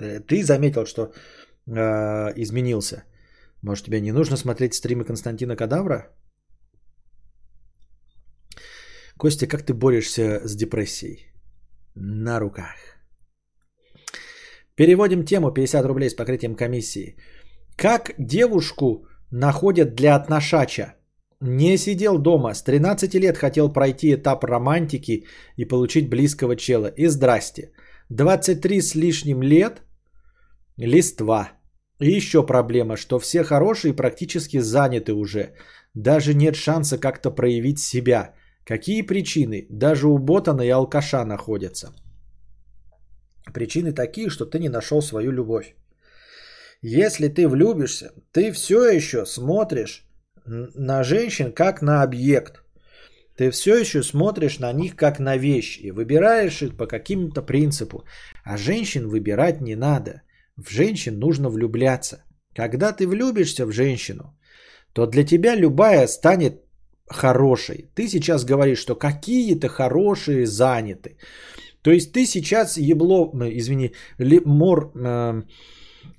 Э, 0.00 0.20
Ты 0.20 0.42
заметил, 0.44 0.86
что 0.86 1.02
э, 1.66 2.32
изменился. 2.36 3.04
Может, 3.62 3.86
тебе 3.86 4.00
не 4.00 4.12
нужно 4.12 4.36
смотреть 4.36 4.74
стримы 4.74 5.04
Константина 5.04 5.56
Кадавра? 5.56 6.06
Костя, 9.18 9.46
как 9.46 9.62
ты 9.62 9.72
борешься 9.74 10.40
с 10.44 10.56
депрессией? 10.56 11.32
На 11.94 12.40
руках. 12.40 12.74
Переводим 14.76 15.24
тему 15.24 15.52
50 15.52 15.84
рублей 15.86 16.10
с 16.10 16.14
покрытием 16.16 16.56
комиссии. 16.56 17.16
Как 17.76 18.12
девушку 18.18 19.06
находят 19.30 19.94
для 19.94 20.16
отношача. 20.16 20.94
Не 21.40 21.76
сидел 21.78 22.18
дома, 22.18 22.54
с 22.54 22.62
13 22.62 23.14
лет 23.14 23.36
хотел 23.36 23.72
пройти 23.72 24.14
этап 24.14 24.44
романтики 24.44 25.26
и 25.56 25.64
получить 25.64 26.08
близкого 26.08 26.56
чела. 26.56 26.86
И 26.86 27.08
здрасте. 27.08 27.72
23 28.10 28.80
с 28.80 28.94
лишним 28.94 29.42
лет– 29.42 29.82
листва. 30.76 31.52
И 32.00 32.10
еще 32.10 32.46
проблема, 32.46 32.96
что 32.96 33.18
все 33.18 33.44
хорошие 33.44 33.94
практически 33.94 34.60
заняты 34.60 35.12
уже. 35.12 35.54
Даже 35.94 36.34
нет 36.34 36.56
шанса 36.56 36.98
как-то 36.98 37.30
проявить 37.30 37.78
себя. 37.78 38.34
Какие 38.64 39.02
причины? 39.02 39.66
Даже 39.70 40.08
у 40.08 40.18
ботана 40.18 40.62
и 40.62 40.70
алкаша 40.70 41.24
находятся. 41.24 41.92
Причины 43.52 43.92
такие, 43.92 44.30
что 44.30 44.46
ты 44.46 44.58
не 44.58 44.68
нашел 44.68 45.02
свою 45.02 45.32
любовь. 45.32 45.74
Если 46.82 47.28
ты 47.28 47.48
влюбишься, 47.48 48.12
ты 48.32 48.52
все 48.52 48.90
еще 48.90 49.24
смотришь 49.26 50.06
на 50.46 51.04
женщин 51.04 51.52
как 51.52 51.82
на 51.82 52.02
объект. 52.02 52.62
Ты 53.36 53.50
все 53.50 53.76
еще 53.76 54.02
смотришь 54.02 54.58
на 54.58 54.72
них 54.72 54.94
как 54.94 55.18
на 55.18 55.36
вещи 55.36 55.80
и 55.80 55.90
выбираешь 55.90 56.62
их 56.62 56.76
по 56.76 56.86
каким-то 56.86 57.42
принципу. 57.42 58.04
А 58.44 58.56
женщин 58.56 59.08
выбирать 59.08 59.60
не 59.60 59.76
надо. 59.76 60.22
В 60.56 60.70
женщин 60.70 61.18
нужно 61.18 61.48
влюбляться. 61.48 62.24
Когда 62.54 62.92
ты 62.92 63.08
влюбишься 63.08 63.66
в 63.66 63.72
женщину, 63.72 64.36
то 64.92 65.06
для 65.06 65.24
тебя 65.24 65.56
любая 65.56 66.06
станет 66.06 66.62
хорошей. 67.08 67.90
Ты 67.94 68.08
сейчас 68.08 68.44
говоришь, 68.44 68.78
что 68.78 68.94
какие-то 68.94 69.68
хорошие 69.68 70.46
заняты. 70.46 71.16
То 71.82 71.90
есть 71.90 72.12
ты 72.12 72.26
сейчас 72.26 72.78
ебло, 72.78 73.32
извини, 73.34 73.92
ли, 74.18 74.40
мор, 74.44 74.92
э, 74.94 75.42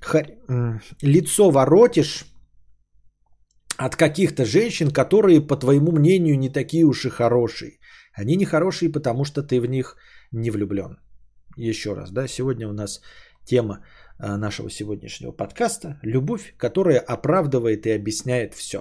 ха, 0.00 0.18
э, 0.18 0.78
лицо 1.02 1.50
воротишь 1.50 2.26
от 3.78 3.96
каких-то 3.96 4.44
женщин, 4.44 4.90
которые, 4.90 5.40
по 5.40 5.56
твоему 5.56 5.92
мнению, 5.92 6.38
не 6.38 6.48
такие 6.48 6.84
уж 6.84 7.04
и 7.04 7.10
хорошие. 7.10 7.78
Они 8.12 8.36
не 8.36 8.44
хорошие, 8.44 8.92
потому 8.92 9.24
что 9.24 9.42
ты 9.42 9.60
в 9.60 9.66
них 9.66 9.96
не 10.32 10.50
влюблен. 10.50 10.98
Еще 11.56 11.94
раз, 11.94 12.10
да, 12.10 12.28
сегодня 12.28 12.68
у 12.68 12.72
нас 12.72 13.00
тема 13.44 13.84
э, 14.18 14.36
нашего 14.36 14.70
сегодняшнего 14.70 15.32
подкаста– 15.32 15.98
любовь, 16.02 16.54
которая 16.58 16.98
оправдывает 16.98 17.86
и 17.86 17.90
объясняет 17.90 18.54
все. 18.54 18.78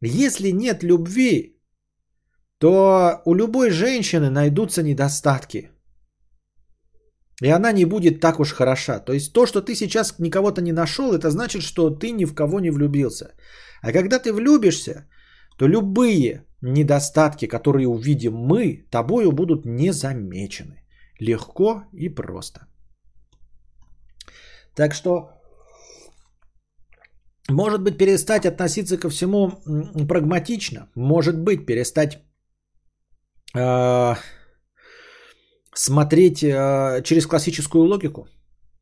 Если 0.00 0.52
нет 0.52 0.82
любви, 0.82 1.60
то 2.58 3.22
у 3.24 3.34
любой 3.34 3.70
женщины 3.70 4.30
найдутся 4.30 4.82
недостатки. 4.82 5.70
И 7.42 7.48
она 7.48 7.72
не 7.72 7.84
будет 7.84 8.20
так 8.20 8.40
уж 8.40 8.52
хороша. 8.52 9.00
То 9.00 9.12
есть 9.12 9.32
то, 9.32 9.46
что 9.46 9.60
ты 9.60 9.74
сейчас 9.74 10.18
никого-то 10.18 10.62
не 10.62 10.72
нашел, 10.72 11.12
это 11.12 11.30
значит, 11.30 11.62
что 11.62 11.90
ты 11.90 12.12
ни 12.12 12.24
в 12.24 12.34
кого 12.34 12.60
не 12.60 12.70
влюбился. 12.70 13.34
А 13.82 13.92
когда 13.92 14.18
ты 14.18 14.32
влюбишься, 14.32 15.06
то 15.58 15.68
любые 15.68 16.46
недостатки, 16.62 17.48
которые 17.48 17.88
увидим 17.88 18.32
мы, 18.32 18.86
тобою 18.90 19.32
будут 19.32 19.66
не 19.66 19.92
замечены. 19.92 20.84
Легко 21.20 21.84
и 21.92 22.08
просто. 22.08 22.60
Так 24.74 24.94
что, 24.94 25.30
может 27.50 27.82
быть, 27.82 27.98
перестать 27.98 28.46
относиться 28.46 28.96
ко 28.96 29.10
всему 29.10 29.50
прагматично. 30.08 30.88
Может 30.94 31.38
быть, 31.38 31.66
перестать 31.66 32.18
э, 33.54 34.14
смотреть 35.74 36.42
э, 36.42 37.02
через 37.04 37.26
классическую 37.26 37.84
логику, 37.84 38.26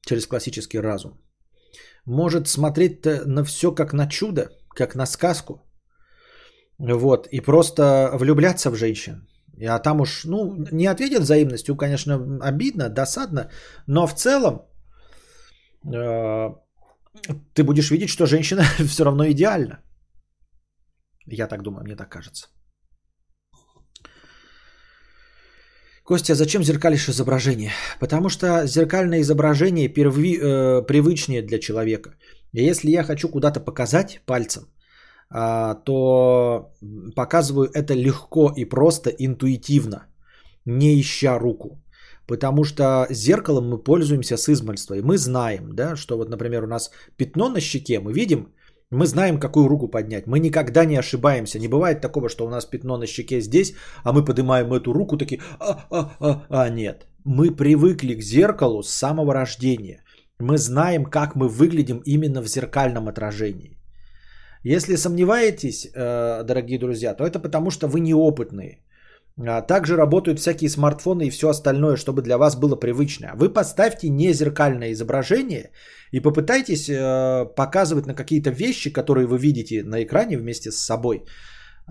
через 0.06 0.26
классический 0.26 0.80
разум. 0.80 1.12
Может 2.06 2.48
смотреть 2.48 3.04
на 3.26 3.44
все 3.44 3.74
как 3.74 3.92
на 3.92 4.06
чудо, 4.06 4.59
как 4.74 4.94
на 4.94 5.06
сказку. 5.06 5.60
Вот, 6.78 7.26
и 7.26 7.40
просто 7.40 8.10
влюбляться 8.14 8.70
в 8.70 8.76
женщин. 8.76 9.26
А 9.68 9.78
там 9.78 10.00
уж, 10.00 10.24
ну, 10.24 10.56
не 10.72 10.86
ответят 10.86 11.22
взаимностью, 11.22 11.76
конечно, 11.76 12.14
обидно, 12.40 12.88
досадно, 12.88 13.50
но 13.86 14.06
в 14.06 14.14
целом 14.14 14.62
э, 15.84 16.54
ты 17.54 17.64
будешь 17.64 17.90
видеть, 17.90 18.08
что 18.08 18.26
женщина 18.26 18.62
все 18.88 19.04
равно 19.04 19.24
идеальна. 19.26 19.82
Я 21.26 21.46
так 21.46 21.62
думаю, 21.62 21.84
мне 21.84 21.96
так 21.96 22.08
кажется. 22.08 22.48
Костя, 26.04 26.34
зачем 26.34 26.64
зеркалишь 26.64 27.08
изображение? 27.08 27.72
Потому 28.00 28.28
что 28.30 28.66
зеркальное 28.66 29.20
изображение 29.20 29.88
перви, 29.88 30.38
э, 30.38 30.82
привычнее 30.86 31.42
для 31.42 31.58
человека. 31.58 32.16
И 32.52 32.64
если 32.64 32.90
я 32.90 33.02
хочу 33.02 33.28
куда-то 33.28 33.60
показать 33.60 34.20
пальцем, 34.26 34.62
э, 34.62 35.74
то 35.84 36.72
показываю 37.14 37.70
это 37.74 37.94
легко 37.94 38.52
и 38.56 38.64
просто, 38.64 39.10
интуитивно, 39.10 40.06
не 40.64 41.00
ища 41.00 41.38
руку. 41.38 41.82
Потому 42.26 42.64
что 42.64 43.06
зеркалом 43.10 43.68
мы 43.70 43.78
пользуемся 43.78 44.36
с 44.36 44.48
измальства. 44.48 44.94
И 44.94 45.02
мы 45.02 45.18
знаем, 45.18 45.74
да, 45.74 45.96
что 45.96 46.16
вот, 46.16 46.30
например, 46.30 46.64
у 46.64 46.68
нас 46.68 46.90
пятно 47.16 47.48
на 47.48 47.60
щеке, 47.60 48.00
мы 48.00 48.12
видим, 48.12 48.52
мы 48.90 49.06
знаем, 49.06 49.38
какую 49.38 49.68
руку 49.68 49.88
поднять. 49.88 50.26
Мы 50.26 50.40
никогда 50.40 50.84
не 50.84 50.98
ошибаемся. 50.98 51.58
Не 51.58 51.68
бывает 51.68 52.00
такого, 52.00 52.28
что 52.28 52.46
у 52.46 52.50
нас 52.50 52.66
пятно 52.66 52.98
на 52.98 53.06
щеке 53.06 53.40
здесь, 53.40 53.74
а 54.04 54.12
мы 54.12 54.24
поднимаем 54.24 54.72
эту 54.72 54.92
руку 54.92 55.16
такие, 55.16 55.40
а, 55.60 55.86
а, 55.90 56.10
а, 56.20 56.42
а 56.48 56.70
нет. 56.70 57.06
Мы 57.24 57.50
привыкли 57.50 58.14
к 58.14 58.22
зеркалу 58.22 58.82
с 58.82 58.90
самого 58.90 59.32
рождения. 59.32 60.02
Мы 60.40 60.58
знаем, 60.58 61.04
как 61.04 61.36
мы 61.36 61.48
выглядим 61.48 62.02
именно 62.04 62.42
в 62.42 62.48
зеркальном 62.48 63.08
отражении. 63.08 63.76
Если 64.64 64.96
сомневаетесь, 64.96 65.86
э, 65.86 66.42
дорогие 66.44 66.78
друзья, 66.78 67.14
то 67.14 67.24
это 67.24 67.38
потому, 67.38 67.70
что 67.70 67.88
вы 67.88 68.00
неопытные. 68.00 68.82
А 69.46 69.62
также 69.62 69.96
работают 69.96 70.38
всякие 70.38 70.68
смартфоны 70.68 71.26
и 71.26 71.30
все 71.30 71.48
остальное, 71.48 71.96
чтобы 71.96 72.22
для 72.22 72.36
вас 72.36 72.56
было 72.56 72.76
привычно. 72.76 73.32
Вы 73.36 73.48
поставьте 73.48 74.08
не 74.08 74.32
зеркальное 74.32 74.92
изображение 74.92 75.70
и 76.12 76.20
попытайтесь 76.20 76.88
э, 76.88 77.46
показывать 77.56 78.06
на 78.06 78.14
какие-то 78.14 78.50
вещи, 78.50 78.92
которые 78.92 79.26
вы 79.26 79.38
видите 79.38 79.82
на 79.84 80.02
экране 80.02 80.36
вместе 80.36 80.70
с 80.70 80.76
собой. 80.76 81.24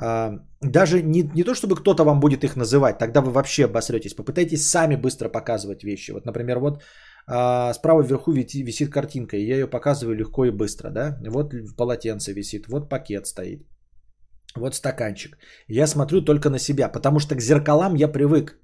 Э, 0.01 0.39
даже 0.61 1.01
не, 1.01 1.23
не 1.34 1.43
то, 1.43 1.55
чтобы 1.55 1.76
кто-то 1.76 2.03
вам 2.03 2.19
будет 2.19 2.43
их 2.43 2.55
называть, 2.55 2.97
тогда 2.99 3.21
вы 3.21 3.31
вообще 3.31 3.65
обосретесь. 3.65 4.13
Попытайтесь 4.13 4.69
сами 4.69 4.95
быстро 4.95 5.30
показывать 5.30 5.84
вещи. 5.84 6.11
Вот, 6.11 6.26
например, 6.26 6.59
вот 6.59 6.84
э, 7.30 7.73
справа 7.73 8.01
вверху 8.01 8.31
висит, 8.31 8.65
висит 8.65 8.91
картинка, 8.91 9.38
и 9.38 9.45
я 9.45 9.56
ее 9.56 9.68
показываю 9.68 10.18
легко 10.18 10.45
и 10.45 10.51
быстро. 10.51 10.89
Да? 10.89 11.18
Вот 11.27 11.53
полотенце 11.77 12.34
висит, 12.34 12.68
вот 12.68 12.89
пакет 12.89 13.27
стоит. 13.27 13.65
Вот 14.56 14.76
стаканчик. 14.76 15.38
Я 15.68 15.88
смотрю 15.88 16.22
только 16.22 16.49
на 16.49 16.60
себя, 16.60 16.89
потому 16.89 17.19
что 17.19 17.35
к 17.35 17.41
зеркалам 17.41 17.95
я 17.95 18.07
привык. 18.07 18.57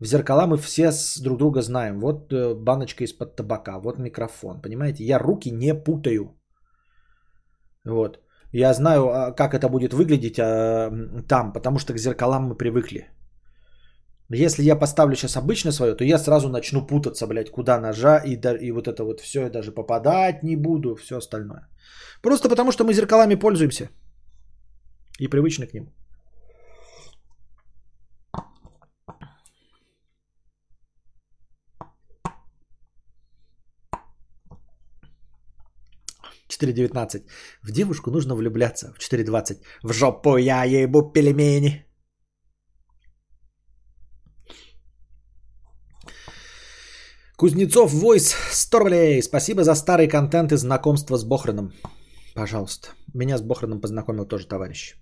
В 0.00 0.06
зеркала 0.06 0.46
мы 0.46 0.56
все 0.58 0.92
друг 1.22 1.38
друга 1.38 1.62
знаем. 1.62 2.00
Вот 2.00 2.32
э, 2.32 2.54
баночка 2.54 3.04
из-под 3.04 3.36
табака, 3.36 3.78
вот 3.78 3.98
микрофон. 3.98 4.60
Понимаете, 4.62 5.04
я 5.04 5.18
руки 5.18 5.50
не 5.50 5.74
путаю. 5.74 6.36
Вот. 7.84 8.18
Я 8.52 8.74
знаю, 8.74 9.08
а, 9.08 9.32
как 9.32 9.54
это 9.54 9.68
будет 9.68 9.92
выглядеть 9.92 10.38
а, 10.38 10.90
там, 11.28 11.52
потому 11.52 11.78
что 11.78 11.92
к 11.92 11.98
зеркалам 11.98 12.44
мы 12.44 12.56
привыкли. 12.56 13.08
Если 14.34 14.62
я 14.62 14.76
поставлю 14.76 15.16
сейчас 15.16 15.36
обычно 15.36 15.72
свое, 15.72 15.94
то 15.94 16.04
я 16.04 16.18
сразу 16.18 16.48
начну 16.48 16.86
путаться, 16.86 17.26
блядь, 17.26 17.50
куда 17.50 17.80
ножа 17.80 18.18
и, 18.18 18.36
и 18.60 18.72
вот 18.72 18.88
это 18.88 19.04
вот 19.04 19.20
все, 19.20 19.42
я 19.42 19.50
даже 19.50 19.72
попадать 19.72 20.42
не 20.42 20.56
буду, 20.56 20.96
все 20.96 21.16
остальное. 21.16 21.68
Просто 22.22 22.48
потому 22.48 22.72
что 22.72 22.84
мы 22.84 22.94
зеркалами 22.94 23.36
пользуемся 23.36 23.88
и 25.20 25.28
привычны 25.28 25.66
к 25.66 25.74
ним. 25.74 25.92
В 36.48 36.62
4.19. 36.62 37.22
В 37.62 37.70
девушку 37.72 38.10
нужно 38.10 38.34
влюбляться. 38.34 38.94
В 38.94 39.00
4.20. 39.00 39.62
В 39.82 39.92
жопу 39.92 40.36
я 40.36 40.64
ебу 40.64 41.02
пельмени. 41.12 41.84
Кузнецов 47.36 47.92
Войс 47.92 48.34
100 48.52 48.78
рублей. 48.78 49.22
Спасибо 49.22 49.64
за 49.64 49.74
старый 49.74 50.06
контент 50.06 50.52
и 50.52 50.56
знакомство 50.56 51.16
с 51.16 51.24
Бохраном. 51.24 51.72
Пожалуйста. 52.34 52.88
Меня 53.12 53.38
с 53.38 53.42
Бохраном 53.42 53.80
познакомил 53.80 54.24
тоже 54.24 54.46
товарищ. 54.46 54.94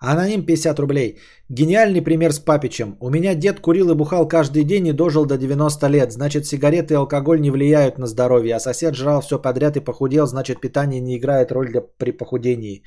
Аноним 0.00 0.44
50 0.44 0.80
рублей. 0.80 1.20
Гениальный 1.48 2.02
пример 2.02 2.32
с 2.32 2.40
Папичем. 2.40 2.96
У 3.00 3.08
меня 3.08 3.36
дед 3.36 3.60
курил 3.60 3.90
и 3.90 3.94
бухал 3.94 4.26
каждый 4.26 4.64
день 4.64 4.88
и 4.88 4.92
дожил 4.92 5.24
до 5.24 5.38
90 5.38 5.88
лет. 5.88 6.12
Значит, 6.12 6.44
сигареты 6.44 6.94
и 6.94 6.96
алкоголь 6.96 7.40
не 7.40 7.52
влияют 7.52 7.98
на 7.98 8.06
здоровье. 8.06 8.56
А 8.56 8.60
сосед 8.60 8.96
жрал 8.96 9.20
все 9.20 9.38
подряд 9.38 9.76
и 9.76 9.80
похудел. 9.80 10.26
Значит, 10.26 10.60
питание 10.60 11.00
не 11.00 11.16
играет 11.16 11.52
роль 11.52 11.68
для, 11.68 11.82
при 11.82 12.10
похудении. 12.10 12.82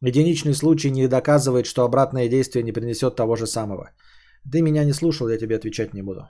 Единичный 0.00 0.54
случай 0.54 0.90
не 0.90 1.06
доказывает, 1.06 1.66
что 1.66 1.84
обратное 1.84 2.28
действие 2.28 2.64
не 2.64 2.72
принесет 2.72 3.14
того 3.14 3.36
же 3.36 3.46
самого. 3.46 3.90
Ты 4.50 4.62
меня 4.62 4.84
не 4.84 4.92
слушал, 4.92 5.28
я 5.28 5.38
тебе 5.38 5.54
отвечать 5.54 5.94
не 5.94 6.02
буду. 6.02 6.28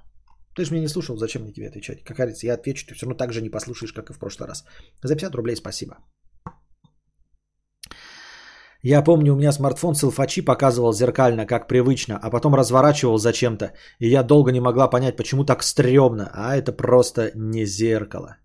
Ты 0.59 0.65
же 0.65 0.73
меня 0.73 0.83
не 0.83 0.89
слушал, 0.89 1.17
зачем 1.17 1.43
мне 1.43 1.53
тебе 1.53 1.69
отвечать? 1.69 2.03
Как 2.03 2.17
говорится, 2.17 2.47
я 2.47 2.55
отвечу, 2.55 2.85
ты 2.87 2.95
все 2.95 3.07
равно 3.07 3.17
так 3.17 3.33
же 3.33 3.41
не 3.41 3.51
послушаешь, 3.51 3.93
как 3.93 4.11
и 4.11 4.13
в 4.13 4.19
прошлый 4.19 4.49
раз. 4.49 4.65
За 5.05 5.15
50 5.15 5.35
рублей 5.35 5.57
спасибо. 5.57 5.95
Я 8.83 9.05
помню, 9.05 9.33
у 9.33 9.37
меня 9.37 9.53
смартфон 9.53 9.95
селфачи 9.95 10.45
показывал 10.45 10.93
зеркально, 10.93 11.47
как 11.47 11.69
привычно, 11.69 12.19
а 12.23 12.31
потом 12.31 12.55
разворачивал 12.55 13.19
зачем-то, 13.19 13.73
и 14.01 14.09
я 14.09 14.25
долго 14.25 14.51
не 14.51 14.61
могла 14.61 14.91
понять, 14.91 15.17
почему 15.17 15.45
так 15.45 15.63
стрёмно, 15.63 16.29
а 16.35 16.57
это 16.57 16.73
просто 16.73 17.31
не 17.37 17.65
зеркало. 17.65 18.37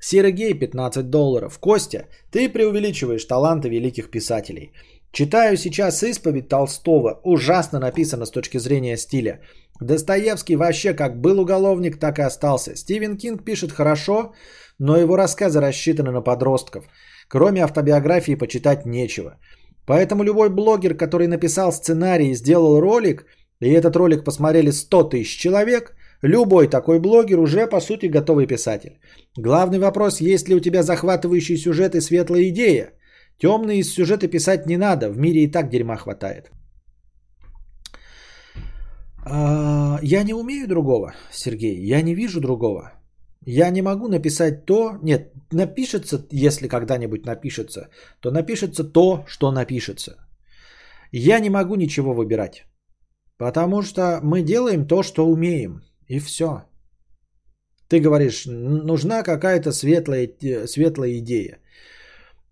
Сергей, 0.00 0.58
15 0.58 1.10
долларов. 1.10 1.58
Костя, 1.58 2.08
ты 2.30 2.48
преувеличиваешь 2.48 3.26
таланты 3.26 3.68
великих 3.68 4.10
писателей. 4.10 4.72
Читаю 5.12 5.56
сейчас 5.56 6.02
исповедь 6.02 6.48
Толстого. 6.48 7.20
Ужасно 7.24 7.78
написано 7.78 8.26
с 8.26 8.30
точки 8.30 8.58
зрения 8.58 8.96
стиля. 8.96 9.40
Достоевский 9.80 10.56
вообще 10.56 10.94
как 10.94 11.20
был 11.20 11.40
уголовник, 11.40 11.98
так 11.98 12.18
и 12.18 12.22
остался. 12.22 12.76
Стивен 12.76 13.16
Кинг 13.16 13.44
пишет 13.44 13.72
хорошо, 13.72 14.34
но 14.78 14.96
его 14.96 15.16
рассказы 15.16 15.60
рассчитаны 15.60 16.10
на 16.10 16.22
подростков. 16.22 16.84
Кроме 17.28 17.62
автобиографии 17.62 18.36
почитать 18.36 18.86
нечего. 18.86 19.38
Поэтому 19.86 20.22
любой 20.22 20.48
блогер, 20.48 20.96
который 20.96 21.26
написал 21.26 21.72
сценарий 21.72 22.30
и 22.30 22.34
сделал 22.34 22.80
ролик, 22.80 23.26
и 23.60 23.70
этот 23.70 23.96
ролик 23.96 24.24
посмотрели 24.24 24.70
100 24.70 25.04
тысяч 25.10 25.38
человек, 25.38 25.94
любой 26.22 26.68
такой 26.68 27.00
блогер 27.00 27.40
уже 27.40 27.66
по 27.66 27.80
сути 27.80 28.06
готовый 28.06 28.46
писатель. 28.46 28.98
Главный 29.36 29.78
вопрос, 29.78 30.20
есть 30.20 30.48
ли 30.48 30.54
у 30.54 30.60
тебя 30.60 30.82
захватывающий 30.82 31.56
сюжет 31.56 31.94
и 31.94 32.00
светлая 32.00 32.48
идея. 32.48 32.92
Темные 33.38 33.82
сюжеты 33.82 34.28
писать 34.28 34.66
не 34.66 34.76
надо, 34.76 35.10
в 35.10 35.18
мире 35.18 35.44
и 35.44 35.50
так 35.50 35.68
дерьма 35.68 35.96
хватает. 35.96 36.50
А, 39.26 39.98
я 40.02 40.22
не 40.22 40.34
умею 40.34 40.68
другого, 40.68 41.14
Сергей, 41.32 41.78
я 41.86 42.02
не 42.02 42.14
вижу 42.14 42.40
другого. 42.40 42.92
Я 43.46 43.70
не 43.70 43.82
могу 43.82 44.08
написать 44.08 44.64
то, 44.64 44.98
нет, 45.02 45.32
напишется, 45.52 46.26
если 46.30 46.68
когда-нибудь 46.68 47.26
напишется, 47.26 47.88
то 48.20 48.30
напишется 48.30 48.84
то, 48.84 49.24
что 49.26 49.52
напишется. 49.52 50.16
Я 51.12 51.40
не 51.40 51.50
могу 51.50 51.76
ничего 51.76 52.14
выбирать, 52.14 52.64
потому 53.36 53.82
что 53.82 54.20
мы 54.22 54.42
делаем 54.42 54.86
то, 54.86 55.02
что 55.02 55.26
умеем, 55.26 55.82
и 56.08 56.18
все. 56.18 56.64
Ты 57.88 58.00
говоришь, 58.00 58.46
нужна 58.46 59.22
какая-то 59.22 59.72
светлая, 59.72 60.28
светлая 60.66 61.18
идея. 61.18 61.58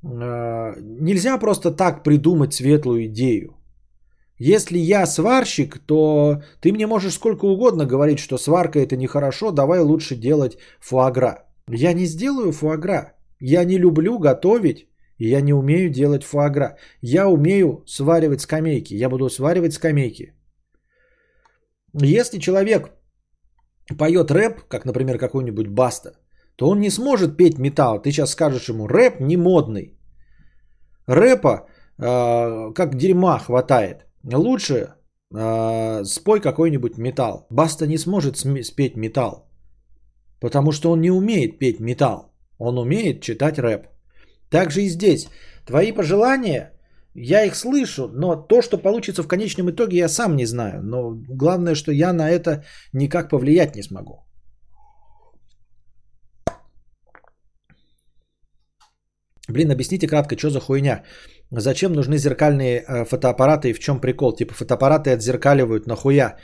А, 0.05 0.75
нельзя 0.81 1.39
просто 1.39 1.71
так 1.71 2.03
придумать 2.03 2.55
светлую 2.55 3.07
идею. 3.07 3.57
Если 4.45 4.79
я 4.79 5.07
сварщик, 5.07 5.79
то 5.87 6.43
ты 6.61 6.73
мне 6.73 6.87
можешь 6.87 7.15
сколько 7.15 7.45
угодно 7.45 7.87
говорить, 7.87 8.19
что 8.19 8.39
сварка 8.39 8.81
это 8.81 8.97
нехорошо, 8.97 9.53
давай 9.53 9.81
лучше 9.81 10.17
делать 10.17 10.59
фуагра. 10.81 11.45
Я 11.71 11.93
не 11.93 12.07
сделаю 12.07 12.53
фуагра. 12.53 13.13
Я 13.41 13.65
не 13.65 13.79
люблю 13.79 14.19
готовить, 14.19 14.89
и 15.19 15.29
я 15.29 15.41
не 15.43 15.53
умею 15.53 15.91
делать 15.91 16.25
фуагра. 16.25 16.77
Я 17.01 17.29
умею 17.29 17.85
сваривать 17.87 18.41
скамейки. 18.41 18.95
Я 18.95 19.09
буду 19.09 19.31
сваривать 19.31 19.75
скамейки. 19.75 20.33
Если 22.03 22.41
человек 22.41 22.91
поет 23.97 24.31
рэп, 24.31 24.63
как, 24.69 24.85
например, 24.85 25.19
какой-нибудь 25.19 25.69
Баста, 25.69 26.11
то 26.57 26.69
он 26.69 26.81
не 26.81 26.91
сможет 26.91 27.37
петь 27.37 27.59
металл. 27.59 28.03
Ты 28.03 28.11
сейчас 28.11 28.33
скажешь 28.33 28.69
ему, 28.69 28.89
рэп 28.89 29.21
не 29.21 29.37
модный. 29.37 30.01
Рэпа 31.07 31.69
э, 31.99 32.73
как 32.75 32.97
дерьма 32.97 33.39
хватает. 33.39 34.07
Лучше 34.25 34.95
э, 35.35 36.05
спой 36.05 36.41
какой-нибудь 36.41 36.99
металл. 36.99 37.47
Баста 37.51 37.87
не 37.87 37.99
сможет 37.99 38.37
спеть 38.37 38.97
металл. 38.97 39.49
Потому 40.41 40.73
что 40.73 40.91
он 40.91 41.01
не 41.01 41.11
умеет 41.11 41.59
петь 41.59 41.81
металл. 41.81 42.33
Он 42.59 42.79
умеет 42.79 43.23
читать 43.23 43.59
рэп. 43.59 43.87
Также 44.51 44.83
и 44.83 44.89
здесь. 44.89 45.29
Твои 45.67 45.93
пожелания, 45.93 46.73
я 47.15 47.45
их 47.45 47.55
слышу, 47.55 48.09
но 48.09 48.37
то, 48.37 48.63
что 48.63 48.79
получится 48.79 49.23
в 49.23 49.29
конечном 49.29 49.71
итоге, 49.71 49.97
я 49.97 50.09
сам 50.09 50.37
не 50.37 50.47
знаю. 50.47 50.83
Но 50.83 51.11
главное, 51.29 51.75
что 51.75 51.93
я 51.93 52.13
на 52.13 52.31
это 52.31 52.65
никак 52.93 53.31
повлиять 53.31 53.77
не 53.77 53.83
смогу. 53.83 54.25
Блин, 59.53 59.71
объясните 59.71 60.07
кратко, 60.07 60.37
что 60.39 60.51
за 60.51 60.61
хуйня? 60.61 61.03
Зачем 61.51 61.93
нужны 61.93 62.17
зеркальные 62.17 62.81
э, 62.81 63.05
фотоаппараты 63.05 63.69
и 63.69 63.73
в 63.75 63.79
чем 63.79 64.01
прикол? 64.01 64.33
Типа 64.33 64.55
фотоаппараты 64.55 65.11
отзеркаливают 65.11 65.87
нахуя? 65.87 66.37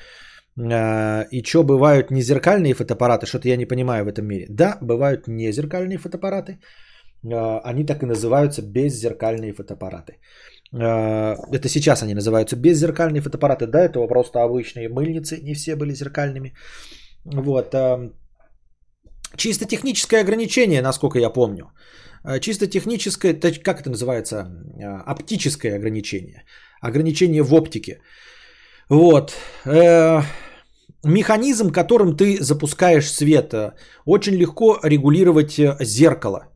Э, 0.59 1.27
и 1.31 1.43
что, 1.43 1.65
бывают 1.65 2.11
не 2.11 2.23
зеркальные 2.23 2.75
фотоаппараты? 2.75 3.27
Что-то 3.27 3.49
я 3.49 3.57
не 3.57 3.67
понимаю 3.67 4.05
в 4.05 4.09
этом 4.09 4.27
мире. 4.27 4.47
Да, 4.51 4.79
бывают 4.83 5.29
не 5.29 5.53
зеркальные 5.53 5.99
фотоаппараты. 5.99 6.59
Э, 7.25 7.61
они 7.65 7.87
так 7.87 8.03
и 8.03 8.07
называются 8.07 8.63
беззеркальные 8.63 9.53
фотоаппараты. 9.55 10.19
Это 10.71 11.69
сейчас 11.69 12.03
они 12.03 12.15
называются 12.15 12.57
беззеркальные 12.57 13.23
фотоаппараты. 13.23 13.67
До 13.67 13.79
этого 13.79 14.07
просто 14.07 14.43
обычные 14.43 14.91
мыльницы, 14.91 15.41
не 15.43 15.55
все 15.55 15.77
были 15.77 15.95
зеркальными. 15.95 16.53
Вот. 17.25 17.75
Чисто 19.37 19.65
техническое 19.65 20.21
ограничение, 20.21 20.83
насколько 20.83 21.19
я 21.19 21.31
помню. 21.31 21.65
Э, 22.25 22.41
чисто 22.41 22.67
техническое, 22.67 23.35
как 23.35 23.81
это 23.81 23.91
называется, 23.91 24.37
э, 24.37 24.85
оптическое 25.07 25.77
ограничение. 25.77 26.45
Ограничение 26.81 27.43
в 27.43 27.55
оптике. 27.55 28.01
Вот. 28.89 29.33
Э, 29.65 30.23
механизм, 31.05 31.71
которым 31.71 32.17
ты 32.17 32.39
запускаешь 32.41 33.11
свет, 33.11 33.55
очень 34.07 34.35
легко 34.35 34.79
регулировать 34.83 35.61
зеркало, 35.81 36.49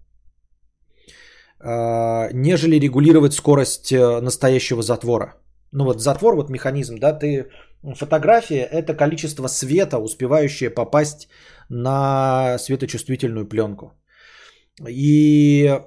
нежели 2.33 2.81
регулировать 2.81 3.35
скорость 3.35 3.93
настоящего 3.93 4.83
затвора. 4.83 5.35
Ну 5.71 5.85
вот 5.85 6.01
затвор, 6.01 6.35
вот 6.35 6.51
механизм, 6.51 6.99
да, 6.99 7.13
ты 7.13 7.47
фотография 7.95 8.63
это 8.63 8.95
количество 8.95 9.47
света, 9.47 9.99
успевающее 9.99 10.71
попасть 10.71 11.29
на 11.69 12.59
светочувствительную 12.59 13.49
пленку. 13.49 13.93
И 14.89 15.81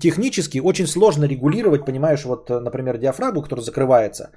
технически 0.00 0.58
очень 0.58 0.86
сложно 0.86 1.26
регулировать, 1.26 1.84
понимаешь, 1.84 2.24
вот, 2.24 2.48
например, 2.50 2.98
диафрагму, 2.98 3.42
которая 3.42 3.64
закрывается 3.64 4.30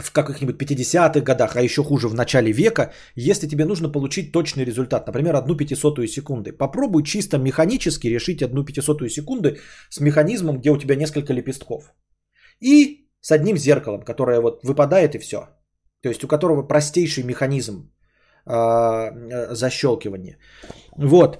в 0.00 0.12
каких-нибудь 0.12 0.56
50-х 0.62 1.20
годах, 1.20 1.56
а 1.56 1.62
еще 1.62 1.82
хуже 1.82 2.08
в 2.08 2.14
начале 2.14 2.52
века, 2.52 2.92
если 3.16 3.48
тебе 3.48 3.64
нужно 3.64 3.88
получить 3.92 4.32
точный 4.32 4.64
результат, 4.64 5.06
например, 5.06 5.34
одну 5.34 5.56
пятисотую 5.56 6.06
секунды. 6.06 6.52
Попробуй 6.52 7.02
чисто 7.02 7.38
механически 7.38 8.06
решить 8.06 8.42
одну 8.42 8.64
пятисотую 8.64 9.10
секунды 9.10 9.58
с 9.90 10.00
механизмом, 10.00 10.60
где 10.60 10.70
у 10.70 10.78
тебя 10.78 10.94
несколько 10.94 11.32
лепестков. 11.32 11.92
И 12.60 13.08
с 13.20 13.32
одним 13.32 13.56
зеркалом, 13.56 14.02
которое 14.02 14.40
вот 14.40 14.62
выпадает 14.62 15.14
и 15.16 15.18
все. 15.18 15.48
То 16.00 16.08
есть 16.08 16.22
у 16.22 16.28
которого 16.28 16.62
простейший 16.62 17.24
механизм 17.24 17.90
а, 18.48 19.10
э, 19.10 19.54
защелкивания. 19.54 20.38
Вот. 20.96 21.38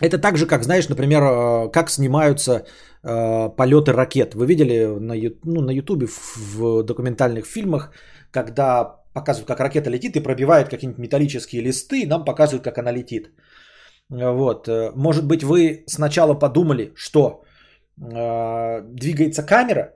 Это 0.00 0.18
так 0.18 0.36
же, 0.36 0.46
как, 0.46 0.62
знаешь, 0.62 0.88
например, 0.88 1.22
э, 1.22 1.72
как 1.72 1.90
снимаются 1.90 2.52
э, 2.52 3.48
полеты 3.56 3.92
ракет. 3.92 4.34
Вы 4.34 4.46
видели 4.46 4.86
на, 5.00 5.14
ну, 5.44 5.60
на 5.60 5.72
YouTube 5.72 6.04
в, 6.36 6.82
документальных 6.84 7.46
фильмах, 7.46 7.90
когда 8.30 8.84
показывают, 9.12 9.48
как 9.48 9.60
ракета 9.60 9.90
летит 9.90 10.16
и 10.16 10.22
пробивает 10.22 10.68
какие-нибудь 10.68 10.98
металлические 11.02 11.62
листы, 11.62 12.02
и 12.02 12.06
нам 12.06 12.24
показывают, 12.24 12.62
как 12.64 12.78
она 12.78 12.92
летит. 12.92 13.32
Вот. 14.08 14.68
Может 14.94 15.26
быть, 15.26 15.42
вы 15.42 15.84
сначала 15.86 16.34
подумали, 16.34 16.92
что 16.94 17.42
э, 18.00 18.82
двигается 18.82 19.42
камера, 19.42 19.94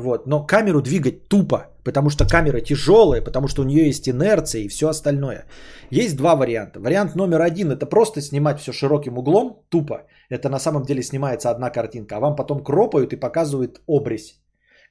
вот. 0.00 0.26
Но 0.26 0.46
камеру 0.46 0.82
двигать 0.82 1.28
тупо, 1.28 1.66
потому 1.84 2.10
что 2.10 2.26
камера 2.26 2.60
тяжелая, 2.60 3.22
потому 3.22 3.48
что 3.48 3.62
у 3.62 3.64
нее 3.64 3.86
есть 3.86 4.08
инерция 4.08 4.62
и 4.62 4.68
все 4.68 4.88
остальное. 4.88 5.44
Есть 5.90 6.16
два 6.16 6.36
варианта. 6.36 6.80
Вариант 6.80 7.14
номер 7.14 7.42
один 7.42 7.70
это 7.70 7.86
просто 7.86 8.20
снимать 8.20 8.60
все 8.60 8.72
широким 8.72 9.18
углом, 9.18 9.62
тупо. 9.68 10.06
Это 10.30 10.48
на 10.48 10.58
самом 10.58 10.82
деле 10.82 11.02
снимается 11.02 11.50
одна 11.50 11.70
картинка, 11.70 12.16
а 12.16 12.20
вам 12.20 12.36
потом 12.36 12.64
кропают 12.64 13.12
и 13.12 13.20
показывают 13.20 13.80
обрез, 13.88 14.40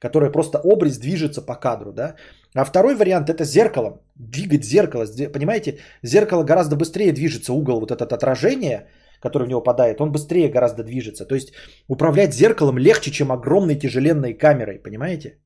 которая 0.00 0.30
просто 0.30 0.58
обрез 0.58 0.98
движется 0.98 1.42
по 1.42 1.54
кадру. 1.54 1.92
Да? 1.92 2.14
А 2.54 2.64
второй 2.64 2.94
вариант 2.94 3.30
это 3.30 3.44
зеркалом. 3.44 4.00
Двигать 4.16 4.64
зеркало. 4.64 5.06
Понимаете, 5.32 5.78
зеркало 6.02 6.44
гораздо 6.44 6.76
быстрее 6.76 7.12
движется, 7.12 7.52
угол 7.52 7.80
вот 7.80 7.90
этот 7.90 8.12
отражение– 8.12 8.86
который 9.20 9.44
в 9.44 9.48
него 9.48 9.62
падает, 9.62 10.00
он 10.00 10.12
быстрее 10.12 10.48
гораздо 10.48 10.82
движется. 10.82 11.26
То 11.26 11.34
есть 11.34 11.52
управлять 11.88 12.34
зеркалом 12.34 12.78
легче, 12.78 13.10
чем 13.10 13.30
огромной 13.30 13.76
тяжеленной 13.78 14.34
камерой, 14.34 14.78
понимаете? 14.82 15.38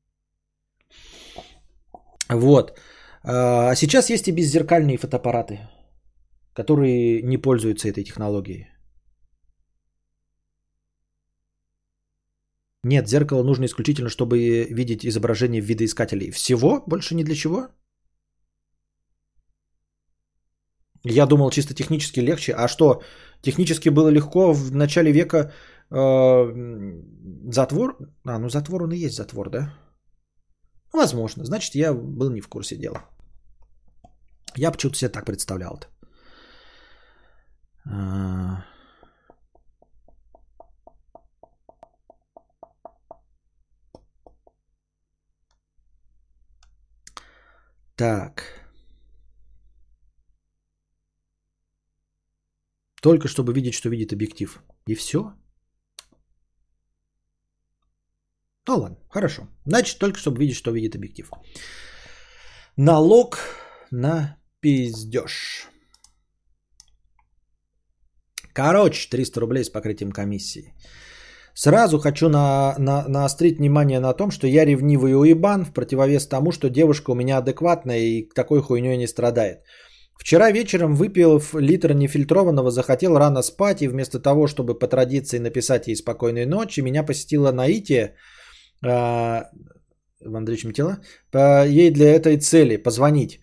Вот. 2.29 2.79
А 3.23 3.75
сейчас 3.75 4.09
есть 4.09 4.27
и 4.27 4.31
беззеркальные 4.31 4.97
фотоаппараты, 4.97 5.59
которые 6.53 7.21
не 7.21 7.37
пользуются 7.37 7.87
этой 7.87 8.03
технологией. 8.03 8.67
Нет, 12.83 13.07
зеркало 13.07 13.43
нужно 13.43 13.65
исключительно, 13.65 14.09
чтобы 14.09 14.67
видеть 14.69 15.05
изображение 15.05 15.61
в 15.61 15.65
видоискателей. 15.65 16.31
Всего? 16.31 16.83
Больше 16.85 17.15
ни 17.15 17.23
для 17.23 17.35
чего? 17.35 17.67
Я 21.03 21.25
думал 21.25 21.49
чисто 21.49 21.73
технически 21.73 22.19
легче. 22.19 22.53
А 22.53 22.67
что, 22.67 23.01
технически 23.41 23.89
было 23.89 24.09
легко 24.09 24.53
в 24.53 24.71
начале 24.75 25.11
века 25.11 25.51
э, 25.91 26.53
затвор. 27.51 27.97
А, 28.25 28.39
ну 28.39 28.49
затвор 28.49 28.83
он 28.83 28.91
и 28.91 28.97
есть 28.97 29.15
затвор, 29.15 29.49
да? 29.49 29.73
Возможно. 30.93 31.45
Значит, 31.45 31.75
я 31.75 31.93
был 31.93 32.31
не 32.31 32.41
в 32.41 32.47
курсе 32.47 32.77
дела. 32.77 33.05
Я 34.55 34.71
почему-то 34.71 34.97
себе 34.97 35.09
так 35.09 35.25
представлял 35.25 35.77
это. 35.77 35.87
А. 37.87 38.65
Так. 47.95 48.64
Только 53.05 53.27
чтобы 53.27 53.53
видеть, 53.53 53.75
что 53.75 53.89
видит 53.89 54.13
объектив. 54.13 54.63
И 54.87 54.95
все? 54.95 55.19
Ну 58.67 58.77
ладно, 58.77 58.97
хорошо. 59.09 59.47
Значит, 59.65 59.99
только 59.99 60.17
чтобы 60.17 60.39
видеть, 60.39 60.55
что 60.55 60.71
видит 60.71 60.95
объектив. 60.95 61.29
Налог 62.77 63.37
на 63.91 64.37
пиздеж. 64.59 65.67
Короче, 68.53 69.07
300 69.07 69.39
рублей 69.39 69.63
с 69.63 69.69
покрытием 69.69 70.11
комиссии. 70.11 70.73
Сразу 71.53 71.99
хочу 71.99 72.27
на, 72.27 72.73
на, 72.79 73.07
наострить 73.07 73.59
внимание 73.59 73.99
на 73.99 74.13
том, 74.13 74.31
что 74.31 74.47
я 74.47 74.65
ревнивый 74.65 75.13
уебан 75.13 75.63
в 75.63 75.73
противовес 75.73 76.27
тому, 76.27 76.51
что 76.51 76.69
девушка 76.69 77.11
у 77.11 77.15
меня 77.15 77.37
адекватная 77.37 77.99
и 77.99 78.29
такой 78.33 78.63
хуйней 78.63 78.97
не 78.97 79.07
страдает. 79.07 79.59
Вчера 80.17 80.51
вечером, 80.51 80.95
выпил 80.95 81.41
литр 81.53 81.93
нефильтрованного, 81.93 82.71
захотел 82.71 83.17
рано 83.17 83.41
спать, 83.43 83.81
и 83.81 83.87
вместо 83.87 84.19
того, 84.19 84.47
чтобы 84.47 84.79
по 84.79 84.87
традиции 84.87 85.39
написать 85.39 85.87
ей 85.87 85.95
спокойной 85.95 86.45
ночи, 86.45 86.81
меня 86.81 87.03
посетило 87.03 87.51
наитие, 87.51 88.15
э, 88.85 89.43
Андреевич 90.33 90.65
Метела, 90.65 90.97
по, 91.31 91.67
ей 91.67 91.91
для 91.91 92.13
этой 92.13 92.37
цели 92.37 92.77
позвонить 92.77 93.39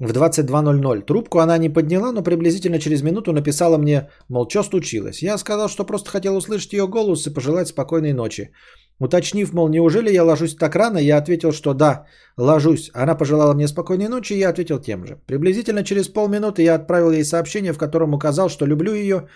в 0.00 0.10
22.00. 0.10 1.06
Трубку 1.06 1.38
она 1.38 1.58
не 1.58 1.68
подняла, 1.68 2.12
но 2.12 2.22
приблизительно 2.22 2.78
через 2.78 3.02
минуту 3.02 3.32
написала 3.32 3.78
мне, 3.78 4.08
мол, 4.28 4.48
что 4.48 4.62
случилось. 4.62 5.22
Я 5.22 5.38
сказал, 5.38 5.68
что 5.68 5.84
просто 5.84 6.10
хотел 6.10 6.36
услышать 6.36 6.72
ее 6.72 6.86
голос 6.86 7.26
и 7.26 7.34
пожелать 7.34 7.68
спокойной 7.68 8.12
ночи. 8.12 8.50
Уточнив, 9.00 9.52
мол, 9.52 9.68
неужели 9.68 10.12
я 10.12 10.24
ложусь 10.24 10.54
так 10.56 10.76
рано, 10.76 10.98
я 10.98 11.18
ответил, 11.18 11.52
что 11.52 11.74
да, 11.74 12.06
ложусь. 12.36 12.90
Она 12.94 13.14
пожелала 13.16 13.54
мне 13.54 13.68
спокойной 13.68 14.08
ночи, 14.08 14.34
и 14.34 14.38
я 14.38 14.50
ответил 14.50 14.78
тем 14.78 15.06
же. 15.06 15.18
Приблизительно 15.26 15.84
через 15.84 16.08
полминуты 16.08 16.62
я 16.62 16.74
отправил 16.74 17.10
ей 17.10 17.24
сообщение, 17.24 17.72
в 17.72 17.78
котором 17.78 18.14
указал, 18.14 18.48
что 18.48 18.66
люблю 18.66 18.94
ее. 18.94 19.28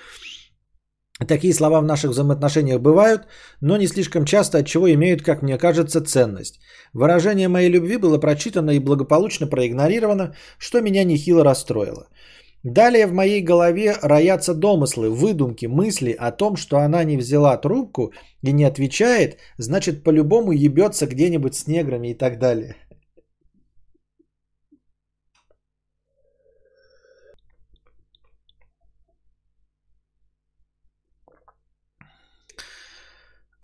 Такие 1.26 1.52
слова 1.52 1.80
в 1.80 1.84
наших 1.84 2.12
взаимоотношениях 2.12 2.80
бывают, 2.80 3.22
но 3.60 3.76
не 3.76 3.88
слишком 3.88 4.24
часто, 4.24 4.58
от 4.58 4.66
чего 4.66 4.92
имеют, 4.92 5.22
как 5.22 5.42
мне 5.42 5.58
кажется, 5.58 6.00
ценность. 6.00 6.60
Выражение 6.92 7.48
моей 7.48 7.68
любви 7.68 7.96
было 7.96 8.18
прочитано 8.18 8.70
и 8.70 8.78
благополучно 8.78 9.48
проигнорировано, 9.48 10.36
что 10.58 10.80
меня 10.80 11.02
нехило 11.02 11.42
расстроило. 11.42 12.06
Далее 12.64 13.06
в 13.06 13.12
моей 13.12 13.40
голове 13.40 13.96
роятся 14.02 14.52
домыслы, 14.52 15.10
выдумки, 15.10 15.66
мысли 15.66 16.10
о 16.18 16.32
том, 16.32 16.56
что 16.56 16.78
она 16.78 17.04
не 17.04 17.16
взяла 17.16 17.56
трубку 17.56 18.12
и 18.42 18.52
не 18.52 18.64
отвечает, 18.64 19.38
значит 19.58 20.02
по-любому 20.02 20.52
ебется 20.52 21.06
где-нибудь 21.06 21.54
с 21.54 21.66
неграми 21.68 22.08
и 22.08 22.14
так 22.14 22.38
далее. 22.38 22.76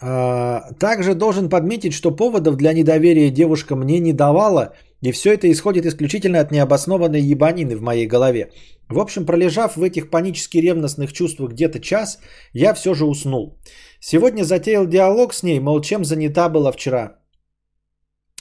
А, 0.06 0.72
Также 0.78 1.14
должен 1.14 1.48
подметить, 1.48 1.94
что 1.94 2.10
поводов 2.10 2.56
для 2.56 2.72
недоверия 2.74 3.30
девушка 3.30 3.74
мне 3.74 4.00
не 4.00 4.12
давала, 4.12 4.74
и 5.04 5.12
все 5.12 5.34
это 5.34 5.50
исходит 5.50 5.84
исключительно 5.84 6.40
от 6.40 6.50
необоснованной 6.50 7.20
ебанины 7.20 7.76
в 7.76 7.82
моей 7.82 8.06
голове. 8.06 8.50
В 8.88 8.98
общем, 8.98 9.26
пролежав 9.26 9.76
в 9.76 9.82
этих 9.82 10.08
панически 10.08 10.60
ревностных 10.60 11.12
чувствах 11.12 11.50
где-то 11.50 11.78
час, 11.78 12.18
я 12.54 12.72
все 12.74 12.94
же 12.94 13.04
уснул. 13.04 13.58
Сегодня 14.00 14.44
затеял 14.44 14.86
диалог 14.86 15.34
с 15.34 15.42
ней, 15.42 15.60
мол, 15.60 15.82
чем 15.82 16.04
занята 16.04 16.48
была 16.48 16.72
вчера. 16.72 17.18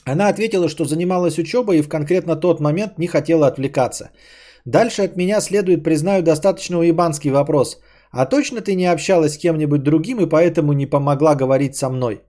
Она 0.06 0.28
ответила, 0.28 0.68
что 0.68 0.84
занималась 0.84 1.38
учебой 1.38 1.78
и 1.78 1.82
в 1.82 1.88
конкретно 1.88 2.36
тот 2.36 2.60
момент 2.60 2.98
не 2.98 3.08
хотела 3.08 3.46
отвлекаться. 3.46 4.10
Дальше 4.64 5.02
от 5.02 5.16
меня 5.16 5.42
следует, 5.42 5.84
признаю, 5.84 6.22
достаточно 6.22 6.78
уебанский 6.78 7.30
вопрос. 7.30 7.78
А 8.10 8.24
точно 8.24 8.62
ты 8.62 8.74
не 8.74 8.86
общалась 8.86 9.34
с 9.34 9.38
кем-нибудь 9.38 9.82
другим 9.82 10.20
и 10.20 10.28
поэтому 10.28 10.72
не 10.72 10.86
помогла 10.86 11.34
говорить 11.34 11.76
со 11.76 11.90
мной? 11.90 12.22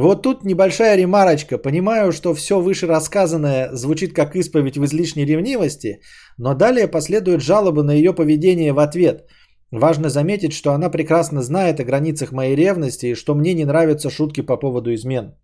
Вот 0.00 0.22
тут 0.22 0.44
небольшая 0.44 0.96
ремарочка. 0.96 1.58
Понимаю, 1.58 2.12
что 2.12 2.34
все 2.34 2.54
вышерассказанное 2.54 3.68
звучит 3.72 4.14
как 4.14 4.34
исповедь 4.34 4.78
в 4.78 4.84
излишней 4.84 5.26
ревнивости, 5.26 6.00
но 6.38 6.54
далее 6.54 6.88
последуют 6.88 7.42
жалобы 7.42 7.82
на 7.82 7.92
ее 7.92 8.14
поведение 8.14 8.72
в 8.72 8.78
ответ. 8.78 9.26
Важно 9.70 10.08
заметить, 10.08 10.52
что 10.52 10.72
она 10.72 10.88
прекрасно 10.88 11.42
знает 11.42 11.80
о 11.80 11.84
границах 11.84 12.32
моей 12.32 12.56
ревности 12.56 13.06
и 13.06 13.14
что 13.14 13.34
мне 13.34 13.52
не 13.54 13.64
нравятся 13.66 14.10
шутки 14.10 14.40
по 14.40 14.56
поводу 14.56 14.94
измен. 14.94 15.34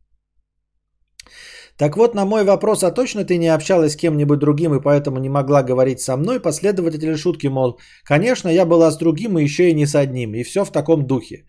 Так 1.77 1.97
вот, 1.97 2.15
на 2.15 2.25
мой 2.25 2.45
вопрос, 2.45 2.83
а 2.83 2.91
точно 2.91 3.25
ты 3.25 3.37
не 3.37 3.55
общалась 3.55 3.93
с 3.93 3.97
кем-нибудь 3.97 4.39
другим 4.39 4.75
и 4.75 4.81
поэтому 4.81 5.19
не 5.19 5.29
могла 5.29 5.63
говорить 5.63 6.01
со 6.01 6.17
мной, 6.17 6.41
последователи 6.41 7.17
шутки, 7.17 7.49
мол, 7.49 7.79
конечно, 8.05 8.49
я 8.49 8.65
была 8.65 8.91
с 8.91 8.97
другим 8.97 9.39
и 9.39 9.45
еще 9.45 9.69
и 9.69 9.75
не 9.75 9.87
с 9.87 9.95
одним, 9.95 10.35
и 10.35 10.45
все 10.45 10.65
в 10.65 10.73
таком 10.73 11.07
духе. 11.07 11.45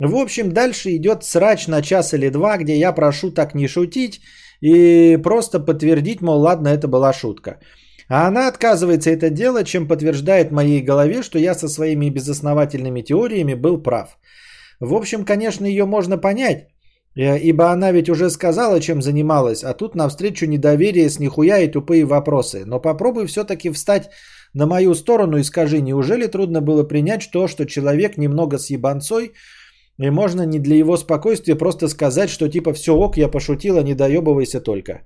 В 0.00 0.16
общем, 0.16 0.52
дальше 0.52 0.96
идет 0.96 1.24
срач 1.24 1.68
на 1.68 1.82
час 1.82 2.14
или 2.14 2.28
два, 2.28 2.56
где 2.58 2.76
я 2.76 2.92
прошу 2.92 3.30
так 3.30 3.54
не 3.54 3.68
шутить 3.68 4.20
и 4.60 5.18
просто 5.22 5.60
подтвердить, 5.60 6.20
мол, 6.20 6.40
ладно, 6.40 6.68
это 6.68 6.88
была 6.88 7.12
шутка. 7.12 7.60
А 8.08 8.26
она 8.28 8.48
отказывается 8.48 9.10
это 9.10 9.30
делать, 9.30 9.66
чем 9.66 9.88
подтверждает 9.88 10.50
моей 10.50 10.82
голове, 10.82 11.22
что 11.22 11.38
я 11.38 11.54
со 11.54 11.68
своими 11.68 12.10
безосновательными 12.10 13.02
теориями 13.02 13.54
был 13.54 13.82
прав. 13.82 14.18
В 14.80 14.94
общем, 14.94 15.24
конечно, 15.24 15.64
ее 15.64 15.86
можно 15.86 16.18
понять, 16.18 16.68
э, 17.16 17.38
ибо 17.38 17.70
она 17.70 17.92
ведь 17.92 18.08
уже 18.08 18.30
сказала, 18.30 18.80
чем 18.80 19.00
занималась, 19.00 19.64
а 19.64 19.72
тут 19.74 19.94
навстречу 19.94 20.46
недоверие 20.46 21.08
с 21.08 21.18
нихуя 21.18 21.58
и 21.58 21.70
тупые 21.70 22.04
вопросы. 22.04 22.64
Но 22.66 22.80
попробуй 22.80 23.26
все-таки 23.26 23.70
встать 23.70 24.10
на 24.52 24.66
мою 24.66 24.94
сторону 24.94 25.38
и 25.38 25.44
скажи, 25.44 25.80
неужели 25.80 26.26
трудно 26.26 26.60
было 26.60 26.84
принять 26.84 27.30
то, 27.32 27.48
что 27.48 27.64
человек 27.64 28.18
немного 28.18 28.58
с 28.58 28.70
ебанцой, 28.70 29.32
и 29.98 30.10
можно 30.10 30.42
не 30.46 30.58
для 30.58 30.76
его 30.76 30.96
спокойствия 30.96 31.54
просто 31.56 31.88
сказать, 31.88 32.30
что 32.30 32.48
типа 32.48 32.72
все 32.72 32.94
ок, 32.94 33.16
я 33.16 33.28
пошутила, 33.28 33.82
не 33.82 33.94
доебывайся 33.94 34.60
только. 34.60 35.02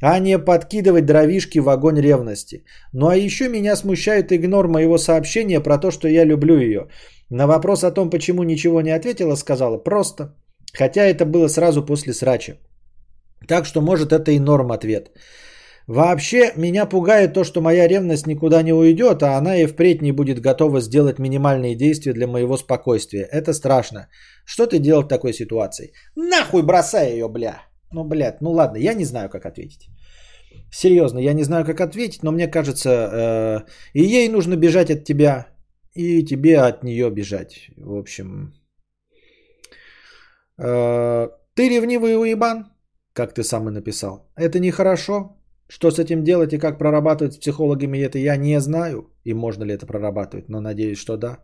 А 0.00 0.18
не 0.20 0.38
подкидывать 0.38 1.06
дровишки 1.06 1.58
в 1.58 1.68
огонь 1.68 2.00
ревности. 2.00 2.64
Ну 2.92 3.08
а 3.08 3.16
еще 3.16 3.48
меня 3.48 3.76
смущает 3.76 4.32
игнор 4.32 4.68
моего 4.68 4.96
сообщения 4.98 5.60
про 5.60 5.78
то, 5.78 5.90
что 5.90 6.08
я 6.08 6.24
люблю 6.24 6.56
ее. 6.56 6.88
На 7.30 7.46
вопрос 7.46 7.82
о 7.82 7.90
том, 7.90 8.10
почему 8.10 8.44
ничего 8.44 8.80
не 8.80 8.90
ответила, 8.90 9.34
сказала 9.34 9.76
просто. 9.76 10.36
Хотя 10.72 11.02
это 11.02 11.24
было 11.24 11.48
сразу 11.48 11.84
после 11.84 12.12
срача. 12.12 12.58
Так 13.48 13.66
что 13.66 13.80
может 13.80 14.12
это 14.12 14.30
и 14.30 14.38
норм 14.38 14.70
ответ. 14.70 15.10
Вообще 15.88 16.52
меня 16.56 16.86
пугает 16.86 17.32
то, 17.32 17.44
что 17.44 17.62
моя 17.62 17.88
ревность 17.88 18.26
никуда 18.26 18.62
не 18.62 18.74
уйдет, 18.74 19.22
а 19.22 19.38
она 19.38 19.56
и 19.56 19.66
впредь 19.66 20.02
не 20.02 20.12
будет 20.12 20.38
готова 20.38 20.80
сделать 20.80 21.18
минимальные 21.18 21.74
действия 21.74 22.12
для 22.12 22.26
моего 22.26 22.58
спокойствия. 22.58 23.26
Это 23.32 23.54
страшно. 23.54 24.08
Что 24.44 24.66
ты 24.66 24.78
делал 24.80 25.02
в 25.02 25.08
такой 25.08 25.32
ситуации? 25.32 25.92
Нахуй 26.14 26.62
бросай 26.62 27.12
ее, 27.12 27.28
бля. 27.28 27.62
Ну, 27.90 28.04
блядь, 28.04 28.42
ну 28.42 28.52
ладно, 28.52 28.76
я 28.76 28.92
не 28.92 29.04
знаю, 29.04 29.30
как 29.30 29.46
ответить. 29.46 29.88
Серьезно, 30.70 31.20
я 31.20 31.32
не 31.32 31.44
знаю, 31.44 31.64
как 31.64 31.80
ответить, 31.80 32.22
но 32.22 32.32
мне 32.32 32.48
кажется, 32.48 32.90
э, 32.90 33.60
и 33.94 34.02
ей 34.02 34.28
нужно 34.28 34.56
бежать 34.56 34.90
от 34.90 35.04
тебя, 35.04 35.46
и 35.94 36.22
тебе 36.22 36.58
от 36.58 36.84
нее 36.84 37.10
бежать. 37.10 37.70
В 37.78 37.94
общем, 37.94 38.52
э, 40.58 41.28
ты 41.54 41.68
ревнивый 41.70 42.14
уебан, 42.20 42.66
как 43.14 43.32
ты 43.32 43.42
сам 43.42 43.68
и 43.68 43.72
написал. 43.72 44.30
Это 44.36 44.60
нехорошо, 44.60 45.37
что 45.68 45.90
с 45.90 45.98
этим 45.98 46.24
делать 46.24 46.52
и 46.52 46.58
как 46.58 46.78
прорабатывать 46.78 47.34
с 47.34 47.38
психологами, 47.38 47.98
это 47.98 48.18
я 48.18 48.36
не 48.36 48.60
знаю. 48.60 49.10
И 49.24 49.34
можно 49.34 49.64
ли 49.64 49.74
это 49.74 49.86
прорабатывать, 49.86 50.48
но 50.48 50.60
надеюсь, 50.60 50.98
что 50.98 51.16
да. 51.16 51.38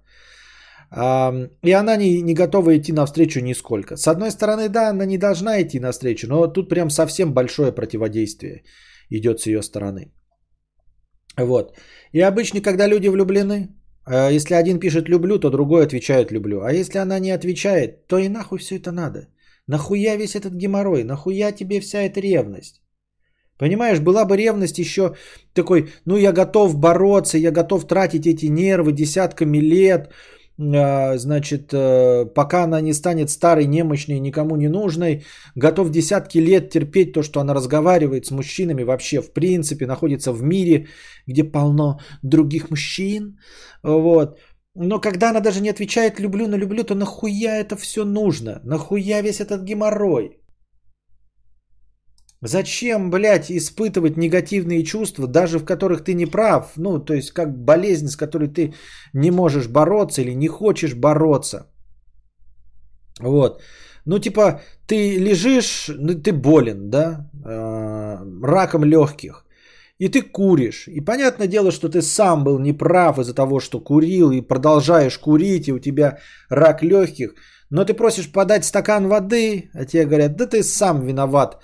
И 1.63 1.73
она 1.73 1.97
не, 1.97 2.23
не 2.23 2.35
готова 2.35 2.77
идти 2.77 2.93
навстречу 2.93 3.41
нисколько. 3.41 3.97
С 3.97 4.07
одной 4.07 4.31
стороны, 4.31 4.69
да, 4.69 4.91
она 4.91 5.07
не 5.07 5.19
должна 5.19 5.61
идти 5.61 5.81
навстречу, 5.81 6.29
но 6.29 6.47
тут 6.47 6.69
прям 6.69 6.91
совсем 6.91 7.33
большое 7.33 7.73
противодействие 7.73 8.63
идет 9.11 9.41
с 9.41 9.47
ее 9.47 9.63
стороны. 9.63 10.13
Вот. 11.37 11.77
И 12.13 12.21
обычно, 12.21 12.61
когда 12.61 12.87
люди 12.87 13.09
влюблены, 13.09 13.69
а 14.07 14.31
если 14.31 14.55
один 14.55 14.79
пишет 14.79 15.09
«люблю», 15.09 15.39
то 15.39 15.51
другой 15.51 15.85
отвечает 15.85 16.31
«люблю». 16.31 16.61
А 16.63 16.73
если 16.73 16.99
она 16.99 17.19
не 17.19 17.31
отвечает, 17.33 18.07
то 18.07 18.19
и 18.19 18.29
нахуй 18.29 18.59
все 18.59 18.77
это 18.77 18.93
надо. 18.93 19.29
Нахуя 19.67 20.17
весь 20.17 20.37
этот 20.37 20.55
геморрой? 20.55 21.05
Нахуя 21.05 21.53
тебе 21.53 21.81
вся 21.81 22.03
эта 22.03 22.21
ревность? 22.21 22.84
Понимаешь, 23.59 24.01
была 24.01 24.25
бы 24.25 24.37
ревность 24.37 24.79
еще 24.79 25.15
такой, 25.53 25.93
ну 26.05 26.17
я 26.17 26.33
готов 26.33 26.77
бороться, 26.77 27.39
я 27.39 27.51
готов 27.53 27.87
тратить 27.87 28.27
эти 28.27 28.47
нервы 28.47 28.93
десятками 28.93 29.59
лет, 29.59 30.11
а, 30.59 31.17
значит, 31.19 31.73
э, 31.73 32.27
пока 32.35 32.65
она 32.65 32.81
не 32.81 32.93
станет 32.93 33.31
старой, 33.31 33.67
немощной, 33.67 34.21
никому 34.21 34.57
не 34.57 34.69
нужной, 34.69 35.25
готов 35.57 35.91
десятки 35.91 36.39
лет 36.39 36.71
терпеть 36.71 37.13
то, 37.13 37.23
что 37.23 37.41
она 37.41 37.55
разговаривает 37.55 38.27
с 38.27 38.31
мужчинами 38.31 38.85
вообще, 38.85 39.21
в 39.21 39.33
принципе, 39.33 39.87
находится 39.87 40.33
в 40.33 40.43
мире, 40.43 40.89
где 41.27 41.45
полно 41.45 42.01
других 42.23 42.71
мужчин, 42.71 43.39
вот. 43.83 44.39
Но 44.77 45.01
когда 45.01 45.31
она 45.31 45.41
даже 45.41 45.61
не 45.61 45.71
отвечает 45.71 46.19
«люблю, 46.21 46.49
но 46.49 46.57
люблю», 46.57 46.83
то 46.83 46.95
нахуя 46.97 47.61
это 47.61 47.77
все 47.77 48.05
нужно? 48.05 48.61
Нахуя 48.65 49.23
весь 49.23 49.41
этот 49.41 49.63
геморрой? 49.63 50.44
Зачем, 52.47 53.11
блядь, 53.11 53.51
испытывать 53.51 54.17
негативные 54.19 54.85
чувства, 54.85 55.27
даже 55.27 55.59
в 55.59 55.65
которых 55.65 56.05
ты 56.05 56.15
не 56.15 56.27
прав? 56.27 56.73
Ну, 56.77 56.99
то 56.99 57.15
есть, 57.15 57.31
как 57.31 57.65
болезнь, 57.65 58.09
с 58.09 58.17
которой 58.17 58.49
ты 58.49 58.75
не 59.15 59.31
можешь 59.31 59.67
бороться 59.67 60.21
или 60.21 60.35
не 60.35 60.49
хочешь 60.49 60.95
бороться. 60.95 61.67
Вот. 63.21 63.63
Ну, 64.05 64.19
типа, 64.19 64.61
ты 64.87 65.19
лежишь, 65.19 65.89
ну, 65.89 66.15
ты 66.15 66.33
болен, 66.33 66.91
да, 66.91 67.31
э, 67.47 68.19
раком 68.43 68.85
легких, 68.85 69.47
и 69.99 70.09
ты 70.11 70.21
куришь. 70.21 70.89
И 70.89 71.01
понятное 71.01 71.47
дело, 71.47 71.71
что 71.71 71.89
ты 71.89 72.03
сам 72.03 72.45
был 72.45 72.59
неправ 72.59 73.19
из-за 73.19 73.35
того, 73.35 73.61
что 73.61 73.81
курил, 73.81 74.33
и 74.33 74.43
продолжаешь 74.43 75.19
курить, 75.19 75.69
и 75.69 75.73
у 75.73 75.79
тебя 75.79 76.19
рак 76.51 76.83
легких. 76.83 77.35
Но 77.71 77.87
ты 77.87 77.95
просишь 77.95 78.31
подать 78.31 78.67
стакан 78.67 79.09
воды, 79.09 79.71
а 79.73 79.87
тебе 79.87 80.05
говорят, 80.05 80.37
да 80.37 80.47
ты 80.47 80.63
сам 80.63 81.07
виноват 81.07 81.63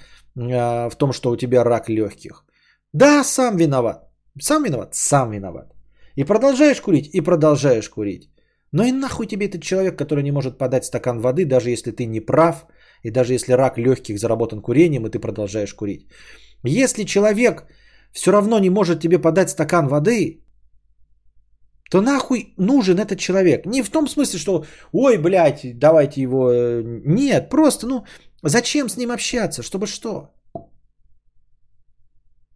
в 0.49 0.97
том, 0.97 1.13
что 1.13 1.31
у 1.31 1.37
тебя 1.37 1.65
рак 1.65 1.89
легких. 1.89 2.45
Да, 2.93 3.25
сам 3.25 3.57
виноват. 3.57 4.09
Сам 4.41 4.65
виноват? 4.65 4.95
Сам 4.95 5.31
виноват. 5.31 5.75
И 6.17 6.25
продолжаешь 6.25 6.81
курить, 6.81 7.15
и 7.15 7.21
продолжаешь 7.21 7.89
курить. 7.89 8.31
Но 8.73 8.85
и 8.85 8.93
нахуй 8.93 9.27
тебе 9.27 9.47
этот 9.47 9.63
человек, 9.63 9.99
который 9.99 10.23
не 10.23 10.33
может 10.33 10.59
подать 10.59 10.85
стакан 10.85 11.21
воды, 11.21 11.45
даже 11.45 11.71
если 11.71 11.91
ты 11.91 12.07
не 12.07 12.21
прав, 12.21 12.67
и 13.03 13.11
даже 13.11 13.33
если 13.35 13.53
рак 13.53 13.79
легких 13.79 14.19
заработан 14.19 14.61
курением, 14.61 15.07
и 15.07 15.11
ты 15.11 15.19
продолжаешь 15.19 15.75
курить. 15.75 16.07
Если 16.65 17.05
человек 17.05 17.67
все 18.13 18.33
равно 18.33 18.59
не 18.59 18.71
может 18.71 19.01
тебе 19.01 19.19
подать 19.19 19.51
стакан 19.51 19.89
воды, 19.89 20.45
то 21.91 22.01
нахуй 22.01 22.55
нужен 22.57 22.99
этот 22.99 23.19
человек. 23.19 23.67
Не 23.67 23.83
в 23.83 23.91
том 23.91 24.09
смысле, 24.09 24.39
что, 24.39 24.65
ой, 24.93 25.19
блядь, 25.19 25.79
давайте 25.79 26.23
его... 26.23 26.51
Э, 26.53 26.83
нет, 27.05 27.51
просто, 27.51 27.87
ну, 27.87 28.05
Зачем 28.43 28.89
с 28.89 28.97
ним 28.97 29.11
общаться? 29.11 29.63
Чтобы 29.63 29.87
что? 29.87 30.31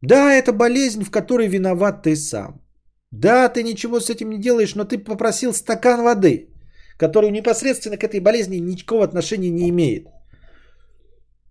Да, 0.03 0.33
это 0.35 0.53
болезнь, 0.53 1.05
в 1.05 1.11
которой 1.11 1.49
виноват 1.49 2.03
ты 2.03 2.17
сам. 2.17 2.61
Да, 3.11 3.49
ты 3.49 3.63
ничего 3.63 4.01
с 4.01 4.11
этим 4.11 4.31
не 4.31 4.39
делаешь, 4.39 4.75
но 4.75 4.85
ты 4.85 4.99
попросил 4.99 5.53
стакан 5.53 6.03
воды, 6.03 6.49
который 6.99 7.31
непосредственно 7.31 7.97
к 7.97 8.05
этой 8.05 8.21
болезни 8.21 8.57
никакого 8.57 9.05
отношения 9.05 9.51
не 9.51 9.69
имеет. 9.69 10.09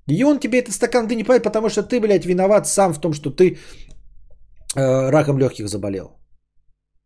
И 0.07 0.23
он 0.23 0.39
тебе 0.39 0.60
этот 0.60 0.73
стакан 0.73 1.03
воды 1.03 1.15
не 1.15 1.23
пойдет, 1.23 1.43
потому 1.43 1.69
что 1.69 1.84
ты, 1.84 1.99
блядь, 1.99 2.26
виноват 2.26 2.68
сам 2.68 2.93
в 2.93 2.99
том, 2.99 3.14
что 3.14 3.31
ты 3.31 3.57
э, 4.76 5.10
раком 5.10 5.39
легких 5.39 5.68
заболел. 5.68 6.19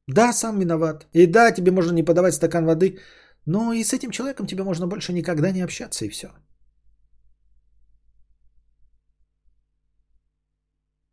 Да, 0.07 0.33
сам 0.33 0.59
виноват. 0.59 1.07
И 1.13 1.27
да, 1.27 1.51
тебе 1.51 1.71
можно 1.71 1.91
не 1.91 2.03
подавать 2.03 2.33
стакан 2.33 2.65
воды, 2.65 2.97
но 3.45 3.73
и 3.73 3.83
с 3.83 3.93
этим 3.93 4.11
человеком 4.11 4.47
тебе 4.47 4.63
можно 4.63 4.87
больше 4.87 5.13
никогда 5.13 5.51
не 5.51 5.61
общаться, 5.61 6.05
и 6.05 6.09
все. 6.09 6.27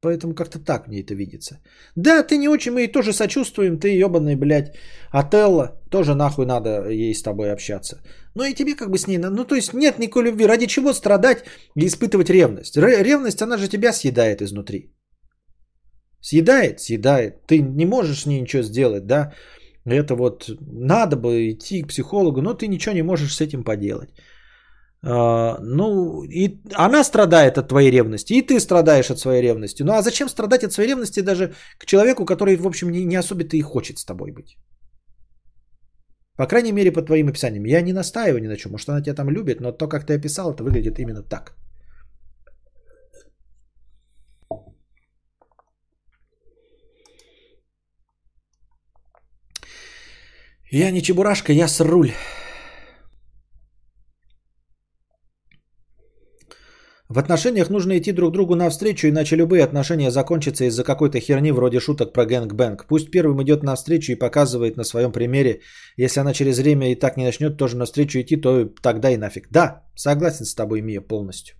Поэтому 0.04 0.34
как-то 0.34 0.58
так 0.58 0.88
мне 0.88 1.00
это 1.00 1.14
видится. 1.14 1.60
Да, 1.96 2.22
ты 2.22 2.36
не 2.36 2.48
очень, 2.48 2.72
мы 2.72 2.80
ей 2.80 2.92
тоже 2.92 3.12
сочувствуем, 3.12 3.78
ты 3.78 3.88
ебаный, 3.88 4.36
блядь, 4.36 4.76
Отелло, 5.10 5.80
тоже 5.90 6.14
нахуй 6.14 6.44
надо 6.44 6.90
ей 6.90 7.14
с 7.14 7.22
тобой 7.22 7.50
общаться. 7.52 8.02
Но 8.34 8.44
и 8.44 8.54
тебе 8.54 8.74
как 8.74 8.90
бы 8.90 8.98
с 8.98 9.06
ней, 9.06 9.18
ну 9.18 9.44
то 9.44 9.54
есть 9.54 9.72
нет 9.72 9.98
никакой 9.98 10.24
любви. 10.24 10.46
Ради 10.46 10.66
чего 10.66 10.92
страдать 10.92 11.44
и 11.76 11.86
испытывать 11.86 12.30
ревность? 12.30 12.76
Ревность, 12.76 13.42
она 13.42 13.56
же 13.56 13.68
тебя 13.68 13.92
съедает 13.92 14.42
изнутри. 14.42 14.92
Съедает? 16.20 16.80
Съедает. 16.80 17.46
Ты 17.46 17.60
не 17.60 17.86
можешь 17.86 18.20
с 18.20 18.26
ней 18.26 18.40
ничего 18.40 18.62
сделать, 18.62 19.06
да? 19.06 19.32
Это 19.86 20.14
вот 20.16 20.50
надо 20.60 21.16
бы 21.16 21.50
идти 21.50 21.82
к 21.82 21.88
психологу, 21.88 22.42
но 22.42 22.52
ты 22.52 22.68
ничего 22.68 22.94
не 22.94 23.02
можешь 23.02 23.34
с 23.34 23.40
этим 23.40 23.64
поделать. 23.64 24.10
А, 25.06 25.58
ну, 25.60 26.22
и 26.24 26.60
она 26.74 27.04
страдает 27.04 27.58
от 27.58 27.68
твоей 27.68 27.90
ревности, 27.90 28.32
и 28.32 28.42
ты 28.42 28.58
страдаешь 28.60 29.10
от 29.10 29.18
своей 29.18 29.42
ревности. 29.42 29.82
Ну 29.82 29.92
а 29.92 30.02
зачем 30.02 30.28
страдать 30.28 30.64
от 30.64 30.72
своей 30.72 30.90
ревности 30.90 31.20
даже 31.20 31.52
к 31.78 31.86
человеку, 31.86 32.24
который, 32.24 32.56
в 32.56 32.66
общем, 32.66 32.90
не, 32.90 33.04
не 33.04 33.16
особо-то 33.16 33.56
и 33.56 33.62
хочет 33.62 33.98
с 33.98 34.04
тобой 34.04 34.32
быть? 34.32 34.56
По 36.36 36.46
крайней 36.46 36.72
мере, 36.72 36.92
по 36.92 37.02
твоим 37.02 37.28
описаниям. 37.28 37.64
Я 37.64 37.82
не 37.82 37.92
настаиваю 37.92 38.42
ни 38.42 38.48
на 38.48 38.56
чем. 38.56 38.72
Может, 38.72 38.88
она 38.88 39.02
тебя 39.02 39.14
там 39.14 39.30
любит, 39.30 39.60
но 39.60 39.72
то, 39.72 39.88
как 39.88 40.06
ты 40.06 40.14
описал, 40.14 40.52
это 40.52 40.64
выглядит 40.64 40.98
именно 40.98 41.22
так. 41.22 41.54
Я 50.70 50.90
не 50.90 51.02
чебурашка, 51.02 51.52
я 51.52 51.68
с 51.68 51.80
руль. 51.80 52.12
В 57.08 57.18
отношениях 57.18 57.70
нужно 57.70 57.98
идти 57.98 58.12
друг 58.12 58.32
другу 58.32 58.54
навстречу, 58.54 59.08
иначе 59.08 59.36
любые 59.36 59.62
отношения 59.62 60.10
закончатся 60.10 60.64
из-за 60.64 60.84
какой-то 60.84 61.20
херни 61.20 61.52
вроде 61.52 61.78
шуток 61.78 62.12
про 62.14 62.24
gang 62.24 62.52
bang. 62.52 62.86
Пусть 62.88 63.10
первым 63.10 63.42
идет 63.42 63.62
навстречу 63.62 64.12
и 64.12 64.18
показывает 64.18 64.76
на 64.76 64.84
своем 64.84 65.12
примере. 65.12 65.60
Если 65.98 66.20
она 66.20 66.32
через 66.32 66.58
время 66.58 66.92
и 66.92 66.94
так 66.94 67.18
не 67.18 67.24
начнет 67.24 67.58
тоже 67.58 67.76
навстречу 67.76 68.18
идти, 68.18 68.36
то 68.36 68.70
тогда 68.82 69.10
и 69.10 69.18
нафиг. 69.18 69.48
Да, 69.50 69.82
согласен 69.94 70.46
с 70.46 70.54
тобой, 70.54 70.80
Мия, 70.80 71.02
полностью. 71.02 71.56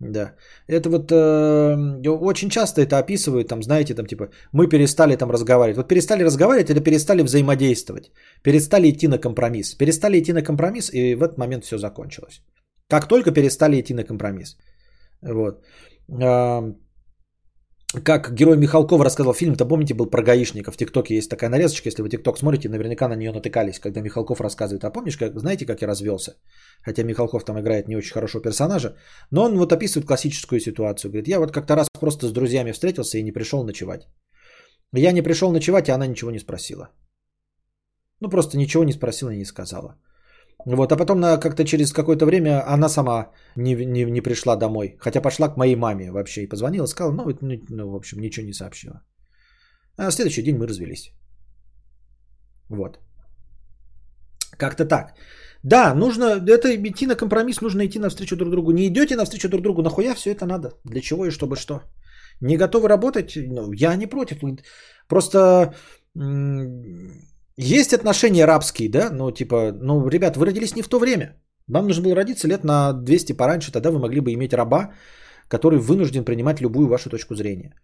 Да. 0.00 0.34
Это 0.66 0.88
вот 0.88 1.12
э, 1.12 2.08
очень 2.08 2.48
часто 2.48 2.80
это 2.80 2.98
описывают, 2.98 3.48
там, 3.48 3.62
знаете, 3.62 3.94
там 3.94 4.06
типа, 4.06 4.30
мы 4.52 4.66
перестали 4.66 5.16
там 5.16 5.30
разговаривать. 5.30 5.76
Вот 5.76 5.88
перестали 5.88 6.24
разговаривать 6.24 6.70
или 6.70 6.80
перестали 6.80 7.22
взаимодействовать. 7.22 8.10
Перестали 8.42 8.90
идти 8.90 9.08
на 9.08 9.18
компромисс. 9.18 9.74
Перестали 9.74 10.18
идти 10.18 10.32
на 10.32 10.42
компромисс, 10.42 10.90
и 10.90 11.14
в 11.14 11.22
этот 11.22 11.38
момент 11.38 11.64
все 11.64 11.76
закончилось. 11.76 12.40
Как 12.88 13.08
только 13.08 13.32
перестали 13.32 13.80
идти 13.80 13.94
на 13.94 14.04
компромисс. 14.04 14.56
Вот. 15.22 15.64
Как 18.02 18.34
герой 18.34 18.56
Михалков 18.56 19.00
рассказал 19.00 19.34
фильм-то, 19.34 19.66
помните, 19.66 19.94
был 19.94 20.06
про 20.06 20.22
гаишников. 20.22 20.74
В 20.74 20.76
ТикТоке 20.76 21.14
есть 21.14 21.30
такая 21.30 21.48
нарезочка, 21.48 21.88
если 21.88 22.02
вы 22.02 22.08
ТикТок 22.10 22.38
смотрите, 22.38 22.68
наверняка 22.68 23.08
на 23.08 23.16
нее 23.16 23.32
натыкались, 23.32 23.78
когда 23.78 24.00
Михалков 24.00 24.40
рассказывает. 24.40 24.84
А 24.84 24.90
помнишь, 24.90 25.16
как, 25.16 25.38
знаете, 25.38 25.64
как 25.64 25.80
я 25.80 25.88
развелся? 25.88 26.34
Хотя 26.82 27.04
Михалков 27.04 27.44
там 27.44 27.58
играет 27.60 27.88
не 27.88 27.96
очень 27.96 28.12
хорошего 28.12 28.42
персонажа, 28.42 28.96
но 29.30 29.44
он 29.44 29.56
вот 29.56 29.72
описывает 29.72 30.08
классическую 30.08 30.60
ситуацию. 30.60 31.10
Говорит, 31.10 31.28
я 31.28 31.38
вот 31.38 31.52
как-то 31.52 31.76
раз 31.76 31.88
просто 32.00 32.26
с 32.26 32.32
друзьями 32.32 32.72
встретился 32.72 33.18
и 33.18 33.22
не 33.22 33.32
пришел 33.32 33.64
ночевать. 33.64 34.08
Я 34.92 35.12
не 35.12 35.22
пришел 35.22 35.52
ночевать, 35.52 35.88
и 35.88 35.92
она 35.92 36.06
ничего 36.06 36.30
не 36.32 36.40
спросила. 36.40 36.88
Ну, 38.20 38.28
просто 38.28 38.58
ничего 38.58 38.84
не 38.84 38.92
спросила 38.92 39.30
и 39.30 39.38
не 39.38 39.44
сказала. 39.44 39.96
Вот, 40.66 40.92
а 40.92 40.96
потом 40.96 41.20
как-то 41.20 41.64
через 41.64 41.92
какое-то 41.92 42.26
время 42.26 42.62
она 42.66 42.88
сама 42.88 43.30
не, 43.56 43.74
не, 43.74 44.04
не 44.04 44.20
пришла 44.20 44.56
домой. 44.56 44.96
Хотя 44.98 45.20
пошла 45.20 45.48
к 45.48 45.56
моей 45.56 45.76
маме 45.76 46.10
вообще 46.10 46.42
и 46.42 46.48
позвонила, 46.48 46.86
сказала, 46.86 47.12
ну, 47.12 47.24
ну, 47.40 47.60
ну, 47.68 47.90
в 47.90 47.96
общем, 47.96 48.20
ничего 48.20 48.46
не 48.46 48.52
сообщила. 48.52 49.02
А 49.96 50.04
на 50.04 50.10
следующий 50.10 50.42
день 50.42 50.56
мы 50.56 50.66
развелись. 50.66 51.12
Вот. 52.70 52.98
Как-то 54.56 54.84
так. 54.84 55.14
Да, 55.62 55.94
нужно, 55.94 56.40
это 56.46 56.74
идти 56.76 57.06
на 57.06 57.16
компромисс, 57.16 57.60
нужно 57.60 57.86
идти 57.86 57.98
навстречу 57.98 58.36
друг 58.36 58.50
другу. 58.50 58.72
Не 58.72 58.86
идете 58.86 59.16
навстречу 59.16 59.48
друг 59.48 59.62
другу, 59.62 59.82
нахуя 59.82 60.14
все 60.14 60.30
это 60.30 60.46
надо? 60.46 60.70
Для 60.84 61.00
чего 61.00 61.26
и 61.26 61.30
чтобы 61.30 61.56
что? 61.56 61.80
Не 62.40 62.56
готовы 62.56 62.88
работать? 62.88 63.36
Ну, 63.36 63.72
я 63.72 63.96
не 63.96 64.06
против. 64.06 64.38
Просто 65.08 65.74
есть 67.56 67.92
отношения 67.92 68.46
рабские, 68.46 68.90
да, 68.90 69.10
ну 69.10 69.30
типа, 69.30 69.72
ну, 69.72 70.08
ребят, 70.08 70.36
вы 70.36 70.46
родились 70.46 70.74
не 70.74 70.82
в 70.82 70.88
то 70.88 70.98
время. 70.98 71.36
Вам 71.68 71.86
нужно 71.86 72.02
было 72.02 72.14
родиться 72.14 72.48
лет 72.48 72.64
на 72.64 72.92
200 72.92 73.32
пораньше, 73.32 73.72
тогда 73.72 73.90
вы 73.90 73.98
могли 73.98 74.20
бы 74.20 74.32
иметь 74.32 74.52
раба, 74.52 74.92
который 75.48 75.78
вынужден 75.78 76.24
принимать 76.24 76.60
любую 76.60 76.88
вашу 76.88 77.10
точку 77.10 77.34
зрения. 77.34 77.74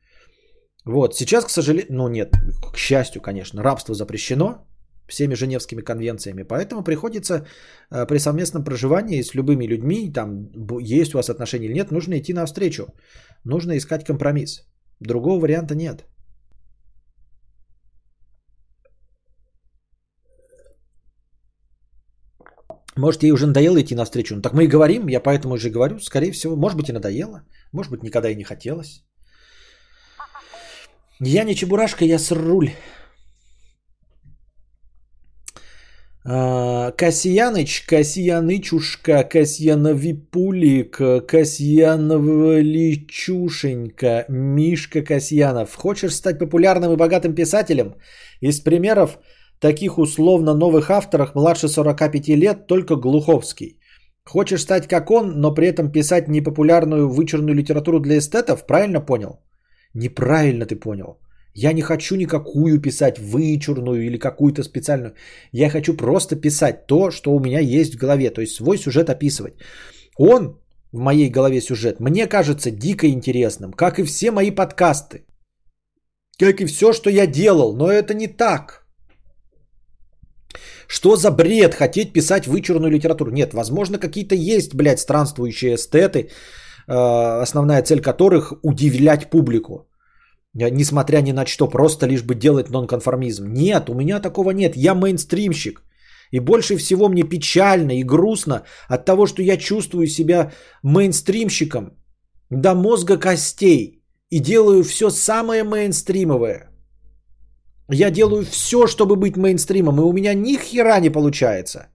Вот, 0.84 1.14
сейчас, 1.14 1.44
к 1.44 1.50
сожалению, 1.50 1.86
ну 1.90 2.08
нет, 2.08 2.34
к 2.72 2.76
счастью, 2.76 3.22
конечно, 3.22 3.62
рабство 3.62 3.94
запрещено 3.94 4.66
всеми 5.08 5.34
Женевскими 5.34 5.82
конвенциями, 5.82 6.42
поэтому 6.42 6.84
приходится 6.84 7.46
э, 7.90 8.06
при 8.06 8.18
совместном 8.18 8.64
проживании 8.64 9.22
с 9.22 9.34
любыми 9.34 9.66
людьми, 9.66 10.10
там 10.12 10.48
есть 10.80 11.14
у 11.14 11.18
вас 11.18 11.28
отношения 11.28 11.66
или 11.66 11.74
нет, 11.74 11.90
нужно 11.90 12.18
идти 12.18 12.32
навстречу, 12.32 12.86
нужно 13.44 13.76
искать 13.76 14.04
компромисс. 14.04 14.62
Другого 15.00 15.40
варианта 15.40 15.74
нет. 15.74 16.04
Может, 23.00 23.22
ей 23.22 23.32
уже 23.32 23.46
надоело 23.46 23.80
идти 23.80 23.94
навстречу. 23.94 24.36
Ну 24.36 24.42
так 24.42 24.52
мы 24.52 24.64
и 24.64 24.68
говорим, 24.68 25.08
я 25.08 25.20
поэтому 25.20 25.54
уже 25.54 25.70
говорю, 25.70 26.00
скорее 26.00 26.32
всего, 26.32 26.56
может 26.56 26.78
быть 26.78 26.88
и 26.88 26.92
надоело, 26.92 27.42
может 27.72 27.92
быть 27.92 28.02
никогда 28.02 28.30
и 28.30 28.36
не 28.36 28.44
хотелось. 28.44 29.02
Я 31.20 31.44
не 31.44 31.54
чебурашка, 31.54 32.04
я 32.04 32.18
с 32.18 32.30
руль. 32.30 32.72
А, 36.24 36.90
Касьяныч, 36.92 37.86
Касьянычушка, 37.86 39.24
Касьяновипулик, 39.24 40.98
Касьяновличушенька, 41.26 44.26
Мишка 44.28 45.02
Касьянов. 45.02 45.74
Хочешь 45.74 46.14
стать 46.14 46.38
популярным 46.38 46.92
и 46.92 46.96
богатым 46.96 47.34
писателем? 47.34 47.94
Из 48.42 48.60
примеров 48.60 49.18
таких 49.60 49.98
условно 49.98 50.54
новых 50.54 50.90
авторов 50.90 51.34
младше 51.34 51.68
45 51.68 52.28
лет 52.36 52.66
только 52.66 52.96
Глуховский. 52.96 53.78
Хочешь 54.24 54.62
стать 54.62 54.88
как 54.88 55.10
он, 55.10 55.40
но 55.40 55.54
при 55.54 55.66
этом 55.68 55.92
писать 55.92 56.28
непопулярную 56.28 57.08
вычурную 57.08 57.54
литературу 57.54 58.00
для 58.00 58.18
эстетов? 58.18 58.66
Правильно 58.66 59.00
понял? 59.00 59.40
Неправильно 59.94 60.66
ты 60.66 60.76
понял. 60.76 61.18
Я 61.54 61.72
не 61.72 61.82
хочу 61.82 62.16
никакую 62.16 62.80
писать 62.80 63.18
вычурную 63.18 64.06
или 64.06 64.18
какую-то 64.18 64.62
специальную. 64.62 65.14
Я 65.52 65.68
хочу 65.68 65.96
просто 65.96 66.36
писать 66.36 66.86
то, 66.86 67.10
что 67.10 67.32
у 67.32 67.40
меня 67.40 67.60
есть 67.60 67.94
в 67.94 67.98
голове, 67.98 68.30
то 68.30 68.40
есть 68.40 68.54
свой 68.54 68.78
сюжет 68.78 69.10
описывать. 69.10 69.54
Он 70.16 70.60
в 70.92 70.98
моей 70.98 71.30
голове 71.30 71.60
сюжет 71.60 72.00
мне 72.00 72.26
кажется 72.26 72.70
дико 72.70 73.06
интересным, 73.08 73.72
как 73.72 73.98
и 73.98 74.04
все 74.04 74.30
мои 74.30 74.50
подкасты. 74.50 75.24
Как 76.38 76.60
и 76.60 76.66
все, 76.66 76.92
что 76.92 77.10
я 77.10 77.26
делал, 77.26 77.76
но 77.76 77.90
это 77.90 78.14
не 78.14 78.28
так. 78.28 78.79
Что 80.92 81.16
за 81.16 81.30
бред 81.30 81.74
хотеть 81.74 82.12
писать 82.12 82.46
вычурную 82.46 82.90
литературу? 82.90 83.30
Нет, 83.30 83.54
возможно, 83.54 83.98
какие-то 83.98 84.34
есть, 84.34 84.74
блядь, 84.74 84.98
странствующие 84.98 85.74
эстеты, 85.74 86.18
э, 86.18 87.42
основная 87.42 87.82
цель 87.82 88.00
которых 88.00 88.52
удивлять 88.64 89.30
публику. 89.30 89.88
Э, 90.58 90.68
несмотря 90.70 91.22
ни 91.22 91.32
на 91.32 91.46
что, 91.46 91.68
просто 91.68 92.06
лишь 92.06 92.24
бы 92.24 92.34
делать 92.34 92.70
нонконформизм. 92.70 93.52
Нет, 93.52 93.88
у 93.88 93.94
меня 93.94 94.20
такого 94.20 94.50
нет. 94.50 94.76
Я 94.76 94.94
мейнстримщик. 94.94 95.82
И 96.32 96.40
больше 96.40 96.76
всего 96.76 97.08
мне 97.08 97.22
печально 97.22 97.92
и 97.92 98.04
грустно 98.04 98.62
от 98.88 99.04
того, 99.04 99.26
что 99.26 99.42
я 99.42 99.56
чувствую 99.56 100.08
себя 100.08 100.50
мейнстримщиком 100.82 101.92
до 102.50 102.74
мозга 102.74 103.16
костей. 103.16 104.02
И 104.30 104.40
делаю 104.40 104.82
все 104.82 105.10
самое 105.10 105.62
мейнстримовое. 105.62 106.69
Я 107.92 108.10
делаю 108.10 108.44
все, 108.44 108.86
чтобы 108.86 109.16
быть 109.16 109.36
мейнстримом, 109.36 110.00
и 110.00 110.04
у 110.04 110.12
меня 110.12 110.34
ни 110.34 110.56
хера 110.56 111.00
не 111.00 111.10
получается. 111.10 111.88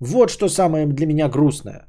Вот 0.00 0.30
что 0.30 0.48
самое 0.48 0.86
для 0.86 1.06
меня 1.06 1.28
грустное. 1.28 1.86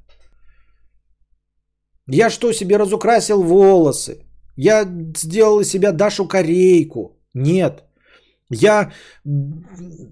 Я 2.07 2.29
что, 2.29 2.53
себе 2.53 2.77
разукрасил 2.77 3.43
волосы? 3.43 4.25
Я 4.57 4.85
сделал 5.17 5.59
из 5.59 5.69
себя 5.69 5.91
Дашу 5.91 6.27
Корейку. 6.27 7.19
Нет. 7.33 7.83
Я 8.49 8.91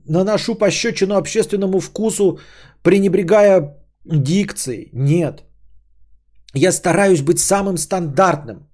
наношу 0.07 0.55
пощечину 0.55 1.15
общественному 1.15 1.79
вкусу, 1.79 2.39
пренебрегая 2.83 3.77
дикцией. 4.05 4.89
Нет. 4.93 5.43
Я 6.53 6.71
стараюсь 6.71 7.21
быть 7.21 7.39
самым 7.39 7.77
стандартным. 7.77 8.70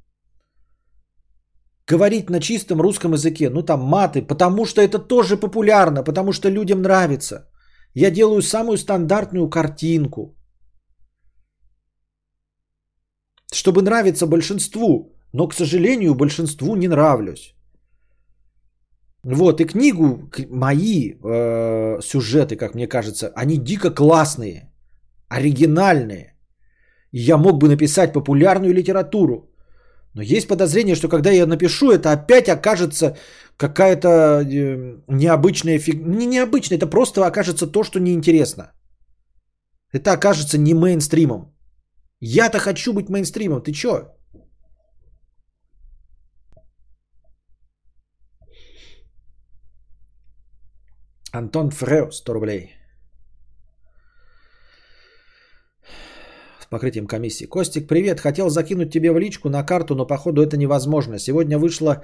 Говорить 1.88 2.30
на 2.30 2.40
чистом 2.40 2.82
русском 2.82 3.14
языке, 3.14 3.50
ну 3.50 3.64
там 3.64 3.82
маты, 3.82 4.22
потому 4.22 4.66
что 4.66 4.82
это 4.82 5.00
тоже 5.00 5.38
популярно, 5.38 6.04
потому 6.04 6.34
что 6.34 6.50
людям 6.50 6.82
нравится. 6.82 7.50
Я 7.94 8.12
делаю 8.12 8.42
самую 8.42 8.78
стандартную 8.78 9.50
картинку. 9.50 10.36
Чтобы 13.54 13.82
нравиться 13.82 14.28
большинству 14.28 15.18
но, 15.34 15.48
к 15.48 15.54
сожалению, 15.54 16.16
большинству 16.16 16.76
не 16.76 16.88
нравлюсь. 16.88 17.54
Вот, 19.24 19.62
и 19.62 19.66
книгу, 19.66 20.32
мои 20.50 21.14
э, 21.14 22.02
сюжеты, 22.02 22.56
как 22.56 22.76
мне 22.76 22.88
кажется, 22.88 23.32
они 23.36 23.58
дико 23.58 23.90
классные, 23.92 24.72
оригинальные. 25.30 26.34
Я 27.12 27.38
мог 27.38 27.62
бы 27.62 27.68
написать 27.68 28.14
популярную 28.14 28.74
литературу. 28.74 29.52
Но 30.14 30.22
есть 30.22 30.48
подозрение, 30.48 30.96
что 30.96 31.10
когда 31.10 31.32
я 31.32 31.46
напишу, 31.46 31.92
это 31.92 32.12
опять 32.12 32.50
окажется 32.50 33.18
какая-то 33.58 34.08
э, 34.42 35.02
необычная 35.08 35.80
фиг... 35.80 36.02
Не 36.06 36.26
необычная, 36.26 36.78
это 36.78 36.88
просто 36.88 37.26
окажется 37.26 37.68
то, 37.68 37.84
что 37.84 38.00
неинтересно. 38.00 38.72
Это 39.94 40.14
окажется 40.14 40.58
не 40.58 40.74
мейнстримом. 40.74 41.54
Я-то 42.20 42.60
хочу 42.60 42.94
быть 42.94 43.10
мейнстримом, 43.10 43.62
ты 43.62 43.72
чё? 43.72 44.18
Антон 51.32 51.70
Фрео, 51.72 52.12
100 52.12 52.34
рублей. 52.34 52.78
Покрытием 56.70 57.08
комиссии. 57.08 57.46
Костик, 57.46 57.88
привет. 57.88 58.20
Хотел 58.20 58.50
закинуть 58.50 58.92
тебе 58.92 59.12
в 59.12 59.18
личку 59.18 59.50
на 59.50 59.64
карту, 59.64 59.96
но 59.96 60.06
походу 60.06 60.42
это 60.42 60.58
невозможно. 60.58 61.18
Сегодня 61.20 61.58
вышло 61.58 62.04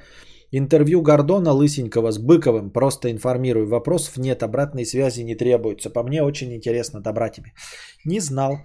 интервью 0.51 1.01
Гордона 1.01 1.51
Лысенького 1.51 2.11
с 2.11 2.17
Быковым. 2.17 2.69
Просто 2.71 3.11
информирую. 3.11 3.67
Вопросов 3.67 4.17
нет, 4.17 4.41
обратной 4.41 4.85
связи 4.85 5.21
не 5.21 5.35
требуется. 5.35 5.89
По 5.89 6.03
мне 6.03 6.23
очень 6.23 6.53
интересно. 6.53 7.01
Добра 7.01 7.29
тебе. 7.29 7.51
Не 8.05 8.19
знал. 8.21 8.59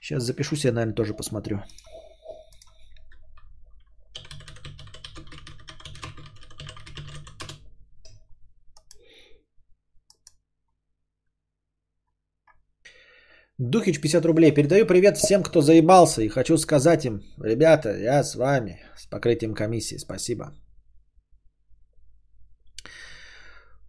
Сейчас 0.00 0.22
запишу 0.22 0.56
себе, 0.56 0.72
наверное, 0.72 0.94
тоже 0.94 1.14
посмотрю. 1.14 1.62
Духич 13.58 14.00
50 14.00 14.24
рублей. 14.26 14.52
Передаю 14.52 14.84
привет 14.84 15.16
всем, 15.16 15.42
кто 15.42 15.60
заебался. 15.60 16.22
И 16.22 16.28
хочу 16.28 16.58
сказать 16.58 17.04
им, 17.04 17.22
ребята, 17.40 17.96
я 17.96 18.24
с 18.24 18.34
вами. 18.34 18.80
С 18.96 19.06
покрытием 19.06 19.54
комиссии. 19.54 19.98
Спасибо. 19.98 20.44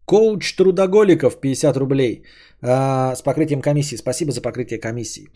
Коуч 0.05 0.55
Трудоголиков 0.55 1.41
50 1.41 1.77
рублей. 1.77 2.23
А, 2.61 3.15
с 3.15 3.23
покрытием 3.23 3.61
комиссии. 3.61 3.95
Спасибо 3.97 4.31
за 4.31 4.41
покрытие 4.41 4.79
комиссии. 4.79 5.29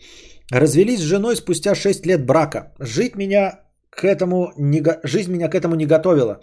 Развелись 0.52 1.00
с 1.00 1.02
женой 1.02 1.34
спустя 1.34 1.74
6 1.74 2.06
лет 2.06 2.24
брака. 2.24 2.72
Жить 2.78 3.16
меня 3.16 3.62
к 3.90 4.04
этому 4.04 4.52
не, 4.56 4.80
жизнь 5.02 5.32
меня 5.32 5.48
к 5.48 5.56
этому 5.56 5.74
не 5.74 5.86
готовила. 5.86 6.40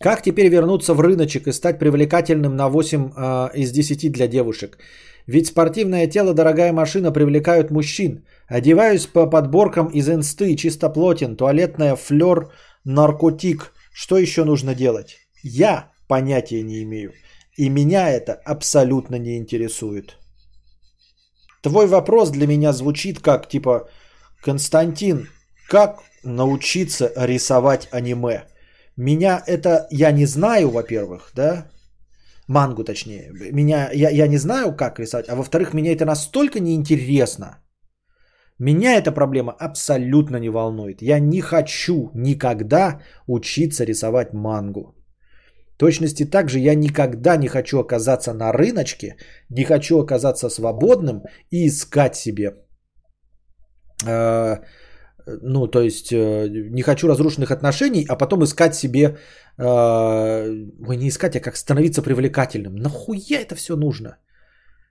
Как 0.00 0.22
теперь 0.22 0.48
вернуться 0.48 0.94
в 0.94 1.00
рыночек 1.00 1.46
и 1.48 1.52
стать 1.52 1.78
привлекательным 1.78 2.56
на 2.56 2.70
8 2.70 3.10
а, 3.14 3.50
из 3.54 3.72
10 3.72 4.10
для 4.10 4.26
девушек? 4.26 4.78
Ведь 5.26 5.48
спортивное 5.48 6.06
тело, 6.06 6.34
дорогая 6.34 6.72
машина 6.72 7.12
привлекают 7.12 7.70
мужчин. 7.70 8.24
Одеваюсь 8.48 9.06
по 9.06 9.26
подборкам 9.26 9.88
из 9.88 10.08
инсты, 10.08 10.54
чисто 10.56 10.88
плотен, 10.88 11.36
туалетная 11.36 11.96
флер, 11.96 12.52
наркотик. 12.84 13.72
Что 13.92 14.18
еще 14.18 14.44
нужно 14.44 14.74
делать? 14.74 15.16
Я 15.42 15.90
понятия 16.08 16.62
не 16.62 16.82
имею. 16.82 17.12
И 17.56 17.68
меня 17.68 18.08
это 18.10 18.34
абсолютно 18.44 19.16
не 19.16 19.36
интересует. 19.36 20.16
Твой 21.62 21.86
вопрос 21.86 22.30
для 22.30 22.46
меня 22.46 22.72
звучит 22.72 23.18
как 23.18 23.48
типа 23.48 23.88
Константин, 24.42 25.28
как 25.68 26.02
научиться 26.22 27.10
рисовать 27.16 27.88
аниме? 27.90 28.44
Меня 28.96 29.42
это 29.46 29.88
я 29.90 30.12
не 30.12 30.26
знаю, 30.26 30.70
во-первых, 30.70 31.32
да? 31.34 31.66
Мангу 32.48 32.84
точнее. 32.84 33.30
Меня, 33.52 33.90
я, 33.92 34.10
я 34.10 34.28
не 34.28 34.38
знаю, 34.38 34.76
как 34.76 34.98
рисовать, 34.98 35.28
а 35.28 35.36
во-вторых, 35.36 35.74
меня 35.74 35.92
это 35.92 36.04
настолько 36.04 36.60
неинтересно. 36.60 37.58
Меня 38.58 38.96
эта 38.96 39.12
проблема 39.12 39.52
абсолютно 39.52 40.38
не 40.38 40.48
волнует. 40.48 41.02
Я 41.02 41.20
не 41.20 41.40
хочу 41.40 42.10
никогда 42.14 43.00
учиться 43.26 43.84
рисовать 43.84 44.32
мангу. 44.32 44.94
Точности 45.78 46.24
также 46.24 46.58
я 46.58 46.74
никогда 46.74 47.36
не 47.36 47.48
хочу 47.48 47.78
оказаться 47.78 48.32
на 48.32 48.52
рыночке, 48.52 49.16
не 49.50 49.64
хочу 49.64 49.98
оказаться 49.98 50.48
свободным 50.48 51.22
и 51.50 51.66
искать 51.66 52.16
себе 52.16 52.54
э, 54.06 54.56
ну, 55.26 55.66
то 55.66 55.80
есть 55.80 56.12
э, 56.12 56.48
не 56.48 56.82
хочу 56.82 57.08
разрушенных 57.08 57.50
отношений, 57.50 58.06
а 58.08 58.16
потом 58.16 58.44
искать 58.44 58.74
себе, 58.74 59.18
э, 59.58 60.46
не 60.96 61.08
искать, 61.08 61.36
а 61.36 61.40
как 61.40 61.56
становиться 61.56 62.02
привлекательным. 62.02 62.76
Нахуя 62.76 63.40
это 63.40 63.54
все 63.54 63.76
нужно? 63.76 64.18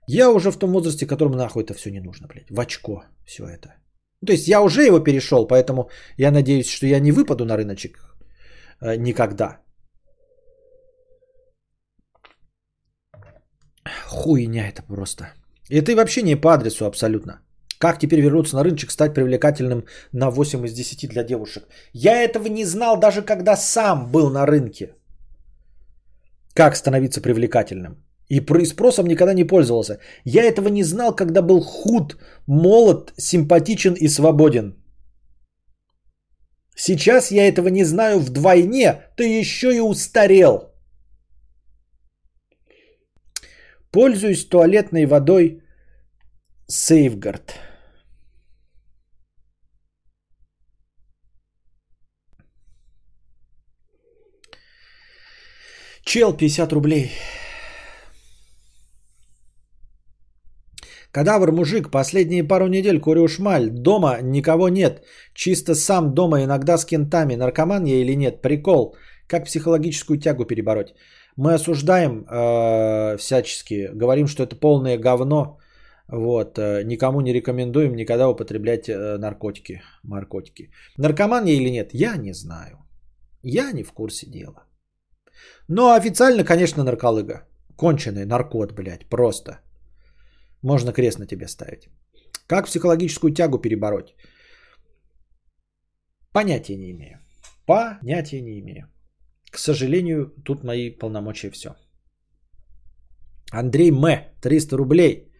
Я 0.08 0.30
уже 0.30 0.50
в 0.50 0.58
том 0.58 0.72
возрасте, 0.72 1.06
которому 1.06 1.36
нахуй 1.36 1.64
это 1.64 1.74
все 1.74 1.90
не 1.90 2.00
нужно, 2.00 2.28
блядь, 2.28 2.50
в 2.50 2.60
очко 2.60 3.04
все 3.24 3.44
это. 3.44 3.68
То 4.26 4.32
есть 4.32 4.48
я 4.48 4.60
уже 4.60 4.82
его 4.82 5.00
перешел, 5.00 5.46
поэтому 5.46 5.90
я 6.18 6.30
надеюсь, 6.30 6.68
что 6.68 6.86
я 6.86 7.00
не 7.00 7.12
выпаду 7.12 7.44
на 7.44 7.56
рыночек 7.56 7.98
э, 8.80 8.96
никогда. 8.96 9.58
Хуйня 14.06 14.68
это 14.68 14.82
просто. 14.82 15.24
И 15.70 15.80
ты 15.80 15.96
вообще 15.96 16.22
не 16.22 16.36
по 16.36 16.54
адресу 16.54 16.84
абсолютно. 16.84 17.45
Как 17.78 17.98
теперь 17.98 18.20
вернуться 18.20 18.56
на 18.56 18.64
рыночек, 18.64 18.90
стать 18.90 19.14
привлекательным 19.14 19.84
на 20.12 20.30
8 20.30 20.64
из 20.64 20.72
10 20.72 21.08
для 21.08 21.24
девушек? 21.24 21.64
Я 21.92 22.22
этого 22.22 22.48
не 22.48 22.64
знал 22.64 22.98
даже 22.98 23.22
когда 23.22 23.56
сам 23.56 24.10
был 24.10 24.30
на 24.30 24.46
рынке. 24.46 24.94
Как 26.54 26.76
становиться 26.76 27.20
привлекательным? 27.20 28.02
И 28.28 28.40
про- 28.40 28.60
и 28.60 28.66
спросом 28.66 29.06
никогда 29.06 29.34
не 29.34 29.44
пользовался. 29.44 29.98
Я 30.24 30.42
этого 30.44 30.68
не 30.68 30.84
знал, 30.84 31.14
когда 31.14 31.42
был 31.42 31.60
худ, 31.60 32.16
молод, 32.46 33.12
симпатичен 33.18 33.94
и 33.94 34.08
свободен. 34.08 34.74
Сейчас 36.74 37.30
я 37.30 37.46
этого 37.48 37.68
не 37.68 37.84
знаю 37.84 38.20
вдвойне, 38.20 39.02
ты 39.16 39.40
еще 39.40 39.76
и 39.76 39.80
устарел. 39.80 40.72
Пользуюсь 43.90 44.48
туалетной 44.48 45.06
водой 45.06 45.62
Сейфгард. 46.68 47.54
Чел 56.04 56.36
50 56.36 56.72
рублей. 56.72 57.12
Кадавр 61.12 61.52
мужик, 61.52 61.90
последние 61.92 62.42
пару 62.42 62.66
недель 62.66 63.00
курю 63.00 63.28
шмаль, 63.28 63.70
дома 63.70 64.18
никого 64.20 64.68
нет, 64.68 65.04
чисто 65.34 65.76
сам 65.76 66.14
дома 66.14 66.42
иногда 66.42 66.76
с 66.78 66.84
кентами, 66.84 67.36
наркоман 67.36 67.84
я 67.84 68.00
или 68.00 68.16
нет, 68.16 68.42
прикол, 68.42 68.96
как 69.28 69.44
психологическую 69.44 70.18
тягу 70.18 70.44
перебороть. 70.44 70.94
Мы 71.36 71.54
осуждаем 71.54 72.26
э, 72.28 73.16
всячески, 73.18 73.88
говорим, 73.94 74.26
что 74.26 74.42
это 74.42 74.56
полное 74.56 74.98
говно, 74.98 75.58
вот, 76.08 76.58
э, 76.58 76.82
никому 76.84 77.20
не 77.20 77.32
рекомендуем 77.32 77.96
никогда 77.96 78.28
употреблять 78.28 78.88
э, 78.88 79.18
наркотики, 79.18 79.82
наркотики. 80.04 80.70
Наркоман 80.98 81.46
я 81.46 81.54
или 81.54 81.70
нет, 81.70 81.90
я 81.94 82.16
не 82.16 82.32
знаю, 82.32 82.78
я 83.42 83.72
не 83.72 83.82
в 83.82 83.92
курсе 83.92 84.26
дела. 84.26 84.64
Но 85.68 85.92
официально, 85.92 86.44
конечно, 86.44 86.84
нарколыга, 86.84 87.46
конченый 87.76 88.24
наркот, 88.24 88.72
блядь, 88.72 89.06
просто– 89.08 89.60
можно 90.62 90.92
крест 90.92 91.18
на 91.18 91.26
тебе 91.26 91.48
ставить. 91.48 91.88
Как 92.48 92.66
психологическую 92.66 93.32
тягу 93.32 93.58
перебороть? 93.58 94.14
Понятия 96.32 96.76
не 96.76 96.90
имею. 96.90 97.20
Понятия 97.66 98.40
не 98.40 98.58
имею. 98.60 98.86
К 99.50 99.58
сожалению, 99.58 100.34
тут 100.44 100.64
мои 100.64 100.90
полномочия 100.90 101.50
все. 101.50 101.76
Андрей 103.52 103.90
М. 103.90 104.24
300 104.42 104.76
рублей. 104.76 105.32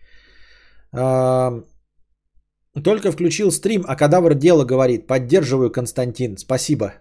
Только 2.84 3.10
включил 3.12 3.50
стрим, 3.50 3.84
а 3.86 3.96
кадавр 3.96 4.34
дело 4.34 4.64
говорит. 4.64 5.06
Поддерживаю, 5.06 5.70
Константин. 5.70 6.36
Спасибо. 6.36 6.92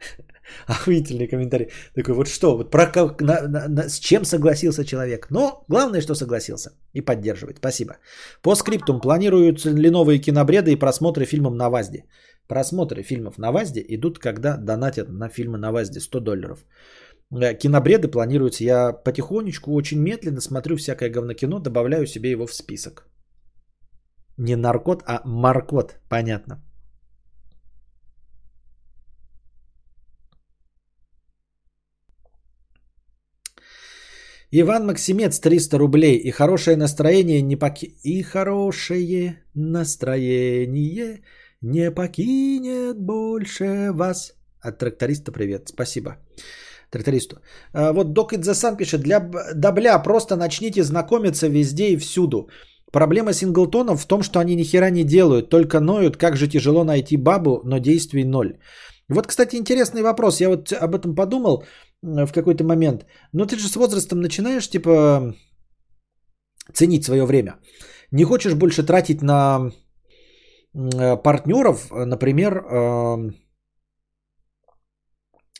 Охуительный 0.66 1.28
комментарий. 1.28 1.68
Такой, 1.94 2.14
вот 2.14 2.28
что, 2.28 2.56
вот 2.56 2.70
про, 2.70 2.86
как- 2.86 3.20
на- 3.20 3.48
на- 3.48 3.68
на- 3.68 3.88
с 3.88 3.98
чем 3.98 4.24
согласился 4.24 4.84
человек. 4.84 5.30
Но 5.30 5.64
главное, 5.68 6.00
что 6.00 6.14
согласился 6.14 6.70
и 6.94 7.00
поддерживает. 7.00 7.58
Спасибо. 7.58 7.94
По 8.42 8.54
скриптум, 8.54 9.00
планируются 9.00 9.70
ли 9.70 9.90
новые 9.90 10.18
кинобреды 10.18 10.72
и 10.72 10.76
просмотры 10.78 11.24
фильмов 11.26 11.54
на 11.54 11.70
ВАЗде? 11.70 12.04
Просмотры 12.48 13.02
фильмов 13.02 13.38
на 13.38 13.52
ВАЗде 13.52 13.84
идут, 13.88 14.18
когда 14.18 14.56
донатят 14.56 15.08
на 15.08 15.28
фильмы 15.28 15.58
на 15.58 15.72
ВАЗде 15.72 16.00
100 16.00 16.20
долларов. 16.20 16.58
Э, 17.32 17.54
Кинобреды 17.54 18.08
планируются. 18.08 18.64
Я 18.64 18.92
потихонечку, 18.92 19.72
очень 19.72 20.00
медленно 20.00 20.40
смотрю 20.40 20.76
всякое 20.76 21.10
говнокино, 21.10 21.60
добавляю 21.60 22.06
себе 22.06 22.30
его 22.30 22.46
в 22.46 22.54
список. 22.54 23.06
Не 24.38 24.56
наркот, 24.56 25.02
а 25.06 25.22
маркот. 25.24 25.96
Понятно. 26.08 26.62
Иван 34.54 34.86
Максимец 34.86 35.40
300 35.40 35.78
рублей. 35.78 36.18
И 36.18 36.30
хорошее 36.30 36.76
настроение 36.76 37.42
не 37.42 37.56
поки... 37.56 37.86
И 38.04 38.22
хорошее 38.22 39.42
настроение 39.54 41.22
не 41.62 41.90
покинет 41.90 42.98
больше 43.00 43.92
вас. 43.92 44.34
От 44.60 44.78
тракториста 44.78 45.32
привет. 45.32 45.68
Спасибо. 45.68 46.16
Трактористу. 46.92 47.36
А, 47.74 47.92
вот 47.92 48.12
Док 48.12 48.32
Идзасан 48.32 48.76
пишет. 48.76 49.00
Для... 49.00 49.20
б- 49.20 49.54
Да 49.54 49.72
бля, 49.72 49.98
просто 50.02 50.36
начните 50.36 50.82
знакомиться 50.82 51.48
везде 51.48 51.88
и 51.88 51.96
всюду. 51.96 52.48
Проблема 52.92 53.32
синглтонов 53.32 54.02
в 54.02 54.06
том, 54.06 54.22
что 54.22 54.38
они 54.38 54.54
ни 54.56 54.64
хера 54.64 54.90
не 54.90 55.04
делают, 55.04 55.48
только 55.48 55.80
ноют, 55.80 56.16
как 56.16 56.36
же 56.36 56.48
тяжело 56.48 56.84
найти 56.84 57.16
бабу, 57.16 57.62
но 57.64 57.78
действий 57.78 58.24
ноль. 58.24 58.58
Вот, 59.08 59.26
кстати, 59.26 59.56
интересный 59.56 60.02
вопрос. 60.02 60.40
Я 60.40 60.48
вот 60.48 60.72
об 60.72 60.94
этом 60.94 61.14
подумал 61.14 61.64
в 62.02 62.32
какой-то 62.32 62.64
момент. 62.64 63.06
Но 63.32 63.46
ты 63.46 63.56
же 63.56 63.68
с 63.68 63.76
возрастом 63.76 64.20
начинаешь, 64.20 64.68
типа, 64.68 65.34
ценить 66.74 67.04
свое 67.04 67.24
время. 67.24 67.54
Не 68.10 68.24
хочешь 68.24 68.54
больше 68.54 68.82
тратить 68.82 69.22
на 69.22 69.70
партнеров, 71.24 71.90
например, 71.90 72.52
эм, 72.54 73.34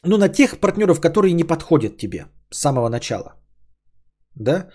ну, 0.05 0.19
на 0.19 0.29
тех 0.29 0.59
партнеров, 0.59 1.01
которые 1.01 1.35
не 1.35 1.45
подходят 1.45 1.97
тебе 1.97 2.27
с 2.51 2.59
самого 2.59 2.89
начала. 2.89 3.35
Да? 4.35 4.69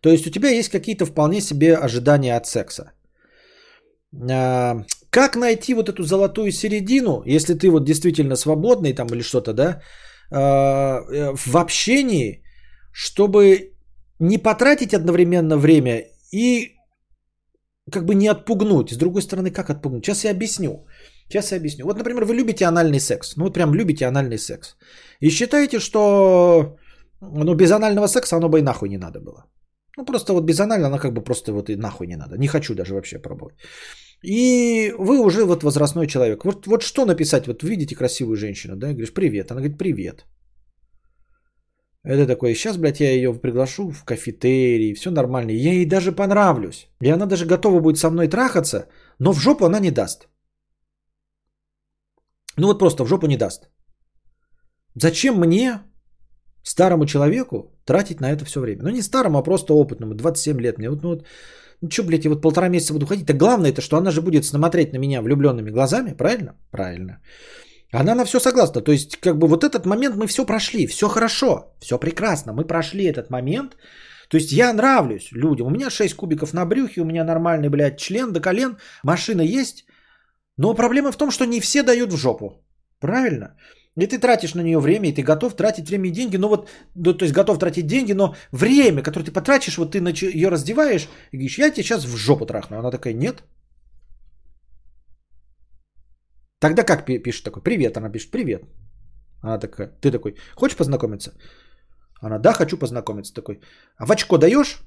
То 0.00 0.10
есть 0.10 0.26
у 0.26 0.30
тебя 0.30 0.50
есть 0.50 0.68
какие-то 0.68 1.06
вполне 1.06 1.40
себе 1.40 1.76
ожидания 1.76 2.36
от 2.36 2.46
секса. 2.46 2.92
А, 4.30 4.84
Как 5.10 5.36
найти 5.36 5.74
вот 5.74 5.88
эту 5.88 6.02
золотую 6.02 6.52
середину, 6.52 7.22
если 7.26 7.54
ты 7.54 7.70
вот 7.70 7.84
действительно 7.84 8.36
свободный 8.36 8.92
там 8.92 9.06
или 9.08 9.22
что-то, 9.22 9.52
да, 9.52 9.80
а, 10.30 11.00
э, 11.10 11.34
в 11.34 11.56
общении, 11.56 12.42
чтобы 12.92 13.72
не 14.18 14.38
потратить 14.38 14.94
одновременно 14.94 15.56
время 15.56 16.04
и 16.32 16.76
как 17.92 18.04
бы 18.04 18.14
не 18.14 18.28
отпугнуть. 18.28 18.90
С 18.90 18.96
другой 18.96 19.22
стороны, 19.22 19.50
как 19.50 19.70
отпугнуть? 19.70 20.04
Сейчас 20.04 20.24
я 20.24 20.30
объясню. 20.30 20.86
Сейчас 21.28 21.52
я 21.52 21.58
объясню. 21.58 21.84
Вот, 21.84 21.96
например, 21.96 22.24
вы 22.24 22.34
любите 22.34 22.64
анальный 22.66 23.00
секс. 23.00 23.36
Ну, 23.36 23.44
вот 23.44 23.54
прям 23.54 23.74
любите 23.74 24.06
анальный 24.06 24.38
секс. 24.38 24.76
И 25.20 25.30
считаете, 25.30 25.80
что 25.80 26.76
ну, 27.20 27.54
без 27.54 27.70
анального 27.70 28.06
секса 28.06 28.36
оно 28.36 28.48
бы 28.48 28.58
и 28.58 28.62
нахуй 28.62 28.88
не 28.88 28.98
надо 28.98 29.20
было. 29.20 29.44
Ну, 29.96 30.04
просто 30.04 30.32
вот 30.32 30.44
без 30.44 30.60
анально 30.60 30.86
оно 30.86 30.98
как 30.98 31.12
бы 31.12 31.24
просто 31.24 31.52
вот 31.52 31.68
и 31.68 31.76
нахуй 31.76 32.06
не 32.06 32.16
надо. 32.16 32.36
Не 32.38 32.48
хочу 32.48 32.74
даже 32.74 32.94
вообще 32.94 33.18
пробовать. 33.18 33.54
И 34.22 34.92
вы 34.98 35.18
уже 35.20 35.44
вот 35.44 35.62
возрастной 35.62 36.06
человек. 36.06 36.44
Вот, 36.44 36.66
вот 36.66 36.82
что 36.82 37.06
написать? 37.06 37.46
Вот 37.46 37.62
видите 37.62 37.96
красивую 37.96 38.36
женщину, 38.36 38.76
да, 38.76 38.90
и 38.90 38.92
говоришь, 38.92 39.14
привет. 39.14 39.50
Она 39.50 39.60
говорит, 39.60 39.78
привет. 39.78 40.26
Это 42.04 42.26
такой, 42.26 42.54
сейчас, 42.54 42.76
блядь, 42.76 43.00
я 43.00 43.10
ее 43.10 43.34
приглашу 43.34 43.90
в 43.90 44.04
кафетерий, 44.04 44.94
все 44.94 45.10
нормально. 45.10 45.50
Я 45.50 45.72
ей 45.72 45.86
даже 45.86 46.12
понравлюсь. 46.12 46.88
И 47.02 47.10
она 47.10 47.26
даже 47.26 47.46
готова 47.46 47.80
будет 47.80 47.98
со 47.98 48.10
мной 48.10 48.28
трахаться, 48.28 48.86
но 49.18 49.32
в 49.32 49.40
жопу 49.40 49.64
она 49.64 49.80
не 49.80 49.90
даст. 49.90 50.28
Ну 52.58 52.66
вот 52.66 52.78
просто 52.78 53.04
в 53.04 53.08
жопу 53.08 53.26
не 53.26 53.36
даст. 53.36 53.68
Зачем 54.94 55.38
мне, 55.38 55.80
старому 56.62 57.06
человеку, 57.06 57.72
тратить 57.84 58.20
на 58.20 58.32
это 58.32 58.44
все 58.44 58.60
время? 58.60 58.82
Ну 58.82 58.90
не 58.90 59.02
старому, 59.02 59.38
а 59.38 59.42
просто 59.42 59.74
опытному, 59.74 60.14
27 60.14 60.60
лет 60.60 60.78
мне. 60.78 60.90
Вот, 60.90 61.02
ну 61.02 61.08
вот, 61.10 61.26
ну 61.82 61.90
что, 61.90 62.02
блядь, 62.04 62.24
я 62.24 62.30
вот 62.30 62.42
полтора 62.42 62.68
месяца 62.68 62.92
буду 62.94 63.06
ходить. 63.06 63.26
Так 63.26 63.36
главное 63.36 63.70
это, 63.70 63.82
что 63.82 63.96
она 63.96 64.10
же 64.10 64.22
будет 64.22 64.44
смотреть 64.44 64.92
на 64.92 64.98
меня 64.98 65.22
влюбленными 65.22 65.70
глазами, 65.70 66.14
правильно? 66.16 66.54
Правильно. 66.70 67.20
Она 67.92 68.14
на 68.14 68.24
все 68.24 68.40
согласна. 68.40 68.80
То 68.80 68.92
есть, 68.92 69.16
как 69.20 69.38
бы 69.38 69.48
вот 69.48 69.64
этот 69.64 69.86
момент 69.86 70.16
мы 70.16 70.26
все 70.26 70.44
прошли, 70.44 70.86
все 70.86 71.08
хорошо, 71.08 71.74
все 71.80 71.98
прекрасно. 71.98 72.52
Мы 72.52 72.64
прошли 72.64 73.04
этот 73.04 73.30
момент. 73.30 73.76
То 74.28 74.36
есть 74.36 74.52
я 74.52 74.72
нравлюсь 74.72 75.28
людям. 75.32 75.66
У 75.66 75.70
меня 75.70 75.90
6 75.90 76.14
кубиков 76.14 76.52
на 76.52 76.64
брюхе, 76.64 77.00
у 77.00 77.04
меня 77.04 77.24
нормальный, 77.24 77.68
блядь, 77.68 77.98
член 77.98 78.32
до 78.32 78.40
колен, 78.40 78.76
машина 79.04 79.42
есть. 79.42 79.84
Но 80.58 80.74
проблема 80.74 81.12
в 81.12 81.16
том, 81.16 81.30
что 81.30 81.44
не 81.44 81.60
все 81.60 81.82
дают 81.82 82.12
в 82.12 82.16
жопу. 82.16 82.62
Правильно? 83.00 83.56
И 83.98 84.06
ты 84.06 84.18
тратишь 84.18 84.54
на 84.54 84.62
нее 84.62 84.78
время, 84.78 85.08
и 85.08 85.14
ты 85.14 85.22
готов 85.22 85.56
тратить 85.56 85.88
время 85.88 86.08
и 86.08 86.12
деньги, 86.12 86.36
но 86.36 86.48
вот, 86.48 86.68
ну, 86.94 87.14
то 87.14 87.24
есть 87.24 87.34
готов 87.34 87.58
тратить 87.58 87.86
деньги, 87.86 88.12
но 88.12 88.34
время, 88.52 89.02
которое 89.02 89.24
ты 89.24 89.32
потратишь, 89.32 89.78
вот 89.78 89.92
ты 89.92 90.00
начи- 90.00 90.30
ее 90.30 90.50
раздеваешь 90.50 91.08
и 91.32 91.36
говоришь, 91.36 91.58
я 91.58 91.70
тебе 91.70 91.82
сейчас 91.82 92.04
в 92.04 92.16
жопу 92.16 92.46
трахну. 92.46 92.78
Она 92.78 92.90
такая, 92.90 93.14
нет. 93.14 93.42
Тогда 96.58 96.84
как 96.84 97.04
пи- 97.06 97.22
пишет 97.22 97.44
такой, 97.44 97.62
привет, 97.62 97.96
она 97.96 98.10
пишет, 98.10 98.30
привет. 98.30 98.62
Она 99.42 99.58
такая, 99.58 99.88
ты 100.00 100.10
такой, 100.10 100.36
хочешь 100.54 100.76
познакомиться? 100.76 101.32
Она, 102.20 102.38
да, 102.38 102.52
хочу 102.52 102.78
познакомиться. 102.78 103.34
Такой, 103.34 103.60
а 103.96 104.06
в 104.06 104.10
очко 104.10 104.38
даешь? 104.38 104.82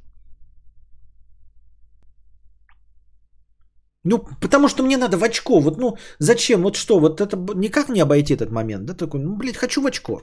Ну, 4.06 4.26
потому 4.42 4.68
что 4.68 4.84
мне 4.84 4.98
надо 4.98 5.18
в 5.18 5.24
очко. 5.24 5.60
Вот, 5.60 5.78
ну, 5.78 5.98
зачем? 6.20 6.62
Вот 6.62 6.76
что? 6.76 7.00
Вот 7.00 7.22
это 7.22 7.38
никак 7.56 7.90
не 7.90 8.02
обойти 8.02 8.34
этот 8.34 8.52
момент. 8.52 8.86
Да, 8.86 8.94
такой, 8.94 9.20
ну, 9.20 9.36
блядь, 9.36 9.58
хочу 9.58 9.82
в 9.82 9.86
очко. 9.86 10.22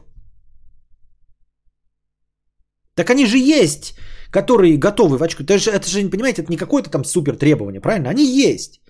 Так 2.94 3.11
они 3.11 3.27
же 3.27 3.36
есть, 3.39 3.94
которые 4.31 4.78
готовы 4.78 5.19
в 5.19 5.23
очко. 5.23 5.43
Это 5.43 5.59
же, 5.59 5.70
это 5.70 5.89
же, 5.89 6.11
понимаете, 6.11 6.43
это 6.43 6.51
не 6.51 6.57
какое-то 6.57 6.90
там 6.90 7.05
супер 7.05 7.36
требование, 7.36 7.81
правильно? 7.81 8.09
Они 8.11 8.24
есть. 8.24 8.81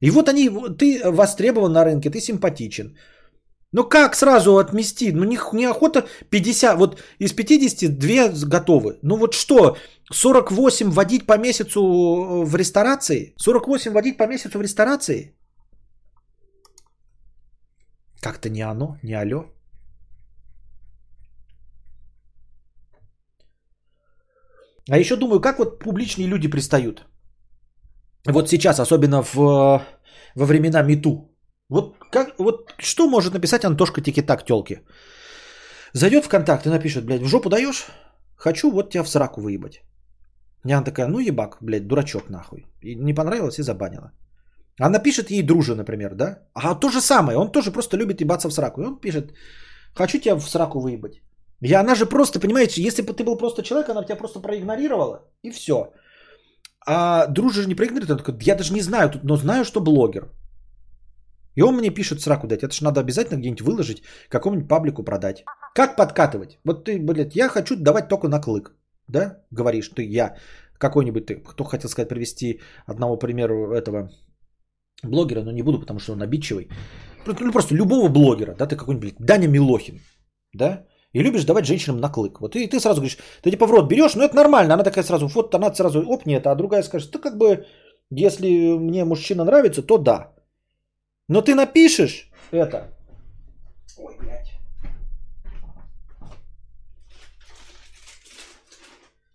И 0.00 0.10
вот 0.10 0.28
они, 0.28 0.50
ты 0.78 1.10
востребован 1.10 1.72
на 1.72 1.84
рынке, 1.84 2.10
ты 2.10 2.20
симпатичен. 2.20 2.96
Ну 3.72 3.88
как 3.88 4.14
сразу 4.14 4.58
отмести? 4.58 5.12
Ну 5.12 5.24
не, 5.24 5.38
неохота 5.52 6.06
50, 6.30 6.78
вот 6.78 7.00
из 7.18 7.32
50 7.32 7.98
две 7.98 8.28
готовы. 8.28 8.98
Ну 9.02 9.16
вот 9.16 9.34
что, 9.34 9.76
48 10.12 10.90
водить 10.90 11.26
по 11.26 11.38
месяцу 11.38 11.80
в 12.44 12.56
ресторации? 12.56 13.34
48 13.36 13.92
водить 13.92 14.16
по 14.16 14.26
месяцу 14.26 14.58
в 14.58 14.62
ресторации? 14.62 15.34
Как-то 18.20 18.48
не 18.48 18.62
оно, 18.62 18.98
не 19.02 19.14
алё. 19.14 19.44
А 24.90 24.98
еще 24.98 25.16
думаю, 25.16 25.40
как 25.40 25.58
вот 25.58 25.78
публичные 25.78 26.28
люди 26.28 26.48
пристают. 26.48 27.04
Вот 28.26 28.48
сейчас, 28.48 28.80
особенно 28.80 29.22
в, 29.22 29.34
во 30.34 30.46
времена 30.46 30.82
МИТУ. 30.82 31.30
Вот, 31.68 31.95
как, 32.10 32.38
вот 32.38 32.74
что 32.78 33.08
может 33.08 33.34
написать 33.34 33.64
Антошка 33.64 34.00
Тикитак 34.00 34.44
телки? 34.44 34.80
Зайдет 35.92 36.24
в 36.24 36.28
контакт 36.28 36.66
и 36.66 36.70
напишет, 36.70 37.04
блядь, 37.04 37.22
в 37.22 37.28
жопу 37.28 37.48
даешь? 37.48 37.86
Хочу 38.36 38.70
вот 38.70 38.90
тебя 38.90 39.02
в 39.02 39.08
сраку 39.08 39.40
выебать. 39.40 39.82
И 40.64 40.72
она 40.72 40.84
такая, 40.84 41.06
ну 41.06 41.20
ебак, 41.20 41.58
блядь, 41.60 41.86
дурачок 41.86 42.28
нахуй. 42.28 42.66
И 42.82 42.94
не 42.94 43.14
понравилось 43.14 43.58
и 43.58 43.62
забанила. 43.62 44.12
А 44.80 44.90
напишет 44.90 45.30
ей 45.30 45.42
дружа, 45.42 45.74
например, 45.74 46.14
да? 46.14 46.38
А 46.54 46.74
то 46.74 46.90
же 46.90 47.00
самое, 47.00 47.38
он 47.38 47.52
тоже 47.52 47.70
просто 47.72 47.96
любит 47.96 48.20
ебаться 48.20 48.48
в 48.48 48.52
сраку. 48.52 48.82
И 48.82 48.84
он 48.84 49.00
пишет, 49.00 49.32
хочу 49.94 50.18
тебя 50.18 50.36
в 50.36 50.48
сраку 50.48 50.80
выебать. 50.80 51.22
И 51.62 51.72
она 51.72 51.94
же 51.94 52.06
просто, 52.06 52.40
понимаете, 52.40 52.82
если 52.82 53.02
бы 53.02 53.14
ты 53.14 53.24
был 53.24 53.38
просто 53.38 53.62
человек, 53.62 53.88
она 53.88 54.00
бы 54.00 54.06
тебя 54.06 54.18
просто 54.18 54.40
проигнорировала, 54.40 55.20
и 55.42 55.50
все. 55.50 55.92
А 56.86 57.26
дружа 57.26 57.62
же 57.62 57.68
не 57.68 57.74
проигнорирует, 57.74 58.10
он 58.10 58.18
такой, 58.18 58.38
я 58.42 58.54
даже 58.54 58.74
не 58.74 58.82
знаю, 58.82 59.10
но 59.22 59.36
знаю, 59.36 59.64
что 59.64 59.80
блогер. 59.80 60.30
И 61.56 61.62
он 61.62 61.76
мне 61.76 61.90
пишет 61.90 62.20
сраку 62.20 62.46
дать. 62.46 62.62
Это 62.62 62.74
же 62.74 62.84
надо 62.84 63.00
обязательно 63.00 63.38
где-нибудь 63.38 63.62
выложить, 63.62 64.02
какому-нибудь 64.28 64.68
паблику 64.68 65.02
продать. 65.02 65.44
Как 65.74 65.96
подкатывать? 65.96 66.58
Вот 66.64 66.84
ты, 66.84 66.98
блядь, 66.98 67.36
я 67.36 67.48
хочу 67.48 67.76
давать 67.76 68.08
только 68.08 68.28
на 68.28 68.40
клык. 68.40 68.76
Да? 69.08 69.38
Говоришь, 69.50 69.88
ты, 69.88 70.02
я, 70.02 70.36
какой-нибудь 70.78 71.26
ты, 71.26 71.36
кто 71.36 71.64
хотел 71.64 71.90
сказать, 71.90 72.08
привести 72.08 72.60
одного 72.86 73.16
примера 73.16 73.74
этого 73.74 74.10
блогера, 75.02 75.42
но 75.42 75.52
не 75.52 75.62
буду, 75.62 75.80
потому 75.80 75.98
что 75.98 76.12
он 76.12 76.22
обидчивый. 76.22 76.68
Ну, 77.26 77.52
просто 77.52 77.74
любого 77.74 78.08
блогера, 78.08 78.54
да, 78.54 78.66
ты 78.66 78.76
какой-нибудь, 78.76 79.14
Даня 79.18 79.48
Милохин, 79.48 80.00
да, 80.52 80.86
и 81.12 81.22
любишь 81.22 81.44
давать 81.44 81.66
женщинам 81.66 82.00
на 82.00 82.08
клык. 82.08 82.40
Вот 82.40 82.56
и 82.56 82.68
ты 82.68 82.78
сразу 82.78 83.00
говоришь, 83.00 83.18
ты 83.42 83.50
типа 83.50 83.66
в 83.66 83.70
рот 83.70 83.88
берешь, 83.88 84.14
ну 84.14 84.22
это 84.22 84.36
нормально. 84.36 84.74
Она 84.74 84.84
такая 84.84 85.04
сразу, 85.04 85.26
вот 85.26 85.54
она 85.54 85.74
сразу 85.74 86.04
оп, 86.06 86.26
нет, 86.26 86.46
а 86.46 86.54
другая 86.54 86.82
скажет, 86.82 87.10
ты 87.10 87.18
как 87.18 87.36
бы, 87.38 87.64
если 88.10 88.78
мне 88.78 89.04
мужчина 89.04 89.44
нравится, 89.44 89.82
то 89.82 89.98
да. 89.98 90.35
Но 91.28 91.42
ты 91.42 91.54
напишешь 91.54 92.30
это. 92.52 92.96
Ой, 93.98 94.16
блядь. 94.18 94.52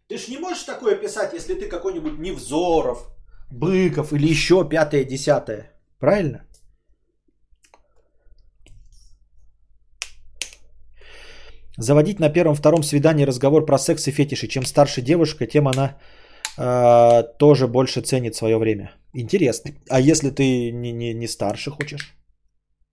Ты 0.07 0.17
ж 0.17 0.27
не 0.27 0.37
можешь 0.37 0.63
такое 0.63 0.95
писать, 0.95 1.33
если 1.33 1.55
ты 1.55 1.69
какой-нибудь 1.69 2.19
Невзоров, 2.19 3.11
Быков 3.51 4.13
или 4.13 4.27
еще 4.27 4.67
пятое, 4.69 5.03
десятое. 5.03 5.71
Правильно? 5.99 6.45
Заводить 11.77 12.19
на 12.19 12.29
первом-втором 12.29 12.83
свидании 12.83 13.25
разговор 13.25 13.65
про 13.65 13.77
секс 13.77 14.07
и 14.07 14.11
фетиши. 14.11 14.47
Чем 14.47 14.65
старше 14.65 15.01
девушка, 15.01 15.47
тем 15.47 15.67
она 15.67 15.97
э, 16.57 17.23
тоже 17.37 17.67
больше 17.67 18.01
ценит 18.01 18.35
свое 18.35 18.57
время. 18.57 18.91
Интересно. 19.13 19.71
А 19.89 19.99
если 19.99 20.29
ты 20.29 20.71
не, 20.71 20.91
не, 20.91 21.13
не 21.13 21.27
старше 21.27 21.71
хочешь? 21.71 22.15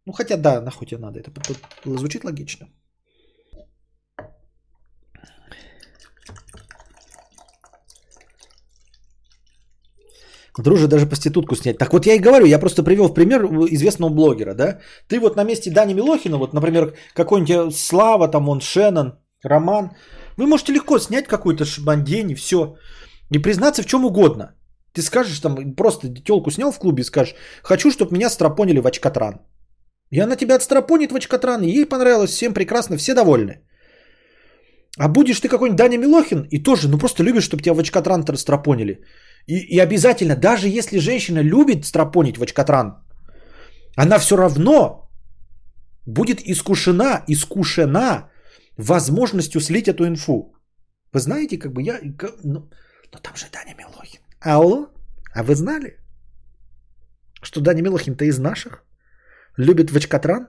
Ну, 0.06 0.12
хотя 0.12 0.36
да, 0.36 0.60
нахуй 0.60 0.86
тебе 0.86 1.00
надо. 1.00 1.20
Это, 1.20 1.30
это 1.30 1.98
звучит 1.98 2.24
логично. 2.24 2.66
Друже 10.58 10.88
даже 10.88 11.06
проститутку 11.06 11.56
снять. 11.56 11.78
Так 11.78 11.92
вот 11.92 12.06
я 12.06 12.14
и 12.14 12.18
говорю, 12.18 12.46
я 12.46 12.58
просто 12.58 12.82
привел 12.82 13.08
в 13.08 13.14
пример 13.14 13.44
известного 13.70 14.10
блогера, 14.10 14.54
да. 14.54 14.78
Ты 15.08 15.20
вот 15.20 15.36
на 15.36 15.44
месте 15.44 15.70
Дани 15.70 15.94
Милохина, 15.94 16.36
вот, 16.38 16.52
например, 16.52 16.94
какой-нибудь 17.14 17.76
Слава, 17.76 18.28
там 18.28 18.48
он, 18.48 18.60
Шеннон, 18.60 19.12
Роман, 19.44 19.90
вы 20.36 20.46
можете 20.46 20.72
легко 20.72 20.98
снять 20.98 21.26
какую-то 21.26 21.64
шбандень 21.64 22.30
и 22.30 22.34
все. 22.34 22.76
И 23.30 23.38
признаться 23.38 23.82
в 23.82 23.86
чем 23.86 24.04
угодно. 24.04 24.54
Ты 24.92 25.02
скажешь 25.02 25.40
там, 25.40 25.74
просто 25.74 26.08
телку 26.08 26.50
снял 26.50 26.72
в 26.72 26.78
клубе 26.78 27.02
и 27.02 27.04
скажешь, 27.04 27.34
хочу, 27.62 27.90
чтобы 27.90 28.12
меня 28.12 28.30
стропонили 28.30 28.80
в 28.80 28.86
очкотран. 28.86 29.40
И 30.10 30.20
она 30.20 30.36
тебя 30.36 30.56
отстропонит 30.56 31.12
в 31.12 31.16
очкотран, 31.16 31.62
и 31.62 31.70
ей 31.70 31.86
понравилось, 31.86 32.30
всем 32.30 32.54
прекрасно, 32.54 32.96
все 32.96 33.14
довольны. 33.14 33.60
А 34.98 35.08
будешь 35.08 35.40
ты 35.40 35.48
какой-нибудь 35.48 35.76
Даня 35.76 35.98
Милохин 35.98 36.46
и 36.50 36.62
тоже, 36.62 36.88
ну 36.88 36.98
просто 36.98 37.22
любишь, 37.22 37.44
чтобы 37.44 37.62
тебя 37.62 37.74
в 37.74 37.78
очкотран 37.78 38.24
стропонили. 38.36 39.04
И, 39.46 39.76
и 39.76 39.78
обязательно, 39.78 40.34
даже 40.34 40.68
если 40.68 40.98
женщина 40.98 41.42
любит 41.42 41.84
стропонить 41.84 42.38
в 42.38 42.42
очкотран, 42.42 43.04
она 43.96 44.18
все 44.18 44.36
равно 44.36 45.08
будет 46.06 46.40
искушена, 46.40 47.22
искушена 47.28 48.30
возможностью 48.76 49.60
слить 49.60 49.88
эту 49.88 50.06
инфу. 50.06 50.54
Вы 51.12 51.20
знаете, 51.20 51.58
как 51.58 51.72
бы 51.72 51.82
я... 51.82 52.00
Ну, 52.44 52.68
но 53.12 53.18
там 53.18 53.36
же 53.36 53.46
Даня 53.52 53.74
Милохин. 53.74 54.20
Алло? 54.40 54.88
А 55.34 55.42
вы 55.42 55.54
знали, 55.54 55.98
что 57.42 57.60
Даня 57.60 57.82
Милохин-то 57.82 58.24
из 58.24 58.38
наших? 58.38 58.84
Любит 59.56 59.90
в 59.90 59.96
очкотран? 59.96 60.48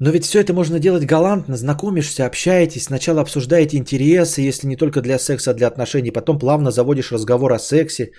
Но 0.00 0.10
ведь 0.10 0.24
все 0.24 0.40
это 0.40 0.52
можно 0.52 0.78
делать 0.78 1.04
галантно, 1.04 1.56
знакомишься, 1.56 2.26
общаетесь, 2.26 2.84
сначала 2.84 3.20
обсуждаете 3.20 3.76
интересы, 3.76 4.42
если 4.48 4.68
не 4.68 4.76
только 4.76 5.00
для 5.00 5.18
секса, 5.18 5.50
а 5.50 5.54
для 5.54 5.66
отношений, 5.66 6.12
потом 6.12 6.38
плавно 6.38 6.70
заводишь 6.70 7.12
разговор 7.12 7.52
о 7.52 7.58
сексе, 7.58 8.12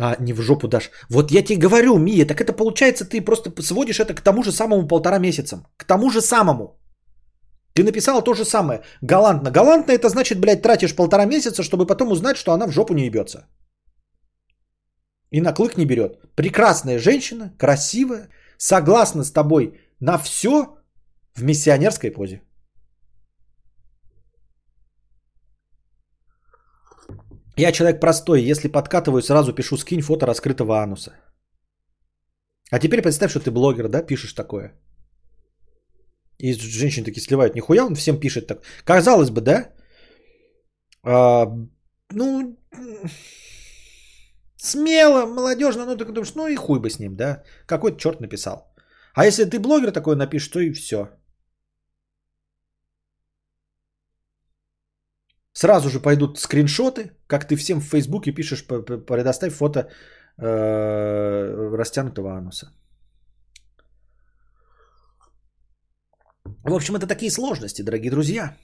а 0.00 0.16
не 0.20 0.32
в 0.32 0.40
жопу 0.42 0.68
дашь. 0.68 0.90
Вот 1.08 1.30
я 1.30 1.42
тебе 1.42 1.60
говорю, 1.60 1.98
Мия, 1.98 2.26
так 2.26 2.40
это 2.40 2.52
получается 2.52 3.04
ты 3.04 3.20
просто 3.20 3.50
сводишь 3.62 4.00
это 4.00 4.14
к 4.14 4.20
тому 4.20 4.42
же 4.42 4.50
самому 4.50 4.88
полтора 4.88 5.18
месяца. 5.18 5.64
К 5.76 5.84
тому 5.84 6.10
же 6.10 6.20
самому. 6.20 6.81
Ты 7.74 7.84
написала 7.84 8.22
то 8.22 8.34
же 8.34 8.44
самое. 8.44 8.82
Галантно. 9.02 9.50
Галантно 9.50 9.92
это 9.92 10.08
значит, 10.08 10.38
блядь, 10.38 10.62
тратишь 10.62 10.94
полтора 10.94 11.24
месяца, 11.26 11.62
чтобы 11.62 11.86
потом 11.86 12.12
узнать, 12.12 12.36
что 12.36 12.52
она 12.52 12.66
в 12.66 12.72
жопу 12.72 12.94
не 12.94 13.06
ебется. 13.06 13.46
И 15.30 15.40
на 15.40 15.52
клык 15.52 15.76
не 15.76 15.86
берет. 15.86 16.20
Прекрасная 16.36 16.98
женщина, 16.98 17.54
красивая, 17.58 18.28
согласна 18.58 19.24
с 19.24 19.32
тобой 19.32 19.80
на 20.00 20.18
все, 20.18 20.76
в 21.34 21.42
миссионерской 21.42 22.10
позе. 22.10 22.42
Я 27.56 27.72
человек 27.72 28.00
простой, 28.00 28.42
если 28.42 28.68
подкатываю, 28.68 29.22
сразу 29.22 29.54
пишу 29.54 29.76
скинь 29.76 30.02
фото 30.02 30.26
раскрытого 30.26 30.82
ануса. 30.82 31.12
А 32.70 32.78
теперь 32.78 33.02
представь, 33.02 33.30
что 33.30 33.40
ты 33.40 33.50
блогер, 33.50 33.88
да, 33.88 34.02
пишешь 34.02 34.34
такое. 34.34 34.72
И 36.42 36.54
женщины 36.54 37.04
такие 37.04 37.22
сливают. 37.22 37.54
Нихуя 37.54 37.84
он 37.84 37.94
всем 37.94 38.20
пишет 38.20 38.46
так. 38.46 38.62
Казалось 38.84 39.30
бы, 39.30 39.40
да? 39.40 39.72
А, 41.04 41.46
ну, 42.12 42.56
смело, 44.56 45.26
молодежно, 45.26 45.86
ну 45.86 45.96
ты 45.96 46.04
думаешь, 46.04 46.34
ну 46.34 46.48
и 46.48 46.56
хуй 46.56 46.80
бы 46.80 46.90
с 46.90 46.98
ним, 46.98 47.16
да? 47.16 47.42
Какой-то 47.66 47.98
черт 47.98 48.20
написал. 48.20 48.74
А 49.14 49.24
если 49.24 49.44
ты 49.44 49.60
блогер 49.60 49.92
такой 49.92 50.16
напишешь, 50.16 50.48
то 50.48 50.60
и 50.60 50.72
все. 50.72 51.08
Сразу 55.52 55.88
же 55.88 56.00
пойдут 56.00 56.38
скриншоты, 56.38 57.10
как 57.26 57.46
ты 57.46 57.56
всем 57.56 57.80
в 57.80 57.84
Фейсбуке 57.84 58.32
пишешь, 58.32 58.66
предоставь 58.66 59.52
фото 59.52 59.90
э, 60.38 61.76
растянутого 61.76 62.36
ануса. 62.36 62.72
В 66.64 66.74
общем, 66.74 66.94
это 66.94 67.06
такие 67.06 67.30
сложности, 67.30 67.82
дорогие 67.82 68.10
друзья. 68.10 68.56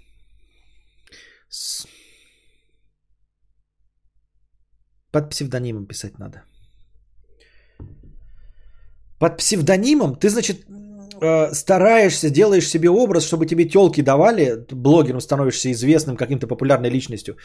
Под 5.10 5.30
псевдонимом 5.30 5.86
писать 5.86 6.18
надо. 6.18 6.42
Под 9.18 9.36
псевдонимом 9.38 10.16
ты, 10.16 10.28
значит, 10.28 10.64
э, 11.20 11.54
стараешься, 11.54 12.30
делаешь 12.30 12.68
себе 12.68 12.88
образ, 12.88 13.24
чтобы 13.24 13.46
тебе 13.46 13.64
телки 13.64 14.02
давали, 14.02 14.64
блогером 14.70 15.20
становишься 15.20 15.72
известным, 15.72 16.16
каким-то 16.16 16.46
популярной 16.46 16.90
личностью. 16.90 17.36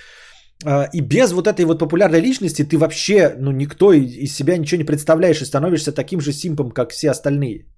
Э, 0.65 0.87
и 0.93 1.01
без 1.01 1.31
вот 1.31 1.47
этой 1.47 1.65
вот 1.65 1.79
популярной 1.79 2.21
личности 2.21 2.63
ты 2.63 2.77
вообще, 2.77 3.35
ну, 3.39 3.51
никто 3.51 3.91
из 3.93 4.35
себя 4.35 4.57
ничего 4.57 4.77
не 4.77 4.85
представляешь 4.85 5.41
и 5.41 5.45
становишься 5.45 5.91
таким 5.91 6.21
же 6.21 6.31
симпом, 6.31 6.69
как 6.71 6.91
все 6.91 7.09
остальные. 7.09 7.72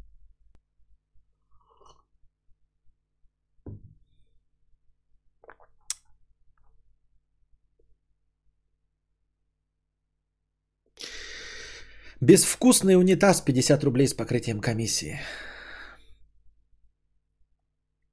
Безвкусный 12.26 12.96
унитаз 12.96 13.42
50 13.42 13.84
рублей 13.84 14.08
с 14.08 14.14
покрытием 14.16 14.60
комиссии. 14.60 15.20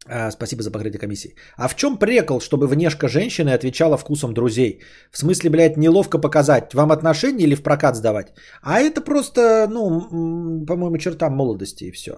А, 0.06 0.30
спасибо 0.30 0.62
за 0.62 0.70
покрытие 0.70 1.00
комиссии. 1.00 1.34
А 1.56 1.68
в 1.68 1.74
чем 1.74 1.96
прекол, 1.98 2.40
чтобы 2.40 2.66
внешка 2.66 3.08
женщины 3.08 3.54
отвечала 3.54 3.96
вкусом 3.96 4.34
друзей? 4.34 4.82
В 5.12 5.18
смысле, 5.18 5.48
блядь, 5.50 5.76
неловко 5.78 6.18
показать, 6.18 6.74
вам 6.74 6.92
отношения 6.92 7.44
или 7.44 7.54
в 7.54 7.62
прокат 7.62 7.96
сдавать? 7.96 8.34
А 8.62 8.80
это 8.80 9.00
просто, 9.00 9.66
ну, 9.70 10.66
по-моему, 10.66 10.98
черта 10.98 11.30
молодости 11.30 11.84
и 11.84 11.92
все. 11.92 12.12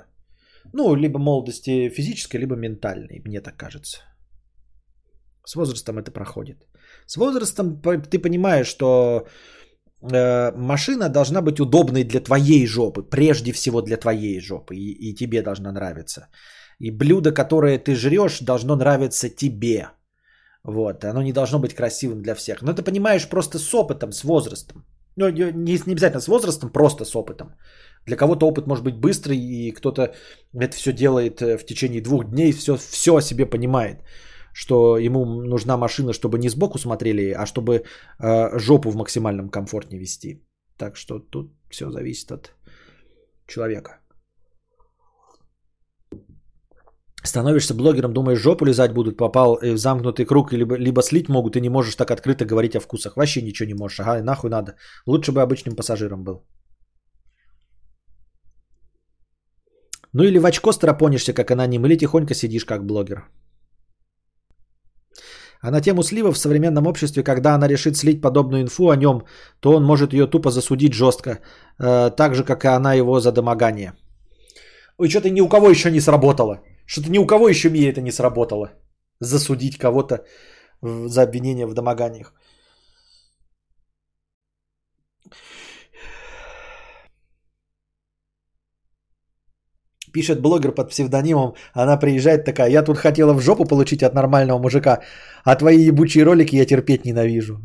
Ну, 0.73 0.97
либо 0.97 1.19
молодости 1.19 1.91
физической, 1.91 2.39
либо 2.39 2.57
ментальной, 2.57 3.23
мне 3.25 3.41
так 3.41 3.57
кажется. 3.57 3.99
С 5.47 5.55
возрастом 5.55 5.99
это 5.99 6.11
проходит. 6.11 6.67
С 7.07 7.17
возрастом 7.17 7.81
ты 8.11 8.19
понимаешь, 8.19 8.67
что 8.67 9.29
машина 10.57 11.09
должна 11.09 11.41
быть 11.41 11.61
удобной 11.61 12.05
для 12.05 12.21
твоей 12.21 12.67
жопы, 12.67 13.03
прежде 13.03 13.53
всего 13.53 13.83
для 13.83 13.97
твоей 13.97 14.41
жопы, 14.41 14.77
и, 14.77 15.11
и 15.11 15.15
тебе 15.15 15.43
должна 15.43 15.73
нравиться. 15.73 16.29
И 16.79 16.91
блюдо, 16.91 17.33
которое 17.33 17.79
ты 17.79 17.95
жрешь, 17.95 18.41
должно 18.41 18.77
нравиться 18.77 19.29
тебе. 19.29 19.89
Вот, 20.65 21.05
оно 21.05 21.23
не 21.23 21.33
должно 21.33 21.59
быть 21.59 21.75
красивым 21.75 22.23
для 22.23 22.35
всех. 22.35 22.63
Но 22.63 22.73
ты 22.73 22.83
понимаешь 22.83 23.29
просто 23.29 23.59
с 23.59 23.75
опытом, 23.75 24.13
с 24.13 24.25
возрастом. 24.25 24.85
Ну, 25.17 25.29
не, 25.29 25.53
не 25.87 25.93
обязательно 25.93 26.21
с 26.21 26.29
возрастом, 26.29 26.71
просто 26.71 27.05
с 27.05 27.15
опытом. 27.15 27.55
Для 28.07 28.17
кого-то 28.17 28.47
опыт 28.47 28.67
может 28.67 28.85
быть 28.85 28.97
быстрый, 28.97 29.39
и 29.39 29.73
кто-то 29.73 30.15
это 30.61 30.77
все 30.77 30.93
делает 30.93 31.41
э, 31.41 31.57
в 31.57 31.65
течение 31.65 32.03
двух 32.03 32.25
дней, 32.25 32.53
все, 32.53 32.77
все 32.77 33.17
о 33.17 33.21
себе 33.21 33.47
понимает. 33.47 33.99
Что 34.55 34.99
ему 34.99 35.25
нужна 35.25 35.77
машина, 35.77 36.13
чтобы 36.13 36.39
не 36.39 36.49
сбоку 36.49 36.79
смотрели, 36.79 37.33
а 37.33 37.45
чтобы 37.47 37.83
э, 38.21 38.59
жопу 38.59 38.91
в 38.91 38.97
максимальном 38.97 39.51
комфорте 39.51 39.99
вести. 39.99 40.47
Так 40.79 40.97
что 40.97 41.19
тут 41.19 41.53
все 41.71 41.91
зависит 41.91 42.31
от 42.31 42.53
человека. 43.49 44.01
Становишься 47.27 47.75
блогером, 47.75 48.13
думаешь, 48.13 48.39
жопу 48.39 48.65
лизать 48.65 48.93
будут, 48.93 49.17
попал 49.17 49.57
э, 49.57 49.73
в 49.73 49.79
замкнутый 49.79 50.25
круг, 50.25 50.53
либо, 50.53 50.77
либо 50.77 51.03
слить 51.03 51.29
могут, 51.29 51.57
и 51.57 51.61
не 51.61 51.69
можешь 51.69 51.97
так 51.97 52.11
открыто 52.11 52.45
говорить 52.45 52.77
о 52.77 52.81
вкусах. 52.81 53.17
Вообще 53.17 53.43
ничего 53.43 53.67
не 53.67 53.75
можешь. 53.75 54.01
Ага, 54.01 54.23
нахуй 54.23 54.51
надо. 54.51 54.77
Лучше 55.07 55.33
бы 55.33 55.41
обычным 55.43 55.75
пассажиром 55.75 56.23
был. 56.23 56.47
Ну 60.13 60.23
или 60.23 60.39
в 60.39 60.47
очко 60.47 60.73
стропонишься, 60.73 61.33
как 61.33 61.51
аноним, 61.51 61.87
или 61.87 61.97
тихонько 61.97 62.35
сидишь, 62.35 62.65
как 62.65 62.87
блогер. 62.87 63.25
А 65.65 65.71
на 65.71 65.81
тему 65.81 66.03
слива 66.03 66.31
в 66.31 66.39
современном 66.39 66.87
обществе, 66.87 67.23
когда 67.23 67.55
она 67.55 67.69
решит 67.69 67.97
слить 67.97 68.21
подобную 68.21 68.63
инфу 68.63 68.91
о 68.91 68.97
нем, 68.97 69.23
то 69.61 69.73
он 69.73 69.85
может 69.85 70.13
ее 70.13 70.27
тупо 70.27 70.51
засудить 70.51 70.93
жестко, 70.93 71.39
э, 71.79 72.11
так 72.11 72.35
же, 72.35 72.45
как 72.45 72.65
и 72.65 72.69
она 72.69 72.95
его 72.95 73.19
за 73.21 73.33
домогание. 73.33 73.93
Ой, 74.99 75.09
что-то 75.09 75.31
ни 75.31 75.41
у 75.41 75.49
кого 75.49 75.71
еще 75.71 75.91
не 75.91 76.01
сработало. 76.01 76.61
Что-то 76.85 77.11
ни 77.11 77.19
у 77.19 77.27
кого 77.27 77.49
еще 77.49 77.71
мне 77.71 77.89
это 77.89 78.03
не 78.03 78.13
сработало. 78.13 78.73
Засудить 79.21 79.79
кого-то 79.79 80.27
за 80.83 81.23
обвинение 81.23 81.67
в 81.67 81.73
домоганиях. 81.73 82.35
Пишет 90.15 90.41
блогер 90.41 90.73
под 90.73 90.91
псевдонимом, 90.91 91.55
она 91.73 91.97
приезжает 91.97 92.45
такая, 92.45 92.71
я 92.71 92.85
тут 92.85 92.99
хотела 92.99 93.35
в 93.35 93.41
жопу 93.41 93.65
получить 93.65 94.03
от 94.03 94.15
нормального 94.15 94.61
мужика, 94.61 95.01
а 95.45 95.57
твои 95.57 95.89
ебучие 95.89 96.25
ролики 96.25 96.55
я 96.57 96.67
терпеть 96.67 97.05
ненавижу. 97.05 97.59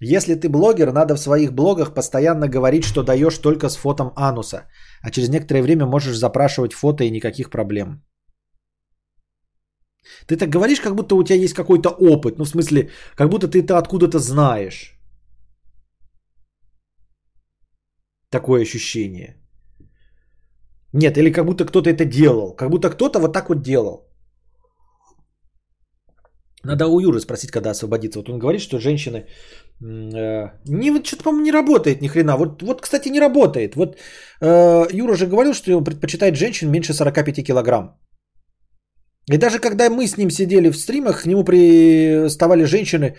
Если 0.00 0.34
ты 0.34 0.48
блогер, 0.48 0.92
надо 0.92 1.16
в 1.16 1.20
своих 1.20 1.52
блогах 1.52 1.92
постоянно 1.92 2.48
говорить, 2.48 2.84
что 2.84 3.02
даешь 3.02 3.38
только 3.38 3.68
с 3.68 3.76
фотом 3.76 4.12
ануса, 4.16 4.62
а 5.02 5.10
через 5.10 5.28
некоторое 5.28 5.62
время 5.62 5.86
можешь 5.86 6.16
запрашивать 6.16 6.72
фото 6.72 7.04
и 7.04 7.10
никаких 7.10 7.50
проблем. 7.50 8.02
Ты 10.26 10.36
так 10.36 10.48
говоришь, 10.48 10.80
как 10.80 10.94
будто 10.94 11.14
у 11.14 11.24
тебя 11.24 11.36
есть 11.36 11.54
какой-то 11.54 11.90
опыт, 11.90 12.38
ну 12.38 12.44
в 12.44 12.48
смысле, 12.48 12.88
как 13.16 13.28
будто 13.28 13.48
ты 13.48 13.58
это 13.58 13.76
откуда-то 13.76 14.18
знаешь. 14.18 14.97
Такое 18.30 18.62
ощущение. 18.62 19.36
Нет, 20.92 21.16
или 21.16 21.32
как 21.32 21.44
будто 21.44 21.64
кто-то 21.64 21.90
это 21.90 22.04
делал. 22.04 22.56
Как 22.56 22.70
будто 22.70 22.90
кто-то 22.90 23.20
вот 23.20 23.32
так 23.32 23.48
вот 23.48 23.62
делал. 23.62 24.08
Надо 26.64 26.86
у 26.86 27.00
Юры 27.00 27.20
спросить, 27.20 27.50
когда 27.50 27.70
освободится. 27.70 28.18
Вот 28.18 28.28
он 28.28 28.38
говорит, 28.38 28.60
что 28.60 28.78
женщины... 28.78 29.18
э, 29.18 30.50
не, 30.66 30.90
вот 30.90 31.06
что-то, 31.06 31.22
по-моему, 31.22 31.44
не 31.44 31.52
работает 31.52 32.02
ни 32.02 32.08
хрена. 32.08 32.36
Вот, 32.36 32.62
вот 32.62 32.80
кстати, 32.80 33.08
не 33.08 33.20
работает. 33.20 33.76
Вот 33.76 33.96
э, 34.40 34.86
Юра 34.92 35.16
же 35.16 35.26
говорил, 35.26 35.54
что 35.54 35.76
он 35.76 35.84
предпочитает 35.84 36.36
женщин 36.36 36.70
меньше 36.70 36.92
45 36.92 37.44
килограмм. 37.44 37.96
И 39.30 39.36
даже 39.36 39.60
когда 39.60 39.90
мы 39.90 40.06
с 40.06 40.16
ним 40.16 40.30
сидели 40.30 40.70
в 40.70 40.76
стримах, 40.76 41.22
к 41.22 41.26
нему 41.26 41.44
приставали 41.44 42.64
женщины, 42.64 43.16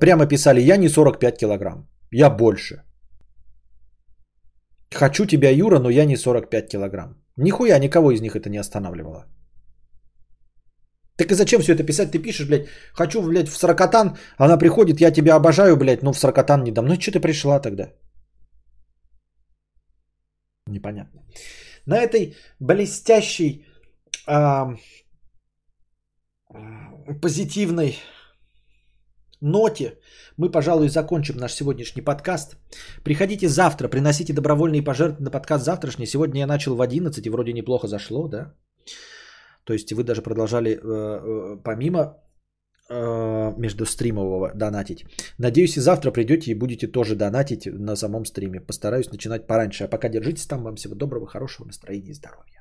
прямо 0.00 0.26
писали, 0.26 0.60
я 0.60 0.76
не 0.76 0.88
45 0.88 1.38
килограмм, 1.38 1.86
я 2.10 2.30
больше. 2.30 2.82
Хочу 4.94 5.26
тебя, 5.26 5.50
Юра, 5.50 5.78
но 5.78 5.90
я 5.90 6.04
не 6.04 6.16
45 6.16 6.68
килограмм. 6.68 7.14
Нихуя 7.36 7.78
никого 7.78 8.10
из 8.10 8.20
них 8.20 8.34
это 8.34 8.50
не 8.50 8.58
останавливало. 8.58 9.26
Так 11.16 11.30
и 11.30 11.34
зачем 11.34 11.60
все 11.60 11.74
это 11.74 11.84
писать? 11.84 12.10
Ты 12.10 12.18
пишешь, 12.18 12.48
блядь, 12.48 12.68
хочу, 12.94 13.22
блядь, 13.22 13.48
в 13.48 13.56
сорокотан, 13.56 14.16
она 14.38 14.56
приходит, 14.56 15.00
я 15.00 15.12
тебя 15.12 15.36
обожаю, 15.36 15.76
блядь, 15.76 16.02
но 16.02 16.12
в 16.12 16.18
сорокотан 16.18 16.64
не 16.64 16.72
дам. 16.72 16.86
Ну 16.86 16.94
и 16.94 17.00
что 17.00 17.12
ты 17.12 17.20
пришла 17.20 17.60
тогда? 17.60 17.92
Непонятно. 20.66 21.20
На 21.86 21.98
этой 21.98 22.36
блестящей, 22.58 23.66
а, 24.26 24.74
позитивной 27.20 27.98
ноте 29.40 29.98
мы, 30.36 30.50
пожалуй, 30.50 30.88
закончим 30.88 31.36
наш 31.36 31.52
сегодняшний 31.52 32.02
подкаст. 32.02 32.56
Приходите 33.04 33.48
завтра, 33.48 33.88
приносите 33.88 34.32
добровольные 34.32 34.82
пожертвования 34.82 35.24
на 35.24 35.30
подкаст 35.30 35.64
завтрашний. 35.64 36.06
Сегодня 36.06 36.40
я 36.40 36.46
начал 36.46 36.74
в 36.74 36.80
11 36.80 37.26
и 37.26 37.30
вроде 37.30 37.52
неплохо 37.52 37.88
зашло, 37.88 38.28
да? 38.28 38.54
То 39.64 39.74
есть 39.74 39.92
вы 39.92 40.04
даже 40.04 40.22
продолжали 40.22 40.70
э, 40.70 40.78
э, 40.82 41.62
помимо 41.62 42.16
э, 42.88 43.54
между 43.58 43.84
стримового 43.86 44.52
донатить. 44.54 45.04
Надеюсь, 45.38 45.76
и 45.76 45.80
завтра 45.80 46.10
придете 46.10 46.50
и 46.50 46.58
будете 46.58 46.86
тоже 46.86 47.14
донатить 47.16 47.66
на 47.66 47.96
самом 47.96 48.24
стриме. 48.24 48.60
Постараюсь 48.60 49.10
начинать 49.10 49.46
пораньше. 49.46 49.84
А 49.84 49.88
пока 49.88 50.08
держитесь 50.08 50.46
там. 50.46 50.62
Вам 50.62 50.76
всего 50.76 50.94
доброго, 50.94 51.26
хорошего 51.26 51.66
настроения 51.66 52.10
и 52.10 52.14
здоровья. 52.14 52.59